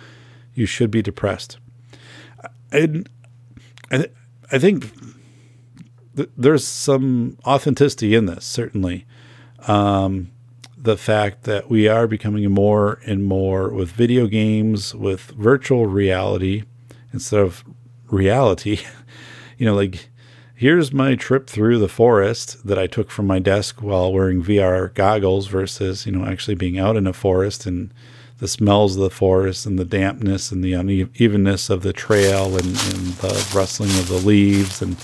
you 0.55 0.67
should 0.67 0.91
be 0.91 1.03
depressed. 1.03 1.59
And 2.71 3.09
I, 3.91 4.07
I 4.53 4.59
think 4.59 4.93
th- 6.19 6.31
there's 6.37 6.67
some 6.67 7.39
authenticity 7.47 8.15
in 8.15 8.27
this, 8.27 8.45
certainly. 8.45 9.07
Um, 9.67 10.31
the 10.77 10.97
fact 10.97 11.45
that 11.45 11.71
we 11.71 11.89
are 11.89 12.07
becoming 12.07 12.51
more 12.51 13.01
and 13.07 13.25
more 13.25 13.71
with 13.71 13.91
video 13.91 14.27
games, 14.27 14.95
with 14.95 15.23
virtual 15.31 15.87
reality 15.87 16.65
instead 17.13 17.41
of 17.41 17.65
reality. 18.09 18.81
you 19.59 19.67
know, 19.67 19.75
like 19.75 20.09
here's 20.55 20.93
my 20.93 21.15
trip 21.15 21.49
through 21.49 21.79
the 21.79 21.89
forest 21.89 22.67
that 22.67 22.79
I 22.79 22.87
took 22.87 23.11
from 23.11 23.27
my 23.27 23.39
desk 23.39 23.83
while 23.83 24.13
wearing 24.13 24.43
VR 24.43 24.93
goggles 24.93 25.47
versus, 25.47 26.05
you 26.05 26.13
know, 26.13 26.27
actually 26.27 26.57
being 26.57 26.79
out 26.79 26.97
in 26.97 27.07
a 27.07 27.13
forest 27.13 27.65
and 27.67 27.93
the 28.39 28.49
smells 28.49 28.95
of 28.97 29.03
the 29.03 29.11
forest 29.11 29.67
and 29.67 29.79
the 29.79 29.85
dampness 29.85 30.53
and 30.53 30.63
the 30.63 30.73
unevenness 30.73 31.71
of 31.71 31.83
the 31.83 31.93
trail 31.93 32.57
and, 32.57 32.67
and 32.67 33.15
the 33.19 33.53
rustling 33.55 33.91
of 33.91 34.09
the 34.09 34.19
leaves. 34.19 34.81
And 34.81 34.97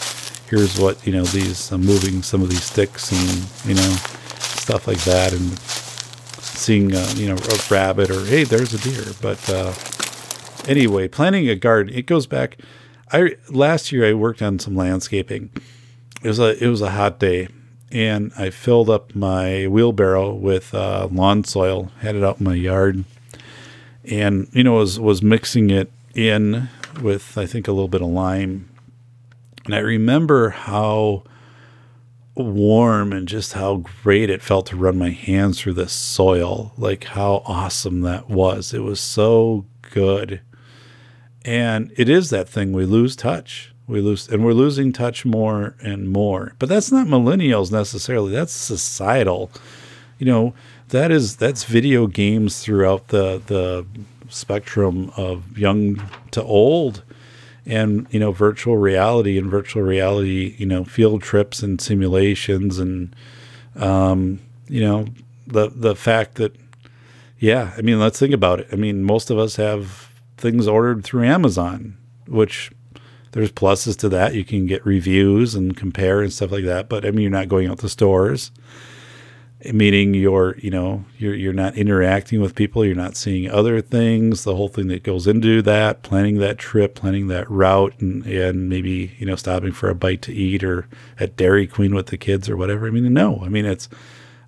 here's 0.54 0.78
what, 0.78 1.04
you 1.04 1.12
know, 1.12 1.24
these 1.24 1.72
uh, 1.72 1.78
moving 1.78 2.22
some 2.22 2.40
of 2.40 2.48
these 2.48 2.62
sticks 2.62 3.10
and, 3.10 3.68
you 3.68 3.74
know, 3.74 3.96
stuff 4.38 4.86
like 4.86 5.02
that. 5.02 5.32
And 5.32 5.58
seeing, 5.58 6.94
uh, 6.94 7.12
you 7.16 7.28
know, 7.28 7.34
a 7.34 7.58
rabbit 7.68 8.08
or, 8.08 8.24
hey, 8.24 8.44
there's 8.44 8.72
a 8.72 8.78
deer. 8.78 9.04
But 9.20 9.50
uh, 9.50 9.72
anyway, 10.68 11.08
planting 11.08 11.48
a 11.48 11.56
garden, 11.56 11.92
it 11.92 12.06
goes 12.06 12.28
back. 12.28 12.58
I 13.12 13.36
last 13.50 13.90
year 13.90 14.08
I 14.08 14.14
worked 14.14 14.42
on 14.42 14.60
some 14.60 14.76
landscaping. 14.76 15.50
It 16.22 16.28
was 16.28 16.38
a 16.38 16.62
it 16.62 16.68
was 16.68 16.80
a 16.80 16.90
hot 16.90 17.18
day, 17.18 17.48
and 17.92 18.32
I 18.38 18.50
filled 18.50 18.88
up 18.88 19.14
my 19.14 19.66
wheelbarrow 19.66 20.32
with 20.34 20.74
uh, 20.74 21.08
lawn 21.12 21.44
soil, 21.44 21.90
had 22.00 22.16
it 22.16 22.24
out 22.24 22.38
in 22.38 22.44
my 22.44 22.54
yard, 22.54 23.04
and 24.04 24.48
you 24.52 24.64
know 24.64 24.74
was 24.76 24.98
was 24.98 25.22
mixing 25.22 25.70
it 25.70 25.92
in 26.14 26.70
with 27.02 27.36
I 27.36 27.44
think 27.44 27.68
a 27.68 27.72
little 27.72 27.88
bit 27.88 28.00
of 28.00 28.08
lime, 28.08 28.70
and 29.64 29.74
I 29.74 29.78
remember 29.78 30.50
how 30.50 31.24
warm 32.34 33.12
and 33.12 33.28
just 33.28 33.52
how 33.52 33.76
great 34.02 34.28
it 34.28 34.42
felt 34.42 34.66
to 34.66 34.76
run 34.76 34.98
my 34.98 35.10
hands 35.10 35.60
through 35.60 35.74
the 35.74 35.88
soil. 35.88 36.72
Like 36.76 37.04
how 37.04 37.42
awesome 37.46 38.00
that 38.02 38.28
was. 38.28 38.74
It 38.74 38.82
was 38.82 39.00
so 39.00 39.66
good. 39.82 40.40
And 41.44 41.92
it 41.96 42.08
is 42.08 42.30
that 42.30 42.48
thing 42.48 42.72
we 42.72 42.84
lose 42.84 43.14
touch. 43.14 43.72
We 43.86 44.00
lose 44.00 44.28
and 44.28 44.44
we're 44.44 44.52
losing 44.52 44.92
touch 44.92 45.24
more 45.24 45.76
and 45.82 46.08
more. 46.08 46.54
But 46.58 46.68
that's 46.68 46.90
not 46.90 47.06
millennials 47.06 47.70
necessarily. 47.70 48.32
That's 48.32 48.52
societal. 48.52 49.50
You 50.18 50.26
know, 50.26 50.54
that 50.88 51.10
is 51.10 51.36
that's 51.36 51.64
video 51.64 52.06
games 52.06 52.60
throughout 52.60 53.08
the 53.08 53.42
the 53.46 53.86
spectrum 54.28 55.12
of 55.16 55.58
young 55.58 56.02
to 56.30 56.42
old 56.42 57.02
and 57.66 58.06
you 58.10 58.20
know 58.20 58.32
virtual 58.32 58.76
reality 58.76 59.38
and 59.38 59.50
virtual 59.50 59.82
reality 59.82 60.54
you 60.58 60.66
know 60.66 60.84
field 60.84 61.22
trips 61.22 61.62
and 61.62 61.80
simulations 61.80 62.78
and 62.78 63.14
um, 63.76 64.38
you 64.68 64.80
know 64.80 65.06
the 65.46 65.70
the 65.70 65.94
fact 65.94 66.36
that 66.36 66.54
yeah 67.38 67.72
i 67.76 67.80
mean 67.80 67.98
let's 67.98 68.18
think 68.18 68.34
about 68.34 68.60
it. 68.60 68.68
I 68.72 68.76
mean 68.76 69.02
most 69.02 69.30
of 69.30 69.38
us 69.38 69.56
have 69.56 70.10
things 70.36 70.66
ordered 70.66 71.04
through 71.04 71.24
amazon 71.24 71.96
which 72.26 72.70
there's 73.32 73.50
pluses 73.50 73.96
to 73.98 74.08
that. 74.10 74.34
You 74.34 74.44
can 74.44 74.66
get 74.66 74.86
reviews 74.86 75.56
and 75.56 75.76
compare 75.76 76.22
and 76.22 76.32
stuff 76.32 76.52
like 76.52 76.64
that 76.64 76.88
but 76.88 77.04
i 77.04 77.10
mean 77.10 77.22
you're 77.22 77.30
not 77.30 77.48
going 77.48 77.68
out 77.68 77.78
to 77.80 77.88
stores 77.88 78.50
meaning 79.72 80.14
you're 80.14 80.56
you 80.58 80.70
know 80.70 81.04
you're 81.18 81.34
you're 81.34 81.52
not 81.52 81.76
interacting 81.76 82.40
with 82.40 82.54
people 82.54 82.84
you're 82.84 82.94
not 82.94 83.16
seeing 83.16 83.50
other 83.50 83.80
things 83.80 84.44
the 84.44 84.56
whole 84.56 84.68
thing 84.68 84.88
that 84.88 85.02
goes 85.02 85.26
into 85.26 85.62
that 85.62 86.02
planning 86.02 86.38
that 86.38 86.58
trip 86.58 86.94
planning 86.94 87.28
that 87.28 87.50
route 87.50 87.94
and 88.00 88.26
and 88.26 88.68
maybe 88.68 89.14
you 89.18 89.26
know 89.26 89.36
stopping 89.36 89.72
for 89.72 89.88
a 89.88 89.94
bite 89.94 90.22
to 90.22 90.32
eat 90.32 90.62
or 90.62 90.86
at 91.18 91.36
Dairy 91.36 91.66
Queen 91.66 91.94
with 91.94 92.06
the 92.06 92.18
kids 92.18 92.48
or 92.48 92.56
whatever. 92.56 92.86
I 92.86 92.90
mean 92.90 93.12
no 93.12 93.40
i 93.42 93.48
mean 93.48 93.64
it's 93.64 93.88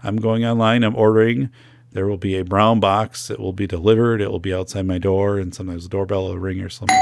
i'm 0.03 0.17
going 0.17 0.45
online 0.45 0.83
i'm 0.83 0.97
ordering. 0.97 1.51
There 1.93 2.07
will 2.07 2.19
be 2.19 2.37
a 2.37 2.45
brown 2.45 2.79
box 2.79 3.31
it 3.31 3.41
will 3.41 3.55
be 3.55 3.67
delivered. 3.67 4.21
It 4.21 4.31
will 4.31 4.39
be 4.39 4.53
outside 4.53 4.87
my 4.87 4.99
door 4.99 5.39
and 5.39 5.55
sometimes 5.55 5.85
the 5.85 5.89
doorbell 5.89 6.25
will 6.25 6.39
ring 6.39 6.61
or 6.61 6.69
something 6.69 6.97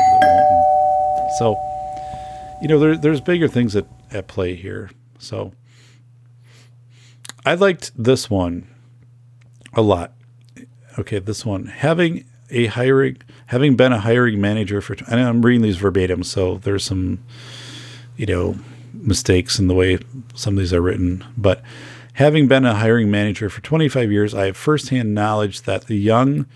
so 1.39 1.57
you 2.63 2.69
know 2.69 2.79
there, 2.79 2.97
there's 2.97 3.21
bigger 3.21 3.49
things 3.49 3.77
at, 3.77 3.87
at 4.11 4.27
play 4.27 4.55
here. 4.55 4.91
So 5.19 5.53
I 7.45 7.55
liked 7.55 7.93
this 8.03 8.31
one 8.31 8.67
a 9.75 9.83
lot. 9.83 10.13
Okay, 10.99 11.19
this 11.19 11.45
one 11.45 11.67
having 11.67 12.25
a 12.51 12.67
hiring, 12.67 13.19
having 13.47 13.77
been 13.77 13.93
a 13.93 14.01
hiring 14.01 14.41
manager 14.41 14.81
for, 14.81 14.97
and 15.09 15.21
I'm 15.21 15.45
reading 15.45 15.63
these 15.63 15.77
verbatim, 15.77 16.23
so 16.23 16.57
there's 16.59 16.85
some, 16.85 17.23
you 18.17 18.27
know, 18.27 18.57
mistakes 18.95 19.59
in 19.59 19.67
the 19.67 19.75
way 19.75 19.99
some 20.35 20.55
of 20.55 20.61
these 20.61 20.73
are 20.73 20.81
written. 20.81 21.25
But 21.37 21.63
having 22.15 22.49
been 22.49 22.65
a 22.65 22.77
hiring 22.77 23.11
manager 23.11 23.51
for 23.51 23.61
25 23.61 24.11
years, 24.11 24.35
I 24.35 24.47
have 24.47 24.57
firsthand 24.57 25.15
knowledge 25.15 25.63
that 25.63 25.87
the 25.87 25.99
young 25.99 26.47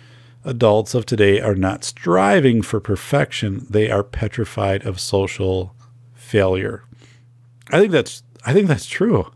adults 0.44 0.94
of 0.94 1.04
today 1.04 1.40
are 1.40 1.54
not 1.54 1.84
striving 1.84 2.62
for 2.62 2.80
perfection; 2.80 3.66
they 3.68 3.90
are 3.90 4.04
petrified 4.04 4.86
of 4.86 5.00
social 5.00 5.74
failure. 6.14 6.84
I 7.70 7.80
think 7.80 7.92
that's 7.92 8.22
I 8.46 8.54
think 8.54 8.68
that's 8.68 8.86
true 8.86 9.30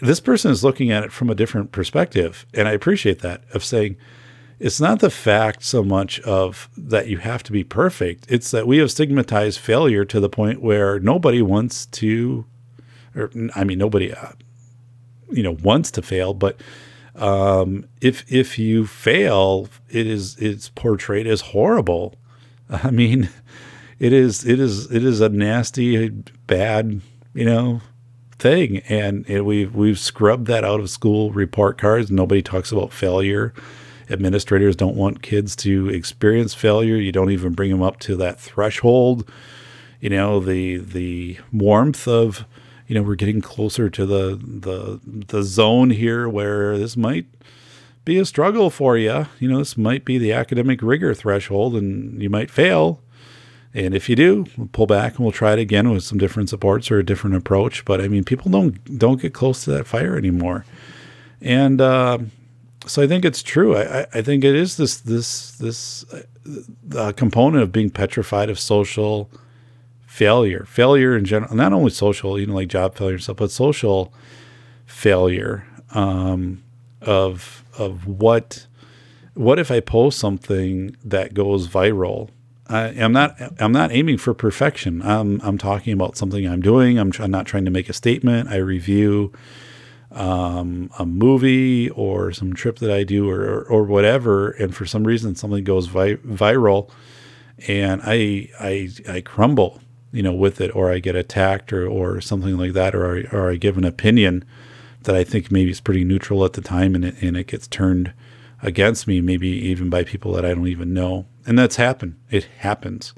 this 0.00 0.20
person 0.20 0.50
is 0.50 0.64
looking 0.64 0.90
at 0.90 1.04
it 1.04 1.12
from 1.12 1.30
a 1.30 1.34
different 1.34 1.72
perspective. 1.72 2.46
And 2.54 2.68
I 2.68 2.72
appreciate 2.72 3.20
that 3.20 3.42
of 3.54 3.64
saying, 3.64 3.96
it's 4.58 4.80
not 4.80 5.00
the 5.00 5.10
fact 5.10 5.64
so 5.64 5.82
much 5.82 6.20
of 6.20 6.68
that 6.76 7.08
you 7.08 7.16
have 7.18 7.42
to 7.44 7.52
be 7.52 7.64
perfect. 7.64 8.26
It's 8.28 8.50
that 8.50 8.66
we 8.66 8.76
have 8.76 8.90
stigmatized 8.90 9.58
failure 9.58 10.04
to 10.04 10.20
the 10.20 10.28
point 10.28 10.60
where 10.60 11.00
nobody 11.00 11.40
wants 11.40 11.86
to, 11.86 12.44
or 13.16 13.30
I 13.56 13.64
mean, 13.64 13.78
nobody, 13.78 14.12
uh, 14.12 14.32
you 15.30 15.42
know, 15.42 15.56
wants 15.62 15.90
to 15.92 16.02
fail. 16.02 16.34
But 16.34 16.60
um, 17.16 17.86
if 18.02 18.30
if 18.30 18.58
you 18.58 18.86
fail, 18.86 19.70
it 19.88 20.06
is 20.06 20.36
it's 20.36 20.68
portrayed 20.68 21.26
as 21.26 21.40
horrible. 21.40 22.16
I 22.70 22.90
mean, 22.90 23.30
it 23.98 24.12
is 24.12 24.44
it 24.46 24.60
is 24.60 24.92
it 24.92 25.02
is 25.02 25.22
a 25.22 25.30
nasty, 25.30 26.10
bad, 26.46 27.00
you 27.32 27.46
know, 27.46 27.80
thing, 28.40 28.78
and, 28.88 29.28
and 29.28 29.44
we've 29.44 29.74
we've 29.74 29.98
scrubbed 29.98 30.46
that 30.46 30.64
out 30.64 30.80
of 30.80 30.90
school 30.90 31.30
report 31.32 31.78
cards. 31.78 32.10
Nobody 32.10 32.42
talks 32.42 32.72
about 32.72 32.92
failure. 32.92 33.52
Administrators 34.08 34.74
don't 34.74 34.96
want 34.96 35.22
kids 35.22 35.54
to 35.56 35.88
experience 35.88 36.54
failure. 36.54 36.96
You 36.96 37.12
don't 37.12 37.30
even 37.30 37.52
bring 37.52 37.70
them 37.70 37.82
up 37.82 38.00
to 38.00 38.16
that 38.16 38.40
threshold. 38.40 39.30
You 40.00 40.10
know 40.10 40.40
the 40.40 40.78
the 40.78 41.38
warmth 41.52 42.08
of 42.08 42.44
you 42.86 42.94
know 42.94 43.02
we're 43.02 43.14
getting 43.14 43.40
closer 43.40 43.88
to 43.90 44.06
the 44.06 44.40
the 44.42 45.00
the 45.04 45.42
zone 45.42 45.90
here 45.90 46.28
where 46.28 46.76
this 46.76 46.96
might 46.96 47.26
be 48.04 48.18
a 48.18 48.24
struggle 48.24 48.70
for 48.70 48.96
you. 48.96 49.26
You 49.38 49.48
know, 49.48 49.58
this 49.58 49.76
might 49.76 50.04
be 50.04 50.18
the 50.18 50.32
academic 50.32 50.82
rigor 50.82 51.14
threshold 51.14 51.76
and 51.76 52.20
you 52.20 52.30
might 52.30 52.50
fail. 52.50 53.00
And 53.72 53.94
if 53.94 54.08
you 54.08 54.16
do, 54.16 54.46
we'll 54.56 54.68
pull 54.72 54.86
back 54.86 55.14
and 55.14 55.20
we'll 55.20 55.32
try 55.32 55.52
it 55.52 55.58
again 55.58 55.90
with 55.90 56.02
some 56.02 56.18
different 56.18 56.48
supports 56.48 56.90
or 56.90 56.98
a 56.98 57.06
different 57.06 57.36
approach. 57.36 57.84
But 57.84 58.00
I 58.00 58.08
mean, 58.08 58.24
people 58.24 58.50
don't 58.50 58.98
don't 58.98 59.20
get 59.20 59.32
close 59.32 59.64
to 59.64 59.70
that 59.70 59.86
fire 59.86 60.16
anymore, 60.16 60.64
and 61.40 61.80
uh, 61.80 62.18
so 62.86 63.02
I 63.02 63.06
think 63.06 63.24
it's 63.24 63.42
true. 63.42 63.76
I, 63.76 64.06
I 64.12 64.22
think 64.22 64.42
it 64.42 64.56
is 64.56 64.76
this 64.76 64.98
this 64.98 65.52
this 65.52 66.04
uh, 66.96 67.12
component 67.12 67.62
of 67.62 67.70
being 67.70 67.90
petrified 67.90 68.50
of 68.50 68.58
social 68.58 69.30
failure, 70.06 70.64
failure 70.66 71.16
in 71.16 71.24
general, 71.24 71.54
not 71.54 71.72
only 71.72 71.90
social, 71.90 72.38
you 72.40 72.46
know, 72.46 72.54
like 72.54 72.68
job 72.68 72.96
failure 72.96 73.14
and 73.14 73.22
stuff, 73.22 73.36
but 73.36 73.52
social 73.52 74.12
failure 74.84 75.64
um, 75.92 76.64
of 77.00 77.64
of 77.78 78.06
what 78.08 78.66
what 79.34 79.60
if 79.60 79.70
I 79.70 79.78
post 79.78 80.18
something 80.18 80.96
that 81.04 81.34
goes 81.34 81.68
viral 81.68 82.30
I, 82.70 82.88
am 82.90 83.12
not 83.12 83.36
I'm 83.58 83.72
not 83.72 83.90
aiming 83.90 84.18
for 84.18 84.32
perfection. 84.32 85.02
I'm 85.02 85.40
I'm 85.42 85.58
talking 85.58 85.92
about 85.92 86.16
something 86.16 86.46
I'm 86.46 86.60
doing. 86.60 86.98
I'm, 86.98 87.10
try, 87.10 87.24
I'm 87.24 87.30
not 87.30 87.46
trying 87.46 87.64
to 87.64 87.70
make 87.70 87.88
a 87.88 87.92
statement. 87.92 88.48
I 88.48 88.56
review 88.56 89.32
um, 90.12 90.90
a 90.98 91.04
movie 91.04 91.90
or 91.90 92.32
some 92.32 92.52
trip 92.52 92.78
that 92.78 92.90
I 92.90 93.04
do 93.04 93.28
or, 93.28 93.42
or, 93.42 93.64
or 93.64 93.84
whatever, 93.84 94.50
and 94.52 94.74
for 94.74 94.86
some 94.86 95.04
reason 95.04 95.34
something 95.34 95.64
goes 95.64 95.86
vi- 95.86 96.16
viral, 96.16 96.90
and 97.68 98.00
I 98.04 98.48
I 98.60 98.90
I 99.08 99.20
crumble, 99.20 99.80
you 100.12 100.22
know, 100.22 100.34
with 100.34 100.60
it, 100.60 100.74
or 100.74 100.92
I 100.92 101.00
get 101.00 101.16
attacked 101.16 101.72
or 101.72 101.86
or 101.88 102.20
something 102.20 102.56
like 102.56 102.72
that, 102.74 102.94
or 102.94 103.26
or 103.32 103.50
I 103.50 103.56
give 103.56 103.78
an 103.78 103.84
opinion 103.84 104.44
that 105.02 105.16
I 105.16 105.24
think 105.24 105.50
maybe 105.50 105.70
is 105.70 105.80
pretty 105.80 106.04
neutral 106.04 106.44
at 106.44 106.52
the 106.52 106.60
time, 106.60 106.94
and 106.94 107.04
it, 107.04 107.20
and 107.20 107.36
it 107.36 107.48
gets 107.48 107.66
turned 107.66 108.12
against 108.62 109.06
me, 109.06 109.20
maybe 109.20 109.48
even 109.48 109.90
by 109.90 110.04
people 110.04 110.32
that 110.32 110.44
I 110.44 110.54
don't 110.54 110.68
even 110.68 110.92
know. 110.92 111.26
And 111.46 111.58
that's 111.58 111.76
happened. 111.76 112.16
It 112.30 112.44
happens. 112.58 113.14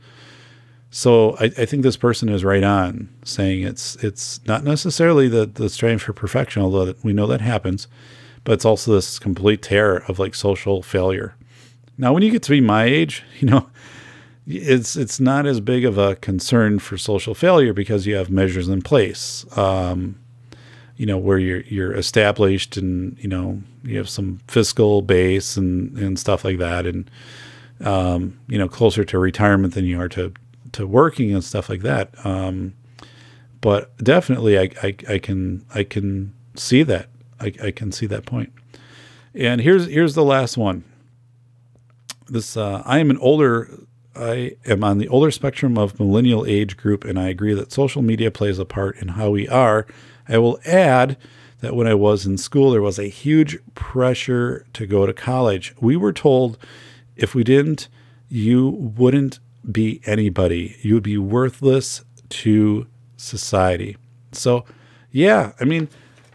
So 0.90 1.36
I, 1.40 1.44
I 1.44 1.64
think 1.64 1.82
this 1.82 1.96
person 1.96 2.28
is 2.28 2.44
right 2.44 2.62
on 2.62 3.08
saying 3.24 3.62
it's 3.62 3.96
it's 3.96 4.44
not 4.46 4.62
necessarily 4.62 5.26
the 5.26 5.46
the 5.46 5.70
striving 5.70 5.98
for 5.98 6.12
perfection, 6.12 6.62
although 6.62 6.94
we 7.02 7.14
know 7.14 7.26
that 7.28 7.40
happens, 7.40 7.88
but 8.44 8.52
it's 8.52 8.66
also 8.66 8.92
this 8.92 9.18
complete 9.18 9.62
terror 9.62 10.04
of 10.06 10.18
like 10.18 10.34
social 10.34 10.82
failure. 10.82 11.34
Now, 11.96 12.12
when 12.12 12.22
you 12.22 12.30
get 12.30 12.42
to 12.44 12.50
be 12.50 12.60
my 12.60 12.84
age, 12.84 13.22
you 13.40 13.48
know, 13.48 13.70
it's 14.46 14.94
it's 14.94 15.18
not 15.18 15.46
as 15.46 15.60
big 15.60 15.86
of 15.86 15.96
a 15.96 16.16
concern 16.16 16.78
for 16.78 16.98
social 16.98 17.34
failure 17.34 17.72
because 17.72 18.06
you 18.06 18.14
have 18.16 18.30
measures 18.30 18.68
in 18.68 18.82
place. 18.82 19.46
Um, 19.56 20.21
you 20.96 21.06
know 21.06 21.18
where 21.18 21.38
you're 21.38 21.62
you're 21.62 21.94
established 21.94 22.76
and 22.76 23.18
you 23.18 23.28
know 23.28 23.62
you 23.82 23.96
have 23.96 24.08
some 24.08 24.40
fiscal 24.48 25.02
base 25.02 25.56
and 25.56 25.96
and 25.98 26.18
stuff 26.18 26.44
like 26.44 26.58
that 26.58 26.86
and 26.86 27.10
um, 27.80 28.38
you 28.48 28.58
know 28.58 28.68
closer 28.68 29.04
to 29.04 29.18
retirement 29.18 29.74
than 29.74 29.84
you 29.84 30.00
are 30.00 30.08
to 30.08 30.32
to 30.72 30.86
working 30.86 31.32
and 31.34 31.44
stuff 31.44 31.68
like 31.68 31.82
that. 31.82 32.14
Um, 32.24 32.74
but 33.60 33.96
definitely, 33.98 34.58
I, 34.58 34.70
I, 34.82 34.96
I 35.08 35.18
can 35.18 35.64
I 35.74 35.84
can 35.84 36.34
see 36.56 36.82
that 36.82 37.08
I, 37.40 37.52
I 37.62 37.70
can 37.70 37.92
see 37.92 38.06
that 38.06 38.26
point. 38.26 38.52
And 39.34 39.60
here's 39.60 39.86
here's 39.86 40.14
the 40.14 40.24
last 40.24 40.56
one. 40.56 40.84
This 42.28 42.56
uh, 42.56 42.82
I 42.84 42.98
am 42.98 43.10
an 43.10 43.18
older 43.18 43.70
I 44.14 44.56
am 44.66 44.84
on 44.84 44.98
the 44.98 45.08
older 45.08 45.30
spectrum 45.30 45.78
of 45.78 45.98
millennial 45.98 46.44
age 46.46 46.76
group, 46.76 47.04
and 47.04 47.18
I 47.18 47.28
agree 47.28 47.54
that 47.54 47.72
social 47.72 48.02
media 48.02 48.30
plays 48.30 48.58
a 48.58 48.64
part 48.64 48.96
in 48.98 49.08
how 49.08 49.30
we 49.30 49.48
are. 49.48 49.86
I 50.28 50.38
will 50.38 50.58
add 50.64 51.16
that 51.60 51.76
when 51.76 51.86
I 51.86 51.94
was 51.94 52.26
in 52.26 52.38
school, 52.38 52.70
there 52.70 52.82
was 52.82 52.98
a 52.98 53.08
huge 53.08 53.58
pressure 53.74 54.66
to 54.72 54.86
go 54.86 55.06
to 55.06 55.12
college. 55.12 55.74
We 55.80 55.96
were 55.96 56.12
told 56.12 56.58
if 57.16 57.34
we 57.34 57.44
didn't, 57.44 57.88
you 58.28 58.68
wouldn't 58.68 59.38
be 59.70 60.00
anybody. 60.06 60.76
You 60.82 60.94
would 60.94 61.02
be 61.02 61.18
worthless 61.18 62.04
to 62.28 62.86
society. 63.16 63.96
So, 64.32 64.64
yeah, 65.10 65.52
I 65.60 65.64
mean, 65.64 65.88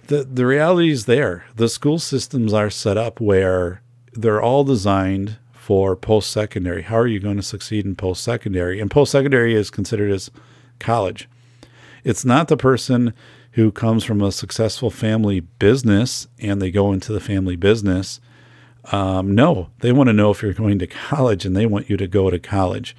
the 0.07 0.23
the 0.23 0.45
reality 0.45 0.91
is 0.91 1.05
there. 1.05 1.45
The 1.55 1.67
school 1.67 1.99
systems 1.99 2.53
are 2.53 2.69
set 2.69 2.97
up 2.97 3.19
where 3.19 3.81
they're 4.13 4.41
all 4.41 4.63
designed 4.63 5.37
for 5.51 5.95
post 5.95 6.31
secondary. 6.31 6.83
How 6.83 6.97
are 6.97 7.07
you 7.07 7.19
going 7.19 7.35
to 7.37 7.43
succeed 7.43 7.85
in 7.85 7.95
post 7.95 8.23
secondary? 8.23 8.79
And 8.79 8.89
post 8.89 9.11
secondary 9.11 9.53
is 9.53 9.69
considered 9.69 10.11
as 10.11 10.31
college. 10.79 11.27
It's 12.03 12.23
not 12.23 12.47
the 12.47 12.55
person 12.55 13.13
who 13.57 13.71
comes 13.71 14.03
from 14.03 14.21
a 14.21 14.31
successful 14.31 14.91
family 14.91 15.39
business 15.39 16.27
and 16.37 16.61
they 16.61 16.69
go 16.69 16.93
into 16.93 17.11
the 17.11 17.19
family 17.19 17.55
business. 17.55 18.21
Um, 18.91 19.33
no, 19.33 19.71
they 19.79 19.91
want 19.91 20.09
to 20.09 20.13
know 20.13 20.29
if 20.29 20.43
you're 20.43 20.53
going 20.53 20.77
to 20.77 20.85
college 20.85 21.43
and 21.43 21.57
they 21.57 21.65
want 21.65 21.89
you 21.89 21.97
to 21.97 22.05
go 22.05 22.29
to 22.29 22.37
college. 22.37 22.95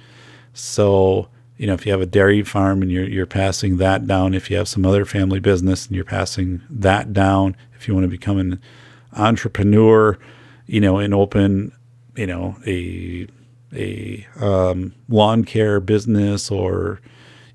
So, 0.51 1.29
you 1.55 1.65
know, 1.65 1.75
if 1.75 1.85
you 1.85 1.93
have 1.93 2.01
a 2.01 2.05
dairy 2.05 2.43
farm 2.43 2.81
and 2.81 2.91
you're, 2.91 3.07
you're 3.07 3.25
passing 3.25 3.77
that 3.77 4.05
down, 4.05 4.33
if 4.33 4.51
you 4.51 4.57
have 4.57 4.67
some 4.67 4.85
other 4.85 5.05
family 5.05 5.39
business 5.39 5.87
and 5.87 5.95
you're 5.95 6.03
passing 6.03 6.61
that 6.69 7.13
down, 7.13 7.55
if 7.77 7.87
you 7.87 7.93
want 7.93 8.03
to 8.03 8.09
become 8.09 8.37
an 8.37 8.61
entrepreneur, 9.13 10.19
you 10.65 10.81
know, 10.81 10.97
and 10.97 11.13
open, 11.13 11.71
you 12.17 12.27
know, 12.27 12.57
a, 12.67 13.25
a 13.73 14.27
um, 14.41 14.93
lawn 15.07 15.45
care 15.45 15.79
business 15.79 16.51
or, 16.51 16.99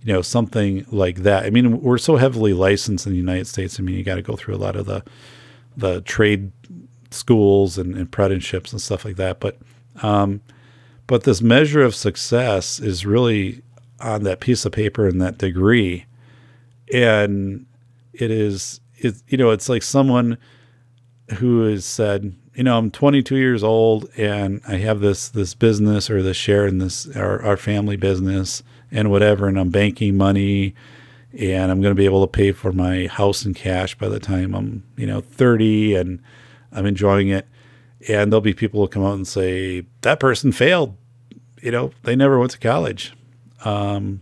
you 0.05 0.13
know, 0.13 0.23
something 0.23 0.85
like 0.91 1.17
that. 1.23 1.45
I 1.45 1.51
mean, 1.51 1.81
we're 1.81 1.99
so 1.99 2.17
heavily 2.17 2.53
licensed 2.53 3.07
in 3.07 3.13
the 3.13 3.19
United 3.19 3.47
States. 3.47 3.81
I 3.81 3.83
mean, 3.83 3.97
you 3.97 4.05
got 4.05 4.17
to 4.17 4.23
go 4.23 4.37
through 4.37 4.55
a 4.55 4.57
lot 4.57 4.77
of 4.77 4.85
the, 4.85 5.03
the 5.77 6.03
trade 6.03 6.53
schools 7.11 7.79
and, 7.79 7.95
and 7.95 8.03
apprenticeships 8.03 8.71
and 8.71 8.83
stuff 8.83 9.07
like 9.07 9.17
that. 9.17 9.41
But, 9.41 9.57
um, 10.03 10.43
but 11.07 11.25
this 11.25 11.41
measure 11.41 11.83
of 11.83 11.95
success 11.95 12.79
is 12.81 13.07
really 13.07 13.63
on 13.99 14.25
that 14.25 14.41
piece 14.41 14.67
of 14.67 14.73
paper 14.73 15.09
and 15.09 15.23
that 15.23 15.39
degree. 15.39 16.05
And 16.93 17.65
it 18.13 18.31
is, 18.31 18.81
it, 18.99 19.15
you 19.29 19.39
know, 19.39 19.51
it's 19.51 19.71
like 19.71 19.83
someone 19.83 20.37
who 21.39 21.63
has 21.63 21.87
said, 21.87 22.35
you 22.55 22.63
know, 22.63 22.77
I'm 22.77 22.91
22 22.91 23.37
years 23.37 23.65
old 23.65 24.11
and 24.19 24.61
I 24.69 24.77
have 24.77 25.01
this 25.01 25.29
this 25.29 25.55
business 25.55 26.11
or 26.11 26.23
this 26.23 26.37
share 26.37 26.67
in 26.67 26.79
this 26.79 27.09
our, 27.17 27.43
our 27.43 27.57
family 27.57 27.97
business 27.97 28.63
and 28.95 29.11
whatever, 29.11 29.47
and 29.47 29.59
I'm 29.59 29.69
banking 29.69 30.17
money 30.17 30.75
and 31.39 31.71
I'm 31.71 31.81
going 31.81 31.91
to 31.91 31.99
be 31.99 32.05
able 32.05 32.27
to 32.27 32.31
pay 32.31 32.53
for 32.53 32.73
my 32.73 33.09
house 33.09 33.45
in 33.45 33.55
cash 33.55 33.97
by 33.97 34.09
the 34.09 34.21
time 34.21 34.55
I'm, 34.55 34.85
you 34.97 35.07
know, 35.07 35.21
30 35.21 35.97
and 35.97 36.23
I'm 36.73 36.87
enjoying 36.87 37.29
it. 37.29 37.49
And 38.09 38.31
there'll 38.31 38.41
be 38.41 38.55
people 38.55 38.81
who 38.81 38.89
come 38.89 39.05
out 39.05 39.15
and 39.15 39.27
say 39.27 39.85
that 40.03 40.21
person 40.21 40.53
failed. 40.53 40.97
You 41.63 41.71
know, 41.71 41.93
they 42.03 42.15
never 42.15 42.39
went 42.39 42.51
to 42.53 42.59
college, 42.59 43.15
um, 43.65 44.21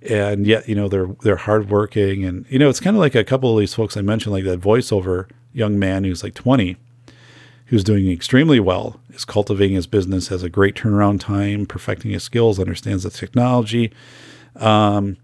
and 0.00 0.46
yet 0.46 0.66
you 0.66 0.74
know 0.74 0.88
they're 0.88 1.08
they're 1.20 1.36
hardworking, 1.36 2.24
and 2.24 2.46
you 2.48 2.58
know 2.58 2.70
it's 2.70 2.80
kind 2.80 2.96
of 2.96 3.00
like 3.00 3.14
a 3.14 3.22
couple 3.22 3.52
of 3.52 3.60
these 3.60 3.74
folks 3.74 3.98
I 3.98 4.00
mentioned, 4.00 4.32
like 4.32 4.44
that 4.44 4.62
voiceover 4.62 5.28
young 5.52 5.78
man 5.78 6.04
who's 6.04 6.22
like 6.22 6.32
20, 6.32 6.76
who's 7.66 7.84
doing 7.84 8.10
extremely 8.10 8.60
well, 8.60 9.00
is 9.10 9.24
cultivating 9.24 9.76
his 9.76 9.86
business, 9.86 10.28
has 10.28 10.42
a 10.42 10.48
great 10.48 10.74
turnaround 10.74 11.20
time, 11.20 11.66
perfecting 11.66 12.10
his 12.10 12.22
skills, 12.22 12.60
understands 12.60 13.04
the 13.04 13.10
technology, 13.10 13.92
um, 14.56 15.16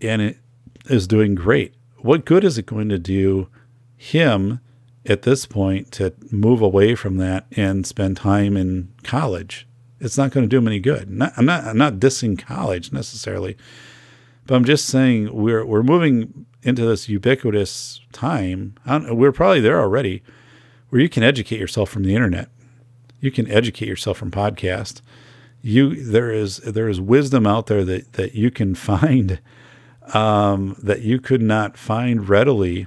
and 0.00 0.22
it 0.22 0.38
is 0.86 1.06
doing 1.06 1.34
great. 1.34 1.74
What 1.98 2.24
good 2.24 2.44
is 2.44 2.58
it 2.58 2.66
going 2.66 2.88
to 2.88 2.98
do 2.98 3.48
him? 3.96 4.60
at 5.08 5.22
this 5.22 5.46
point 5.46 5.90
to 5.92 6.12
move 6.30 6.60
away 6.60 6.94
from 6.94 7.16
that 7.16 7.46
and 7.52 7.86
spend 7.86 8.16
time 8.16 8.56
in 8.56 8.92
college. 9.02 9.66
It's 10.00 10.18
not 10.18 10.30
going 10.30 10.44
to 10.44 10.48
do 10.48 10.58
him 10.58 10.68
any 10.68 10.80
good. 10.80 11.10
Not, 11.10 11.32
I'm 11.36 11.46
not 11.46 11.64
I'm 11.64 11.78
not 11.78 11.94
dissing 11.94 12.38
college 12.38 12.92
necessarily, 12.92 13.56
but 14.46 14.54
I'm 14.54 14.64
just 14.64 14.86
saying 14.86 15.32
we're 15.32 15.64
we're 15.64 15.82
moving 15.82 16.46
into 16.62 16.84
this 16.84 17.08
ubiquitous 17.08 18.00
time. 18.12 18.74
we're 18.86 19.32
probably 19.32 19.60
there 19.60 19.80
already, 19.80 20.22
where 20.88 21.00
you 21.00 21.08
can 21.08 21.22
educate 21.22 21.60
yourself 21.60 21.90
from 21.90 22.04
the 22.04 22.14
internet. 22.14 22.48
You 23.20 23.30
can 23.30 23.50
educate 23.50 23.88
yourself 23.88 24.18
from 24.18 24.30
podcast. 24.30 25.00
You 25.60 26.04
there 26.04 26.30
is 26.30 26.58
there 26.58 26.88
is 26.88 27.00
wisdom 27.00 27.46
out 27.46 27.66
there 27.66 27.84
that 27.84 28.12
that 28.14 28.34
you 28.34 28.50
can 28.50 28.74
find 28.74 29.40
um, 30.14 30.76
that 30.82 31.02
you 31.02 31.20
could 31.20 31.42
not 31.42 31.76
find 31.76 32.28
readily 32.28 32.86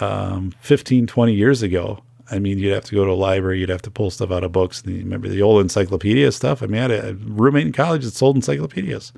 um, 0.00 0.52
15, 0.60 1.06
20 1.06 1.34
years 1.34 1.62
ago. 1.62 2.00
I 2.30 2.38
mean, 2.38 2.58
you'd 2.58 2.72
have 2.72 2.84
to 2.86 2.94
go 2.94 3.04
to 3.04 3.10
a 3.10 3.14
library, 3.14 3.60
you'd 3.60 3.68
have 3.68 3.82
to 3.82 3.90
pull 3.90 4.10
stuff 4.10 4.30
out 4.30 4.44
of 4.44 4.52
books. 4.52 4.82
Remember 4.86 5.28
the 5.28 5.42
old 5.42 5.60
encyclopedia 5.60 6.32
stuff? 6.32 6.62
I 6.62 6.66
mean, 6.66 6.80
I 6.80 6.94
had 6.94 7.04
a 7.04 7.14
roommate 7.14 7.66
in 7.66 7.72
college 7.72 8.04
that 8.04 8.12
sold 8.12 8.36
encyclopedias. 8.36 9.12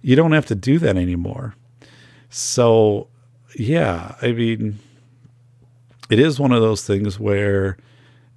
You 0.00 0.16
don't 0.16 0.32
have 0.32 0.46
to 0.46 0.54
do 0.54 0.78
that 0.78 0.96
anymore. 0.96 1.54
So, 2.30 3.08
yeah, 3.56 4.14
I 4.22 4.32
mean, 4.32 4.78
it 6.10 6.18
is 6.18 6.38
one 6.38 6.52
of 6.52 6.60
those 6.60 6.84
things 6.84 7.18
where 7.18 7.76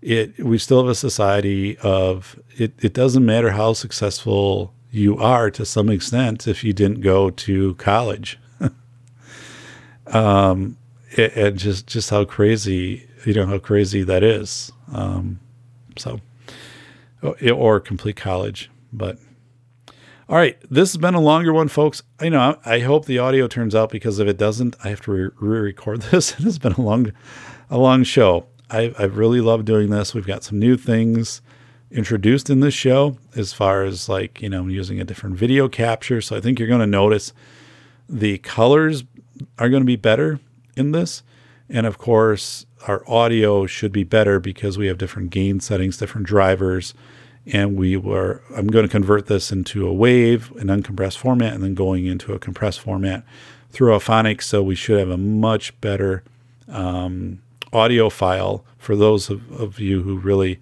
it 0.02 0.44
we 0.44 0.58
still 0.58 0.80
have 0.80 0.90
a 0.90 0.96
society 0.96 1.78
of 1.80 2.40
it, 2.58 2.74
it 2.80 2.94
doesn't 2.94 3.26
matter 3.26 3.52
how 3.52 3.74
successful 3.74 4.74
you 4.92 5.18
are 5.18 5.52
to 5.52 5.66
some 5.66 5.90
extent 5.90 6.48
if 6.48 6.64
you 6.64 6.74
didn't 6.74 7.02
go 7.02 7.30
to 7.30 7.76
college. 7.76 8.40
um, 10.08 10.78
and 11.18 11.58
just 11.58 11.88
just 11.88 12.10
how 12.10 12.26
crazy 12.26 13.08
you 13.26 13.34
know 13.34 13.46
how 13.46 13.58
crazy 13.58 14.04
that 14.04 14.24
is. 14.24 14.72
Um, 14.94 15.40
so, 15.98 16.22
or 17.22 17.80
complete 17.80 18.16
college, 18.16 18.70
but. 18.92 19.18
All 20.30 20.36
right, 20.36 20.58
this 20.70 20.92
has 20.92 20.98
been 20.98 21.14
a 21.14 21.22
longer 21.22 21.54
one, 21.54 21.70
folks. 21.70 22.04
I 22.20 22.28
know 22.28 22.60
I 22.66 22.80
hope 22.80 23.06
the 23.06 23.18
audio 23.18 23.48
turns 23.48 23.74
out 23.74 23.90
because 23.90 24.20
if 24.20 24.28
it 24.28 24.38
doesn't, 24.38 24.76
I 24.84 24.90
have 24.90 25.00
to 25.04 25.32
re-record 25.40 26.02
this. 26.12 26.34
it 26.34 26.44
has 26.44 26.60
been 26.60 26.74
a 26.74 26.82
long, 26.82 27.14
a 27.70 27.78
long 27.78 28.04
show. 28.04 28.46
I, 28.70 28.94
I've 28.98 29.18
really 29.18 29.42
love 29.42 29.66
doing 29.66 29.90
this. 29.90 30.14
We've 30.14 30.28
got 30.28 30.44
some 30.44 30.60
new 30.60 30.78
things 30.78 31.42
introduced 31.90 32.50
in 32.50 32.60
this 32.60 32.74
show 32.74 33.18
as 33.36 33.54
far 33.54 33.84
as 33.84 34.10
like 34.10 34.42
you 34.42 34.50
know 34.50 34.68
using 34.68 35.00
a 35.00 35.06
different 35.06 35.38
video 35.38 35.70
capture. 35.70 36.22
So 36.22 36.36
I 36.36 36.42
think 36.42 36.60
you're 36.60 36.68
going 36.68 36.82
to 36.82 36.88
notice 36.88 37.34
the 38.10 38.38
colors 38.40 39.04
are 39.58 39.70
going 39.70 39.82
to 39.82 39.88
be 39.88 39.96
better 39.96 40.40
in 40.76 40.92
this. 40.92 41.24
And 41.70 41.86
of 41.86 41.98
course, 41.98 42.66
our 42.88 43.04
audio 43.10 43.66
should 43.66 43.92
be 43.92 44.04
better 44.04 44.40
because 44.40 44.78
we 44.78 44.88
have 44.88 44.98
different 44.98 45.30
gain 45.30 45.60
settings, 45.60 45.98
different 45.98 46.28
drivers. 46.28 46.94
And 47.46 47.78
we 47.78 47.96
were, 47.96 48.42
I'm 48.56 48.68
going 48.68 48.86
to 48.86 48.92
convert 48.92 49.28
this 49.28 49.52
into 49.52 49.88
a 49.88 49.94
wave, 49.94 50.52
an 50.58 50.68
uncompressed 50.68 51.18
format, 51.18 51.54
and 51.54 51.64
then 51.64 51.76
going 51.76 52.06
into 52.06 52.34
a 52.34 52.40
compressed 52.40 52.82
format 52.82 53.24
through 53.70 53.94
Auphonic. 53.94 54.42
So 54.42 54.62
we 54.62 54.76
should 54.76 55.00
have 55.00 55.10
a 55.10 55.18
much 55.18 55.80
better 55.80 56.24
um, 56.68 57.42
audio 57.74 58.10
file 58.10 58.66
for 58.78 58.96
those 58.96 59.30
of, 59.30 59.52
of 59.60 59.80
you 59.80 60.02
who 60.02 60.18
really, 60.18 60.60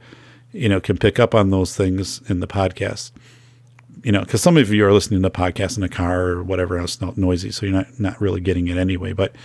you 0.51 0.69
know, 0.69 0.79
can 0.79 0.97
pick 0.97 1.19
up 1.19 1.35
on 1.35 1.49
those 1.49 1.75
things 1.75 2.21
in 2.29 2.39
the 2.39 2.47
podcast 2.47 3.11
you 4.05 4.11
know, 4.11 4.19
because 4.19 4.39
some 4.39 4.55
of 4.55 4.71
you 4.71 4.85
are 4.85 4.93
listening 4.93 5.23
to 5.23 5.31
podcasts 5.31 5.77
in 5.77 5.83
a 5.83 5.89
car 5.89 6.27
or 6.27 6.43
whatever 6.43 6.77
else, 6.77 7.01
not 7.01 7.17
noisy, 7.17 7.49
so 7.49 7.65
you're 7.65 7.73
not 7.73 7.99
not 7.99 8.21
really 8.21 8.39
getting 8.39 8.67
it 8.67 8.77
anyway. 8.77 9.13
But 9.13 9.35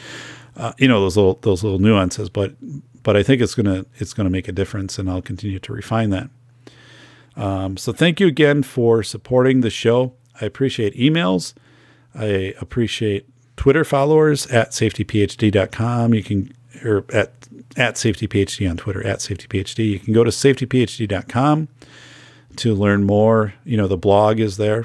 uh, 0.55 0.74
you 0.76 0.86
know 0.86 1.00
those 1.00 1.16
little 1.16 1.39
those 1.40 1.64
little 1.64 1.78
nuances. 1.78 2.28
But 2.28 2.55
but 3.02 3.16
I 3.16 3.22
think 3.22 3.40
it's 3.40 3.55
gonna 3.55 3.86
it's 3.97 4.12
gonna 4.12 4.28
make 4.28 4.48
a 4.48 4.52
difference, 4.52 4.98
and 4.98 5.08
I'll 5.08 5.22
continue 5.22 5.58
to 5.58 5.72
refine 5.72 6.10
that. 6.10 6.28
Um, 7.36 7.78
so 7.78 7.90
thank 7.94 8.20
you 8.20 8.26
again 8.26 8.62
for 8.62 9.02
supporting 9.02 9.62
the 9.62 9.70
show. 9.70 10.12
I 10.42 10.44
appreciate 10.44 10.94
emails. 10.94 11.55
I 12.14 12.55
appreciate 12.60 13.26
Twitter 13.56 13.84
followers 13.84 14.47
at 14.48 14.72
safetyphd.com. 14.72 16.12
You 16.12 16.22
can 16.22 16.52
or 16.84 17.05
at 17.12 17.49
at 17.76 17.94
safetyphd 17.94 18.68
on 18.68 18.76
Twitter 18.76 19.07
at 19.07 19.18
safetyphd. 19.18 19.84
You 19.84 19.99
can 19.99 20.12
go 20.12 20.24
to 20.24 20.31
safetyphd.com 20.31 21.68
to 22.57 22.74
learn 22.74 23.05
more. 23.05 23.55
You 23.65 23.76
know 23.76 23.86
the 23.86 23.97
blog 23.97 24.40
is 24.40 24.57
there. 24.57 24.84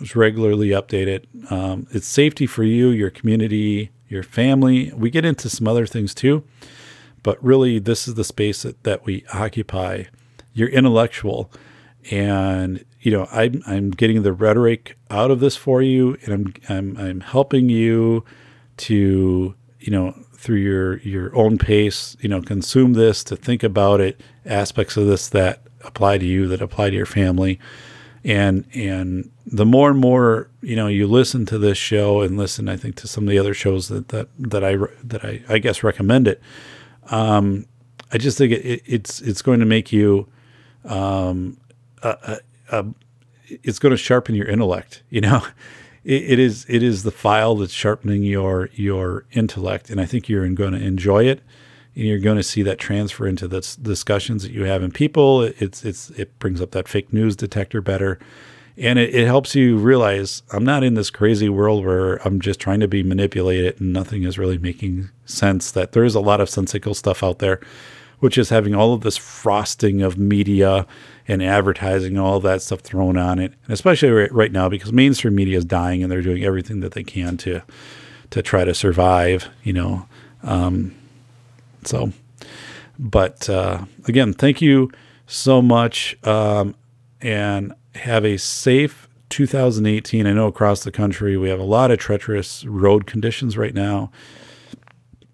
It's 0.00 0.14
regularly 0.14 0.68
updated. 0.68 1.50
Um, 1.50 1.86
it's 1.90 2.06
safety 2.06 2.46
for 2.46 2.62
you, 2.62 2.88
your 2.88 3.10
community, 3.10 3.90
your 4.08 4.22
family. 4.22 4.92
We 4.94 5.10
get 5.10 5.24
into 5.24 5.50
some 5.50 5.66
other 5.66 5.86
things 5.86 6.14
too, 6.14 6.44
but 7.22 7.42
really 7.42 7.78
this 7.78 8.06
is 8.06 8.14
the 8.14 8.24
space 8.24 8.62
that, 8.62 8.82
that 8.84 9.04
we 9.04 9.24
occupy. 9.32 10.04
You're 10.52 10.68
intellectual, 10.68 11.50
and 12.10 12.84
you 13.00 13.12
know 13.12 13.28
I'm 13.30 13.62
I'm 13.66 13.90
getting 13.90 14.22
the 14.22 14.32
rhetoric 14.32 14.96
out 15.10 15.30
of 15.30 15.40
this 15.40 15.56
for 15.56 15.82
you, 15.82 16.16
and 16.24 16.32
I'm 16.32 16.54
I'm 16.68 16.96
I'm 16.96 17.20
helping 17.20 17.68
you 17.68 18.24
to 18.78 19.54
you 19.80 19.90
know 19.90 20.14
through 20.38 20.58
your 20.58 20.98
your 20.98 21.34
own 21.36 21.58
pace, 21.58 22.16
you 22.20 22.28
know, 22.28 22.40
consume 22.40 22.92
this, 22.92 23.24
to 23.24 23.36
think 23.36 23.62
about 23.62 24.00
it, 24.00 24.20
aspects 24.46 24.96
of 24.96 25.06
this 25.06 25.28
that 25.28 25.62
apply 25.84 26.18
to 26.18 26.24
you, 26.24 26.46
that 26.46 26.62
apply 26.62 26.90
to 26.90 26.96
your 26.96 27.06
family, 27.06 27.58
and 28.24 28.64
and 28.72 29.30
the 29.44 29.66
more 29.66 29.90
and 29.90 29.98
more 29.98 30.48
you 30.62 30.76
know 30.76 30.86
you 30.86 31.08
listen 31.08 31.44
to 31.46 31.58
this 31.58 31.76
show 31.76 32.20
and 32.20 32.36
listen, 32.36 32.68
I 32.68 32.76
think 32.76 32.94
to 32.96 33.08
some 33.08 33.24
of 33.24 33.30
the 33.30 33.38
other 33.38 33.52
shows 33.52 33.88
that 33.88 34.08
that 34.08 34.28
that 34.38 34.62
I 34.62 34.76
that 35.02 35.24
I 35.24 35.42
I 35.48 35.58
guess 35.58 35.82
recommend 35.82 36.28
it. 36.28 36.40
Um, 37.10 37.66
I 38.12 38.18
just 38.18 38.38
think 38.38 38.52
it, 38.52 38.82
it's 38.86 39.20
it's 39.20 39.42
going 39.42 39.58
to 39.58 39.66
make 39.66 39.92
you, 39.92 40.28
um, 40.84 41.58
a, 42.02 42.38
a, 42.70 42.78
a, 42.78 42.86
it's 43.48 43.80
going 43.80 43.90
to 43.90 43.96
sharpen 43.96 44.36
your 44.36 44.46
intellect. 44.46 45.02
You 45.10 45.22
know, 45.22 45.42
it, 46.08 46.32
it 46.32 46.38
is 46.38 46.64
it 46.68 46.82
is 46.82 47.02
the 47.02 47.10
file 47.10 47.54
that's 47.54 47.72
sharpening 47.72 48.24
your 48.24 48.70
your 48.72 49.26
intellect, 49.32 49.90
and 49.90 50.00
I 50.00 50.06
think 50.06 50.28
you're 50.28 50.48
going 50.48 50.72
to 50.72 50.84
enjoy 50.84 51.24
it. 51.24 51.42
And 51.94 52.06
you're 52.06 52.18
going 52.18 52.36
to 52.36 52.42
see 52.42 52.62
that 52.62 52.78
transfer 52.78 53.26
into 53.26 53.48
the 53.48 53.60
discussions 53.82 54.42
that 54.42 54.52
you 54.52 54.64
have 54.64 54.82
in 54.82 54.90
people. 54.90 55.42
It's 55.42 55.84
it's 55.84 56.10
it 56.10 56.36
brings 56.38 56.60
up 56.60 56.70
that 56.70 56.88
fake 56.88 57.12
news 57.12 57.36
detector 57.36 57.82
better, 57.82 58.18
and 58.78 58.98
it, 58.98 59.14
it 59.14 59.26
helps 59.26 59.54
you 59.54 59.76
realize 59.76 60.42
I'm 60.50 60.64
not 60.64 60.82
in 60.82 60.94
this 60.94 61.10
crazy 61.10 61.50
world 61.50 61.84
where 61.84 62.16
I'm 62.26 62.40
just 62.40 62.58
trying 62.58 62.80
to 62.80 62.88
be 62.88 63.02
manipulated 63.02 63.78
and 63.78 63.92
nothing 63.92 64.22
is 64.22 64.38
really 64.38 64.58
making 64.58 65.10
sense. 65.26 65.70
That 65.72 65.92
there 65.92 66.04
is 66.04 66.14
a 66.14 66.20
lot 66.20 66.40
of 66.40 66.48
sensical 66.48 66.94
stuff 66.94 67.22
out 67.22 67.38
there, 67.38 67.60
which 68.20 68.38
is 68.38 68.48
having 68.48 68.74
all 68.74 68.94
of 68.94 69.02
this 69.02 69.18
frosting 69.18 70.00
of 70.00 70.16
media 70.16 70.86
and 71.28 71.42
advertising, 71.42 72.16
and 72.16 72.20
all 72.20 72.40
that 72.40 72.62
stuff 72.62 72.80
thrown 72.80 73.16
on 73.16 73.38
it, 73.38 73.52
and 73.64 73.72
especially 73.72 74.10
right, 74.10 74.32
right 74.32 74.50
now 74.50 74.68
because 74.68 74.92
mainstream 74.92 75.34
media 75.34 75.58
is 75.58 75.64
dying 75.64 76.02
and 76.02 76.10
they're 76.10 76.22
doing 76.22 76.42
everything 76.42 76.80
that 76.80 76.92
they 76.92 77.04
can 77.04 77.36
to 77.36 77.62
to 78.30 78.42
try 78.42 78.64
to 78.64 78.74
survive. 78.74 79.48
You 79.62 79.74
know, 79.74 80.08
um, 80.42 80.94
so. 81.84 82.12
But 82.98 83.48
uh, 83.48 83.84
again, 84.06 84.32
thank 84.32 84.60
you 84.60 84.90
so 85.28 85.62
much, 85.62 86.18
um, 86.26 86.74
and 87.20 87.72
have 87.94 88.24
a 88.24 88.38
safe 88.38 89.08
2018. 89.28 90.26
I 90.26 90.32
know 90.32 90.46
across 90.46 90.82
the 90.82 90.90
country 90.90 91.36
we 91.36 91.48
have 91.48 91.60
a 91.60 91.64
lot 91.64 91.90
of 91.90 91.98
treacherous 91.98 92.64
road 92.64 93.06
conditions 93.06 93.56
right 93.56 93.74
now. 93.74 94.10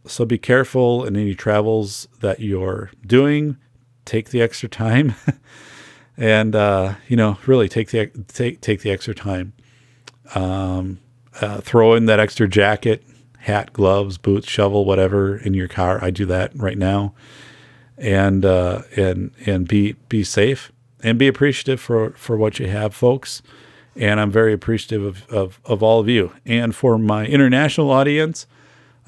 So 0.06 0.24
be 0.24 0.38
careful 0.38 1.04
in 1.04 1.16
any 1.16 1.34
travels 1.34 2.08
that 2.20 2.40
you're 2.40 2.90
doing. 3.06 3.56
Take 4.04 4.30
the 4.30 4.42
extra 4.42 4.68
time 4.68 5.14
and 6.16 6.54
uh, 6.54 6.94
you 7.08 7.16
know 7.16 7.38
really 7.46 7.68
take 7.68 7.90
the 7.90 8.06
take 8.28 8.60
take 8.60 8.80
the 8.80 8.90
extra 8.90 9.14
time. 9.14 9.52
Um, 10.34 11.00
uh, 11.40 11.60
throw 11.60 11.94
in 11.94 12.06
that 12.06 12.20
extra 12.20 12.48
jacket, 12.48 13.04
hat, 13.38 13.72
gloves, 13.72 14.18
boots, 14.18 14.48
shovel, 14.48 14.84
whatever 14.84 15.36
in 15.36 15.54
your 15.54 15.68
car. 15.68 16.02
I 16.02 16.10
do 16.10 16.24
that 16.26 16.52
right 16.54 16.78
now, 16.78 17.14
and 17.98 18.44
uh, 18.44 18.82
and 18.96 19.32
and 19.46 19.66
be 19.66 19.92
be 20.08 20.24
safe 20.24 20.72
and 21.02 21.18
be 21.18 21.28
appreciative 21.28 21.80
for 21.80 22.10
for 22.10 22.36
what 22.36 22.58
you 22.58 22.68
have, 22.68 22.94
folks. 22.94 23.42
And 23.96 24.18
I'm 24.18 24.30
very 24.30 24.52
appreciative 24.52 25.04
of 25.04 25.28
of, 25.32 25.60
of 25.64 25.82
all 25.82 26.00
of 26.00 26.08
you. 26.08 26.32
And 26.46 26.74
for 26.74 26.98
my 26.98 27.26
international 27.26 27.90
audience, 27.90 28.46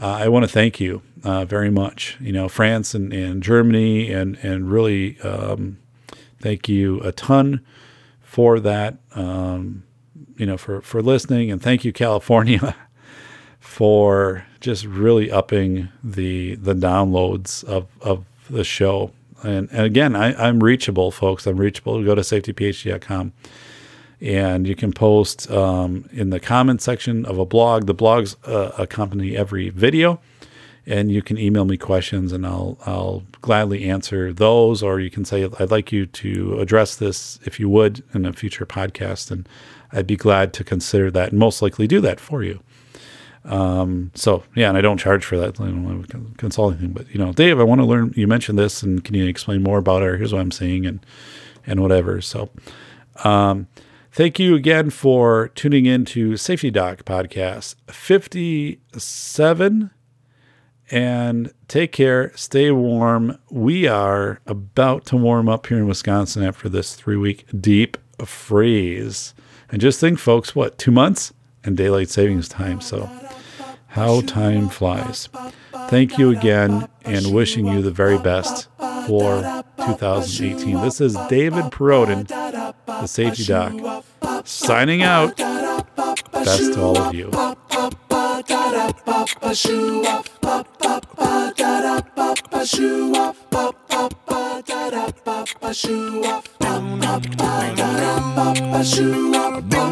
uh, 0.01 0.07
I 0.07 0.29
want 0.29 0.45
to 0.45 0.51
thank 0.51 0.81
you 0.81 1.03
uh, 1.25 1.45
very 1.45 1.71
much. 1.71 2.17
You 2.21 2.33
know, 2.33 2.49
France 2.49 2.95
and, 2.95 3.13
and 3.13 3.43
Germany, 3.43 4.13
and 4.13 4.37
and 4.43 4.71
really. 4.71 5.21
Um, 5.21 5.79
thank 6.41 6.69
you 6.69 7.01
a 7.01 7.13
ton 7.13 7.65
for 8.23 8.61
that. 8.61 8.97
Um, 9.15 9.85
you 10.37 10.47
know, 10.47 10.57
for 10.57 10.81
for 10.83 11.03
listening, 11.03 11.51
and 11.51 11.61
thank 11.61 11.85
you, 11.85 11.93
California, 11.93 12.77
for 13.61 14.47
just 14.61 14.85
really 14.85 15.31
upping 15.31 15.89
the 16.03 16.57
the 16.57 16.75
downloads 16.75 17.65
of 17.65 17.87
of 18.01 18.25
the 18.51 18.65
show. 18.65 19.13
And, 19.43 19.69
and 19.71 19.83
again, 19.83 20.17
I, 20.17 20.49
am 20.49 20.63
reachable, 20.63 21.11
folks. 21.11 21.47
I'm 21.47 21.59
reachable. 21.59 22.03
Go 22.03 22.15
to 22.15 22.23
safetyphd.com 22.23 23.33
and 24.21 24.67
you 24.67 24.75
can 24.75 24.93
post 24.93 25.51
um, 25.51 26.09
in 26.11 26.31
the 26.31 26.41
comment 26.41 26.81
section 26.81 27.27
of 27.27 27.39
a 27.39 27.45
blog. 27.45 27.87
The 27.87 27.95
blogs 27.95 28.37
uh, 28.49 28.73
accompany 28.79 29.37
every 29.37 29.69
video 29.69 30.21
and 30.87 31.11
you 31.11 31.21
can 31.21 31.37
email 31.37 31.65
me 31.65 31.77
questions 31.77 32.33
and 32.33 32.47
I'll 32.47 32.79
I'll 32.87 33.25
gladly 33.41 33.89
answer 33.89 34.33
those 34.33 34.83
or 34.83 35.01
you 35.01 35.11
can 35.11 35.25
say 35.25 35.45
I'd 35.45 35.71
like 35.71 35.93
you 35.93 36.07
to 36.07 36.61
address 36.61 36.97
this 36.97 37.39
if 37.45 37.59
you 37.59 37.69
would 37.69 38.05
in 38.15 38.25
a 38.25 38.33
future 38.33 38.65
podcast 38.65 39.31
and 39.31 39.49
I'd 39.93 40.07
be 40.07 40.17
glad 40.17 40.53
to 40.55 40.65
consider 40.65 41.11
that 41.11 41.31
and 41.31 41.39
most 41.39 41.63
likely 41.63 41.87
do 41.87 42.01
that 42.01 42.21
for 42.21 42.43
you. 42.43 42.61
Um, 43.45 44.11
so 44.15 44.43
yeah, 44.55 44.69
and 44.69 44.77
I 44.77 44.81
don't 44.81 44.99
charge 44.99 45.25
for 45.25 45.37
that. 45.39 45.61
I 45.61 45.67
don't 45.67 46.35
consulting 46.37 46.79
thing, 46.79 46.93
but 46.93 47.09
you 47.11 47.19
know, 47.19 47.33
Dave, 47.33 47.61
I 47.61 47.63
want 47.63 47.81
to 47.81 47.85
learn. 47.85 48.13
You 48.17 48.27
mentioned 48.27 48.59
this, 48.59 48.83
and 48.83 49.05
can 49.05 49.15
you 49.15 49.27
explain 49.27 49.63
more 49.63 49.79
about 49.79 50.03
it? 50.03 50.07
Or 50.07 50.17
here's 50.17 50.33
what 50.33 50.41
I'm 50.41 50.51
seeing, 50.51 50.85
and 50.85 51.07
and 51.65 51.81
whatever. 51.81 52.21
So, 52.21 52.51
um, 53.23 53.69
thank 54.11 54.41
you 54.41 54.57
again 54.57 54.91
for 54.91 55.53
tuning 55.55 55.87
in 55.87 56.05
to 56.07 56.37
Safety 56.37 56.73
Doc 56.73 57.05
Podcast 57.05 57.77
57 57.87 59.91
and 60.91 61.53
take 61.69 61.93
care. 61.93 62.33
Stay 62.37 62.71
warm. 62.71 63.39
We 63.51 63.87
are 63.87 64.41
about 64.47 65.05
to 65.07 65.17
warm 65.17 65.49
up 65.49 65.67
here 65.67 65.79
in 65.79 65.87
Wisconsin 65.87 66.43
after 66.43 66.69
this 66.69 66.95
three 66.95 67.17
week 67.17 67.47
deep 67.61 67.97
freeze. 68.25 69.35
And 69.71 69.81
just 69.81 70.01
think, 70.01 70.19
folks, 70.19 70.55
what, 70.55 70.79
two 70.79 70.91
months 70.93 71.33
and 71.65 71.77
daylight 71.77 72.09
savings 72.09 72.49
time. 72.49 72.81
So, 72.81 73.11
how 73.89 74.21
time 74.23 74.69
flies. 74.69 75.29
Thank 75.89 76.19
you 76.19 76.31
again 76.31 76.89
and 77.05 77.33
wishing 77.33 77.67
you 77.67 77.83
the 77.83 77.91
very 77.91 78.19
best 78.19 78.69
for 79.07 79.65
2018. 79.79 80.81
This 80.83 81.01
is 81.01 81.17
David 81.29 81.65
Perrodin, 81.67 82.29
the 82.87 83.07
Safety 83.07 83.45
Doc, 83.45 84.05
signing 84.45 85.03
out. 85.03 85.37
Best 86.33 86.75
to 86.75 86.83
all 86.83 86.99
of 86.99 87.15
you. 87.15 87.31
Shoo 89.57 90.03
ba 90.03 90.23
ba 90.43 91.01
ba 91.17 91.53
da 91.57 91.81
da 91.81 91.97
ba 92.17 92.35
ba 92.51 92.61
shoo 92.65 93.11
ba 93.13 93.33
ba 93.51 93.73
ba 94.27 94.63
da 94.69 94.91
da 94.91 95.07
ba 95.25 95.45
ba 95.61 95.73
shoo 95.73 96.21
ba 96.23 96.35
ba 96.61 96.73
ba 97.39 97.51
da 97.79 97.89
da 98.01 98.13
ba 98.37 98.47
ba 98.73 98.83
shoo 98.85 99.31
ba 99.33 99.45
ba 99.71 99.85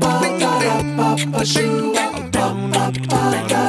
ba 0.00 0.12
da 0.40 0.52
da 0.62 0.76
ba 0.98 1.08
ba 1.32 1.42
shoo 1.44 1.92
ba 1.94 2.04
ba 2.34 2.46
ba 2.98 3.22
da 3.40 3.62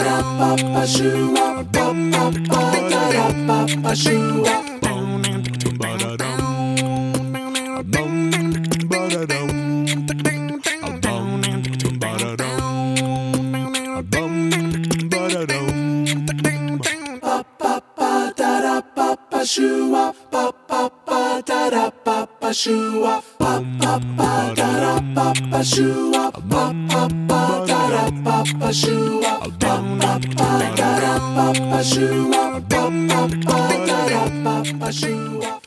da 3.14 3.26
ba 3.48 3.58
ba 3.84 3.96
shoo 3.96 4.60
pa 19.40 19.46
shua 19.46 20.12
pa 20.32 20.52
pa 20.68 20.90
pa 21.08 21.20
da 21.48 21.70
da 21.72 21.90
pa 22.06 22.28
pa 22.42 22.52
shua 22.52 23.24
pa 23.40 23.52
pa 23.80 23.94
pa 24.18 24.32
da 24.60 24.68
da 24.84 24.96
pa 25.16 25.28
pa 25.52 25.62
shua 25.64 26.24
pa 26.52 26.64
pa 26.92 27.04
pa 27.30 27.40
da 27.70 27.80
da 27.94 28.04
pa 28.26 28.44
pa 28.60 28.70
shua 28.82 29.40
pa 29.64 29.76
pa 30.02 30.12
pa 30.36 30.52
da 30.76 30.92
da 31.04 31.16
pa 31.36 31.48
pa 31.72 31.80
shua 31.92 32.44
pa 32.68 32.84
pa 33.08 33.22
pa 33.48 33.60
da 33.88 34.00
da 34.12 34.24
pa 34.44 34.56
pa 34.80 34.92
shua 34.92 35.59